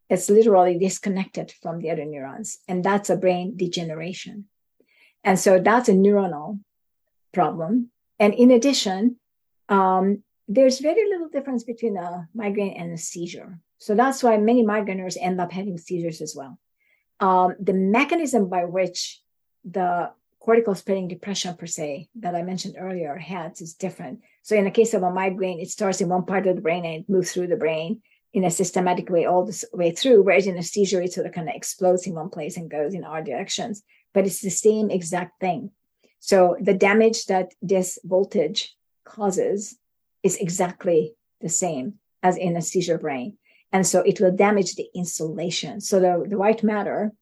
It's 0.08 0.30
literally 0.30 0.78
disconnected 0.78 1.52
from 1.62 1.80
the 1.80 1.90
other 1.90 2.04
neurons, 2.04 2.58
and 2.68 2.84
that's 2.84 3.10
a 3.10 3.16
brain 3.16 3.56
degeneration. 3.56 4.46
And 5.24 5.38
so 5.38 5.58
that's 5.58 5.88
a 5.88 5.92
neuronal 5.92 6.60
problem. 7.32 7.90
And 8.20 8.32
in 8.32 8.52
addition, 8.52 9.16
um, 9.68 10.22
there's 10.48 10.78
very 10.78 11.08
little 11.08 11.28
difference 11.28 11.64
between 11.64 11.96
a 11.96 12.28
migraine 12.34 12.76
and 12.76 12.92
a 12.92 12.98
seizure. 12.98 13.58
So 13.78 13.94
that's 13.94 14.22
why 14.22 14.36
many 14.38 14.64
migraineurs 14.64 15.16
end 15.20 15.40
up 15.40 15.52
having 15.52 15.78
seizures 15.78 16.20
as 16.20 16.34
well. 16.34 16.58
Um, 17.20 17.56
the 17.58 17.72
mechanism 17.72 18.48
by 18.48 18.64
which 18.64 19.20
the 19.64 20.10
cortical 20.38 20.74
spreading 20.74 21.08
depression 21.08 21.56
per 21.56 21.66
se 21.66 22.08
that 22.20 22.36
I 22.36 22.42
mentioned 22.42 22.76
earlier 22.78 23.16
has 23.16 23.60
is 23.60 23.74
different. 23.74 24.20
So 24.42 24.54
in 24.54 24.64
the 24.64 24.70
case 24.70 24.94
of 24.94 25.02
a 25.02 25.10
migraine, 25.10 25.60
it 25.60 25.70
starts 25.70 26.00
in 26.00 26.08
one 26.08 26.24
part 26.24 26.46
of 26.46 26.54
the 26.54 26.62
brain 26.62 26.84
and 26.84 27.02
it 27.02 27.08
moves 27.08 27.32
through 27.32 27.48
the 27.48 27.56
brain 27.56 28.00
in 28.32 28.44
a 28.44 28.50
systematic 28.50 29.08
way 29.08 29.24
all 29.24 29.46
the 29.46 29.64
way 29.72 29.90
through, 29.90 30.22
whereas 30.22 30.46
in 30.46 30.58
a 30.58 30.62
seizure, 30.62 31.00
it 31.00 31.12
sort 31.12 31.26
of 31.26 31.32
kind 31.32 31.48
of 31.48 31.54
explodes 31.54 32.06
in 32.06 32.14
one 32.14 32.28
place 32.28 32.56
and 32.56 32.70
goes 32.70 32.94
in 32.94 33.02
all 33.02 33.22
directions. 33.24 33.82
But 34.12 34.26
it's 34.26 34.40
the 34.40 34.50
same 34.50 34.90
exact 34.90 35.40
thing. 35.40 35.70
So 36.20 36.56
the 36.60 36.74
damage 36.74 37.26
that 37.26 37.54
this 37.62 37.98
voltage 38.04 38.76
causes 39.04 39.76
is 40.26 40.36
exactly 40.36 41.00
the 41.40 41.48
same 41.48 41.86
as 42.22 42.36
in 42.36 42.56
a 42.56 42.62
seizure 42.70 42.98
brain. 42.98 43.38
And 43.72 43.86
so 43.86 43.98
it 44.00 44.20
will 44.20 44.34
damage 44.46 44.74
the 44.74 44.88
insulation. 44.94 45.80
So 45.80 45.94
the, 46.00 46.12
the 46.28 46.38
white 46.38 46.62
matter 46.62 47.12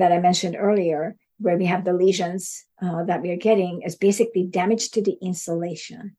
that 0.00 0.12
I 0.12 0.18
mentioned 0.28 0.56
earlier, 0.58 1.16
where 1.38 1.58
we 1.58 1.66
have 1.66 1.84
the 1.84 1.92
lesions 2.04 2.64
uh, 2.84 3.02
that 3.04 3.22
we 3.22 3.30
are 3.30 3.46
getting, 3.48 3.82
is 3.82 3.96
basically 3.96 4.44
damage 4.44 4.90
to 4.92 5.02
the 5.02 5.16
insulation. 5.30 6.16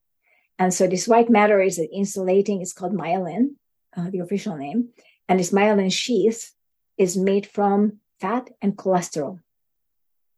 And 0.59 0.73
so 0.73 0.87
this 0.87 1.07
white 1.07 1.29
matter 1.29 1.59
is 1.61 1.79
insulating, 1.79 2.61
it's 2.61 2.73
called 2.73 2.93
myelin, 2.93 3.55
uh, 3.97 4.09
the 4.09 4.19
official 4.19 4.55
name. 4.55 4.89
And 5.27 5.39
this 5.39 5.51
myelin 5.51 5.91
sheath 5.91 6.53
is 6.97 7.17
made 7.17 7.47
from 7.47 7.99
fat 8.19 8.49
and 8.61 8.77
cholesterol. 8.77 9.39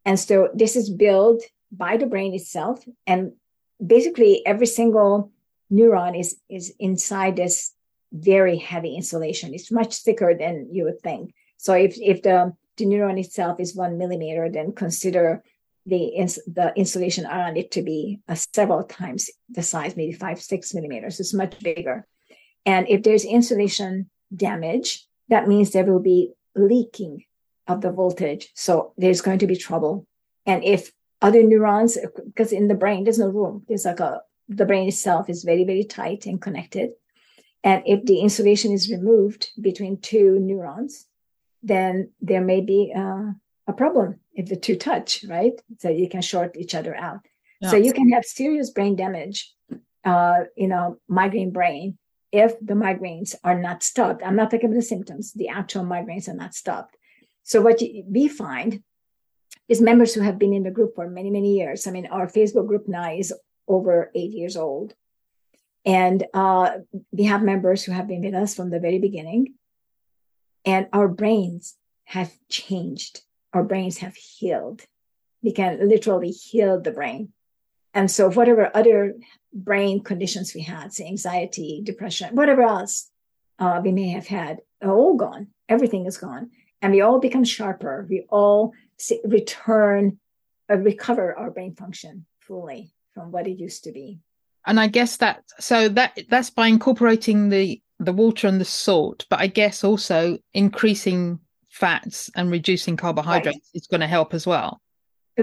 And 0.04 0.18
so 0.18 0.50
this 0.54 0.76
is 0.76 0.88
built 0.90 1.42
by 1.70 1.96
the 1.96 2.06
brain 2.06 2.32
itself. 2.34 2.84
And 3.06 3.32
basically 3.84 4.46
every 4.46 4.66
single 4.66 5.32
neuron 5.74 6.18
is, 6.18 6.36
is 6.48 6.74
inside 6.78 7.36
this 7.36 7.72
very 8.12 8.56
heavy 8.56 8.94
insulation. 8.94 9.54
It's 9.54 9.70
much 9.80 9.92
thicker 10.04 10.34
than 10.38 10.68
you 10.70 10.84
would 10.84 11.00
think. 11.00 11.34
So 11.56 11.72
if, 11.74 11.96
if 12.00 12.22
the, 12.22 12.54
the 12.76 12.86
neuron 12.86 13.18
itself 13.18 13.58
is 13.58 13.74
one 13.74 13.98
millimeter, 13.98 14.48
then 14.48 14.72
consider 14.72 15.42
the, 15.86 16.02
ins- 16.22 16.40
the 16.46 16.72
insulation 16.76 17.26
around 17.26 17.56
it 17.56 17.70
to 17.72 17.82
be 17.82 18.20
uh, 18.28 18.34
several 18.34 18.84
times 18.84 19.30
the 19.50 19.62
size, 19.62 19.96
maybe 19.96 20.12
five, 20.12 20.40
six 20.40 20.74
millimeters. 20.74 21.20
It's 21.20 21.34
much 21.34 21.58
bigger. 21.60 22.06
And 22.64 22.88
if 22.88 23.02
there's 23.02 23.24
insulation 23.24 24.10
damage, 24.34 25.06
that 25.28 25.48
means 25.48 25.70
there 25.70 25.84
will 25.84 26.00
be 26.00 26.32
leaking 26.54 27.24
of 27.66 27.80
the 27.80 27.90
voltage. 27.90 28.50
So 28.54 28.92
there's 28.96 29.20
going 29.20 29.40
to 29.40 29.46
be 29.46 29.56
trouble. 29.56 30.06
And 30.46 30.62
if 30.64 30.92
other 31.20 31.42
neurons, 31.42 31.98
because 32.26 32.52
in 32.52 32.68
the 32.68 32.74
brain, 32.74 33.04
there's 33.04 33.18
no 33.18 33.28
room, 33.28 33.64
there's 33.68 33.86
like 33.86 34.00
a, 34.00 34.20
the 34.48 34.66
brain 34.66 34.88
itself 34.88 35.28
is 35.28 35.44
very, 35.44 35.64
very 35.64 35.84
tight 35.84 36.26
and 36.26 36.40
connected. 36.40 36.90
And 37.62 37.82
if 37.86 38.04
the 38.04 38.20
insulation 38.20 38.72
is 38.72 38.90
removed 38.90 39.50
between 39.60 40.00
two 40.00 40.38
neurons, 40.38 41.06
then 41.62 42.10
there 42.20 42.42
may 42.42 42.60
be 42.60 42.92
uh, 42.94 43.32
a 43.66 43.72
problem 43.72 44.20
if 44.34 44.46
the 44.46 44.56
two 44.56 44.76
touch, 44.76 45.24
right? 45.28 45.54
So 45.78 45.88
you 45.88 46.08
can 46.08 46.20
short 46.20 46.56
each 46.56 46.74
other 46.74 46.94
out. 46.94 47.20
Yeah. 47.60 47.70
So 47.70 47.76
you 47.76 47.92
can 47.92 48.10
have 48.10 48.24
serious 48.24 48.70
brain 48.70 48.96
damage, 48.96 49.50
uh, 50.04 50.44
you 50.56 50.68
know, 50.68 50.98
migraine 51.08 51.52
brain 51.52 51.98
if 52.32 52.58
the 52.60 52.74
migraines 52.74 53.34
are 53.44 53.58
not 53.58 53.82
stopped. 53.82 54.22
I'm 54.24 54.36
not 54.36 54.50
talking 54.50 54.66
about 54.66 54.76
the 54.76 54.82
symptoms, 54.82 55.32
the 55.32 55.48
actual 55.48 55.84
migraines 55.84 56.28
are 56.28 56.34
not 56.34 56.52
stopped. 56.52 56.96
So 57.44 57.62
what 57.62 57.80
you, 57.80 58.04
we 58.06 58.28
find 58.28 58.82
is 59.68 59.80
members 59.80 60.12
who 60.12 60.20
have 60.20 60.38
been 60.38 60.52
in 60.52 60.64
the 60.64 60.70
group 60.70 60.96
for 60.96 61.08
many, 61.08 61.30
many 61.30 61.56
years. 61.56 61.86
I 61.86 61.92
mean, 61.92 62.06
our 62.06 62.26
Facebook 62.26 62.66
group 62.66 62.88
now 62.88 63.14
is 63.14 63.32
over 63.68 64.10
eight 64.14 64.32
years 64.32 64.56
old. 64.56 64.94
And 65.84 66.24
uh, 66.32 66.78
we 67.12 67.24
have 67.24 67.42
members 67.42 67.84
who 67.84 67.92
have 67.92 68.08
been 68.08 68.22
with 68.22 68.34
us 68.34 68.54
from 68.54 68.70
the 68.70 68.80
very 68.80 68.98
beginning. 68.98 69.54
And 70.64 70.88
our 70.92 71.08
brains 71.08 71.76
have 72.04 72.32
changed. 72.48 73.20
Our 73.52 73.62
brains 73.62 73.98
have 73.98 74.16
healed. 74.16 74.82
We 75.42 75.52
can 75.52 75.88
literally 75.88 76.30
heal 76.30 76.80
the 76.80 76.90
brain. 76.90 77.32
And 77.92 78.10
so, 78.10 78.30
whatever 78.30 78.70
other 78.74 79.14
brain 79.52 80.02
conditions 80.02 80.54
we 80.54 80.62
had, 80.62 80.92
say 80.92 81.06
anxiety, 81.06 81.80
depression, 81.84 82.34
whatever 82.34 82.62
else 82.62 83.10
uh, 83.58 83.80
we 83.84 83.92
may 83.92 84.08
have 84.08 84.26
had, 84.26 84.60
all 84.82 85.14
gone. 85.16 85.48
Everything 85.68 86.06
is 86.06 86.16
gone. 86.16 86.50
And 86.82 86.92
we 86.92 87.02
all 87.02 87.20
become 87.20 87.44
sharper. 87.44 88.06
We 88.08 88.26
all 88.30 88.72
return, 89.24 90.18
uh, 90.70 90.76
recover 90.78 91.36
our 91.38 91.50
brain 91.50 91.74
function 91.74 92.26
fully 92.40 92.94
from 93.14 93.30
what 93.30 93.46
it 93.46 93.58
used 93.58 93.84
to 93.84 93.92
be 93.92 94.18
and 94.66 94.80
I 94.80 94.86
guess 94.86 95.18
that 95.18 95.42
so 95.60 95.88
that 95.90 96.18
that's 96.28 96.50
by 96.50 96.68
incorporating 96.68 97.50
the 97.50 97.80
the 97.98 98.12
water 98.12 98.48
and 98.48 98.60
the 98.60 98.64
salt, 98.64 99.24
but 99.30 99.40
I 99.40 99.46
guess 99.46 99.84
also 99.84 100.38
increasing 100.52 101.40
fats 101.68 102.30
and 102.34 102.50
reducing 102.50 102.96
carbohydrates 102.96 103.56
right. 103.56 103.62
is 103.74 103.86
going 103.86 104.00
to 104.00 104.06
help 104.06 104.34
as 104.34 104.46
well. 104.46 104.80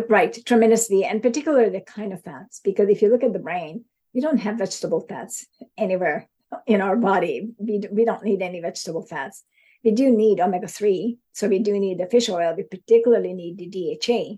Right, 0.07 0.38
tremendously, 0.45 1.03
and 1.03 1.22
particularly 1.22 1.69
the 1.69 1.81
kind 1.81 2.14
of 2.14 2.23
fats, 2.23 2.61
because 2.64 2.89
if 2.89 3.02
you 3.02 3.10
look 3.10 3.23
at 3.23 3.34
the 3.34 3.39
brain, 3.39 3.84
we 4.14 4.22
don't 4.22 4.38
have 4.38 4.57
vegetable 4.57 5.06
fats 5.07 5.45
anywhere 5.77 6.30
in 6.65 6.81
our 6.81 6.95
body. 6.95 7.49
We, 7.57 7.81
we 7.91 8.06
don't 8.06 8.23
need 8.23 8.41
any 8.41 8.61
vegetable 8.61 9.06
fats. 9.06 9.43
We 9.84 9.91
do 9.91 10.11
need 10.11 10.39
omega 10.39 10.68
3. 10.68 11.18
So 11.34 11.49
we 11.49 11.60
do 11.60 11.77
need 11.77 11.98
the 11.98 12.06
fish 12.06 12.30
oil. 12.30 12.53
We 12.56 12.64
particularly 12.64 13.34
need 13.34 13.57
the 13.57 13.68
DHA. 13.68 14.38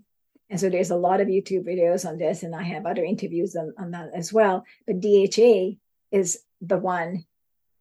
And 0.54 0.60
so 0.60 0.70
there's 0.70 0.92
a 0.92 0.96
lot 0.96 1.20
of 1.20 1.30
YouTube 1.30 1.66
videos 1.66 2.08
on 2.08 2.20
this, 2.20 2.44
and 2.44 2.56
I 2.56 2.62
have 2.62 2.86
other 2.86 3.04
interviews 3.04 3.56
on, 3.56 3.74
on 3.76 3.90
that 3.90 4.12
as 4.14 4.32
well. 4.32 4.64
But 4.86 5.02
DHA 5.02 5.78
is 6.12 6.44
the 6.62 6.78
one 6.78 7.26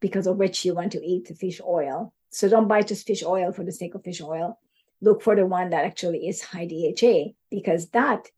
because 0.00 0.26
of 0.26 0.38
which 0.38 0.64
you 0.64 0.72
want 0.72 0.92
to 0.92 1.06
eat 1.06 1.28
the 1.28 1.34
fish 1.34 1.60
oil. 1.62 2.14
So 2.30 2.48
don't 2.48 2.68
buy 2.68 2.80
just 2.80 3.06
fish 3.06 3.22
oil 3.22 3.52
for 3.52 3.62
the 3.62 3.72
sake 3.72 3.94
of 3.94 4.02
fish 4.02 4.22
oil. 4.22 4.58
Look 5.02 5.20
for 5.20 5.36
the 5.36 5.44
one 5.44 5.68
that 5.68 5.84
actually 5.84 6.26
is 6.26 6.40
high 6.40 6.64
DHA 6.64 7.34
because 7.50 7.90
that 7.90 8.28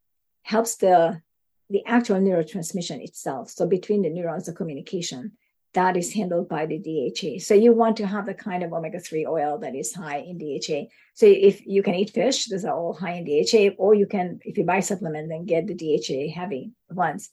helps 0.43 0.74
the 0.78 1.23
the 1.70 1.86
actual 1.86 2.16
neurotransmission 2.16 3.05
itself. 3.05 3.51
So 3.51 3.69
between 3.69 4.02
the 4.02 4.11
neurons, 4.11 4.47
the 4.47 4.52
communication 4.52 5.35
that 5.75 5.97
is 5.97 6.13
handled 6.13 6.49
by 6.49 6.67
the 6.67 6.79
DHA. 6.79 7.41
So 7.41 7.55
you 7.55 7.73
want 7.73 7.97
to 7.99 8.07
have 8.07 8.27
the 8.27 8.35
kind 8.35 8.63
of 8.63 8.73
omega-3 8.73 9.27
oil 9.27 9.59
that 9.59 9.75
is 9.75 9.95
high 9.95 10.19
in 10.19 10.39
DHA. 10.39 10.87
So 11.15 11.27
if 11.27 11.67
you 11.67 11.83
can 11.83 11.95
eat 11.95 12.11
fish, 12.11 12.47
those 12.47 12.65
are 12.65 12.75
all 12.75 12.95
high 12.95 13.15
in 13.15 13.25
DHA, 13.25 13.75
or 13.77 13.95
you 13.95 14.07
can, 14.07 14.41
if 14.45 14.57
you 14.57 14.65
buy 14.65 14.81
supplement, 14.81 15.29
then 15.29 15.45
get 15.45 15.67
the 15.67 15.75
DHA 15.75 16.33
heavy 16.33 16.73
ones. 16.91 17.31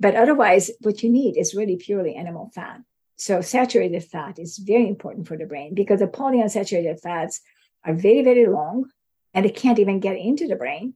But 0.00 0.16
otherwise, 0.16 0.70
what 0.80 1.02
you 1.02 1.10
need 1.10 1.36
is 1.36 1.54
really 1.54 1.76
purely 1.76 2.14
animal 2.14 2.50
fat. 2.54 2.80
So 3.16 3.42
saturated 3.42 4.02
fat 4.04 4.38
is 4.38 4.58
very 4.58 4.88
important 4.88 5.28
for 5.28 5.36
the 5.36 5.46
brain 5.46 5.74
because 5.74 6.00
the 6.00 6.06
polyunsaturated 6.06 7.00
fats 7.00 7.40
are 7.84 7.94
very, 7.94 8.22
very 8.22 8.46
long 8.46 8.90
and 9.34 9.44
they 9.44 9.50
can't 9.50 9.78
even 9.78 10.00
get 10.00 10.16
into 10.16 10.48
the 10.48 10.56
brain. 10.56 10.94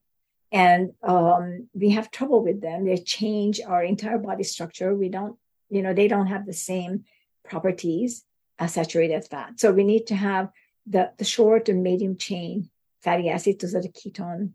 And 0.50 0.94
um, 1.02 1.68
we 1.74 1.90
have 1.90 2.10
trouble 2.10 2.42
with 2.42 2.60
them. 2.62 2.86
They 2.86 2.96
change 2.96 3.60
our 3.60 3.84
entire 3.84 4.18
body 4.18 4.44
structure. 4.44 4.94
We 4.94 5.10
don't 5.10 5.38
you 5.70 5.82
know 5.82 5.94
they 5.94 6.08
don't 6.08 6.26
have 6.26 6.46
the 6.46 6.52
same 6.52 7.04
properties 7.44 8.24
as 8.58 8.74
saturated 8.74 9.24
fat. 9.24 9.60
So 9.60 9.72
we 9.72 9.84
need 9.84 10.06
to 10.08 10.16
have 10.16 10.50
the, 10.86 11.12
the 11.18 11.24
short 11.24 11.68
and 11.68 11.82
medium 11.82 12.16
chain 12.16 12.70
fatty 13.02 13.28
acids 13.28 13.58
those 13.58 13.74
are 13.74 13.82
the 13.82 13.88
ketone 13.88 14.50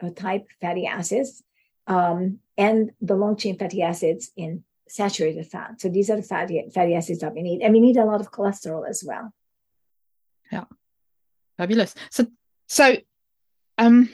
uh, 0.00 0.10
type 0.10 0.46
fatty 0.60 0.86
acids 0.86 1.42
um, 1.86 2.38
and 2.56 2.92
the 3.00 3.16
long 3.16 3.36
chain 3.36 3.58
fatty 3.58 3.82
acids 3.82 4.30
in 4.36 4.62
saturated 4.88 5.46
fat. 5.46 5.80
So 5.80 5.88
these 5.88 6.10
are 6.10 6.16
the 6.16 6.22
fatty, 6.22 6.64
fatty 6.72 6.94
acids 6.94 7.20
that 7.20 7.34
we 7.34 7.42
need 7.42 7.62
and 7.62 7.72
we 7.72 7.80
need 7.80 7.96
a 7.96 8.04
lot 8.04 8.20
of 8.20 8.30
cholesterol 8.30 8.88
as 8.88 9.02
well. 9.06 9.32
Yeah. 10.52 10.64
Fabulous. 11.56 11.94
So 12.10 12.26
so 12.68 12.96
um 13.78 14.08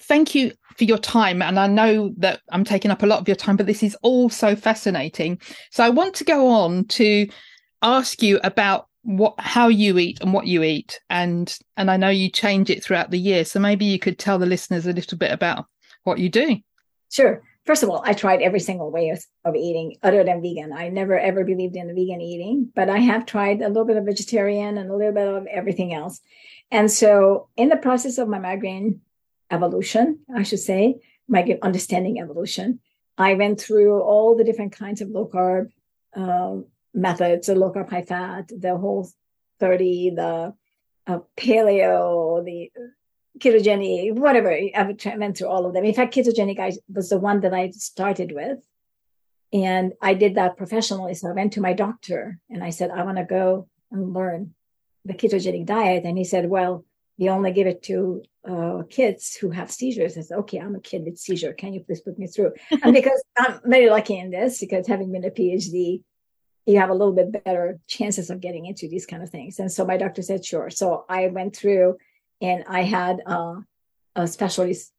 thank 0.00 0.34
you 0.34 0.52
for 0.78 0.84
your 0.84 0.98
time. 0.98 1.42
And 1.42 1.58
I 1.58 1.66
know 1.66 2.14
that 2.18 2.40
I'm 2.50 2.64
taking 2.64 2.90
up 2.90 3.02
a 3.02 3.06
lot 3.06 3.20
of 3.20 3.28
your 3.28 3.36
time, 3.36 3.56
but 3.56 3.66
this 3.66 3.82
is 3.82 3.96
all 4.02 4.30
so 4.30 4.54
fascinating. 4.54 5.40
So 5.70 5.84
I 5.84 5.90
want 5.90 6.14
to 6.14 6.24
go 6.24 6.48
on 6.48 6.84
to 6.86 7.28
ask 7.82 8.22
you 8.22 8.40
about 8.44 8.86
what 9.02 9.34
how 9.38 9.68
you 9.68 9.98
eat 9.98 10.20
and 10.20 10.32
what 10.32 10.46
you 10.46 10.62
eat 10.62 11.00
and 11.08 11.56
and 11.76 11.90
I 11.90 11.96
know 11.96 12.10
you 12.10 12.30
change 12.30 12.68
it 12.68 12.82
throughout 12.82 13.10
the 13.10 13.18
year 13.18 13.44
so 13.44 13.60
maybe 13.60 13.84
you 13.84 13.98
could 13.98 14.18
tell 14.18 14.38
the 14.38 14.44
listeners 14.44 14.86
a 14.86 14.92
little 14.92 15.16
bit 15.16 15.32
about 15.32 15.66
what 16.02 16.18
you 16.18 16.28
do 16.28 16.56
sure 17.10 17.42
first 17.64 17.82
of 17.82 17.88
all 17.88 18.02
I 18.04 18.12
tried 18.12 18.42
every 18.42 18.60
single 18.60 18.90
way 18.90 19.10
of, 19.10 19.24
of 19.44 19.54
eating 19.54 19.96
other 20.02 20.24
than 20.24 20.42
vegan 20.42 20.72
I 20.72 20.88
never 20.88 21.18
ever 21.18 21.44
believed 21.44 21.76
in 21.76 21.86
vegan 21.94 22.20
eating 22.20 22.70
but 22.74 22.90
I 22.90 22.98
have 22.98 23.24
tried 23.24 23.62
a 23.62 23.68
little 23.68 23.86
bit 23.86 23.96
of 23.96 24.04
vegetarian 24.04 24.76
and 24.76 24.90
a 24.90 24.96
little 24.96 25.14
bit 25.14 25.28
of 25.28 25.46
everything 25.46 25.94
else 25.94 26.20
and 26.70 26.90
so 26.90 27.48
in 27.56 27.68
the 27.68 27.76
process 27.76 28.18
of 28.18 28.28
my 28.28 28.40
migraine 28.40 29.00
evolution, 29.50 30.20
I 30.34 30.42
should 30.42 30.60
say, 30.60 31.00
my 31.28 31.58
understanding 31.62 32.20
evolution. 32.20 32.80
I 33.16 33.34
went 33.34 33.60
through 33.60 34.00
all 34.00 34.36
the 34.36 34.44
different 34.44 34.72
kinds 34.72 35.00
of 35.00 35.10
low 35.10 35.28
carb 35.28 35.70
uh, 36.14 36.56
methods, 36.94 37.46
the 37.46 37.54
low 37.54 37.72
carb 37.72 37.90
high 37.90 38.02
fat, 38.02 38.48
the 38.48 38.76
whole 38.76 39.08
30, 39.60 40.10
the 40.10 40.54
uh, 41.06 41.18
paleo, 41.36 42.44
the 42.44 42.70
ketogenic, 43.38 44.14
whatever. 44.14 44.50
I 44.52 44.96
went 45.16 45.36
through 45.36 45.48
all 45.48 45.66
of 45.66 45.74
them. 45.74 45.84
In 45.84 45.94
fact, 45.94 46.14
ketogenic 46.14 46.58
I, 46.58 46.72
was 46.92 47.08
the 47.08 47.18
one 47.18 47.40
that 47.40 47.54
I 47.54 47.70
started 47.70 48.32
with. 48.32 48.58
And 49.52 49.94
I 50.02 50.14
did 50.14 50.34
that 50.34 50.56
professionally. 50.56 51.14
So 51.14 51.28
I 51.28 51.32
went 51.32 51.54
to 51.54 51.60
my 51.60 51.72
doctor 51.72 52.38
and 52.50 52.62
I 52.62 52.70
said, 52.70 52.90
I 52.90 53.02
want 53.02 53.16
to 53.16 53.24
go 53.24 53.68
and 53.90 54.12
learn 54.12 54.54
the 55.08 55.14
ketogenic 55.14 55.66
diet, 55.66 56.04
and 56.04 56.16
he 56.16 56.24
said, 56.24 56.48
"Well, 56.48 56.84
we 57.18 57.28
only 57.28 57.52
give 57.52 57.66
it 57.66 57.82
to 57.84 58.22
uh, 58.48 58.82
kids 58.88 59.36
who 59.36 59.50
have 59.50 59.70
seizures." 59.70 60.16
I 60.16 60.22
said, 60.22 60.38
"Okay, 60.38 60.58
I'm 60.58 60.74
a 60.74 60.80
kid 60.80 61.04
with 61.04 61.18
seizure. 61.18 61.52
Can 61.52 61.72
you 61.72 61.80
please 61.80 62.00
put 62.00 62.18
me 62.18 62.26
through?" 62.26 62.52
and 62.82 62.92
because 62.94 63.22
I'm 63.38 63.60
very 63.64 63.90
lucky 63.90 64.18
in 64.18 64.30
this, 64.30 64.60
because 64.60 64.86
having 64.86 65.12
been 65.12 65.24
a 65.24 65.30
PhD, 65.30 66.02
you 66.66 66.78
have 66.78 66.90
a 66.90 66.94
little 66.94 67.14
bit 67.14 67.44
better 67.44 67.78
chances 67.86 68.30
of 68.30 68.40
getting 68.40 68.66
into 68.66 68.88
these 68.88 69.06
kind 69.06 69.22
of 69.22 69.30
things. 69.30 69.58
And 69.58 69.70
so 69.70 69.84
my 69.84 69.96
doctor 69.96 70.22
said, 70.22 70.44
"Sure." 70.44 70.70
So 70.70 71.04
I 71.08 71.28
went 71.28 71.56
through, 71.56 71.96
and 72.40 72.64
I 72.68 72.82
had 72.82 73.20
uh, 73.26 73.56
a 74.14 74.26
specialist 74.26 74.92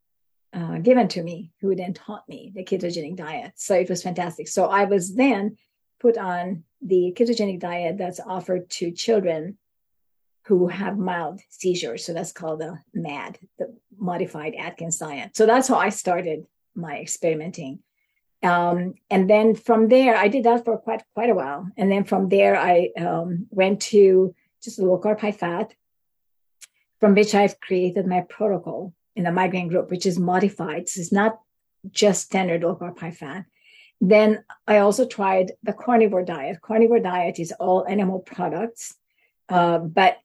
uh, 0.54 0.80
given 0.80 1.08
to 1.10 1.22
me 1.22 1.52
who 1.62 1.76
then 1.76 1.94
taught 1.94 2.28
me 2.28 2.52
the 2.56 2.64
ketogenic 2.64 3.16
diet. 3.16 3.54
So 3.56 3.76
it 3.76 3.90
was 3.90 4.04
fantastic. 4.04 4.48
So 4.48 4.66
I 4.66 4.86
was 4.86 5.14
then 5.14 5.58
put 6.00 6.18
on 6.18 6.64
the 6.82 7.14
ketogenic 7.16 7.60
diet 7.60 7.98
that's 7.98 8.20
offered 8.20 8.70
to 8.70 8.92
children 8.92 9.58
who 10.50 10.68
have 10.68 10.98
mild 10.98 11.40
seizures. 11.50 12.04
So 12.04 12.12
that's 12.12 12.32
called 12.32 12.62
the 12.62 12.80
MAD, 12.92 13.38
the 13.60 13.72
modified 14.00 14.56
Atkins 14.56 14.98
diet. 14.98 15.38
So 15.38 15.46
that's 15.46 15.68
how 15.68 15.76
I 15.76 15.90
started 15.90 16.48
my 16.74 16.98
experimenting. 16.98 17.84
Um, 18.42 18.96
and 19.12 19.30
then 19.30 19.54
from 19.54 19.90
there, 19.90 20.16
I 20.16 20.28
did 20.28 20.46
that 20.46 20.66
for 20.66 20.76
quite 20.80 21.04
quite 21.14 21.30
a 21.30 21.36
while. 21.36 21.70
And 21.78 21.92
then 21.92 22.04
from 22.04 22.30
there, 22.30 22.58
I 22.58 22.90
um, 22.98 23.46
went 23.52 23.82
to 23.94 24.34
just 24.64 24.80
low 24.80 25.00
carb, 25.00 25.20
high 25.20 25.34
fat, 25.34 25.76
from 27.00 27.14
which 27.14 27.36
I've 27.36 27.60
created 27.60 28.08
my 28.08 28.22
protocol 28.22 28.96
in 29.16 29.26
the 29.26 29.32
migraine 29.32 29.68
group, 29.68 29.92
which 29.92 30.08
is 30.08 30.18
modified. 30.18 30.90
So 30.90 31.00
it's 31.02 31.12
not 31.12 31.40
just 31.92 32.24
standard 32.26 32.64
low 32.64 32.76
carb, 32.76 32.98
high 32.98 33.12
fat. 33.12 33.46
Then 34.02 34.44
I 34.66 34.80
also 34.80 35.06
tried 35.06 35.52
the 35.62 35.74
carnivore 35.74 36.26
diet. 36.26 36.60
Carnivore 36.60 37.02
diet 37.02 37.38
is 37.38 37.52
all 37.60 37.86
animal 37.88 38.18
products, 38.18 38.96
uh, 39.50 39.78
but 39.78 40.18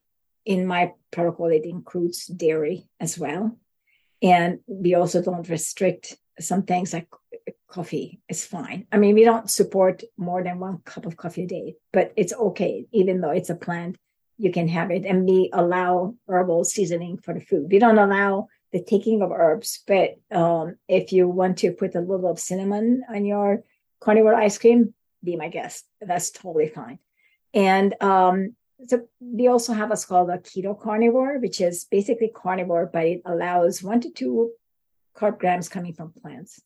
in 0.45 0.65
my 0.65 0.93
protocol, 1.11 1.47
it 1.47 1.65
includes 1.65 2.25
dairy 2.27 2.87
as 2.99 3.17
well. 3.17 3.57
And 4.21 4.59
we 4.67 4.95
also 4.95 5.21
don't 5.21 5.49
restrict 5.49 6.17
some 6.39 6.63
things 6.63 6.93
like 6.93 7.07
coffee 7.67 8.21
is 8.29 8.45
fine. 8.45 8.87
I 8.91 8.97
mean, 8.97 9.15
we 9.15 9.23
don't 9.23 9.49
support 9.49 10.03
more 10.17 10.43
than 10.43 10.59
one 10.59 10.79
cup 10.79 11.05
of 11.05 11.17
coffee 11.17 11.43
a 11.43 11.47
day, 11.47 11.75
but 11.91 12.13
it's 12.15 12.33
okay, 12.33 12.85
even 12.91 13.21
though 13.21 13.31
it's 13.31 13.49
a 13.49 13.55
plant, 13.55 13.97
you 14.37 14.51
can 14.51 14.67
have 14.67 14.91
it. 14.91 15.05
And 15.05 15.25
we 15.25 15.49
allow 15.53 16.15
herbal 16.27 16.65
seasoning 16.65 17.17
for 17.17 17.33
the 17.33 17.39
food. 17.39 17.71
We 17.71 17.79
don't 17.79 17.97
allow 17.97 18.47
the 18.71 18.83
taking 18.83 19.21
of 19.21 19.31
herbs. 19.31 19.83
But 19.87 20.15
um, 20.31 20.75
if 20.87 21.13
you 21.13 21.27
want 21.27 21.59
to 21.59 21.71
put 21.71 21.95
a 21.95 22.01
little 22.01 22.29
of 22.29 22.39
cinnamon 22.39 23.03
on 23.09 23.25
your 23.25 23.63
carnivore 23.99 24.35
ice 24.35 24.57
cream, 24.57 24.93
be 25.23 25.35
my 25.35 25.49
guest. 25.49 25.85
That's 26.01 26.31
totally 26.31 26.67
fine. 26.67 26.99
And 27.53 27.95
um, 28.01 28.55
so 28.87 29.07
we 29.19 29.47
also 29.47 29.73
have 29.73 29.89
what's 29.89 30.05
called 30.05 30.29
a 30.29 30.37
keto 30.37 30.79
carnivore, 30.79 31.39
which 31.39 31.61
is 31.61 31.85
basically 31.85 32.31
carnivore, 32.33 32.89
but 32.91 33.05
it 33.05 33.21
allows 33.25 33.83
one 33.83 34.01
to 34.01 34.11
two 34.11 34.51
carb 35.15 35.39
grams 35.39 35.69
coming 35.69 35.93
from 35.93 36.11
plants, 36.11 36.61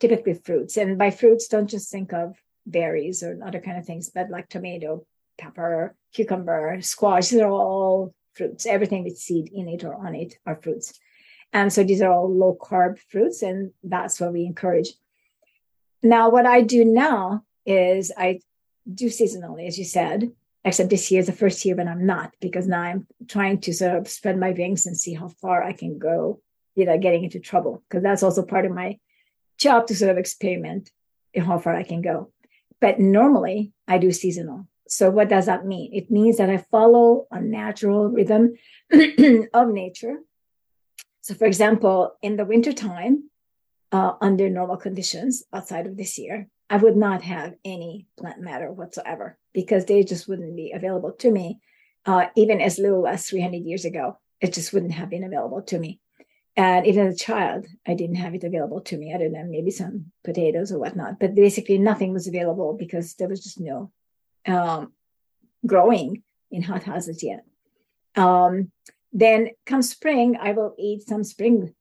typically 0.00 0.34
fruits. 0.34 0.76
And 0.76 0.98
by 0.98 1.10
fruits, 1.10 1.48
don't 1.48 1.68
just 1.68 1.90
think 1.90 2.12
of 2.12 2.36
berries 2.66 3.22
or 3.22 3.38
other 3.44 3.60
kind 3.60 3.78
of 3.78 3.86
things, 3.86 4.10
but 4.10 4.30
like 4.30 4.48
tomato, 4.48 5.06
pepper, 5.38 5.94
cucumber, 6.12 6.78
squash. 6.82 7.28
These 7.28 7.40
are 7.40 7.50
all 7.50 8.14
fruits. 8.34 8.66
Everything 8.66 9.04
with 9.04 9.18
seed 9.18 9.50
in 9.52 9.68
it 9.68 9.84
or 9.84 9.94
on 9.94 10.14
it 10.14 10.34
are 10.46 10.60
fruits. 10.60 10.98
And 11.52 11.72
so 11.72 11.84
these 11.84 12.02
are 12.02 12.12
all 12.12 12.32
low 12.32 12.56
carb 12.60 12.98
fruits, 13.10 13.42
and 13.42 13.72
that's 13.82 14.20
what 14.20 14.32
we 14.32 14.44
encourage. 14.44 14.90
Now, 16.02 16.28
what 16.28 16.44
I 16.44 16.60
do 16.62 16.84
now 16.84 17.44
is 17.64 18.12
I 18.16 18.40
do 18.92 19.06
seasonally, 19.06 19.66
as 19.66 19.78
you 19.78 19.84
said, 19.84 20.32
except 20.66 20.90
this 20.90 21.10
year 21.10 21.20
is 21.20 21.26
the 21.26 21.32
first 21.32 21.64
year 21.64 21.76
when 21.76 21.88
I'm 21.88 22.04
not, 22.04 22.34
because 22.40 22.66
now 22.66 22.82
I'm 22.82 23.06
trying 23.26 23.60
to 23.62 23.72
sort 23.72 23.96
of 23.96 24.08
spread 24.08 24.38
my 24.38 24.50
wings 24.50 24.84
and 24.84 24.96
see 24.96 25.14
how 25.14 25.28
far 25.28 25.62
I 25.62 25.72
can 25.72 25.98
go 25.98 26.40
without 26.76 27.00
getting 27.00 27.24
into 27.24 27.40
trouble, 27.40 27.82
because 27.88 28.02
that's 28.02 28.22
also 28.22 28.42
part 28.42 28.66
of 28.66 28.72
my 28.72 28.98
job 29.56 29.86
to 29.86 29.94
sort 29.94 30.10
of 30.10 30.18
experiment 30.18 30.90
how 31.34 31.58
far 31.58 31.74
I 31.74 31.84
can 31.84 32.02
go. 32.02 32.32
But 32.80 33.00
normally 33.00 33.72
I 33.88 33.96
do 33.96 34.12
seasonal. 34.12 34.68
So 34.88 35.08
what 35.10 35.30
does 35.30 35.46
that 35.46 35.64
mean? 35.64 35.94
It 35.94 36.10
means 36.10 36.36
that 36.36 36.50
I 36.50 36.58
follow 36.58 37.26
a 37.30 37.40
natural 37.40 38.08
rhythm 38.08 38.54
of 39.54 39.68
nature 39.68 40.18
so, 41.26 41.34
for 41.34 41.46
example, 41.46 42.16
in 42.22 42.36
the 42.36 42.44
wintertime, 42.44 43.30
uh, 43.90 44.12
under 44.20 44.48
normal 44.48 44.76
conditions 44.76 45.42
outside 45.52 45.88
of 45.88 45.96
this 45.96 46.18
year, 46.18 46.46
I 46.68 46.76
would 46.78 46.96
not 46.96 47.22
have 47.22 47.54
any 47.64 48.06
plant 48.18 48.40
matter 48.40 48.72
whatsoever 48.72 49.38
because 49.52 49.84
they 49.84 50.02
just 50.02 50.28
wouldn't 50.28 50.56
be 50.56 50.72
available 50.72 51.12
to 51.12 51.30
me. 51.30 51.60
Uh, 52.04 52.26
even 52.36 52.60
as 52.60 52.78
little 52.78 53.06
as 53.06 53.28
300 53.28 53.58
years 53.58 53.84
ago, 53.84 54.18
it 54.40 54.52
just 54.52 54.72
wouldn't 54.72 54.92
have 54.92 55.10
been 55.10 55.24
available 55.24 55.62
to 55.62 55.78
me. 55.78 56.00
And 56.56 56.86
even 56.86 57.06
as 57.06 57.14
a 57.14 57.18
child, 57.18 57.66
I 57.86 57.94
didn't 57.94 58.16
have 58.16 58.34
it 58.34 58.44
available 58.44 58.80
to 58.82 58.96
me 58.96 59.12
other 59.12 59.28
than 59.28 59.50
maybe 59.50 59.70
some 59.70 60.12
potatoes 60.24 60.72
or 60.72 60.78
whatnot. 60.78 61.20
But 61.20 61.34
basically, 61.34 61.78
nothing 61.78 62.12
was 62.12 62.26
available 62.26 62.74
because 62.74 63.14
there 63.14 63.28
was 63.28 63.42
just 63.42 63.60
no 63.60 63.92
um, 64.46 64.92
growing 65.66 66.22
in 66.50 66.62
hothouses 66.62 67.22
yet. 67.22 67.44
Um, 68.14 68.72
then 69.12 69.50
come 69.66 69.82
spring, 69.82 70.36
I 70.40 70.52
will 70.52 70.74
eat 70.78 71.06
some 71.06 71.24
spring 71.24 71.74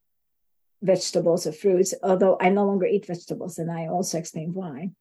vegetables 0.81 1.47
or 1.47 1.51
fruits, 1.51 1.93
although 2.03 2.37
I 2.39 2.49
no 2.49 2.65
longer 2.65 2.85
eat 2.85 3.05
vegetables, 3.05 3.57
and 3.57 3.71
I 3.71 3.87
also 3.87 4.17
explain 4.17 4.53
why. 4.53 4.91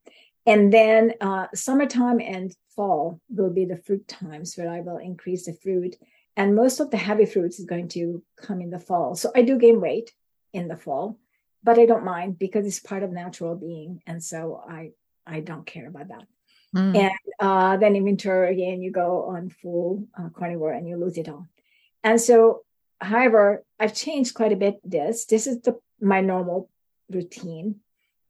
And 0.46 0.72
then 0.72 1.14
uh, 1.20 1.46
summertime 1.54 2.20
and 2.20 2.54
fall 2.76 3.20
will 3.28 3.50
be 3.50 3.64
the 3.64 3.78
fruit 3.78 4.06
times 4.06 4.56
where 4.56 4.68
I 4.68 4.80
will 4.80 4.98
increase 4.98 5.46
the 5.46 5.54
fruit. 5.54 5.96
And 6.36 6.54
most 6.54 6.80
of 6.80 6.90
the 6.90 6.96
heavy 6.96 7.26
fruits 7.26 7.58
is 7.58 7.66
going 7.66 7.88
to 7.88 8.22
come 8.36 8.60
in 8.60 8.70
the 8.70 8.80
fall. 8.80 9.14
So 9.14 9.30
I 9.34 9.42
do 9.42 9.58
gain 9.58 9.80
weight 9.80 10.12
in 10.52 10.68
the 10.68 10.76
fall, 10.76 11.18
but 11.62 11.78
I 11.78 11.86
don't 11.86 12.04
mind 12.04 12.38
because 12.38 12.66
it's 12.66 12.80
part 12.80 13.02
of 13.02 13.12
natural 13.12 13.54
being. 13.56 14.02
And 14.06 14.22
so 14.22 14.62
I 14.68 14.92
I 15.26 15.40
don't 15.40 15.66
care 15.66 15.88
about 15.88 16.08
that. 16.08 16.26
Mm. 16.74 16.96
And 16.96 17.12
uh, 17.38 17.76
then 17.76 17.96
in 17.96 18.04
winter 18.04 18.44
again, 18.44 18.82
you 18.82 18.90
go 18.90 19.26
on 19.26 19.48
full 19.48 20.06
uh, 20.18 20.28
carnivore 20.30 20.72
and 20.72 20.88
you 20.88 20.96
lose 20.96 21.16
it 21.16 21.28
all. 21.28 21.48
And 22.02 22.20
so, 22.20 22.64
however, 23.04 23.64
I've 23.78 23.94
changed 23.94 24.34
quite 24.34 24.52
a 24.52 24.56
bit 24.56 24.80
this. 24.84 25.26
This 25.26 25.46
is 25.46 25.60
the 25.60 25.78
my 26.00 26.20
normal 26.20 26.68
routine. 27.10 27.76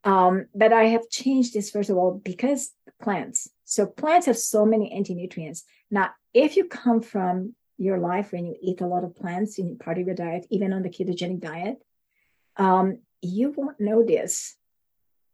Um, 0.05 0.47
but 0.55 0.73
I 0.73 0.85
have 0.95 1.09
changed 1.09 1.55
this 1.55 1.71
first 1.71 1.91
of 1.91 1.97
all 1.97 2.21
because 2.23 2.73
plants. 3.01 3.49
So 3.65 3.87
plants 3.87 4.27
have 4.27 4.39
so 4.39 4.67
many 4.67 4.93
anti-nutrients. 4.93 5.65
Now, 5.91 6.11
if 6.35 6.57
you 6.57 6.67
come 6.67 7.01
from 7.01 7.55
your 7.79 7.99
life 7.99 8.33
when 8.33 8.47
you 8.47 8.57
eat 8.61 8.81
a 8.81 8.87
lot 8.87 9.05
of 9.05 9.17
plants 9.17 9.59
in 9.59 9.79
part 9.79 9.99
of 9.99 10.07
your 10.07 10.15
diet, 10.15 10.47
even 10.51 10.73
on 10.73 10.83
the 10.83 10.91
ketogenic 10.91 11.41
diet, 11.41 11.79
um, 12.57 12.99
you 13.23 13.55
won't 13.57 13.81
know 13.81 14.05
this. 14.05 14.57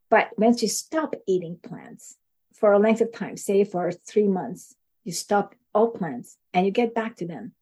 But 0.08 0.30
once 0.36 0.62
you 0.62 0.68
stop 0.68 1.14
eating 1.26 1.58
plants 1.62 2.16
for 2.54 2.72
a 2.72 2.78
length 2.78 3.00
of 3.00 3.12
time, 3.12 3.36
say 3.36 3.64
for 3.64 3.90
three 3.92 4.28
months, 4.28 4.74
you 5.04 5.12
stop 5.12 5.54
all 5.74 5.88
plants 5.88 6.36
and 6.52 6.66
you 6.66 6.72
get 6.72 6.94
back 6.94 7.16
to 7.16 7.26
them, 7.26 7.52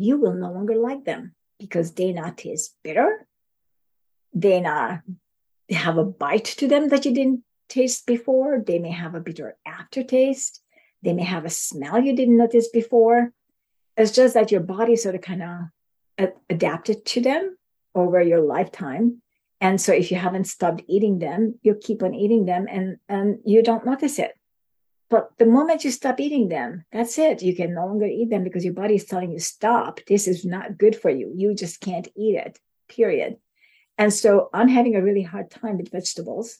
you 0.00 0.18
will 0.18 0.34
no 0.34 0.50
longer 0.50 0.76
like 0.76 1.04
them 1.04 1.34
because 1.58 1.92
they 1.92 2.12
not 2.12 2.38
taste 2.38 2.76
bitter. 2.82 3.26
They 4.32 4.60
not 4.60 5.00
have 5.70 5.98
a 5.98 6.04
bite 6.04 6.46
to 6.58 6.66
them 6.66 6.88
that 6.88 7.04
you 7.04 7.14
didn't 7.14 7.42
taste 7.68 8.06
before. 8.06 8.62
They 8.66 8.78
may 8.78 8.90
have 8.90 9.14
a 9.14 9.20
bitter 9.20 9.56
aftertaste. 9.66 10.60
They 11.02 11.12
may 11.12 11.24
have 11.24 11.44
a 11.44 11.50
smell 11.50 12.00
you 12.00 12.14
didn't 12.14 12.36
notice 12.36 12.68
before. 12.68 13.32
It's 13.96 14.12
just 14.12 14.34
that 14.34 14.50
your 14.50 14.62
body 14.62 14.96
sort 14.96 15.14
of 15.14 15.20
kind 15.20 15.42
of 15.42 16.30
adapted 16.48 17.04
to 17.04 17.20
them 17.20 17.56
over 17.94 18.20
your 18.20 18.40
lifetime. 18.40 19.20
And 19.60 19.80
so 19.80 19.92
if 19.92 20.10
you 20.10 20.16
haven't 20.16 20.44
stopped 20.44 20.82
eating 20.88 21.18
them, 21.18 21.58
you 21.62 21.74
keep 21.74 22.02
on 22.02 22.14
eating 22.14 22.46
them 22.46 22.66
and, 22.70 22.96
and 23.08 23.38
you 23.44 23.62
don't 23.62 23.84
notice 23.84 24.18
it. 24.18 24.32
But 25.10 25.32
the 25.38 25.46
moment 25.46 25.84
you 25.84 25.90
stop 25.90 26.20
eating 26.20 26.48
them, 26.48 26.84
that's 26.92 27.18
it. 27.18 27.42
You 27.42 27.54
can 27.54 27.74
no 27.74 27.86
longer 27.86 28.06
eat 28.06 28.30
them 28.30 28.44
because 28.44 28.64
your 28.64 28.74
body 28.74 28.94
is 28.94 29.04
telling 29.04 29.32
you, 29.32 29.40
stop. 29.40 29.98
This 30.06 30.28
is 30.28 30.44
not 30.44 30.78
good 30.78 30.94
for 30.94 31.10
you. 31.10 31.32
You 31.34 31.52
just 31.52 31.80
can't 31.80 32.06
eat 32.16 32.36
it, 32.36 32.60
period. 32.88 33.36
And 33.98 34.14
so 34.14 34.48
I'm 34.54 34.68
having 34.68 34.94
a 34.94 35.02
really 35.02 35.22
hard 35.22 35.50
time 35.50 35.78
with 35.78 35.90
vegetables. 35.90 36.58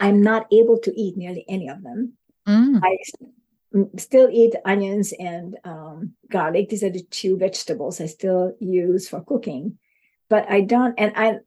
I'm 0.00 0.22
not 0.22 0.48
able 0.52 0.78
to 0.80 1.00
eat 1.00 1.16
nearly 1.16 1.44
any 1.48 1.68
of 1.68 1.82
them. 1.84 2.14
Mm. 2.48 2.80
I 2.82 2.98
still 3.96 4.28
eat 4.30 4.54
onions 4.64 5.14
and 5.18 5.56
um, 5.64 6.14
garlic. 6.28 6.68
These 6.68 6.82
are 6.82 6.90
the 6.90 7.02
two 7.02 7.38
vegetables 7.38 8.00
I 8.00 8.06
still 8.06 8.56
use 8.58 9.08
for 9.08 9.22
cooking. 9.22 9.78
But 10.28 10.50
I 10.50 10.62
don't, 10.62 10.96
and 10.98 11.12
I, 11.14 11.38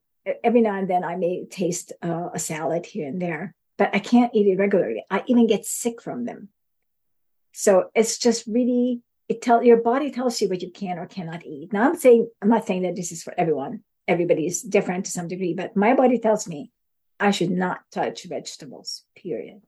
every 0.45 0.61
now 0.61 0.76
and 0.76 0.89
then 0.89 1.03
I 1.03 1.17
may 1.17 1.45
taste 1.45 1.91
uh, 2.01 2.30
a 2.34 2.39
salad 2.39 2.85
here 2.85 3.07
and 3.07 3.21
there 3.21 3.53
but 3.80 3.95
I 3.95 3.99
can't 3.99 4.35
eat 4.35 4.45
it 4.45 4.60
regularly. 4.60 5.03
I 5.10 5.23
even 5.26 5.47
get 5.47 5.65
sick 5.65 6.01
from 6.01 6.26
them. 6.26 6.49
So 7.53 7.89
it's 7.95 8.19
just 8.19 8.45
really 8.45 9.01
it 9.30 9.41
tell 9.41 9.64
your 9.64 9.77
body 9.77 10.11
tells 10.11 10.41
you 10.41 10.49
what 10.49 10.61
you 10.61 10.72
can 10.72 10.99
or 10.99 11.06
cannot 11.07 11.45
eat. 11.45 11.72
Now 11.72 11.88
I'm 11.88 11.95
saying 11.95 12.30
I'm 12.41 12.49
not 12.49 12.68
saying 12.68 12.84
that 12.84 12.95
this 12.95 13.11
is 13.11 13.23
for 13.23 13.34
everyone. 13.38 13.84
Everybody 14.07 14.45
is 14.45 14.61
different 14.61 15.06
to 15.06 15.11
some 15.11 15.27
degree, 15.27 15.53
but 15.53 15.76
my 15.76 15.95
body 15.95 16.19
tells 16.19 16.47
me 16.47 16.72
I 17.19 17.31
should 17.31 17.51
not 17.51 17.80
touch 17.91 18.23
vegetables. 18.26 19.03
Period. 19.15 19.61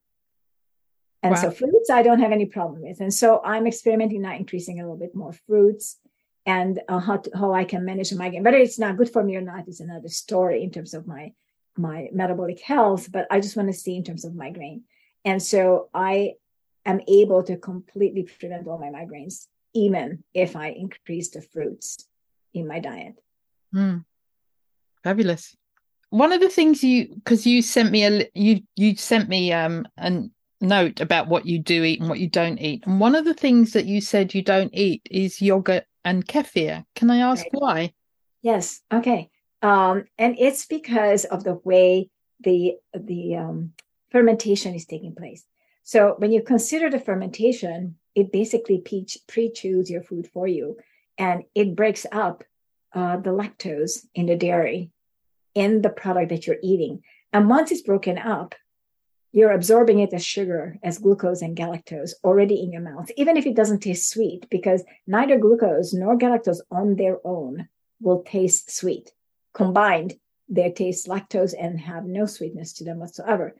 And 1.22 1.34
Wow. 1.34 1.42
so 1.42 1.50
fruits, 1.50 1.90
I 1.90 2.02
don't 2.02 2.18
have 2.20 2.32
any 2.32 2.46
problem 2.46 2.82
with. 2.82 3.00
And 3.00 3.14
so 3.14 3.40
I'm 3.44 3.66
experimenting 3.66 4.22
now, 4.22 4.34
increasing 4.34 4.80
a 4.80 4.82
little 4.82 4.98
bit 4.98 5.14
more 5.14 5.32
fruits 5.32 5.98
and 6.44 6.80
uh, 6.88 6.98
how, 6.98 7.18
to, 7.18 7.30
how 7.36 7.52
I 7.52 7.64
can 7.64 7.84
manage 7.84 8.10
a 8.10 8.16
migraine. 8.16 8.42
Whether 8.42 8.56
it's 8.56 8.80
not 8.80 8.96
good 8.96 9.10
for 9.10 9.22
me 9.22 9.36
or 9.36 9.40
not 9.40 9.68
is 9.68 9.78
another 9.78 10.08
story 10.08 10.64
in 10.64 10.72
terms 10.72 10.92
of 10.94 11.06
my 11.06 11.32
my 11.76 12.08
metabolic 12.12 12.60
health. 12.60 13.10
But 13.10 13.26
I 13.30 13.40
just 13.40 13.56
want 13.56 13.68
to 13.68 13.78
see 13.78 13.96
in 13.96 14.04
terms 14.04 14.24
of 14.24 14.34
migraine. 14.34 14.82
And 15.24 15.42
so 15.42 15.88
I 15.94 16.34
am 16.84 17.00
able 17.08 17.42
to 17.44 17.56
completely 17.56 18.24
prevent 18.24 18.66
all 18.66 18.78
my 18.78 18.88
migraines, 18.88 19.46
even 19.74 20.24
if 20.34 20.56
I 20.56 20.68
increase 20.68 21.30
the 21.30 21.42
fruits 21.42 22.08
in 22.54 22.66
my 22.66 22.80
diet. 22.80 23.14
Hmm. 23.72 23.98
Fabulous. 25.04 25.56
One 26.10 26.32
of 26.32 26.40
the 26.40 26.50
things 26.50 26.84
you 26.84 27.08
because 27.14 27.46
you 27.46 27.62
sent 27.62 27.90
me 27.90 28.04
a 28.04 28.28
you 28.34 28.60
you 28.76 28.96
sent 28.96 29.28
me 29.28 29.52
um 29.52 29.86
a 29.96 30.24
note 30.60 31.00
about 31.00 31.28
what 31.28 31.46
you 31.46 31.58
do 31.58 31.82
eat 31.82 32.00
and 32.00 32.08
what 32.08 32.18
you 32.20 32.28
don't 32.28 32.58
eat, 32.58 32.84
and 32.86 33.00
one 33.00 33.14
of 33.14 33.24
the 33.24 33.34
things 33.34 33.72
that 33.72 33.86
you 33.86 34.00
said 34.00 34.34
you 34.34 34.42
don't 34.42 34.74
eat 34.74 35.02
is 35.10 35.40
yogurt 35.40 35.84
and 36.04 36.26
kefir. 36.26 36.84
Can 36.94 37.10
I 37.10 37.18
ask 37.18 37.44
Right. 37.44 37.52
why? 37.52 37.92
Yes. 38.42 38.80
Okay. 38.92 39.30
Um, 39.62 40.04
and 40.18 40.36
it's 40.38 40.66
because 40.66 41.24
of 41.24 41.44
the 41.44 41.60
way 41.64 42.10
the 42.40 42.76
the 42.92 43.36
um, 43.36 43.72
fermentation 44.10 44.74
is 44.74 44.84
taking 44.86 45.14
place. 45.14 45.44
So 45.84 46.14
when 46.18 46.32
you 46.32 46.42
consider 46.42 46.90
the 46.90 47.00
fermentation, 47.00 47.96
it 48.14 48.32
basically 48.32 48.78
pre- 48.78 49.06
pre-chews 49.26 49.90
your 49.90 50.02
food 50.02 50.28
for 50.32 50.46
you, 50.46 50.76
and 51.16 51.44
it 51.54 51.76
breaks 51.76 52.06
up 52.12 52.44
uh, 52.92 53.16
the 53.16 53.30
lactose 53.30 54.04
in 54.14 54.26
the 54.26 54.36
dairy 54.36 54.90
in 55.54 55.82
the 55.82 55.90
product 55.90 56.30
that 56.30 56.46
you're 56.46 56.56
eating. 56.62 57.02
And 57.32 57.48
once 57.48 57.70
it's 57.70 57.82
broken 57.82 58.18
up, 58.18 58.54
you're 59.32 59.52
absorbing 59.52 60.00
it 60.00 60.12
as 60.12 60.24
sugar, 60.24 60.78
as 60.82 60.98
glucose 60.98 61.40
and 61.40 61.56
galactose 61.56 62.12
already 62.22 62.62
in 62.62 62.70
your 62.70 62.82
mouth, 62.82 63.10
even 63.16 63.36
if 63.36 63.46
it 63.46 63.56
doesn't 63.56 63.80
taste 63.80 64.10
sweet, 64.10 64.46
because 64.50 64.84
neither 65.06 65.38
glucose 65.38 65.94
nor 65.94 66.18
galactose 66.18 66.60
on 66.70 66.96
their 66.96 67.18
own 67.24 67.68
will 68.00 68.22
taste 68.22 68.70
sweet. 68.70 69.12
Combined, 69.54 70.14
they 70.48 70.70
taste 70.70 71.08
lactose 71.08 71.54
and 71.58 71.80
have 71.80 72.04
no 72.04 72.26
sweetness 72.26 72.74
to 72.74 72.84
them 72.84 72.98
whatsoever. 72.98 73.54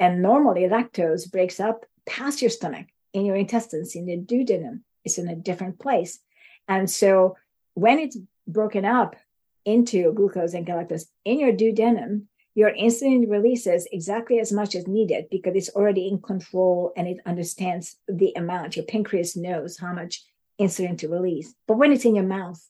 And 0.00 0.22
normally, 0.22 0.62
lactose 0.62 1.30
breaks 1.30 1.58
up 1.60 1.84
past 2.06 2.40
your 2.40 2.50
stomach, 2.50 2.86
in 3.12 3.24
your 3.24 3.36
intestines, 3.36 3.94
in 3.94 4.06
the 4.06 4.16
duodenum. 4.16 4.80
It's 5.04 5.18
in 5.18 5.28
a 5.28 5.36
different 5.36 5.78
place. 5.78 6.20
And 6.68 6.88
so 6.90 7.36
when 7.74 7.98
it's 7.98 8.18
broken 8.46 8.84
up 8.84 9.16
into 9.64 10.12
glucose 10.12 10.54
and 10.54 10.66
galactose 10.66 11.06
in 11.24 11.40
your 11.40 11.52
duodenum, 11.52 12.24
your 12.54 12.72
insulin 12.72 13.30
releases 13.30 13.86
exactly 13.92 14.40
as 14.40 14.52
much 14.52 14.74
as 14.74 14.88
needed 14.88 15.26
because 15.30 15.54
it's 15.54 15.70
already 15.70 16.08
in 16.08 16.20
control 16.20 16.92
and 16.96 17.06
it 17.06 17.18
understands 17.24 17.96
the 18.08 18.32
amount. 18.34 18.76
Your 18.76 18.84
pancreas 18.84 19.36
knows 19.36 19.78
how 19.78 19.92
much 19.92 20.24
insulin 20.60 20.98
to 20.98 21.08
release. 21.08 21.54
But 21.68 21.78
when 21.78 21.92
it's 21.92 22.04
in 22.04 22.16
your 22.16 22.24
mouth, 22.24 22.60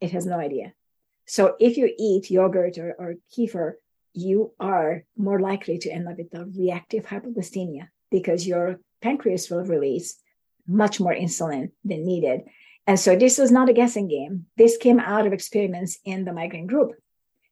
it 0.00 0.10
has 0.12 0.26
no 0.26 0.38
idea. 0.38 0.74
So 1.32 1.56
if 1.58 1.78
you 1.78 1.90
eat 1.98 2.30
yogurt 2.30 2.76
or, 2.76 2.94
or 2.98 3.14
kefir, 3.34 3.76
you 4.12 4.52
are 4.60 5.04
more 5.16 5.40
likely 5.40 5.78
to 5.78 5.90
end 5.90 6.06
up 6.06 6.18
with 6.18 6.34
a 6.34 6.44
reactive 6.44 7.06
hypoglycemia 7.06 7.88
because 8.10 8.46
your 8.46 8.80
pancreas 9.00 9.48
will 9.48 9.64
release 9.64 10.20
much 10.68 11.00
more 11.00 11.14
insulin 11.14 11.70
than 11.86 12.04
needed. 12.04 12.42
And 12.86 13.00
so 13.00 13.16
this 13.16 13.38
was 13.38 13.50
not 13.50 13.70
a 13.70 13.72
guessing 13.72 14.08
game. 14.08 14.44
This 14.58 14.76
came 14.76 15.00
out 15.00 15.26
of 15.26 15.32
experiments 15.32 15.98
in 16.04 16.26
the 16.26 16.34
migraine 16.34 16.66
group 16.66 16.90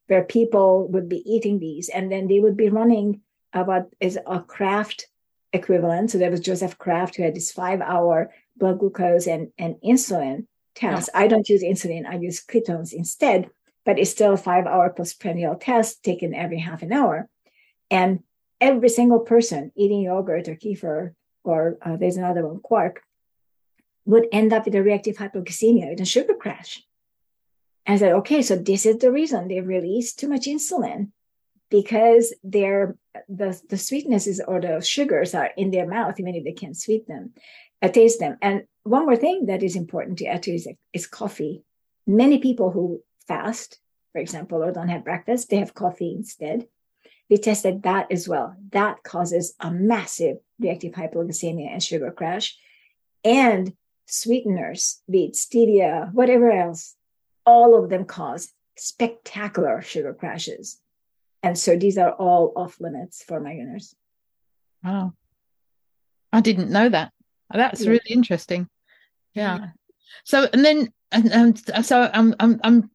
where 0.09 0.25
people 0.25 0.87
would 0.89 1.09
be 1.09 1.23
eating 1.25 1.59
these 1.59 1.89
and 1.89 2.13
then 2.13 2.29
they 2.29 2.39
would 2.39 2.59
be 2.59 2.69
running 2.69 3.23
about 3.55 3.87
is 3.99 4.19
a 4.27 4.41
Kraft 4.41 5.07
equivalent. 5.55 6.11
So 6.11 6.19
there 6.19 6.31
was 6.31 6.41
Joseph 6.41 6.77
Kraft 6.77 7.17
who 7.17 7.23
had 7.23 7.35
this 7.35 7.51
five 7.51 7.81
hour 7.81 8.31
blood 8.59 8.79
glucose 8.79 9.27
and, 9.27 9.53
and 9.57 9.77
insulin 9.83 10.49
test. 10.75 11.09
I 11.15 11.29
don't 11.29 11.49
use 11.49 11.63
insulin, 11.63 12.07
I 12.07 12.17
use 12.17 12.45
ketones 12.45 12.93
instead, 12.93 13.49
but 13.85 13.99
it's 13.99 14.11
still 14.11 14.35
a 14.35 14.37
five 14.37 14.67
hour 14.67 14.91
postprandial 14.91 15.57
test 15.57 16.03
taken 16.03 16.35
every 16.35 16.59
half 16.59 16.83
an 16.83 16.93
hour. 16.93 17.29
And 17.91 18.21
every 18.61 18.89
single 18.89 19.21
person 19.21 19.73
eating 19.77 20.03
yogurt 20.03 20.49
or 20.49 20.55
kefir, 20.55 21.15
or 21.45 21.79
uh, 21.83 21.97
there's 21.97 22.17
another 22.17 22.47
one, 22.47 22.61
quark, 22.61 23.03
would 24.05 24.27
end 24.33 24.53
up 24.53 24.65
with 24.65 24.75
a 24.75 24.83
reactive 24.83 25.17
hypoglycemia, 25.17 25.91
with 25.91 26.01
a 26.01 26.05
sugar 26.05 26.35
crash. 26.35 26.83
And 27.87 27.95
I 27.95 27.99
said, 27.99 28.13
okay, 28.13 28.43
so 28.43 28.57
this 28.57 28.87
is 28.87 28.99
the 28.99 29.11
reason 29.11 29.49
they 29.49 29.61
release 29.61 30.15
too 30.15 30.29
much 30.29 30.47
insulin 30.47 31.11
because 31.71 32.35
they're 32.43 32.97
the, 33.29 33.59
the 33.69 33.77
sweetnesses 33.77 34.41
or 34.47 34.61
the 34.61 34.81
sugars 34.81 35.35
are 35.35 35.51
in 35.57 35.71
their 35.71 35.87
mouth, 35.87 36.19
even 36.19 36.35
if 36.35 36.45
they 36.45 36.53
can't 36.53 36.77
sweet 36.77 37.07
them, 37.07 37.33
uh, 37.81 37.89
taste 37.89 38.21
them. 38.21 38.37
And 38.43 38.65
one 38.83 39.07
more 39.07 39.17
thing 39.17 39.47
that 39.47 39.63
is 39.63 39.77
important 39.77 40.19
to 40.19 40.27
add 40.27 40.43
to 40.45 40.53
is, 40.53 40.69
is 40.93 41.07
coffee. 41.07 41.63
Many 42.07 42.39
people 42.39 42.71
who 42.71 43.03
fast, 43.27 43.79
for 44.13 44.21
example, 44.21 44.63
or 44.63 44.73
don't 44.73 44.89
have 44.89 45.05
breakfast, 45.05 45.51
they 45.51 45.57
have 45.59 45.75
coffee 45.75 46.13
instead. 46.15 46.67
We 47.29 47.37
tested 47.39 47.83
that 47.85 48.11
as 48.11 48.29
well. 48.29 48.57
That 48.73 49.03
causes 49.05 49.55
a 49.61 49.71
massive 49.71 50.39
reactive 50.59 50.93
hypoglycemia 50.93 51.71
and 51.73 51.83
sugar 51.83 52.11
crash. 52.11 52.57
And 53.25 53.73
sweeteners, 54.07 55.01
be 55.09 55.27
it 55.27 55.35
stevia, 55.35 56.13
whatever 56.13 56.51
else, 56.51 56.97
all 57.47 57.83
of 57.83 57.89
them 57.91 58.05
cause 58.05 58.53
spectacular 58.77 59.81
sugar 59.83 60.13
crashes. 60.13 60.81
And 61.43 61.57
so 61.57 61.77
these 61.77 61.99
are 61.99 62.11
all 62.13 62.53
off 62.57 62.81
limits 62.81 63.23
for 63.23 63.41
my 63.41 63.51
migraineurs. 63.53 63.95
Wow. 64.83 65.15
I 66.33 66.41
didn't 66.41 66.71
know 66.71 66.89
that. 66.89 67.13
That's 67.53 67.83
Yeah. 67.83 67.91
really 67.91 68.11
interesting. 68.11 68.69
Yeah. 69.35 69.69
So 70.25 70.49
and 70.53 70.65
then 70.65 70.93
and, 71.13 71.33
and 71.33 71.85
so 71.87 72.11
I'm 72.13 72.35
I'm 72.41 72.61
I'm 72.63 72.91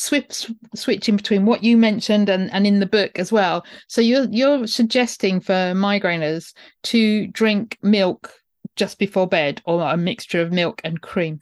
swip, 0.00 0.32
switching 0.74 1.16
between 1.16 1.44
what 1.44 1.62
you 1.62 1.76
mentioned 1.76 2.28
and 2.28 2.50
and 2.52 2.66
in 2.66 2.80
the 2.80 2.86
book 2.86 3.18
as 3.18 3.30
well. 3.30 3.64
So 3.88 4.00
you're 4.00 4.26
you're 4.30 4.66
suggesting 4.66 5.40
for 5.40 5.74
migraineurs 5.74 6.54
to 6.84 7.26
drink 7.28 7.78
milk 7.82 8.32
just 8.76 8.98
before 8.98 9.26
bed 9.28 9.60
or 9.66 9.82
a 9.82 9.96
mixture 9.96 10.40
of 10.40 10.52
milk 10.52 10.80
and 10.84 11.00
cream. 11.00 11.40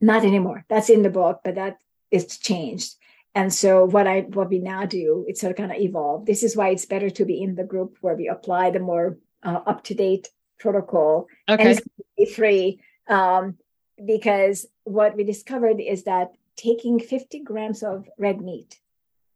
Not 0.00 0.24
anymore. 0.24 0.64
That's 0.68 0.90
in 0.90 1.02
the 1.02 1.10
book, 1.10 1.40
but 1.44 1.54
that 1.54 1.78
is 2.10 2.38
changed. 2.38 2.96
And 3.34 3.52
so 3.54 3.84
what 3.84 4.06
I 4.08 4.22
what 4.22 4.50
we 4.50 4.58
now 4.58 4.86
do, 4.86 5.24
it's 5.28 5.40
sort 5.40 5.52
of 5.52 5.56
kind 5.56 5.70
of 5.70 5.78
evolved. 5.78 6.26
This 6.26 6.42
is 6.42 6.56
why 6.56 6.70
it's 6.70 6.86
better 6.86 7.10
to 7.10 7.24
be 7.24 7.40
in 7.40 7.54
the 7.54 7.64
group 7.64 7.96
where 8.00 8.16
we 8.16 8.26
apply 8.28 8.70
the 8.70 8.80
more 8.80 9.18
uh, 9.44 9.60
up 9.66 9.84
to 9.84 9.94
date 9.94 10.28
protocol 10.58 11.28
and 11.46 11.60
Okay. 11.60 11.78
it's 12.16 12.34
free. 12.34 12.80
Um, 13.08 13.56
because 14.04 14.66
what 14.84 15.16
we 15.16 15.24
discovered 15.24 15.78
is 15.80 16.04
that 16.04 16.32
taking 16.60 17.00
50 17.00 17.40
grams 17.40 17.82
of 17.82 18.06
red 18.18 18.40
meat 18.40 18.78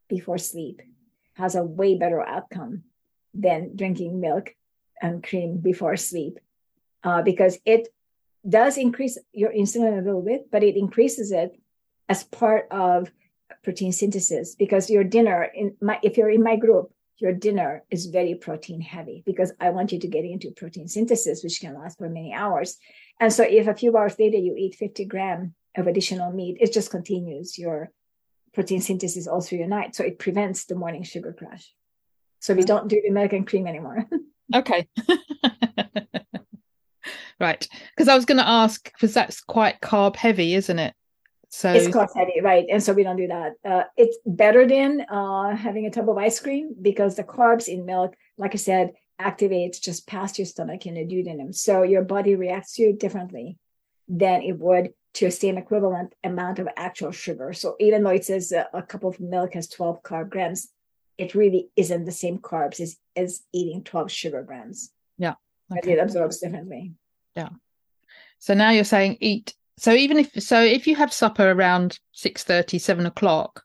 before 0.07 0.37
sleep 0.37 0.81
has 1.33 1.55
a 1.55 1.63
way 1.63 1.95
better 1.95 2.21
outcome 2.21 2.83
than 3.33 3.75
drinking 3.75 4.21
milk 4.21 4.53
and 5.01 5.23
cream 5.23 5.57
before 5.57 5.97
sleep 5.97 6.39
uh, 7.03 7.21
because 7.23 7.57
it 7.65 7.87
does 8.47 8.77
increase 8.77 9.17
your 9.33 9.51
insulin 9.51 9.97
a 9.97 10.05
little 10.05 10.21
bit, 10.21 10.51
but 10.51 10.63
it 10.63 10.77
increases 10.77 11.31
it 11.31 11.59
as 12.07 12.23
part 12.23 12.67
of 12.69 13.11
protein 13.63 13.91
synthesis 13.91 14.53
because 14.55 14.89
your 14.89 15.03
dinner 15.03 15.43
in 15.43 15.75
my 15.81 15.99
if 16.03 16.17
you're 16.17 16.29
in 16.29 16.43
my 16.43 16.55
group 16.55 16.91
your 17.17 17.31
dinner 17.31 17.83
is 17.89 18.07
very 18.07 18.35
protein 18.35 18.81
heavy 18.81 19.23
because 19.25 19.51
I 19.59 19.69
want 19.69 19.91
you 19.91 19.99
to 19.99 20.07
get 20.07 20.25
into 20.25 20.51
protein 20.51 20.87
synthesis, 20.87 21.43
which 21.43 21.61
can 21.61 21.73
last 21.73 21.97
for 21.97 22.09
many 22.09 22.33
hours. 22.33 22.77
And 23.19 23.31
so 23.31 23.43
if 23.43 23.67
a 23.67 23.73
few 23.73 23.95
hours 23.95 24.19
later 24.19 24.37
you 24.37 24.53
eat 24.57 24.75
50 24.75 25.05
gram 25.05 25.55
of 25.77 25.87
additional 25.87 26.31
meat, 26.31 26.57
it 26.59 26.73
just 26.73 26.91
continues 26.91 27.57
your 27.57 27.91
protein 28.53 28.81
synthesis 28.81 29.27
all 29.27 29.41
through 29.41 29.59
your 29.59 29.67
night. 29.67 29.95
So 29.95 30.03
it 30.03 30.19
prevents 30.19 30.65
the 30.65 30.75
morning 30.75 31.03
sugar 31.03 31.35
crash. 31.37 31.73
So 32.39 32.53
we 32.53 32.63
don't 32.63 32.87
do 32.87 33.01
the 33.01 33.11
milk 33.11 33.33
and 33.33 33.47
cream 33.47 33.67
anymore. 33.67 34.05
Okay. 34.53 34.87
right. 37.39 37.67
Because 37.89 38.07
I 38.07 38.15
was 38.15 38.25
going 38.25 38.37
to 38.37 38.47
ask, 38.47 38.91
because 38.93 39.11
that's 39.11 39.41
quite 39.41 39.81
carb 39.81 40.15
heavy, 40.15 40.53
isn't 40.53 40.77
it? 40.77 40.93
So, 41.49 41.73
it's 41.73 41.87
carb 41.87 42.09
heavy, 42.15 42.41
right? 42.43 42.65
And 42.69 42.83
so 42.83 42.93
we 42.93 43.01
don't 43.01 43.17
do 43.17 43.27
that. 43.27 43.53
Uh, 43.63 43.83
it's 43.97 44.17
better 44.25 44.67
than 44.67 45.01
uh, 45.09 45.55
having 45.55 45.87
a 45.87 45.89
tub 45.89 46.09
of 46.09 46.17
ice 46.17 46.39
cream 46.39 46.75
because 46.79 47.15
the 47.15 47.23
carbs 47.23 47.67
in 47.67 47.85
milk, 47.85 48.13
like 48.37 48.53
I 48.53 48.57
said, 48.57 48.93
activates 49.19 49.81
just 49.81 50.05
past 50.05 50.37
your 50.37 50.45
stomach 50.45 50.85
in 50.85 50.95
the 50.95 51.05
duodenum. 51.05 51.55
So 51.55 51.83
your 51.83 52.03
body 52.03 52.35
reacts 52.35 52.73
to 52.73 52.83
it 52.83 52.99
differently 52.99 53.57
than 54.07 54.41
it 54.41 54.59
would 54.59 54.93
to 55.15 55.25
a 55.25 55.31
same 55.31 55.57
equivalent 55.57 56.13
amount 56.23 56.59
of 56.59 56.67
actual 56.75 57.11
sugar. 57.11 57.53
So 57.53 57.75
even 57.79 58.03
though 58.03 58.11
it 58.11 58.25
says 58.25 58.51
a, 58.51 58.67
a 58.73 58.83
cup 58.83 59.03
of 59.03 59.19
milk 59.19 59.53
has 59.53 59.67
12 59.69 60.03
carb 60.03 60.29
grams, 60.29 60.69
it 61.17 61.35
really 61.35 61.69
isn't 61.75 62.05
the 62.05 62.11
same 62.11 62.37
carbs 62.39 62.79
as, 62.81 62.97
as 63.15 63.43
eating 63.53 63.83
12 63.83 64.11
sugar 64.11 64.43
grams. 64.43 64.91
Yeah. 65.17 65.35
okay. 65.71 65.93
it 65.93 65.99
absorbs 65.99 66.39
differently. 66.39 66.93
Yeah. 67.35 67.49
So 68.39 68.53
now 68.53 68.71
you're 68.71 68.83
saying 68.83 69.17
eat. 69.21 69.53
So 69.77 69.93
even 69.93 70.19
if, 70.19 70.31
so 70.43 70.61
if 70.61 70.85
you 70.85 70.95
have 70.95 71.11
supper 71.11 71.49
around 71.49 71.99
six 72.11 72.43
thirty, 72.43 72.77
seven 72.77 73.05
o'clock 73.05 73.63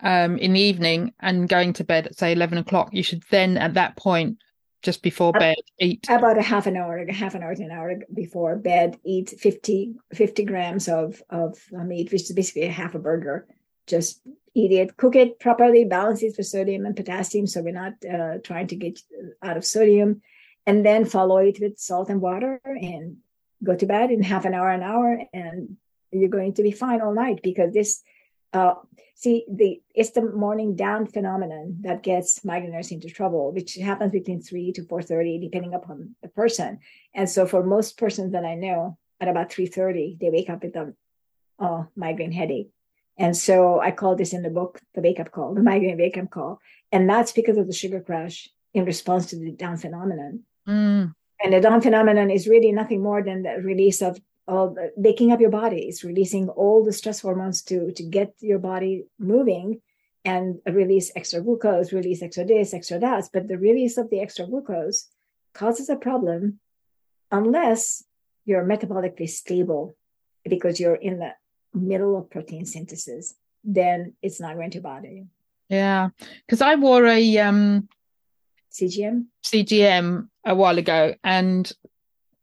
um, 0.00 0.36
in 0.38 0.52
the 0.52 0.60
evening 0.60 1.14
and 1.20 1.48
going 1.48 1.72
to 1.74 1.84
bed 1.84 2.06
at 2.06 2.18
say 2.18 2.32
11 2.32 2.58
o'clock, 2.58 2.90
you 2.92 3.02
should 3.02 3.22
then 3.30 3.56
at 3.56 3.74
that 3.74 3.96
point 3.96 4.38
just 4.82 5.02
before 5.02 5.32
bed 5.32 5.56
eat. 5.80 6.06
about 6.08 6.38
a 6.38 6.42
half 6.42 6.66
an 6.66 6.76
hour 6.76 7.04
half 7.10 7.34
an 7.34 7.42
hour 7.42 7.54
to 7.54 7.62
an 7.62 7.70
hour 7.70 7.94
before 8.12 8.56
bed 8.56 8.98
eat 9.04 9.30
50 9.30 9.94
50 10.14 10.44
grams 10.44 10.88
of 10.88 11.22
of 11.30 11.58
meat 11.72 12.12
which 12.12 12.22
is 12.22 12.32
basically 12.32 12.64
a 12.64 12.70
half 12.70 12.94
a 12.94 12.98
burger. 12.98 13.46
Just 13.86 14.20
eat 14.54 14.72
it 14.72 14.96
cook 14.96 15.16
it 15.16 15.38
properly 15.38 15.84
balance 15.84 16.22
it 16.22 16.36
for 16.36 16.42
sodium 16.42 16.86
and 16.86 16.96
potassium 16.96 17.46
so 17.46 17.62
we're 17.62 17.72
not 17.72 17.94
uh, 18.04 18.38
trying 18.42 18.66
to 18.68 18.76
get 18.76 19.00
out 19.42 19.56
of 19.56 19.64
sodium. 19.64 20.22
And 20.68 20.84
then 20.84 21.04
follow 21.04 21.38
it 21.38 21.58
with 21.60 21.78
salt 21.78 22.10
and 22.10 22.20
water 22.20 22.60
and 22.64 23.18
go 23.62 23.76
to 23.76 23.86
bed 23.86 24.10
in 24.10 24.22
half 24.22 24.44
an 24.44 24.54
hour 24.54 24.70
an 24.70 24.82
hour 24.82 25.22
and 25.32 25.76
you're 26.10 26.28
going 26.28 26.54
to 26.54 26.62
be 26.62 26.72
fine 26.72 27.00
all 27.00 27.14
night 27.14 27.40
because 27.42 27.72
this 27.72 28.02
uh, 28.56 28.74
see 29.16 29.44
the 29.48 29.80
it's 29.94 30.10
the 30.10 30.22
morning 30.22 30.76
dawn 30.76 31.06
phenomenon 31.06 31.78
that 31.80 32.02
gets 32.02 32.40
migraineurs 32.40 32.92
into 32.92 33.08
trouble 33.08 33.50
which 33.50 33.74
happens 33.74 34.12
between 34.12 34.42
3 34.42 34.72
to 34.72 34.82
4.30 34.82 35.40
depending 35.40 35.74
upon 35.74 36.14
the 36.22 36.28
person. 36.28 36.80
And 37.14 37.28
so 37.28 37.46
for 37.46 37.62
most 37.64 37.98
persons 37.98 38.32
that 38.32 38.44
i 38.44 38.54
know 38.54 38.98
at 39.20 39.28
about 39.28 39.50
3.30 39.50 40.18
they 40.20 40.30
wake 40.30 40.50
up 40.50 40.62
with 40.62 40.76
a 40.76 40.94
uh, 41.58 41.84
migraine 41.96 42.32
headache. 42.32 42.70
And 43.16 43.34
so 43.34 43.80
i 43.80 43.90
call 43.90 44.16
this 44.16 44.34
in 44.34 44.42
the 44.42 44.50
book 44.50 44.80
the 44.94 45.00
wake 45.00 45.20
up 45.20 45.30
call 45.32 45.54
the 45.54 45.62
migraine 45.62 45.98
wake 45.98 46.18
up 46.18 46.30
call. 46.30 46.60
And 46.92 47.08
that's 47.08 47.32
because 47.32 47.56
of 47.56 47.66
the 47.66 47.72
sugar 47.72 48.00
crash 48.00 48.50
in 48.74 48.84
response 48.84 49.26
to 49.26 49.36
the 49.36 49.50
dawn 49.50 49.78
phenomenon. 49.78 50.44
Mm. 50.68 51.14
and 51.42 51.52
the 51.52 51.60
dawn 51.60 51.80
phenomenon 51.80 52.28
is 52.28 52.48
really 52.48 52.72
nothing 52.72 53.00
more 53.00 53.22
than 53.22 53.44
the 53.44 53.54
release 53.62 54.02
of 54.02 54.20
of 54.48 54.76
waking 54.96 55.32
up 55.32 55.40
your 55.40 55.50
body. 55.50 55.88
It's 55.88 56.04
releasing 56.04 56.48
all 56.48 56.84
the 56.84 56.92
stress 56.92 57.20
hormones 57.20 57.62
to 57.62 57.92
to 57.92 58.02
get 58.02 58.34
your 58.40 58.58
body 58.58 59.06
moving 59.18 59.80
and 60.24 60.60
release 60.66 61.12
extra 61.14 61.40
glucose, 61.40 61.92
release 61.92 62.22
extra 62.22 62.44
this, 62.44 62.74
extra 62.74 62.98
that. 62.98 63.24
But 63.32 63.48
the 63.48 63.58
release 63.58 63.96
of 63.96 64.10
the 64.10 64.20
extra 64.20 64.46
glucose 64.46 65.08
causes 65.54 65.88
a 65.88 65.96
problem 65.96 66.60
unless 67.30 68.04
you're 68.44 68.64
metabolically 68.64 69.28
stable 69.28 69.96
because 70.44 70.78
you're 70.80 70.96
in 70.96 71.18
the 71.18 71.32
middle 71.74 72.16
of 72.16 72.30
protein 72.30 72.66
synthesis. 72.66 73.34
Then 73.64 74.14
it's 74.22 74.40
not 74.40 74.54
going 74.54 74.70
to 74.72 74.80
bother 74.80 75.08
you. 75.08 75.26
Yeah, 75.68 76.10
because 76.46 76.60
I 76.60 76.76
wore 76.76 77.06
a 77.06 77.38
um 77.38 77.88
CGM 78.72 79.26
CGM 79.44 80.28
a 80.44 80.54
while 80.54 80.78
ago, 80.78 81.14
and 81.24 81.72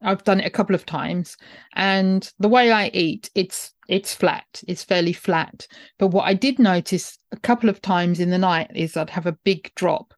I've 0.03 0.23
done 0.23 0.39
it 0.39 0.45
a 0.45 0.51
couple 0.51 0.75
of 0.75 0.85
times, 0.85 1.37
and 1.75 2.29
the 2.39 2.49
way 2.49 2.71
I 2.71 2.87
eat, 2.93 3.29
it's 3.35 3.73
it's 3.87 4.13
flat. 4.13 4.63
It's 4.67 4.83
fairly 4.83 5.13
flat. 5.13 5.67
But 5.97 6.07
what 6.07 6.25
I 6.25 6.33
did 6.33 6.59
notice 6.59 7.17
a 7.31 7.37
couple 7.37 7.69
of 7.69 7.81
times 7.81 8.19
in 8.19 8.29
the 8.29 8.37
night 8.37 8.71
is 8.75 8.97
I'd 8.97 9.09
have 9.09 9.25
a 9.25 9.37
big 9.43 9.71
drop, 9.75 10.13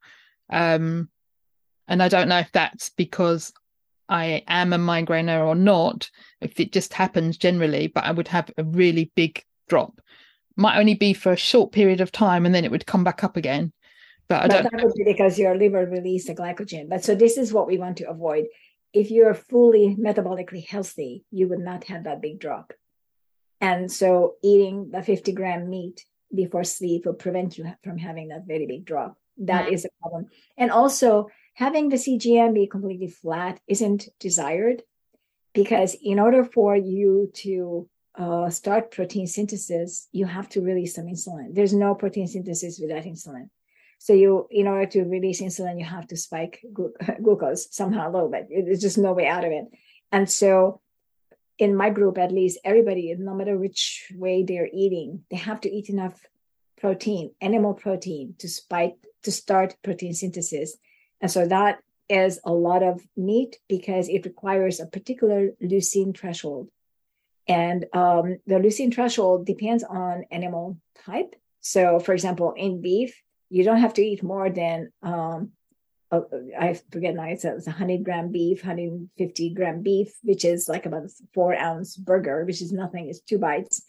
um, 0.51 1.09
and 1.87 2.01
I 2.01 2.09
don't 2.09 2.29
know 2.29 2.39
if 2.39 2.51
that's 2.51 2.89
because 2.89 3.53
I 4.09 4.43
am 4.47 4.73
a 4.73 4.77
migrainer 4.77 5.45
or 5.45 5.55
not. 5.55 6.09
If 6.41 6.59
it 6.59 6.71
just 6.71 6.93
happens 6.93 7.37
generally, 7.37 7.87
but 7.87 8.03
I 8.03 8.11
would 8.11 8.27
have 8.29 8.51
a 8.57 8.63
really 8.63 9.11
big 9.15 9.43
drop. 9.69 10.01
Might 10.57 10.79
only 10.79 10.95
be 10.95 11.13
for 11.13 11.31
a 11.31 11.37
short 11.37 11.71
period 11.71 12.01
of 12.01 12.11
time, 12.11 12.45
and 12.45 12.55
then 12.55 12.65
it 12.65 12.71
would 12.71 12.85
come 12.85 13.03
back 13.03 13.23
up 13.23 13.37
again. 13.37 13.71
But 14.27 14.43
I 14.43 14.47
don't. 14.47 14.63
That 14.71 14.83
would 14.83 14.93
be 14.95 15.03
because 15.03 15.37
your 15.37 15.55
liver 15.55 15.85
released 15.85 16.27
the 16.27 16.35
glycogen. 16.35 16.89
But 16.89 17.03
so 17.03 17.13
this 17.13 17.37
is 17.37 17.53
what 17.53 17.67
we 17.67 17.77
want 17.77 17.97
to 17.97 18.09
avoid 18.09 18.45
if 18.95 19.11
you're 19.11 19.34
fully 19.34 19.95
metabolically 19.99 20.65
healthy, 20.65 21.26
you 21.30 21.49
would 21.49 21.59
not 21.59 21.84
have 21.84 22.05
that 22.05 22.22
big 22.22 22.39
drop. 22.39 22.72
And 23.59 23.91
so 23.91 24.35
eating 24.41 24.89
the 24.89 25.03
50 25.03 25.34
gram 25.34 25.69
meat 25.69 26.05
before 26.34 26.63
sleep 26.63 27.05
will 27.05 27.13
prevent 27.13 27.57
you 27.57 27.65
from 27.84 27.97
having 27.97 28.30
that 28.30 28.47
very 28.47 28.65
big 28.65 28.85
drop. 28.85 29.17
That 29.38 29.65
mm-hmm. 29.65 29.73
is 29.73 29.85
a 29.85 29.89
problem. 30.01 30.27
And 30.57 30.72
also 30.72 31.30
having 31.53 31.89
the 31.89 31.97
CGM 31.97 32.53
be 32.53 32.67
completely 32.67 33.09
flat 33.09 33.59
isn't 33.67 34.07
desired 34.19 34.84
because 35.53 35.95
in 36.01 36.17
order 36.17 36.45
for 36.45 36.76
you 36.77 37.31
to 37.43 37.89
uh, 38.17 38.49
start 38.49 38.91
protein 38.91 39.27
synthesis, 39.27 40.07
you 40.13 40.26
have 40.26 40.47
to 40.49 40.61
release 40.61 40.95
some 40.95 41.07
insulin. 41.07 41.53
There's 41.53 41.73
no 41.73 41.95
protein 41.95 42.27
synthesis 42.27 42.80
without 42.80 43.03
insulin. 43.03 43.49
So 44.06 44.14
you, 44.14 44.48
in 44.52 44.68
order 44.68 44.86
to 44.91 45.03
release 45.06 45.41
insulin, 45.41 45.80
you 45.80 45.86
have 45.86 46.06
to 46.10 46.15
spike 46.15 46.64
glu- 46.72 46.94
glucose 47.23 47.76
somehow 47.76 48.07
a 48.07 48.14
little 48.14 48.30
bit. 48.30 48.49
There's 48.52 48.82
just 48.82 48.99
no 48.99 49.14
way 49.14 49.26
out 49.26 49.44
of 49.44 49.52
it. 49.52 49.65
And 50.11 50.30
so, 50.30 50.80
in 51.57 51.76
my 51.76 51.90
group, 51.90 52.19
at 52.19 52.32
least, 52.32 52.60
everybody, 52.64 53.15
no 53.18 53.34
matter 53.34 53.57
which 53.57 54.11
way 54.14 54.44
they're 54.44 54.69
eating, 54.72 55.23
they 55.32 55.38
have 55.38 55.60
to 55.61 55.72
eat 55.72 55.90
enough 55.90 56.23
protein, 56.80 57.32
animal 57.41 57.73
protein, 57.73 58.36
to 58.38 58.48
spike 58.48 58.95
to 59.23 59.32
start 59.32 59.76
protein 59.84 60.14
synthesis. 60.14 60.77
And 61.19 61.32
so 61.32 61.48
that 61.48 61.80
is 62.07 62.40
a 62.45 62.53
lot 62.53 62.84
of 62.84 63.02
meat 63.18 63.57
because 63.68 64.07
it 64.07 64.23
requires 64.23 64.80
a 64.80 64.86
particular 64.86 65.49
leucine 65.64 66.15
threshold. 66.15 66.69
And 67.48 67.86
um, 67.91 68.38
the 68.45 68.61
leucine 68.61 68.94
threshold 68.94 69.48
depends 69.48 69.84
on 69.84 70.26
animal 70.30 70.77
type. 71.07 71.36
So, 71.61 71.98
for 71.98 72.14
example, 72.14 72.53
in 72.56 72.82
beef, 72.84 73.19
you 73.56 73.64
don't 73.64 73.80
have 73.86 73.94
to 73.94 74.02
eat 74.02 74.22
more 74.22 74.49
than 74.49 74.91
um, 75.02 75.52
I 76.11 76.80
forget 76.91 77.15
now. 77.15 77.23
It's 77.23 77.45
a, 77.45 77.53
100 77.56 78.03
gram 78.03 78.30
beef, 78.30 78.64
150 78.64 79.53
gram 79.53 79.82
beef, 79.82 80.14
which 80.23 80.44
is 80.44 80.68
like 80.68 80.86
about 80.86 81.06
a 81.06 81.10
four 81.34 81.56
ounce 81.56 81.95
burger, 81.95 82.44
which 82.44 82.61
is 82.61 82.73
nothing. 82.73 83.07
It's 83.07 83.22
two 83.22 83.38
bites, 83.38 83.82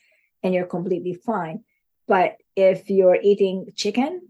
and 0.43 0.55
you're 0.55 0.67
completely 0.67 1.15
fine. 1.15 1.65
But 2.07 2.37
if 2.55 2.89
you're 2.89 3.19
eating 3.21 3.73
chicken, 3.75 4.29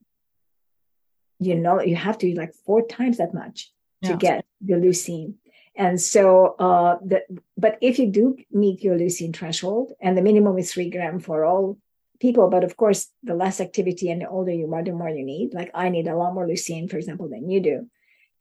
you 1.38 1.54
know 1.54 1.82
you 1.82 1.96
have 1.96 2.16
to 2.18 2.28
eat 2.28 2.38
like 2.38 2.54
four 2.64 2.86
times 2.86 3.18
that 3.18 3.34
much 3.34 3.70
to 4.04 4.16
get 4.16 4.46
the 4.62 4.74
leucine. 4.74 5.34
And 5.76 6.00
so, 6.00 6.56
uh, 6.58 6.96
the, 7.04 7.20
but 7.58 7.76
if 7.82 7.98
you 7.98 8.06
do 8.06 8.36
meet 8.50 8.82
your 8.82 8.96
leucine 8.96 9.36
threshold, 9.36 9.92
and 10.00 10.16
the 10.16 10.22
minimum 10.22 10.56
is 10.56 10.72
three 10.72 10.88
gram 10.88 11.20
for 11.20 11.44
all 11.44 11.76
people. 12.20 12.48
But 12.48 12.64
of 12.64 12.76
course, 12.76 13.08
the 13.22 13.34
less 13.34 13.60
activity 13.60 14.10
and 14.10 14.22
the 14.22 14.28
older 14.28 14.52
you 14.52 14.72
are, 14.72 14.82
the 14.82 14.92
more 14.92 15.08
you 15.08 15.24
need. 15.24 15.54
Like 15.54 15.70
I 15.74 15.88
need 15.88 16.08
a 16.08 16.16
lot 16.16 16.34
more 16.34 16.46
leucine, 16.46 16.90
for 16.90 16.96
example, 16.96 17.28
than 17.28 17.50
you 17.50 17.60
do. 17.60 17.90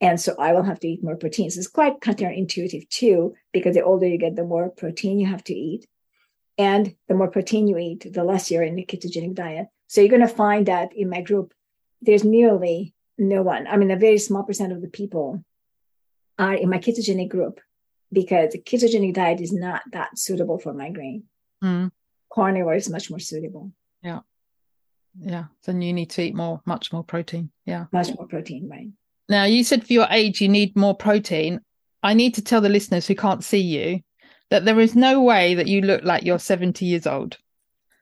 And 0.01 0.19
so 0.19 0.35
I 0.37 0.53
will 0.53 0.63
have 0.63 0.79
to 0.81 0.87
eat 0.87 1.03
more 1.03 1.15
proteins. 1.15 1.57
It's 1.57 1.67
quite 1.67 2.01
counterintuitive 2.01 2.89
too, 2.89 3.33
because 3.53 3.75
the 3.75 3.83
older 3.83 4.07
you 4.07 4.17
get, 4.17 4.35
the 4.35 4.43
more 4.43 4.69
protein 4.69 5.19
you 5.19 5.27
have 5.27 5.43
to 5.45 5.53
eat. 5.53 5.87
And 6.57 6.95
the 7.07 7.15
more 7.15 7.29
protein 7.29 7.67
you 7.67 7.77
eat, 7.77 8.13
the 8.13 8.23
less 8.23 8.51
you're 8.51 8.63
in 8.63 8.75
the 8.75 8.85
ketogenic 8.85 9.33
diet. 9.33 9.67
So 9.87 10.01
you're 10.01 10.09
going 10.09 10.21
to 10.21 10.27
find 10.27 10.65
that 10.67 10.95
in 10.95 11.09
my 11.09 11.21
group, 11.21 11.53
there's 12.01 12.23
nearly 12.23 12.93
no 13.17 13.41
one. 13.41 13.67
I 13.67 13.77
mean, 13.77 13.91
a 13.91 13.97
very 13.97 14.17
small 14.17 14.43
percent 14.43 14.73
of 14.73 14.81
the 14.81 14.87
people 14.87 15.43
are 16.37 16.53
in 16.53 16.69
my 16.69 16.77
ketogenic 16.77 17.29
group 17.29 17.59
because 18.11 18.51
the 18.51 18.61
ketogenic 18.61 19.13
diet 19.13 19.41
is 19.41 19.53
not 19.53 19.81
that 19.91 20.17
suitable 20.17 20.59
for 20.59 20.73
migraine. 20.73 21.23
Mm 21.63 21.91
carnivore 22.33 22.75
is 22.75 22.89
much 22.89 23.09
more 23.09 23.19
suitable. 23.19 23.71
Yeah. 24.01 24.19
Yeah. 25.19 25.45
Then 25.65 25.81
you 25.81 25.93
need 25.93 26.09
to 26.11 26.21
eat 26.21 26.35
more, 26.35 26.61
much 26.65 26.91
more 26.91 27.03
protein. 27.03 27.51
Yeah. 27.65 27.85
Much 27.91 28.09
more 28.15 28.27
protein, 28.27 28.69
right. 28.69 28.89
Now, 29.27 29.45
you 29.45 29.63
said 29.63 29.85
for 29.85 29.93
your 29.93 30.07
age, 30.09 30.41
you 30.41 30.49
need 30.49 30.75
more 30.75 30.95
protein. 30.95 31.61
I 32.03 32.13
need 32.13 32.35
to 32.35 32.43
tell 32.43 32.61
the 32.61 32.69
listeners 32.69 33.07
who 33.07 33.15
can't 33.15 33.43
see 33.43 33.61
you 33.61 34.01
that 34.51 34.65
there 34.65 34.79
is 34.79 34.95
no 34.95 35.21
way 35.21 35.55
that 35.55 35.67
you 35.67 35.81
look 35.81 36.03
like 36.03 36.23
you're 36.23 36.37
70 36.37 36.85
years 36.85 37.07
old. 37.07 37.37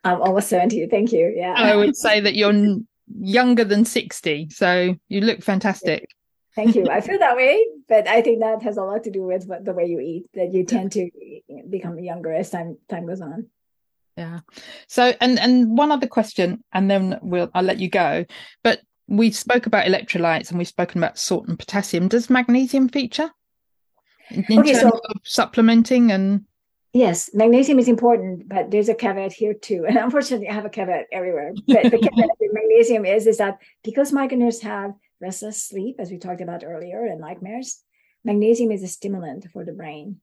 I'm 0.04 0.22
almost 0.22 0.50
70. 0.50 0.88
Thank 0.88 1.14
you. 1.14 1.34
Yeah. 1.36 1.54
I 1.56 1.76
would 1.76 1.96
say 1.96 2.20
that 2.20 2.36
you're 2.36 2.78
younger 3.20 3.64
than 3.64 3.86
60. 3.86 4.50
So 4.50 4.96
you 5.08 5.22
look 5.22 5.42
fantastic. 5.42 6.08
Thank 6.56 6.76
you. 6.76 6.88
I 6.90 7.02
feel 7.02 7.18
that 7.18 7.36
way, 7.36 7.66
but 7.88 8.08
I 8.08 8.22
think 8.22 8.42
that 8.42 8.62
has 8.64 8.78
a 8.78 8.84
lot 8.84 9.06
to 9.06 9.12
do 9.12 9.24
with 9.24 9.46
what, 9.46 9.66
the 9.66 9.74
way 9.74 9.86
you 9.86 10.00
eat, 10.00 10.26
that 10.36 10.54
you 10.54 10.66
tend 10.66 10.92
to 10.92 11.10
become 11.68 11.98
younger 11.98 12.32
as 12.32 12.52
time 12.52 12.78
time 12.90 13.08
goes 13.08 13.22
on 13.22 13.48
yeah. 14.18 14.40
So 14.88 15.14
and 15.20 15.40
and 15.40 15.78
one 15.78 15.92
other 15.92 16.08
question 16.08 16.64
and 16.72 16.90
then 16.90 17.20
we'll 17.22 17.50
i'll 17.54 17.64
let 17.64 17.80
you 17.80 17.90
go. 17.90 18.26
But 18.64 18.82
we 19.08 19.32
spoke 19.32 19.66
about 19.66 19.86
electrolytes 19.86 20.50
and 20.50 20.58
we've 20.58 20.68
spoken 20.68 21.02
about 21.02 21.18
salt 21.18 21.48
and 21.48 21.58
potassium. 21.58 22.08
Does 22.08 22.30
magnesium 22.30 22.90
feature 22.90 23.32
in, 24.30 24.60
okay, 24.60 24.74
terms 24.74 24.82
so, 24.82 24.90
of 24.90 25.18
supplementing 25.24 26.12
and 26.12 26.46
yes 26.94 27.30
magnesium 27.34 27.78
is 27.80 27.90
important 27.90 28.48
but 28.48 28.72
there's 28.72 28.90
a 28.90 28.96
caveat 28.96 29.34
here 29.34 29.54
too. 29.54 29.86
And 29.88 29.98
unfortunately 29.98 30.50
i 30.50 30.54
have 30.54 30.66
a 30.66 30.70
caveat 30.70 31.08
everywhere. 31.12 31.54
But 31.68 31.84
the 31.84 31.98
caveat 31.98 32.30
with 32.40 32.52
magnesium 32.54 33.06
is 33.06 33.28
is 33.28 33.38
that 33.38 33.60
because 33.84 34.12
migraineurs 34.12 34.62
have 34.62 34.94
restless 35.20 35.64
sleep 35.64 35.96
as 36.00 36.12
we 36.12 36.18
talked 36.18 36.42
about 36.42 36.64
earlier 36.64 37.06
and 37.06 37.22
nightmares 37.22 37.82
magnesium 38.24 38.72
is 38.72 38.84
a 38.84 38.88
stimulant 38.88 39.48
for 39.52 39.64
the 39.66 39.72
brain 39.72 40.18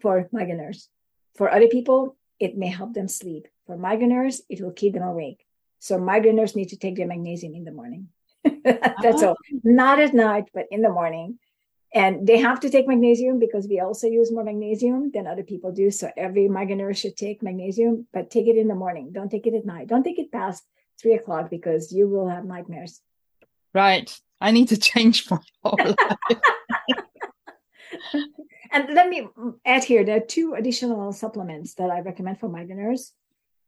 for 0.00 0.28
migraineurs 0.32 0.88
for 1.36 1.50
other 1.50 1.68
people 1.68 2.16
it 2.38 2.56
may 2.56 2.68
help 2.68 2.94
them 2.94 3.08
sleep. 3.08 3.48
For 3.66 3.76
migraineurs, 3.76 4.40
it 4.48 4.60
will 4.60 4.72
keep 4.72 4.94
them 4.94 5.02
awake. 5.02 5.44
So 5.78 5.98
migraineurs 5.98 6.56
need 6.56 6.70
to 6.70 6.76
take 6.76 6.96
their 6.96 7.06
magnesium 7.06 7.54
in 7.54 7.64
the 7.64 7.72
morning. 7.72 8.08
That's 8.64 9.22
oh. 9.22 9.28
all. 9.28 9.36
Ah. 9.38 9.58
Not 9.64 10.00
at 10.00 10.14
night, 10.14 10.50
but 10.54 10.66
in 10.70 10.82
the 10.82 10.88
morning. 10.90 11.38
And 11.94 12.26
they 12.26 12.38
have 12.38 12.60
to 12.60 12.70
take 12.70 12.88
magnesium 12.88 13.38
because 13.38 13.66
we 13.68 13.80
also 13.80 14.06
use 14.06 14.30
more 14.32 14.44
magnesium 14.44 15.10
than 15.12 15.26
other 15.26 15.42
people 15.42 15.72
do. 15.72 15.90
So 15.90 16.10
every 16.16 16.48
migraineur 16.48 16.94
should 16.96 17.16
take 17.16 17.42
magnesium, 17.42 18.06
but 18.12 18.30
take 18.30 18.48
it 18.48 18.58
in 18.58 18.68
the 18.68 18.74
morning. 18.74 19.12
Don't 19.12 19.30
take 19.30 19.46
it 19.46 19.54
at 19.54 19.64
night. 19.64 19.88
Don't 19.88 20.02
take 20.02 20.18
it 20.18 20.30
past 20.32 20.64
three 21.00 21.14
o'clock 21.14 21.48
because 21.48 21.92
you 21.92 22.08
will 22.08 22.28
have 22.28 22.44
nightmares. 22.44 23.00
Right. 23.72 24.14
I 24.40 24.50
need 24.50 24.68
to 24.68 24.76
change 24.76 25.30
my 25.30 25.38
whole 25.62 25.78
life. 25.78 25.96
and 28.76 28.94
let 28.94 29.08
me 29.08 29.26
add 29.64 29.84
here 29.84 30.04
there 30.04 30.16
are 30.18 30.26
two 30.36 30.54
additional 30.54 31.12
supplements 31.12 31.74
that 31.74 31.90
I 31.90 32.00
recommend 32.00 32.38
for 32.40 32.48
migraineurs. 32.48 33.12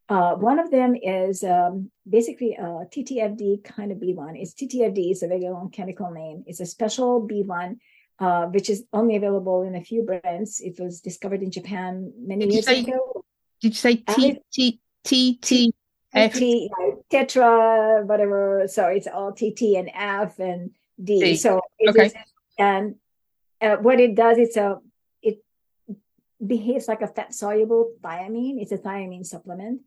Uh, 0.09 0.35
one 0.35 0.59
of 0.59 0.71
them 0.71 0.95
is 0.97 1.45
um, 1.45 1.91
basically 2.09 2.55
a 2.55 2.63
TTFD 2.93 3.63
kind 3.65 3.93
of 3.93 3.99
B1. 3.99 4.41
It's 4.41 4.55
TTFD, 4.55 5.11
it's 5.11 5.23
a 5.23 5.29
very 5.29 5.43
long 5.43 5.71
chemical 5.71 6.11
name. 6.11 6.45
It's 6.47 6.61
a 6.61 6.67
special 6.67 7.27
B1, 7.29 7.77
uh, 8.19 8.47
which 8.47 8.71
is 8.71 8.85
only 8.93 9.17
available 9.17 9.63
in 9.63 9.75
a 9.75 9.83
few 9.83 10.03
brands. 10.03 10.61
It 10.61 10.79
was 10.81 11.01
discovered 11.01 11.43
in 11.43 11.51
Japan 11.51 12.13
many 12.19 12.47
Did 12.47 12.53
years 12.55 12.67
say- 12.67 12.81
ago. 12.81 13.25
Did 13.61 13.73
you 13.73 13.75
say 13.75 13.97
T 13.97 14.39
T 14.53 14.81
T 15.05 15.39
T 15.43 15.75
F? 16.15 16.33
T, 16.35 16.71
tetra, 17.11 18.05
whatever. 18.07 18.67
So 18.69 18.87
it's 18.87 19.09
all 19.09 19.33
TT 19.33 19.77
and 19.77 19.91
F 19.93 20.39
and 20.39 20.71
D. 21.03 21.35
So 21.37 21.61
it 21.79 21.91
Okay. 21.91 22.07
is- 22.07 22.15
and 22.59 22.95
uh, 23.61 23.77
what 23.77 23.99
it 24.01 24.15
does, 24.15 24.39
it's 24.39 24.57
a 24.57 24.79
behaves 26.45 26.89
like 26.89 27.03
a 27.03 27.09
fat 27.09 27.35
soluble 27.35 27.93
thiamine. 28.01 28.61
It's 28.61 28.73
a 28.73 28.79
thiamine 28.79 29.27
supplement, 29.27 29.83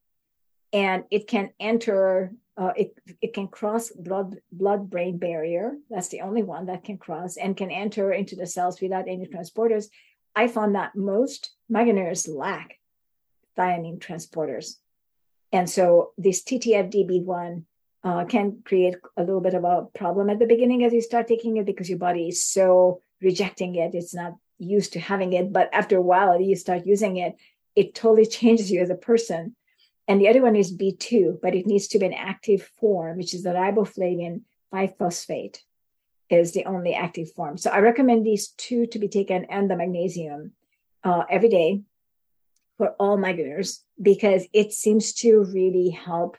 and 0.73 1.03
it 1.11 1.27
can 1.27 1.51
enter. 1.59 2.33
Uh, 2.57 2.73
it 2.75 2.93
it 3.21 3.33
can 3.33 3.47
cross 3.47 3.89
blood 3.91 4.37
blood 4.51 4.89
brain 4.89 5.17
barrier. 5.17 5.77
That's 5.89 6.09
the 6.09 6.21
only 6.21 6.43
one 6.43 6.65
that 6.65 6.83
can 6.83 6.97
cross 6.97 7.37
and 7.37 7.55
can 7.55 7.71
enter 7.71 8.11
into 8.11 8.35
the 8.35 8.45
cells 8.45 8.81
without 8.81 9.07
any 9.07 9.25
transporters. 9.25 9.85
I 10.35 10.47
found 10.47 10.75
that 10.75 10.95
most 10.95 11.51
migraineurs 11.71 12.27
lack 12.27 12.77
thiamine 13.57 13.99
transporters. 13.99 14.75
And 15.51 15.69
so 15.69 16.11
this 16.17 16.43
TTFDB1 16.43 17.63
uh, 18.03 18.25
can 18.25 18.61
create 18.65 18.95
a 19.17 19.23
little 19.23 19.41
bit 19.41 19.53
of 19.53 19.63
a 19.63 19.87
problem 19.93 20.29
at 20.29 20.39
the 20.39 20.45
beginning 20.45 20.83
as 20.83 20.93
you 20.93 21.01
start 21.01 21.27
taking 21.27 21.57
it 21.57 21.65
because 21.65 21.89
your 21.89 21.99
body 21.99 22.29
is 22.29 22.43
so 22.43 23.01
rejecting 23.21 23.75
it. 23.75 23.93
It's 23.93 24.15
not 24.15 24.33
used 24.61 24.93
to 24.93 24.99
having 24.99 25.33
it. 25.33 25.51
But 25.51 25.69
after 25.73 25.97
a 25.97 26.01
while, 26.01 26.39
you 26.39 26.55
start 26.55 26.85
using 26.85 27.17
it, 27.17 27.35
it 27.75 27.95
totally 27.95 28.25
changes 28.25 28.71
you 28.71 28.81
as 28.81 28.89
a 28.89 28.95
person. 28.95 29.55
And 30.07 30.19
the 30.19 30.27
other 30.27 30.41
one 30.41 30.55
is 30.55 30.75
B2, 30.75 31.41
but 31.41 31.55
it 31.55 31.65
needs 31.65 31.87
to 31.89 31.99
be 31.99 32.05
an 32.05 32.13
active 32.13 32.63
form, 32.79 33.17
which 33.17 33.33
is 33.33 33.43
the 33.43 33.51
riboflavin 33.51 34.41
5 34.71 34.97
phosphate 34.97 35.63
is 36.29 36.53
the 36.53 36.65
only 36.65 36.93
active 36.93 37.31
form. 37.31 37.57
So 37.57 37.69
I 37.69 37.79
recommend 37.79 38.25
these 38.25 38.49
two 38.49 38.85
to 38.87 38.99
be 38.99 39.09
taken 39.09 39.45
and 39.45 39.69
the 39.69 39.75
magnesium 39.75 40.53
uh, 41.03 41.23
every 41.29 41.49
day 41.49 41.81
for 42.77 42.89
all 42.99 43.17
migraineurs 43.17 43.79
because 44.01 44.47
it 44.53 44.73
seems 44.73 45.13
to 45.13 45.43
really 45.43 45.89
help 45.89 46.37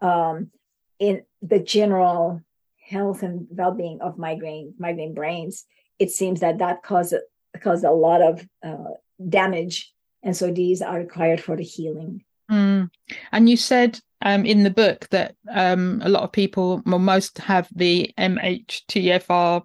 um, 0.00 0.50
in 0.98 1.22
the 1.42 1.58
general 1.58 2.40
health 2.88 3.22
and 3.22 3.46
well-being 3.50 4.00
of 4.00 4.18
migraine 4.18 4.74
migraine 4.78 5.14
brains. 5.14 5.64
It 5.98 6.10
seems 6.10 6.40
that 6.40 6.58
that 6.58 6.82
causes 6.82 7.20
cause 7.60 7.84
a 7.84 7.90
lot 7.90 8.22
of 8.22 8.46
uh, 8.62 8.94
damage, 9.28 9.92
and 10.22 10.36
so 10.36 10.50
these 10.50 10.82
are 10.82 10.98
required 10.98 11.40
for 11.40 11.56
the 11.56 11.62
healing. 11.62 12.24
Mm. 12.50 12.90
And 13.30 13.48
you 13.48 13.56
said 13.56 14.00
um, 14.22 14.44
in 14.44 14.62
the 14.62 14.70
book 14.70 15.08
that 15.10 15.34
um, 15.50 16.00
a 16.04 16.08
lot 16.08 16.22
of 16.22 16.32
people, 16.32 16.82
well, 16.86 16.98
most 16.98 17.38
have 17.38 17.68
the 17.74 18.12
MTHFR 18.18 19.62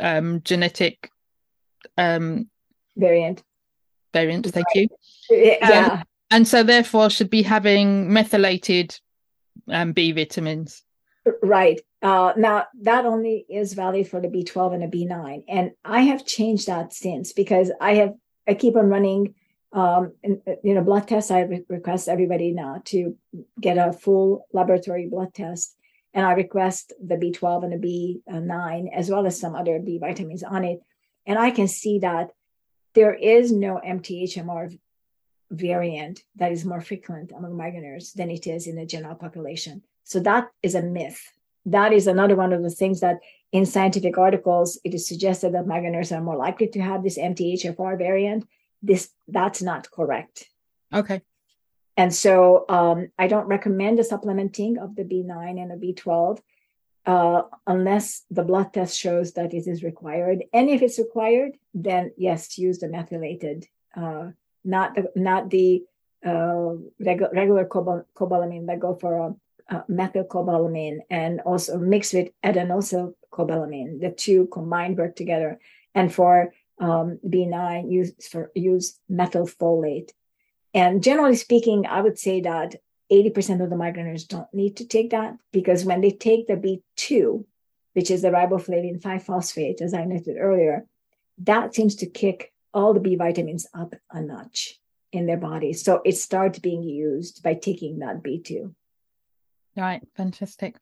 um, 0.00 0.42
genetic 0.42 1.10
um, 1.96 2.48
Variant, 2.96 3.42
variant. 4.12 4.46
Thank 4.46 4.66
you. 4.74 4.88
yeah. 5.30 6.02
And 6.30 6.46
so, 6.46 6.62
therefore, 6.62 7.10
should 7.10 7.30
be 7.30 7.42
having 7.42 8.12
methylated 8.12 8.96
um, 9.68 9.92
B 9.92 10.12
vitamins. 10.12 10.82
Right. 11.42 11.80
Uh, 12.04 12.34
now 12.36 12.66
that 12.82 13.06
only 13.06 13.46
is 13.48 13.72
valid 13.72 14.06
for 14.06 14.20
the 14.20 14.28
B12 14.28 14.74
and 14.74 14.82
the 14.82 14.94
B9. 14.94 15.44
And 15.48 15.70
I 15.82 16.02
have 16.02 16.26
changed 16.26 16.66
that 16.66 16.92
since 16.92 17.32
because 17.32 17.72
I 17.80 17.94
have, 17.94 18.12
I 18.46 18.52
keep 18.52 18.76
on 18.76 18.90
running, 18.90 19.34
um, 19.72 20.12
in, 20.22 20.42
you 20.62 20.74
know, 20.74 20.82
blood 20.82 21.08
tests. 21.08 21.30
I 21.30 21.40
re- 21.40 21.64
request 21.66 22.10
everybody 22.10 22.52
now 22.52 22.82
to 22.92 23.16
get 23.58 23.78
a 23.78 23.94
full 23.94 24.46
laboratory 24.52 25.08
blood 25.08 25.32
test. 25.32 25.74
And 26.12 26.26
I 26.26 26.32
request 26.32 26.92
the 27.02 27.16
B12 27.16 27.64
and 27.64 27.82
the 27.82 28.20
B9, 28.28 28.94
as 28.94 29.08
well 29.08 29.26
as 29.26 29.40
some 29.40 29.54
other 29.54 29.78
B 29.78 29.98
vitamins 29.98 30.42
on 30.42 30.62
it. 30.62 30.80
And 31.24 31.38
I 31.38 31.52
can 31.52 31.68
see 31.68 32.00
that 32.00 32.32
there 32.92 33.14
is 33.14 33.50
no 33.50 33.80
MTHFR 33.84 34.78
variant 35.50 36.22
that 36.36 36.52
is 36.52 36.66
more 36.66 36.82
frequent 36.82 37.32
among 37.32 37.52
migraineurs 37.52 38.12
than 38.12 38.30
it 38.30 38.46
is 38.46 38.66
in 38.66 38.76
the 38.76 38.84
general 38.84 39.14
population. 39.14 39.82
So 40.04 40.20
that 40.20 40.50
is 40.62 40.74
a 40.74 40.82
myth. 40.82 41.32
That 41.66 41.92
is 41.92 42.06
another 42.06 42.36
one 42.36 42.52
of 42.52 42.62
the 42.62 42.70
things 42.70 43.00
that 43.00 43.20
in 43.52 43.64
scientific 43.66 44.18
articles 44.18 44.78
it 44.84 44.94
is 44.94 45.08
suggested 45.08 45.54
that 45.54 45.66
migraineurs 45.66 46.16
are 46.16 46.20
more 46.20 46.36
likely 46.36 46.68
to 46.68 46.80
have 46.80 47.02
this 47.02 47.18
MTHFR 47.18 47.96
variant. 47.96 48.46
This 48.82 49.10
that's 49.28 49.62
not 49.62 49.90
correct. 49.90 50.50
Okay. 50.92 51.22
And 51.96 52.12
so 52.12 52.64
um, 52.68 53.08
I 53.18 53.28
don't 53.28 53.46
recommend 53.46 53.98
the 53.98 54.04
supplementing 54.04 54.78
of 54.78 54.96
the 54.96 55.04
B9 55.04 55.60
and 55.60 55.70
the 55.70 55.94
B12 55.94 56.40
uh, 57.06 57.42
unless 57.66 58.24
the 58.30 58.42
blood 58.42 58.72
test 58.72 58.98
shows 58.98 59.32
that 59.34 59.52
it 59.52 59.66
is 59.66 59.82
required. 59.82 60.44
And 60.52 60.70
if 60.70 60.82
it's 60.82 60.98
required, 60.98 61.52
then 61.74 62.12
yes, 62.16 62.58
use 62.58 62.78
the 62.78 62.88
methylated, 62.88 63.66
uh, 63.96 64.30
not 64.64 64.94
the 64.94 65.12
not 65.14 65.50
the 65.50 65.84
uh, 66.24 66.80
regu- 67.02 67.32
regular 67.32 67.66
cobal- 67.66 68.06
cobalamin 68.16 68.66
that 68.66 68.80
go 68.80 68.94
for 68.94 69.36
a 69.68 69.82
methylcobalamin 69.90 70.98
and 71.10 71.40
also 71.40 71.78
mixed 71.78 72.14
with 72.14 72.28
adenosylcobalamin. 72.44 74.00
The 74.00 74.10
two 74.10 74.46
combined 74.52 74.98
work 74.98 75.16
together. 75.16 75.58
And 75.94 76.12
for 76.12 76.52
um, 76.80 77.18
B9, 77.26 77.90
use 77.90 78.12
for 78.28 78.50
use 78.54 78.98
methylfolate. 79.10 80.10
And 80.72 81.02
generally 81.02 81.36
speaking, 81.36 81.86
I 81.86 82.00
would 82.00 82.18
say 82.18 82.40
that 82.42 82.76
80% 83.12 83.62
of 83.62 83.70
the 83.70 83.76
migraineurs 83.76 84.26
don't 84.26 84.52
need 84.52 84.76
to 84.78 84.86
take 84.86 85.10
that 85.10 85.36
because 85.52 85.84
when 85.84 86.00
they 86.00 86.10
take 86.10 86.46
the 86.46 86.54
B2, 86.54 87.44
which 87.92 88.10
is 88.10 88.22
the 88.22 88.30
riboflavin 88.30 89.00
5 89.00 89.22
phosphate, 89.22 89.80
as 89.80 89.94
I 89.94 90.04
noted 90.04 90.36
earlier, 90.38 90.86
that 91.38 91.74
seems 91.74 91.94
to 91.96 92.06
kick 92.06 92.52
all 92.72 92.92
the 92.92 93.00
B 93.00 93.14
vitamins 93.14 93.66
up 93.72 93.94
a 94.10 94.20
notch 94.20 94.80
in 95.12 95.26
their 95.26 95.36
body. 95.36 95.72
So 95.72 96.02
it 96.04 96.16
starts 96.16 96.58
being 96.58 96.82
used 96.82 97.42
by 97.42 97.54
taking 97.54 98.00
that 98.00 98.22
B2. 98.22 98.74
Right. 99.76 100.02
Fantastic. 100.16 100.76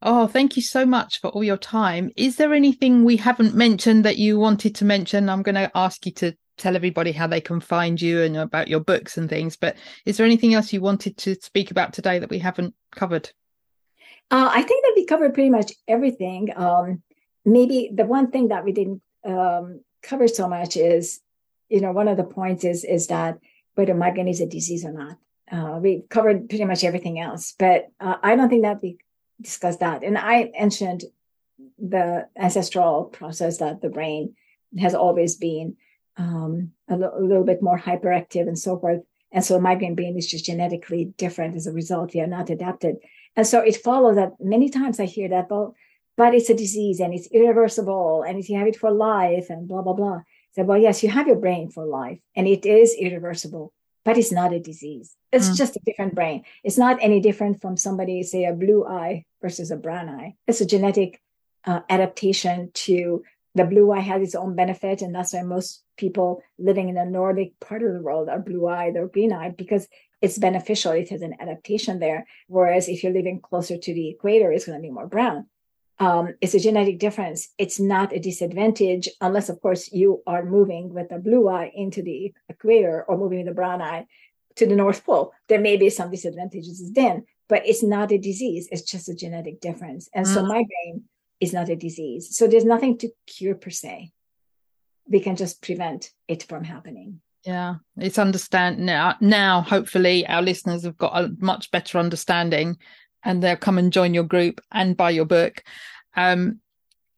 Oh, 0.00 0.26
thank 0.26 0.56
you 0.56 0.62
so 0.62 0.86
much 0.86 1.20
for 1.20 1.28
all 1.28 1.44
your 1.44 1.58
time. 1.58 2.10
Is 2.16 2.36
there 2.36 2.54
anything 2.54 3.04
we 3.04 3.16
haven't 3.16 3.54
mentioned 3.54 4.04
that 4.04 4.16
you 4.16 4.38
wanted 4.38 4.74
to 4.76 4.84
mention? 4.84 5.28
I'm 5.28 5.42
going 5.42 5.56
to 5.56 5.70
ask 5.74 6.06
you 6.06 6.12
to 6.12 6.34
tell 6.56 6.74
everybody 6.74 7.12
how 7.12 7.26
they 7.26 7.40
can 7.40 7.60
find 7.60 8.00
you 8.00 8.22
and 8.22 8.36
about 8.36 8.68
your 8.68 8.80
books 8.80 9.18
and 9.18 9.28
things. 9.28 9.56
But 9.56 9.76
is 10.06 10.16
there 10.16 10.26
anything 10.26 10.54
else 10.54 10.72
you 10.72 10.80
wanted 10.80 11.16
to 11.18 11.34
speak 11.36 11.70
about 11.70 11.92
today 11.92 12.18
that 12.18 12.30
we 12.30 12.38
haven't 12.38 12.74
covered? 12.90 13.30
Uh, 14.30 14.50
I 14.52 14.62
think 14.62 14.84
that 14.84 14.92
we 14.96 15.04
covered 15.04 15.34
pretty 15.34 15.50
much 15.50 15.72
everything. 15.86 16.48
Um, 16.56 17.02
maybe 17.44 17.90
the 17.92 18.04
one 18.04 18.30
thing 18.30 18.48
that 18.48 18.64
we 18.64 18.72
didn't 18.72 19.02
um, 19.24 19.80
cover 20.02 20.28
so 20.28 20.48
much 20.48 20.76
is, 20.76 21.20
you 21.68 21.80
know, 21.80 21.92
one 21.92 22.08
of 22.08 22.16
the 22.16 22.24
points 22.24 22.64
is 22.64 22.84
is 22.84 23.06
that 23.08 23.38
whether 23.74 23.94
migraine 23.94 24.28
is 24.28 24.40
a 24.40 24.46
disease 24.46 24.84
or 24.84 24.92
not. 24.92 25.18
Uh, 25.50 25.78
we 25.80 26.02
covered 26.08 26.48
pretty 26.48 26.64
much 26.64 26.84
everything 26.84 27.18
else, 27.20 27.54
but 27.58 27.90
uh, 28.00 28.16
I 28.22 28.36
don't 28.36 28.48
think 28.48 28.62
that 28.62 28.82
we 28.82 28.98
discussed 29.40 29.80
that. 29.80 30.02
And 30.02 30.18
I 30.18 30.50
mentioned 30.58 31.04
the 31.78 32.28
ancestral 32.36 33.04
process 33.04 33.58
that 33.58 33.80
the 33.80 33.88
brain 33.88 34.34
has 34.78 34.94
always 34.94 35.36
been 35.36 35.76
um, 36.16 36.72
a, 36.88 36.94
l- 36.94 37.14
a 37.16 37.22
little 37.22 37.44
bit 37.44 37.62
more 37.62 37.78
hyperactive 37.78 38.46
and 38.48 38.58
so 38.58 38.78
forth. 38.78 39.00
And 39.30 39.44
so 39.44 39.60
migraine 39.60 39.94
brain 39.94 40.16
is 40.16 40.26
just 40.26 40.46
genetically 40.46 41.06
different 41.16 41.54
as 41.54 41.66
a 41.66 41.72
result. 41.72 42.14
We 42.14 42.20
are 42.20 42.26
not 42.26 42.50
adapted. 42.50 42.96
And 43.36 43.46
so 43.46 43.60
it 43.60 43.76
follows 43.76 44.16
that 44.16 44.32
many 44.40 44.68
times 44.68 44.98
I 44.98 45.04
hear 45.04 45.28
that, 45.28 45.48
but, 45.48 45.70
but 46.16 46.34
it's 46.34 46.50
a 46.50 46.54
disease 46.54 46.98
and 47.00 47.14
it's 47.14 47.28
irreversible 47.28 48.24
and 48.26 48.38
if 48.38 48.48
you 48.48 48.58
have 48.58 48.66
it 48.66 48.76
for 48.76 48.90
life 48.90 49.46
and 49.50 49.68
blah, 49.68 49.82
blah, 49.82 49.92
blah. 49.92 50.20
So, 50.52 50.64
well, 50.64 50.78
yes, 50.78 51.02
you 51.02 51.10
have 51.10 51.28
your 51.28 51.36
brain 51.36 51.70
for 51.70 51.84
life 51.84 52.18
and 52.34 52.48
it 52.48 52.66
is 52.66 52.96
irreversible, 52.98 53.72
but 54.08 54.16
it's 54.20 54.32
not 54.40 54.54
a 54.58 54.60
disease. 54.70 55.08
It's 55.36 55.50
Mm. 55.50 55.56
just 55.62 55.76
a 55.76 55.80
different 55.88 56.14
brain. 56.18 56.38
It's 56.66 56.80
not 56.84 56.96
any 57.08 57.18
different 57.28 57.60
from 57.62 57.74
somebody, 57.76 58.16
say, 58.22 58.42
a 58.46 58.54
blue 58.64 58.80
eye 59.00 59.14
versus 59.42 59.70
a 59.70 59.76
brown 59.76 60.06
eye. 60.18 60.30
It's 60.48 60.62
a 60.62 60.70
genetic 60.74 61.10
uh, 61.70 61.80
adaptation 61.96 62.70
to 62.86 63.22
the 63.58 63.66
blue 63.72 63.88
eye 63.96 64.06
has 64.12 64.22
its 64.22 64.34
own 64.42 64.52
benefit. 64.62 65.02
And 65.02 65.12
that's 65.14 65.34
why 65.34 65.42
most 65.42 65.70
people 66.02 66.28
living 66.68 66.88
in 66.88 66.94
the 66.94 67.04
Nordic 67.04 67.50
part 67.60 67.82
of 67.82 67.92
the 67.92 68.00
world 68.08 68.26
are 68.30 68.38
blue 68.48 68.66
eyed 68.66 68.96
or 68.96 69.08
green 69.08 69.32
eyed 69.40 69.54
because 69.62 69.84
it's 70.24 70.38
beneficial. 70.38 70.92
It 70.92 71.10
has 71.10 71.22
an 71.28 71.34
adaptation 71.44 71.98
there. 71.98 72.20
Whereas 72.56 72.88
if 72.88 73.02
you're 73.02 73.12
living 73.20 73.40
closer 73.48 73.76
to 73.76 73.92
the 73.98 74.08
equator, 74.14 74.48
it's 74.52 74.66
going 74.68 74.78
to 74.80 74.88
be 74.88 74.98
more 74.98 75.10
brown. 75.16 75.38
Um, 76.00 76.34
it's 76.40 76.54
a 76.54 76.60
genetic 76.60 76.98
difference. 76.98 77.48
It's 77.58 77.80
not 77.80 78.12
a 78.12 78.20
disadvantage 78.20 79.08
unless, 79.20 79.48
of 79.48 79.60
course, 79.60 79.92
you 79.92 80.22
are 80.26 80.44
moving 80.44 80.94
with 80.94 81.08
the 81.08 81.18
blue 81.18 81.48
eye 81.48 81.72
into 81.74 82.02
the 82.02 82.32
equator 82.48 83.04
or 83.08 83.18
moving 83.18 83.44
the 83.44 83.52
brown 83.52 83.82
eye 83.82 84.06
to 84.56 84.66
the 84.66 84.76
North 84.76 85.04
Pole. 85.04 85.32
There 85.48 85.60
may 85.60 85.76
be 85.76 85.90
some 85.90 86.10
disadvantages 86.10 86.92
then, 86.92 87.24
but 87.48 87.66
it's 87.66 87.82
not 87.82 88.12
a 88.12 88.18
disease. 88.18 88.68
It's 88.70 88.82
just 88.82 89.08
a 89.08 89.14
genetic 89.14 89.60
difference. 89.60 90.08
And 90.14 90.26
so 90.26 90.42
Mm. 90.42 90.48
migraine 90.48 91.04
is 91.40 91.52
not 91.52 91.68
a 91.68 91.76
disease. 91.76 92.36
So 92.36 92.46
there's 92.46 92.64
nothing 92.64 92.98
to 92.98 93.10
cure 93.26 93.54
per 93.54 93.70
se. 93.70 94.12
We 95.08 95.20
can 95.20 95.36
just 95.36 95.62
prevent 95.62 96.12
it 96.28 96.42
from 96.44 96.64
happening. 96.64 97.20
Yeah, 97.44 97.76
it's 97.96 98.18
understand 98.18 98.78
now. 98.78 99.16
Now, 99.20 99.62
hopefully, 99.62 100.26
our 100.26 100.42
listeners 100.42 100.84
have 100.84 100.98
got 100.98 101.18
a 101.18 101.34
much 101.38 101.70
better 101.70 101.98
understanding, 101.98 102.76
and 103.28 103.42
they'll 103.42 103.56
come 103.56 103.76
and 103.76 103.92
join 103.92 104.14
your 104.14 104.24
group 104.24 104.60
and 104.72 104.96
buy 104.96 105.10
your 105.10 105.26
book. 105.26 105.62
Um, 106.16 106.60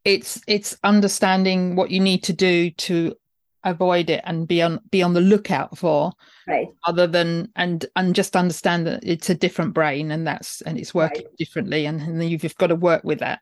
it's 0.03 0.41
it's 0.45 0.77
understanding 0.83 1.75
what 1.75 1.89
you 1.89 2.01
need 2.01 2.23
to 2.23 2.33
do 2.33 2.69
to 2.71 3.15
avoid 3.63 4.09
it 4.09 4.21
and 4.25 4.47
be 4.47 4.61
on 4.61 4.79
be 4.89 5.03
on 5.03 5.13
the 5.13 5.21
lookout 5.21 5.77
for 5.77 6.11
right 6.47 6.67
other 6.87 7.05
than 7.05 7.47
and 7.55 7.85
and 7.95 8.15
just 8.15 8.35
understand 8.35 8.87
that 8.87 8.99
it's 9.03 9.29
a 9.29 9.35
different 9.35 9.73
brain 9.75 10.09
and 10.09 10.25
that's 10.25 10.61
and 10.61 10.79
it's 10.79 10.95
working 10.95 11.25
right. 11.25 11.37
differently 11.37 11.85
and, 11.85 12.01
and 12.01 12.23
you've 12.23 12.57
got 12.57 12.67
to 12.67 12.75
work 12.75 13.03
with 13.03 13.19
that 13.19 13.39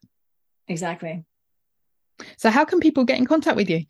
exactly 0.67 1.23
so 2.37 2.49
how 2.49 2.65
can 2.65 2.81
people 2.81 3.05
get 3.05 3.17
in 3.17 3.25
contact 3.25 3.55
with 3.55 3.69
you 3.69 3.85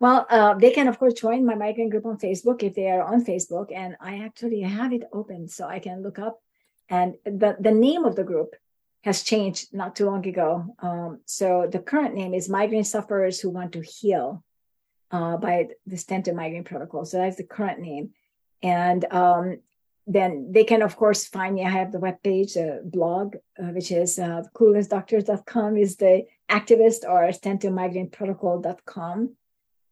well 0.00 0.26
uh, 0.30 0.54
they 0.54 0.70
can 0.70 0.88
of 0.88 0.98
course 0.98 1.12
join 1.12 1.44
my 1.44 1.54
migraine 1.54 1.90
group 1.90 2.06
on 2.06 2.16
facebook 2.16 2.62
if 2.62 2.74
they 2.74 2.90
are 2.90 3.02
on 3.02 3.22
facebook 3.22 3.70
and 3.70 3.94
i 4.00 4.24
actually 4.24 4.62
have 4.62 4.94
it 4.94 5.02
open 5.12 5.46
so 5.46 5.66
i 5.66 5.78
can 5.78 6.02
look 6.02 6.18
up 6.18 6.40
and 6.90 7.14
the 7.24 7.56
the 7.60 7.70
name 7.70 8.04
of 8.04 8.16
the 8.16 8.24
group 8.24 8.54
has 9.02 9.22
changed 9.22 9.72
not 9.72 9.96
too 9.96 10.04
long 10.04 10.26
ago 10.26 10.74
um, 10.80 11.20
so 11.24 11.66
the 11.70 11.78
current 11.78 12.14
name 12.14 12.34
is 12.34 12.48
migraine 12.48 12.84
sufferers 12.84 13.40
who 13.40 13.48
want 13.48 13.72
to 13.72 13.80
heal 13.80 14.42
uh, 15.10 15.36
by 15.36 15.68
the 15.86 15.96
Stanton 15.96 16.36
Migraine 16.36 16.64
Protocol. 16.64 17.04
So 17.04 17.18
that's 17.18 17.36
the 17.36 17.44
current 17.44 17.80
name. 17.80 18.10
And 18.62 19.04
um, 19.12 19.58
then 20.06 20.52
they 20.52 20.64
can, 20.64 20.82
of 20.82 20.96
course, 20.96 21.26
find 21.26 21.54
me. 21.54 21.64
I 21.64 21.70
have 21.70 21.92
the 21.92 21.98
webpage, 21.98 22.56
a 22.56 22.80
blog, 22.84 23.36
uh, 23.58 23.68
which 23.68 23.92
is 23.92 24.18
uh, 24.18 24.42
coolnessdoctors.com 24.54 25.76
is 25.76 25.96
the 25.96 26.26
activist 26.50 27.04
or 27.08 27.28
stantonmigraineprotocol.com 27.28 29.36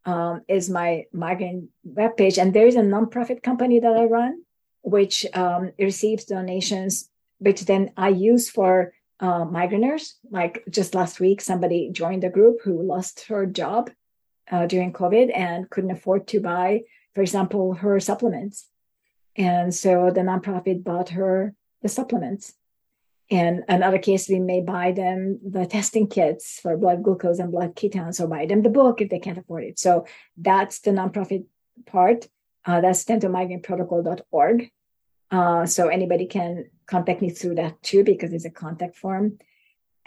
um, 0.05 0.43
is 0.49 0.71
my 0.71 1.05
migraine 1.13 1.69
webpage. 1.87 2.41
And 2.41 2.53
there 2.53 2.67
is 2.67 2.77
a 2.77 2.81
nonprofit 2.81 3.43
company 3.43 3.81
that 3.81 3.97
I 3.97 4.05
run, 4.05 4.43
which 4.89 5.27
um, 5.35 5.73
receives 5.79 6.25
donations, 6.25 7.11
which 7.39 7.63
then 7.63 7.93
I 7.97 8.09
use 8.09 8.49
for 8.51 8.93
uh, 9.21 9.45
migraineurs. 9.45 10.15
Like 10.31 10.65
just 10.71 10.95
last 10.95 11.21
week, 11.21 11.41
somebody 11.41 11.91
joined 11.91 12.23
the 12.23 12.31
group 12.31 12.61
who 12.63 12.83
lost 12.83 13.27
her 13.29 13.47
job 13.47 13.91
uh, 14.51 14.67
during 14.67 14.93
COVID 14.93 15.31
and 15.35 15.69
couldn't 15.71 15.91
afford 15.91 16.27
to 16.29 16.41
buy, 16.41 16.83
for 17.15 17.23
example, 17.23 17.75
her 17.75 18.01
supplements. 18.01 18.67
And 19.37 19.75
so 19.75 20.11
the 20.11 20.23
nonprofit 20.23 20.83
bought 20.83 21.11
her 21.11 21.55
the 21.83 21.89
supplements. 21.89 22.55
In 23.29 23.65
another 23.69 23.99
case, 23.99 24.29
we 24.29 24.41
may 24.41 24.63
buy 24.63 24.93
them 24.93 25.39
the 25.47 25.67
testing 25.67 26.09
kits 26.09 26.59
for 26.61 26.77
blood 26.79 27.03
glucose 27.03 27.39
and 27.39 27.53
blood 27.53 27.77
ketones, 27.77 28.21
or 28.21 28.27
buy 28.27 28.47
them 28.47 28.63
the 28.63 28.71
book 28.71 29.01
if 29.01 29.11
they 29.11 29.19
can't 29.19 29.39
afford 29.39 29.65
it. 29.65 29.79
So 29.79 30.07
that's 30.37 30.81
the 30.81 30.93
nonprofit 30.93 31.45
part. 31.87 32.27
Uh, 32.65 32.81
that's 32.81 33.05
stantonmigraineprotocol.org. 33.05 34.71
Uh, 35.31 35.67
so 35.67 35.89
anybody 35.89 36.27
can 36.27 36.71
contact 36.87 37.21
me 37.21 37.31
through 37.31 37.57
that 37.57 37.83
too, 37.83 38.05
because 38.05 38.33
it's 38.33 38.45
a 38.45 38.51
contact 38.51 38.97
form. 38.97 39.39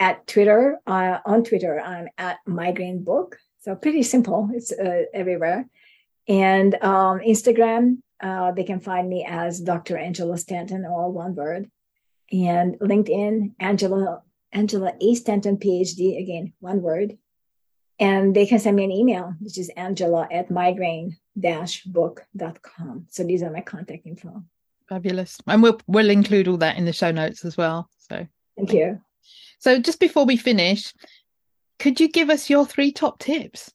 At 0.00 0.26
Twitter, 0.26 0.80
uh, 0.86 1.18
on 1.24 1.44
Twitter, 1.44 1.80
I'm 1.80 2.08
at 2.18 2.38
migraine 2.46 3.04
book. 3.04 3.38
So 3.60 3.76
pretty 3.76 4.02
simple. 4.02 4.50
It's 4.52 4.72
uh, 4.72 5.04
everywhere. 5.14 5.68
And 6.28 6.74
um, 6.82 7.20
Instagram, 7.20 7.98
uh, 8.20 8.52
they 8.52 8.64
can 8.64 8.80
find 8.80 9.08
me 9.08 9.24
as 9.28 9.60
Dr. 9.60 9.96
Angela 9.96 10.38
Stanton, 10.38 10.84
all 10.84 11.12
one 11.12 11.34
word. 11.34 11.70
And 12.32 12.78
LinkedIn, 12.80 13.52
Angela 13.60 14.22
Angela 14.52 14.92
A. 15.00 15.14
Stanton, 15.14 15.56
PhD, 15.56 16.20
again, 16.20 16.52
one 16.60 16.82
word. 16.82 17.16
And 17.98 18.36
they 18.36 18.46
can 18.46 18.58
send 18.58 18.76
me 18.76 18.84
an 18.84 18.90
email, 18.90 19.34
which 19.40 19.56
is 19.58 19.70
angela 19.76 20.26
at 20.30 20.50
migraine-book.com. 20.50 23.06
So 23.10 23.24
these 23.24 23.42
are 23.42 23.50
my 23.50 23.60
contact 23.60 24.06
info. 24.06 24.42
Fabulous. 24.92 25.38
And 25.46 25.62
we'll 25.62 25.80
we'll 25.86 26.10
include 26.10 26.48
all 26.48 26.58
that 26.58 26.76
in 26.76 26.84
the 26.84 26.92
show 26.92 27.10
notes 27.10 27.46
as 27.46 27.56
well. 27.56 27.88
So 27.96 28.26
thank 28.58 28.74
you. 28.74 29.00
So 29.58 29.80
just 29.80 29.98
before 29.98 30.26
we 30.26 30.36
finish, 30.36 30.92
could 31.78 31.98
you 31.98 32.08
give 32.10 32.28
us 32.28 32.50
your 32.50 32.66
three 32.66 32.92
top 32.92 33.18
tips? 33.18 33.72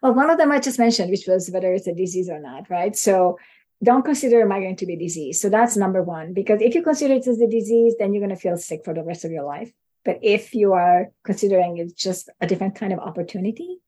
Well, 0.00 0.14
one 0.14 0.30
of 0.30 0.38
them 0.38 0.52
I 0.52 0.60
just 0.60 0.78
mentioned, 0.78 1.10
which 1.10 1.26
was 1.26 1.50
whether 1.50 1.72
it's 1.72 1.88
a 1.88 1.94
disease 1.94 2.28
or 2.28 2.38
not, 2.38 2.70
right? 2.70 2.94
So 2.94 3.40
don't 3.82 4.04
consider 4.04 4.46
migraine 4.46 4.76
to 4.76 4.86
be 4.86 4.94
a 4.94 4.98
disease. 4.98 5.40
So 5.40 5.48
that's 5.48 5.76
number 5.76 6.00
one, 6.00 6.32
because 6.32 6.62
if 6.62 6.76
you 6.76 6.82
consider 6.84 7.14
it 7.14 7.26
as 7.26 7.40
a 7.40 7.48
disease, 7.48 7.96
then 7.98 8.14
you're 8.14 8.24
going 8.24 8.36
to 8.36 8.40
feel 8.40 8.56
sick 8.56 8.84
for 8.84 8.94
the 8.94 9.02
rest 9.02 9.24
of 9.24 9.32
your 9.32 9.44
life. 9.44 9.72
But 10.04 10.20
if 10.22 10.54
you 10.54 10.74
are 10.74 11.08
considering 11.24 11.78
it's 11.78 11.92
just 11.94 12.30
a 12.40 12.46
different 12.46 12.76
kind 12.76 12.92
of 12.92 13.00
opportunity 13.00 13.78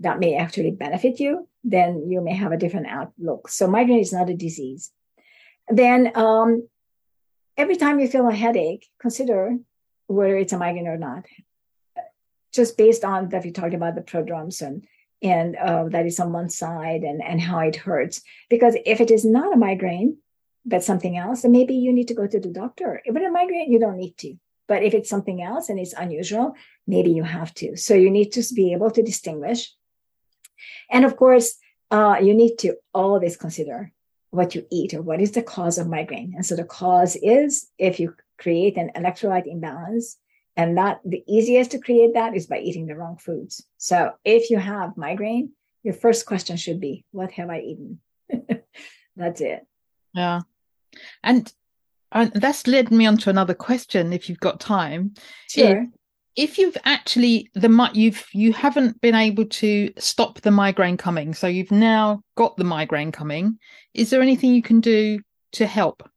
that 0.00 0.18
may 0.18 0.34
actually 0.34 0.72
benefit 0.72 1.20
you, 1.20 1.46
then 1.62 2.08
you 2.10 2.20
may 2.20 2.34
have 2.34 2.50
a 2.50 2.56
different 2.56 2.88
outlook. 2.88 3.48
So 3.48 3.68
migraine 3.68 4.00
is 4.00 4.12
not 4.12 4.28
a 4.30 4.34
disease. 4.34 4.90
Then 5.72 6.12
um, 6.16 6.68
every 7.56 7.76
time 7.76 7.98
you 7.98 8.06
feel 8.06 8.28
a 8.28 8.34
headache, 8.34 8.86
consider 9.00 9.56
whether 10.06 10.36
it's 10.36 10.52
a 10.52 10.58
migraine 10.58 10.86
or 10.86 10.98
not. 10.98 11.24
Just 12.52 12.76
based 12.76 13.04
on 13.04 13.30
that 13.30 13.42
we 13.42 13.52
talked 13.52 13.72
about 13.72 13.94
the 13.94 14.02
prodromes 14.02 14.60
and 14.60 14.86
and 15.22 15.56
uh, 15.56 15.84
that 15.88 16.04
is 16.04 16.20
on 16.20 16.32
one 16.32 16.50
side 16.50 17.04
and 17.04 17.22
and 17.22 17.40
how 17.40 17.60
it 17.60 17.76
hurts. 17.76 18.20
Because 18.50 18.76
if 18.84 19.00
it 19.00 19.10
is 19.10 19.24
not 19.24 19.54
a 19.54 19.56
migraine 19.56 20.18
but 20.66 20.84
something 20.84 21.16
else 21.16 21.40
then 21.40 21.52
maybe 21.52 21.74
you 21.74 21.90
need 21.90 22.08
to 22.08 22.14
go 22.14 22.26
to 22.26 22.38
the 22.38 22.50
doctor. 22.50 23.00
If 23.06 23.16
it's 23.16 23.24
a 23.24 23.30
migraine 23.30 23.72
you 23.72 23.80
don't 23.80 23.96
need 23.96 24.18
to. 24.18 24.36
But 24.68 24.82
if 24.82 24.92
it's 24.92 25.08
something 25.08 25.42
else 25.42 25.70
and 25.70 25.78
it's 25.80 25.94
unusual 25.94 26.54
maybe 26.86 27.12
you 27.12 27.22
have 27.22 27.54
to. 27.54 27.78
So 27.78 27.94
you 27.94 28.10
need 28.10 28.32
to 28.32 28.42
be 28.54 28.74
able 28.74 28.90
to 28.90 29.02
distinguish. 29.02 29.72
And 30.90 31.06
of 31.06 31.16
course 31.16 31.56
uh, 31.90 32.16
you 32.20 32.34
need 32.34 32.56
to 32.58 32.76
always 32.92 33.38
consider 33.38 33.90
what 34.32 34.54
you 34.54 34.66
eat 34.70 34.92
or 34.92 35.02
what 35.02 35.20
is 35.20 35.30
the 35.32 35.42
cause 35.42 35.78
of 35.78 35.88
migraine 35.88 36.32
and 36.34 36.44
so 36.44 36.56
the 36.56 36.64
cause 36.64 37.16
is 37.16 37.68
if 37.78 38.00
you 38.00 38.14
create 38.38 38.76
an 38.76 38.90
electrolyte 38.96 39.46
imbalance 39.46 40.18
and 40.56 40.76
that 40.76 41.00
the 41.04 41.24
easiest 41.26 41.70
to 41.70 41.78
create 41.78 42.14
that 42.14 42.36
is 42.36 42.46
by 42.46 42.58
eating 42.58 42.86
the 42.86 42.94
wrong 42.94 43.16
foods. 43.16 43.64
So 43.78 44.12
if 44.24 44.50
you 44.50 44.58
have 44.58 44.96
migraine, 44.96 45.52
your 45.82 45.94
first 45.94 46.26
question 46.26 46.56
should 46.56 46.80
be, 46.80 47.04
what 47.10 47.32
have 47.32 47.48
I 47.48 47.60
eaten? 47.60 48.00
that's 49.16 49.40
it. 49.40 49.66
Yeah. 50.14 50.40
And 51.22 51.52
and 52.14 52.30
that's 52.34 52.66
led 52.66 52.90
me 52.90 53.06
on 53.06 53.16
to 53.18 53.30
another 53.30 53.54
question 53.54 54.12
if 54.12 54.28
you've 54.28 54.40
got 54.40 54.60
time. 54.60 55.14
Sure. 55.48 55.82
If, 55.82 55.88
if 56.36 56.58
you've 56.58 56.76
actually 56.84 57.50
the 57.54 57.90
you've 57.94 58.26
you 58.32 58.52
haven't 58.52 59.00
been 59.00 59.14
able 59.14 59.44
to 59.44 59.92
stop 59.98 60.40
the 60.40 60.50
migraine 60.50 60.96
coming, 60.96 61.34
so 61.34 61.46
you've 61.46 61.70
now 61.70 62.22
got 62.36 62.56
the 62.56 62.64
migraine 62.64 63.12
coming, 63.12 63.58
is 63.94 64.10
there 64.10 64.22
anything 64.22 64.54
you 64.54 64.62
can 64.62 64.80
do 64.80 65.20
to 65.52 65.66
help? 65.66 66.08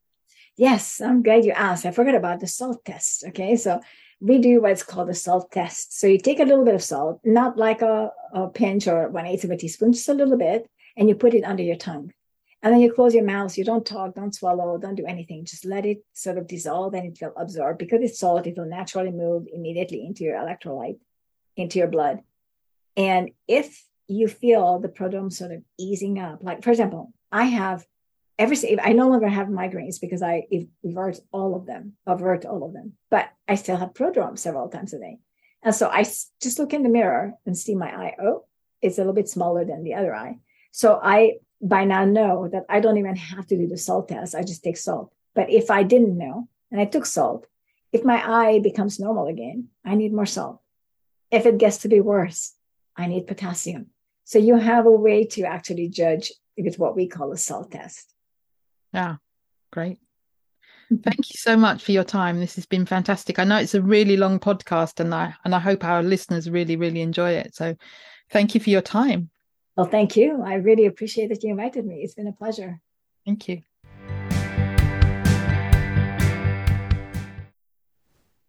Yes, 0.58 1.02
I'm 1.02 1.22
glad 1.22 1.44
you 1.44 1.52
asked. 1.52 1.86
I 1.86 1.92
forgot 1.92 2.16
about 2.16 2.40
the 2.40 2.48
salt 2.48 2.86
test. 2.86 3.26
Okay, 3.28 3.58
so 3.58 3.82
we 4.22 4.38
do 4.38 4.62
what's 4.62 4.84
called 4.84 5.10
a 5.10 5.14
salt 5.14 5.52
test. 5.52 6.00
So 6.00 6.08
you 6.08 6.18
take 6.18 6.40
a 6.40 6.46
little 6.46 6.64
bit 6.64 6.76
of 6.76 6.84
salt, 6.84 7.20
not 7.26 7.58
like 7.58 7.82
a, 7.82 8.12
a 8.34 8.48
pinch 8.48 8.88
or 8.88 9.10
one 9.10 9.26
eighth 9.26 9.44
of 9.44 9.52
a 9.52 9.58
teaspoon, 9.58 9.92
just 9.92 10.08
a 10.08 10.14
little 10.14 10.38
bit, 10.38 10.70
and 10.96 11.10
you 11.10 11.16
put 11.16 11.34
it 11.34 11.44
under 11.44 11.64
your 11.64 11.76
tongue. 11.76 12.14
And 12.66 12.74
then 12.74 12.82
you 12.82 12.92
close 12.92 13.14
your 13.14 13.24
mouth. 13.24 13.56
You 13.60 13.64
don't 13.64 13.86
talk, 13.86 14.16
don't 14.16 14.34
swallow, 14.34 14.80
don't 14.80 14.96
do 14.96 15.06
anything. 15.06 15.46
Just 15.46 15.66
let 15.66 15.86
it 15.86 16.04
sort 16.14 16.40
of 16.40 16.48
dissolve 16.48 16.96
and 16.96 17.06
it 17.06 17.20
will 17.22 17.32
absorb. 17.38 17.78
Because 17.78 18.02
it's 18.02 18.18
salt, 18.18 18.48
it 18.48 18.58
will 18.58 18.66
naturally 18.66 19.12
move 19.12 19.46
immediately 19.54 20.04
into 20.04 20.24
your 20.24 20.36
electrolyte, 20.36 20.98
into 21.56 21.78
your 21.78 21.88
blood. 21.88 22.22
And 22.98 23.30
if 23.48 23.86
you 24.08 24.28
feel 24.28 24.80
the 24.80 24.90
prodrome 24.90 25.32
sort 25.32 25.52
of 25.52 25.62
easing 25.78 26.18
up, 26.18 26.40
like 26.42 26.64
for 26.64 26.72
example, 26.72 27.14
I 27.32 27.44
have 27.44 27.86
every 28.40 28.58
I 28.82 28.94
no 28.94 29.10
longer 29.10 29.28
have 29.28 29.48
migraines 29.48 30.02
because 30.02 30.24
I 30.24 30.48
avert 30.84 31.20
all 31.32 31.56
of 31.56 31.68
them, 31.68 31.94
avert 32.08 32.46
all 32.46 32.64
of 32.64 32.74
them, 32.74 32.94
but 33.12 33.30
I 33.48 33.56
still 33.56 33.78
have 33.78 33.94
prodrome 33.94 34.40
several 34.40 34.70
times 34.70 34.92
a 34.92 34.98
day. 34.98 35.20
And 35.62 35.76
so 35.76 35.88
I 35.88 36.02
just 36.02 36.58
look 36.58 36.74
in 36.74 36.82
the 36.82 36.90
mirror 36.90 37.34
and 37.46 37.56
see 37.56 37.76
my 37.76 37.96
eye. 37.96 38.16
Oh, 38.20 38.46
it's 38.82 38.98
a 38.98 39.02
little 39.02 39.14
bit 39.14 39.30
smaller 39.30 39.66
than 39.66 39.84
the 39.84 39.94
other 39.94 40.16
eye. 40.16 40.40
So 40.72 41.00
I 41.02 41.38
by 41.66 41.84
now 41.84 42.06
know 42.06 42.48
that 42.48 42.66
I 42.70 42.80
don't 42.80 42.98
even 42.98 43.16
have 43.16 43.48
to 43.48 43.58
do 43.58 43.68
the 43.68 43.78
salt 43.78 44.10
test. 44.10 44.36
I 44.36 44.44
just 44.44 44.64
take 44.64 44.78
salt. 44.78 45.12
But 45.34 45.50
if 45.50 45.72
I 45.72 45.84
didn't 45.84 46.18
know 46.18 46.48
and 46.72 46.80
I 46.80 46.86
took 46.86 47.06
salt, 47.06 47.48
if 47.92 48.04
my 48.04 48.22
eye 48.24 48.60
becomes 48.60 49.00
normal 49.00 49.28
again, 49.28 49.70
I 49.84 49.96
need 49.96 50.14
more 50.14 50.26
salt. 50.26 50.62
If 51.32 51.46
it 51.46 51.58
gets 51.58 51.80
to 51.80 51.88
be 51.88 52.02
worse, 52.02 52.54
I 52.96 53.08
need 53.08 53.28
potassium. 53.28 53.88
So 54.24 54.38
you 54.38 54.56
have 54.58 54.86
a 54.86 54.92
way 54.92 55.26
to 55.26 55.44
actually 55.44 55.90
judge 55.90 56.32
with 56.58 56.80
what 56.80 56.96
we 56.96 57.08
call 57.08 57.32
a 57.32 57.38
salt 57.38 57.72
test. 57.72 58.14
Yeah, 58.94 59.16
great. 59.72 59.98
Mm-hmm. 60.92 60.98
Thank 60.98 61.34
you 61.34 61.38
so 61.38 61.58
much 61.58 61.84
for 61.84 61.92
your 61.92 62.04
time. 62.04 62.40
This 62.40 62.56
has 62.56 62.66
been 62.66 62.86
fantastic. 62.86 63.40
I 63.40 63.44
know 63.44 63.58
it's 63.58 63.76
a 63.76 63.82
really 63.82 64.18
long 64.18 64.40
podcast 64.40 65.00
and 65.00 65.14
I 65.14 65.34
and 65.44 65.56
I 65.56 65.60
hope 65.60 65.84
our 65.84 66.04
listeners 66.04 66.50
really, 66.50 66.76
really 66.76 67.02
enjoy 67.02 67.32
it. 67.32 67.56
So 67.56 67.76
thank 68.30 68.54
you 68.54 68.62
for 68.62 68.70
your 68.70 68.82
time. 68.82 69.30
Well, 69.76 69.88
thank 69.88 70.16
you. 70.16 70.42
I 70.42 70.56
really 70.56 70.86
appreciate 70.86 71.28
that 71.30 71.44
you 71.44 71.52
invited 71.52 71.86
me. 71.86 71.96
It's 71.96 72.14
been 72.14 72.28
a 72.28 72.32
pleasure. 72.32 72.80
Thank 73.26 73.50
you. 73.50 73.62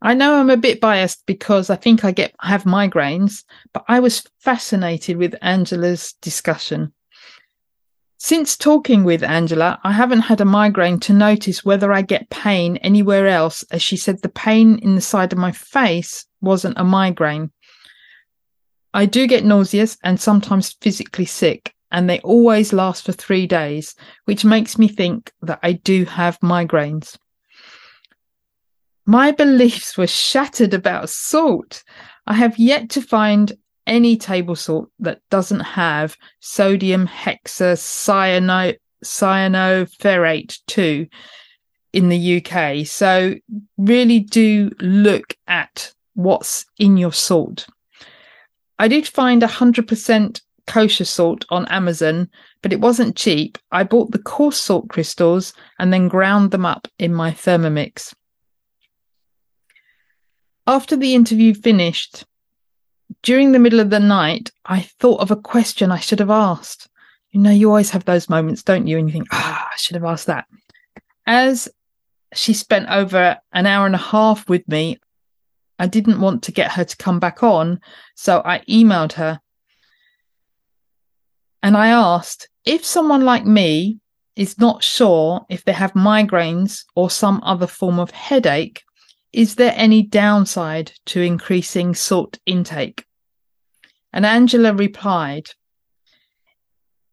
I 0.01 0.15
know 0.15 0.37
I'm 0.37 0.51
a 0.51 0.57
bit 0.57 0.81
biased 0.81 1.27
because 1.27 1.69
I 1.69 1.75
think 1.75 2.05
I 2.05 2.13
get 2.13 2.33
have 2.41 2.63
migraines, 2.63 3.43
but 3.73 3.85
I 3.89 3.99
was 3.99 4.25
fascinated 4.39 5.17
with 5.17 5.35
Angela's 5.43 6.13
discussion. 6.23 6.93
Since 8.19 8.57
talking 8.57 9.03
with 9.03 9.25
Angela, 9.25 9.81
I 9.83 9.93
haven't 9.93 10.23
had 10.23 10.41
a 10.41 10.45
migraine 10.45 11.01
to 11.01 11.13
notice 11.13 11.65
whether 11.65 11.93
I 11.93 12.03
get 12.03 12.31
pain 12.31 12.77
anywhere 12.79 13.27
else, 13.27 13.65
as 13.73 13.83
she 13.83 13.97
said 13.97 14.23
the 14.23 14.29
pain 14.29 14.79
in 14.79 14.95
the 14.95 15.01
side 15.01 15.33
of 15.33 15.39
my 15.39 15.51
face 15.51 16.25
wasn't 16.41 16.79
a 16.79 16.85
migraine. 16.85 17.51
I 18.97 19.05
do 19.05 19.27
get 19.27 19.45
nauseous 19.45 19.99
and 20.03 20.19
sometimes 20.19 20.73
physically 20.81 21.27
sick, 21.27 21.75
and 21.93 22.09
they 22.09 22.19
always 22.21 22.73
last 22.73 23.05
for 23.05 23.13
three 23.13 23.47
days, 23.47 23.95
which 24.25 24.43
makes 24.43 24.79
me 24.79 24.89
think 24.89 25.31
that 25.43 25.59
I 25.63 25.73
do 25.73 26.07
have 26.07 26.41
migraines. 26.41 27.19
My 29.05 29.33
beliefs 29.33 29.99
were 29.99 30.07
shattered 30.07 30.73
about 30.73 31.11
salt. 31.11 31.85
I 32.27 32.33
have 32.33 32.59
yet 32.59 32.89
to 32.91 33.03
find 33.03 33.53
any 33.87 34.17
table 34.17 34.57
salt 34.57 34.89
that 35.01 35.21
doesn't 35.29 35.61
have 35.61 36.17
sodium 36.41 37.07
hexacyano 37.07 38.77
cyanoferrate 39.05 40.59
2 40.69 41.07
in 41.93 42.09
the 42.09 42.43
UK. 42.43 42.87
So 42.87 43.35
really 43.77 44.21
do 44.21 44.71
look 44.81 45.35
at 45.47 45.93
what's 46.15 46.65
in 46.79 46.97
your 46.97 47.13
salt. 47.13 47.67
I 48.79 48.89
did 48.89 49.07
find 49.07 49.43
100% 49.43 50.41
kosher 50.67 51.05
salt 51.05 51.45
on 51.49 51.67
Amazon, 51.67 52.29
but 52.63 52.73
it 52.73 52.81
wasn't 52.81 53.17
cheap. 53.17 53.59
I 53.71 53.85
bought 53.85 54.11
the 54.11 54.19
coarse 54.19 54.59
salt 54.59 54.89
crystals 54.89 55.55
and 55.79 55.93
then 55.93 56.09
ground 56.09 56.51
them 56.51 56.67
up 56.67 56.89
in 56.99 57.15
my 57.15 57.31
Thermomix. 57.31 58.15
After 60.67 60.97
the 60.97 61.15
interview 61.15 61.55
finished, 61.55 62.25
during 63.23 63.53
the 63.53 63.59
middle 63.59 63.81
of 63.81 63.91
the 63.91 64.01
night, 64.01 64.51
I 64.65 64.83
thought 64.83 65.21
of 65.21 65.31
a 65.31 65.37
question 65.37 65.93
I 65.93 66.01
should 66.01 66.19
have 66.19 66.31
asked. 66.31 66.89
You 67.31 67.41
know, 67.41 67.51
you 67.51 67.69
always 67.69 67.91
have 67.91 68.05
those 68.05 68.29
moments, 68.29 68.63
don't 68.63 68.87
you? 68.87 68.99
And 68.99 69.09
you 69.09 69.13
think, 69.13 69.29
ah, 69.33 69.69
I 69.73 69.77
should 69.77 69.95
have 69.95 70.05
asked 70.05 70.27
that. 70.27 70.47
As 71.27 71.69
she 72.35 72.53
spent 72.53 72.89
over 72.89 73.39
an 73.53 73.67
hour 73.67 73.87
and 73.87 73.95
a 73.95 73.99
half 73.99 74.49
with 74.49 74.67
me, 74.69 74.99
I 75.79 75.87
didn't 75.87 76.21
want 76.21 76.43
to 76.45 76.53
get 76.53 76.73
her 76.73 76.85
to 76.85 76.97
come 76.97 77.21
back 77.21 77.43
on. 77.43 77.81
So 78.15 78.43
I 78.45 78.61
emailed 78.69 79.13
her 79.15 79.41
and 81.63 81.77
I 81.77 81.89
asked 81.89 82.49
if 82.65 82.85
someone 82.85 83.25
like 83.25 83.45
me 83.45 83.99
is 84.37 84.59
not 84.59 84.85
sure 84.85 85.47
if 85.49 85.65
they 85.65 85.73
have 85.73 85.95
migraines 85.95 86.85
or 86.95 87.11
some 87.11 87.41
other 87.43 87.67
form 87.67 87.99
of 87.99 88.11
headache, 88.11 88.83
is 89.33 89.57
there 89.57 89.73
any 89.75 90.03
downside 90.03 90.93
to 91.07 91.21
increasing 91.21 91.95
salt 91.95 92.39
intake? 92.47 93.05
And 94.13 94.25
Angela 94.25 94.73
replied, 94.75 95.51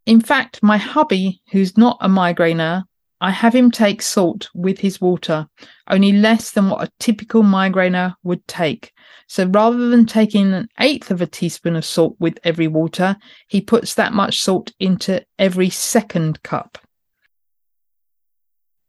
In 0.05 0.21
fact, 0.21 0.61
my 0.61 0.77
hubby, 0.77 1.41
who's 1.51 1.77
not 1.77 1.97
a 2.01 2.07
migrainer, 2.07 2.83
I 3.23 3.31
have 3.31 3.55
him 3.55 3.71
take 3.71 4.01
salt 4.01 4.49
with 4.53 4.79
his 4.79 4.99
water, 4.99 5.47
only 5.89 6.11
less 6.11 6.51
than 6.51 6.69
what 6.69 6.85
a 6.85 6.91
typical 6.99 7.41
migrainer 7.41 8.15
would 8.21 8.45
take. 8.49 8.91
So 9.27 9.45
rather 9.45 9.87
than 9.87 10.05
taking 10.05 10.51
an 10.51 10.67
eighth 10.77 11.09
of 11.09 11.21
a 11.21 11.25
teaspoon 11.25 11.77
of 11.77 11.85
salt 11.85 12.17
with 12.19 12.37
every 12.43 12.67
water, 12.67 13.15
he 13.47 13.61
puts 13.61 13.93
that 13.93 14.11
much 14.11 14.41
salt 14.41 14.73
into 14.77 15.25
every 15.39 15.69
second 15.69 16.43
cup. 16.43 16.77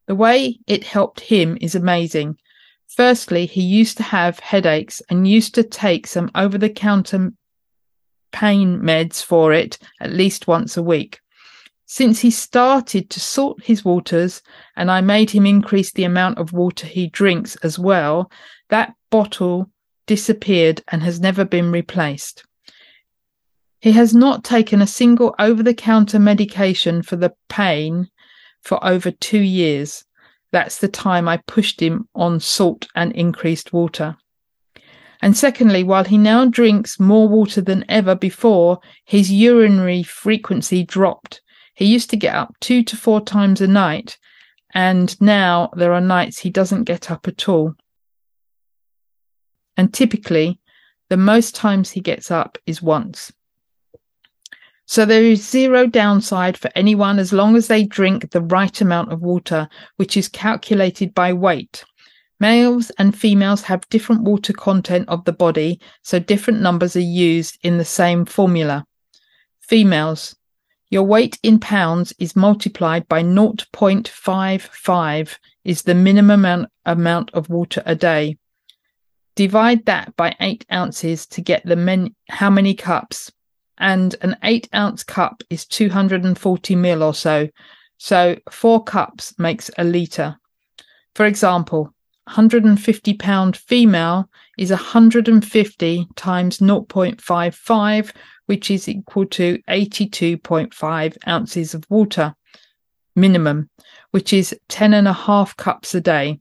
The 0.09 0.17
way 0.17 0.59
it 0.67 0.83
helped 0.83 1.21
him 1.21 1.57
is 1.61 1.77
amazing. 1.77 2.37
Firstly, 2.89 3.47
he 3.47 3.63
used 3.63 3.99
to 3.99 4.03
have 4.03 4.41
headaches 4.41 5.01
and 5.09 5.29
used 5.29 5.55
to 5.55 5.63
take 5.63 6.09
some 6.09 6.33
over 6.35 6.59
the 6.59 6.71
counter 6.71 7.31
pain 8.33 8.81
meds 8.81 9.23
for 9.23 9.53
it 9.53 9.79
at 10.01 10.11
least 10.11 10.49
once 10.49 10.77
a 10.77 10.83
week. 10.83 11.21
Since 11.97 12.19
he 12.19 12.33
started 12.33 13.09
to 13.11 13.21
salt 13.21 13.63
his 13.63 13.85
waters 13.85 14.43
and 14.75 14.91
I 14.91 15.01
made 15.01 15.31
him 15.31 15.47
increase 15.47 15.93
the 15.93 16.03
amount 16.03 16.39
of 16.39 16.53
water 16.53 16.89
he 16.89 17.07
drinks 17.07 17.55
as 17.63 17.79
well, 17.79 18.33
that 18.69 18.97
bottle 19.13 19.71
disappeared 20.05 20.83
and 20.89 21.05
has 21.05 21.21
never 21.21 21.45
been 21.45 21.71
replaced. 21.71 22.45
He 23.79 23.93
has 23.93 24.13
not 24.13 24.43
taken 24.43 24.83
a 24.83 24.89
single 24.89 25.37
over 25.39 25.63
the 25.63 25.73
counter 25.73 26.19
medication 26.19 27.01
for 27.01 27.15
the 27.15 27.33
pain 27.49 28.09
for 28.61 28.85
over 28.85 29.13
two 29.13 29.43
years. 29.43 30.05
That's 30.51 30.79
the 30.79 30.89
time 30.89 31.29
I 31.29 31.37
pushed 31.47 31.79
him 31.79 32.09
on 32.13 32.41
salt 32.41 32.89
and 32.97 33.13
increased 33.13 33.73
water. 33.73 34.17
And 35.23 35.37
secondly, 35.37 35.85
while 35.85 36.03
he 36.03 36.19
now 36.19 36.45
drinks 36.47 36.99
more 36.99 37.29
water 37.29 37.61
than 37.61 37.85
ever 37.89 38.17
before, 38.17 38.81
his 39.05 39.31
urinary 39.31 40.03
frequency 40.03 40.83
dropped. 40.83 41.41
He 41.75 41.87
used 41.87 42.11
to 42.11 42.17
get 42.17 42.35
up 42.35 42.55
two 42.61 42.83
to 42.85 42.97
four 42.97 43.21
times 43.21 43.61
a 43.61 43.67
night, 43.67 44.19
and 44.73 45.21
now 45.21 45.71
there 45.77 45.93
are 45.93 46.01
nights 46.01 46.39
he 46.39 46.51
doesn't 46.51 46.85
get 46.85 47.11
up 47.11 47.29
at 47.29 47.49
all. 47.49 47.75
And 49.77 49.93
typically, 49.93 50.61
the 51.11 51.17
most 51.17 51.55
times 51.55 51.91
he 51.91 52.01
gets 52.01 52.31
up 52.31 52.59
is 52.67 52.81
once. 52.81 53.33
So 54.87 55.05
there 55.05 55.23
is 55.23 55.49
zero 55.49 55.87
downside 55.87 56.59
for 56.59 56.71
anyone 56.75 57.19
as 57.19 57.33
long 57.33 57.57
as 57.57 57.69
they 57.69 57.85
drink 57.85 58.31
the 58.31 58.43
right 58.43 58.81
amount 58.81 59.13
of 59.13 59.23
water, 59.23 59.69
which 59.97 60.17
is 60.17 60.29
calculated 60.29 61.15
by 61.15 61.33
weight. 61.33 61.85
Males 62.39 62.91
and 62.99 63.17
females 63.17 63.63
have 63.63 63.89
different 63.89 64.23
water 64.23 64.53
content 64.53 65.09
of 65.09 65.25
the 65.25 65.33
body, 65.33 65.81
so 66.03 66.19
different 66.19 66.61
numbers 66.61 66.97
are 66.97 67.01
used 67.01 67.59
in 67.63 67.79
the 67.79 67.85
same 67.85 68.25
formula. 68.25 68.85
Females, 69.61 70.37
your 70.95 71.03
weight 71.03 71.39
in 71.43 71.59
pounds 71.59 72.15
is 72.21 72.37
multiplied 72.37 73.09
by 73.09 73.21
0.55 73.21 75.39
is 75.65 75.83
the 75.83 75.93
minimum 75.93 76.69
amount 76.87 77.35
of 77.35 77.51
water 77.51 77.83
a 77.85 77.97
day. 77.97 78.39
Divide 79.35 79.87
that 79.87 80.15
by 80.15 80.37
eight 80.39 80.65
ounces 80.73 81.27
to 81.27 81.41
get 81.41 81.67
the 81.67 81.75
men- 81.75 82.15
how 82.29 82.49
many 82.49 82.75
cups. 82.75 83.33
And 83.77 84.15
an 84.21 84.37
eight 84.45 84.69
ounce 84.73 85.03
cup 85.03 85.43
is 85.51 85.67
240 85.67 86.77
mil 86.77 87.03
or 87.03 87.13
so. 87.13 87.49
So 87.99 88.37
four 88.49 88.85
cups 88.85 89.37
makes 89.37 89.73
a 89.77 89.83
litre. 89.83 90.37
For 91.17 91.27
example, 91.27 91.93
150 92.27 93.15
pound 93.15 93.57
female 93.57 94.31
is 94.57 94.71
150 94.71 96.07
times 96.15 96.59
0.55, 96.59 98.13
which 98.47 98.71
is 98.71 98.89
equal 98.89 99.27
to 99.27 99.59
82.5 99.69 101.17
ounces 101.27 101.75
of 101.75 101.85
water 101.89 102.35
minimum, 103.17 103.71
which 104.11 104.33
is 104.33 104.55
10 104.69 104.95
and 104.95 105.09
a 105.09 105.13
half 105.13 105.57
cups 105.57 105.95
a 105.95 106.01
day. 106.01 106.41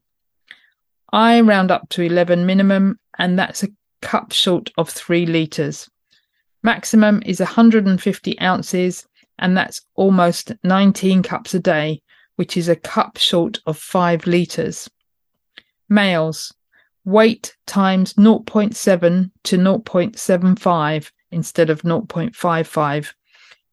I 1.12 1.42
round 1.42 1.72
up 1.72 1.90
to 1.90 2.02
11 2.02 2.46
minimum, 2.46 3.00
and 3.20 3.38
that's 3.38 3.64
a 3.64 3.70
cup 4.02 4.32
short 4.32 4.72
of 4.78 4.90
three 4.90 5.26
litres. 5.26 5.90
Maximum 6.64 7.22
is 7.26 7.40
150 7.40 8.40
ounces, 8.42 9.06
and 9.38 9.56
that's 9.56 9.82
almost 9.96 10.54
19 10.64 11.24
cups 11.24 11.54
a 11.54 11.60
day, 11.60 12.02
which 12.36 12.58
is 12.58 12.68
a 12.70 12.76
cup 12.76 13.18
short 13.18 13.60
of 13.66 13.78
five 13.78 14.26
litres. 14.26 14.90
Males, 15.90 16.54
weight 17.06 17.56
times 17.68 18.14
0.7 18.14 19.32
to 19.44 19.58
0.75 19.58 21.12
instead 21.34 21.70
of 21.70 21.82
0.55. 21.82 23.14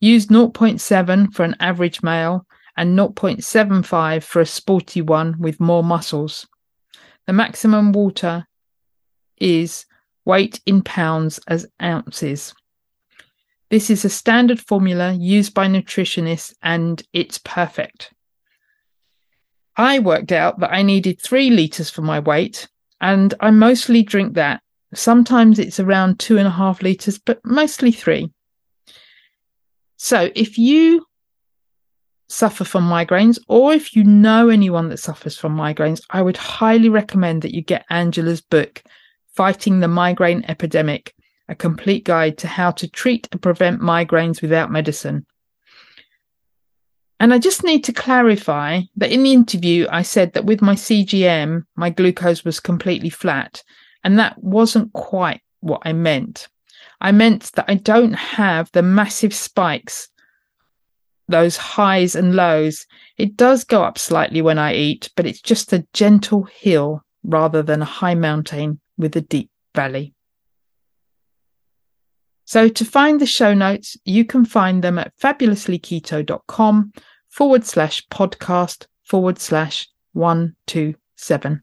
Use 0.01 0.27
0.7 0.27 1.33
for 1.33 1.45
an 1.45 1.57
average 1.61 2.03
male 2.03 2.47
and 2.77 2.99
0.75 2.99 4.23
for 4.23 4.41
a 4.41 4.47
sporty 4.47 5.03
one 5.03 5.39
with 5.39 5.61
more 5.61 5.85
muscles. 5.85 6.47
The 7.27 7.33
maximum 7.33 7.93
water 7.93 8.47
is 9.37 9.87
weight 10.25 10.61
in 10.67 10.83
pounds 10.83 11.39
as 11.47 11.67
ounces. 11.83 12.55
This 13.71 13.91
is 13.91 14.05
a 14.05 14.11
standard 14.11 14.61
formula 14.61 15.13
used 15.13 15.55
by 15.55 15.67
nutritionists 15.67 16.55
and 16.63 17.03
it's 17.13 17.39
perfect. 17.39 18.13
I 19.77 19.99
worked 20.01 20.33
out 20.33 20.61
that 20.61 20.73
I 20.73 20.83
needed 20.83 21.21
three 21.21 21.51
litres 21.51 21.89
for 21.89 22.03
my 22.03 22.19
weight, 22.21 22.69
and 23.01 23.33
I 23.41 23.51
mostly 23.51 24.03
drink 24.03 24.35
that. 24.35 24.63
Sometimes 24.95 25.59
it's 25.59 25.79
around 25.79 26.19
two 26.19 26.39
and 26.39 26.47
a 26.47 26.51
half 26.51 26.83
litres, 26.83 27.19
but 27.19 27.41
mostly 27.45 27.93
three. 27.93 28.33
So 29.97 30.31
if 30.35 30.59
you 30.59 31.07
suffer 32.29 32.65
from 32.65 32.89
migraines, 32.89 33.39
or 33.49 33.73
if 33.73 33.95
you 33.95 34.05
know 34.05 34.49
anyone 34.49 34.89
that 34.89 34.99
suffers 34.99 35.37
from 35.37 35.57
migraines, 35.57 36.01
I 36.11 36.23
would 36.23 36.37
highly 36.37 36.89
recommend 36.89 37.43
that 37.43 37.55
you 37.55 37.63
get 37.63 37.87
Angela's 37.91 38.41
book, 38.41 38.83
Fighting 39.35 39.81
the 39.81 39.89
Migraine 39.89 40.45
Epidemic, 40.49 41.15
a 41.49 41.55
complete 41.55 42.05
guide 42.05 42.39
to 42.39 42.47
how 42.47 42.71
to 42.73 42.89
treat 42.89 43.29
and 43.33 43.43
prevent 43.43 43.81
migraines 43.81 44.41
without 44.41 44.71
medicine. 44.71 45.27
And 47.19 47.35
I 47.35 47.39
just 47.39 47.65
need 47.65 47.85
to 47.85 47.93
clarify 47.93 48.81
that 48.97 49.13
in 49.13 49.23
the 49.23 49.33
interview, 49.33 49.87
I 49.91 50.03
said 50.03 50.33
that 50.33 50.47
with 50.47 50.63
my 50.63 50.75
CGM, 50.75 51.65
my 51.77 51.91
glucose 51.91 52.45
was 52.45 52.61
completely 52.61 53.11
flat. 53.11 53.63
And 54.05 54.19
that 54.19 54.43
wasn't 54.43 54.93
quite 54.93 55.43
what 55.61 55.83
I 55.85 55.93
meant. 55.93 56.49
I 57.01 57.13
meant 57.13 57.51
that 57.53 57.67
I 57.69 57.75
don't 57.75 58.15
have 58.15 58.71
the 58.73 58.83
massive 58.83 59.35
spikes, 59.35 60.09
those 61.29 61.57
highs 61.57 62.15
and 62.15 62.35
lows. 62.35 62.87
It 63.17 63.37
does 63.37 63.65
go 63.65 63.83
up 63.83 63.99
slightly 63.99 64.43
when 64.43 64.59
I 64.59 64.75
eat, 64.75 65.11
but 65.17 65.27
it's 65.27 65.41
just 65.41 65.73
a 65.73 65.87
gentle 65.93 66.45
hill 66.45 67.03
rather 67.23 67.63
than 67.63 67.83
a 67.83 67.87
high 67.87 68.15
mountain 68.15 68.81
with 68.97 69.17
a 69.17 69.21
deep 69.21 69.51
valley. 69.75 70.15
So 72.45 72.69
to 72.69 72.85
find 72.85 73.21
the 73.21 73.27
show 73.27 73.55
notes, 73.55 73.97
you 74.05 74.25
can 74.25 74.45
find 74.45 74.83
them 74.83 74.99
at 74.99 75.17
fabulouslyketo.com 75.19 76.93
forward 77.29 77.65
slash 77.65 78.07
podcast 78.09 78.87
forward 79.05 79.39
slash 79.39 79.89
127. 80.15 81.63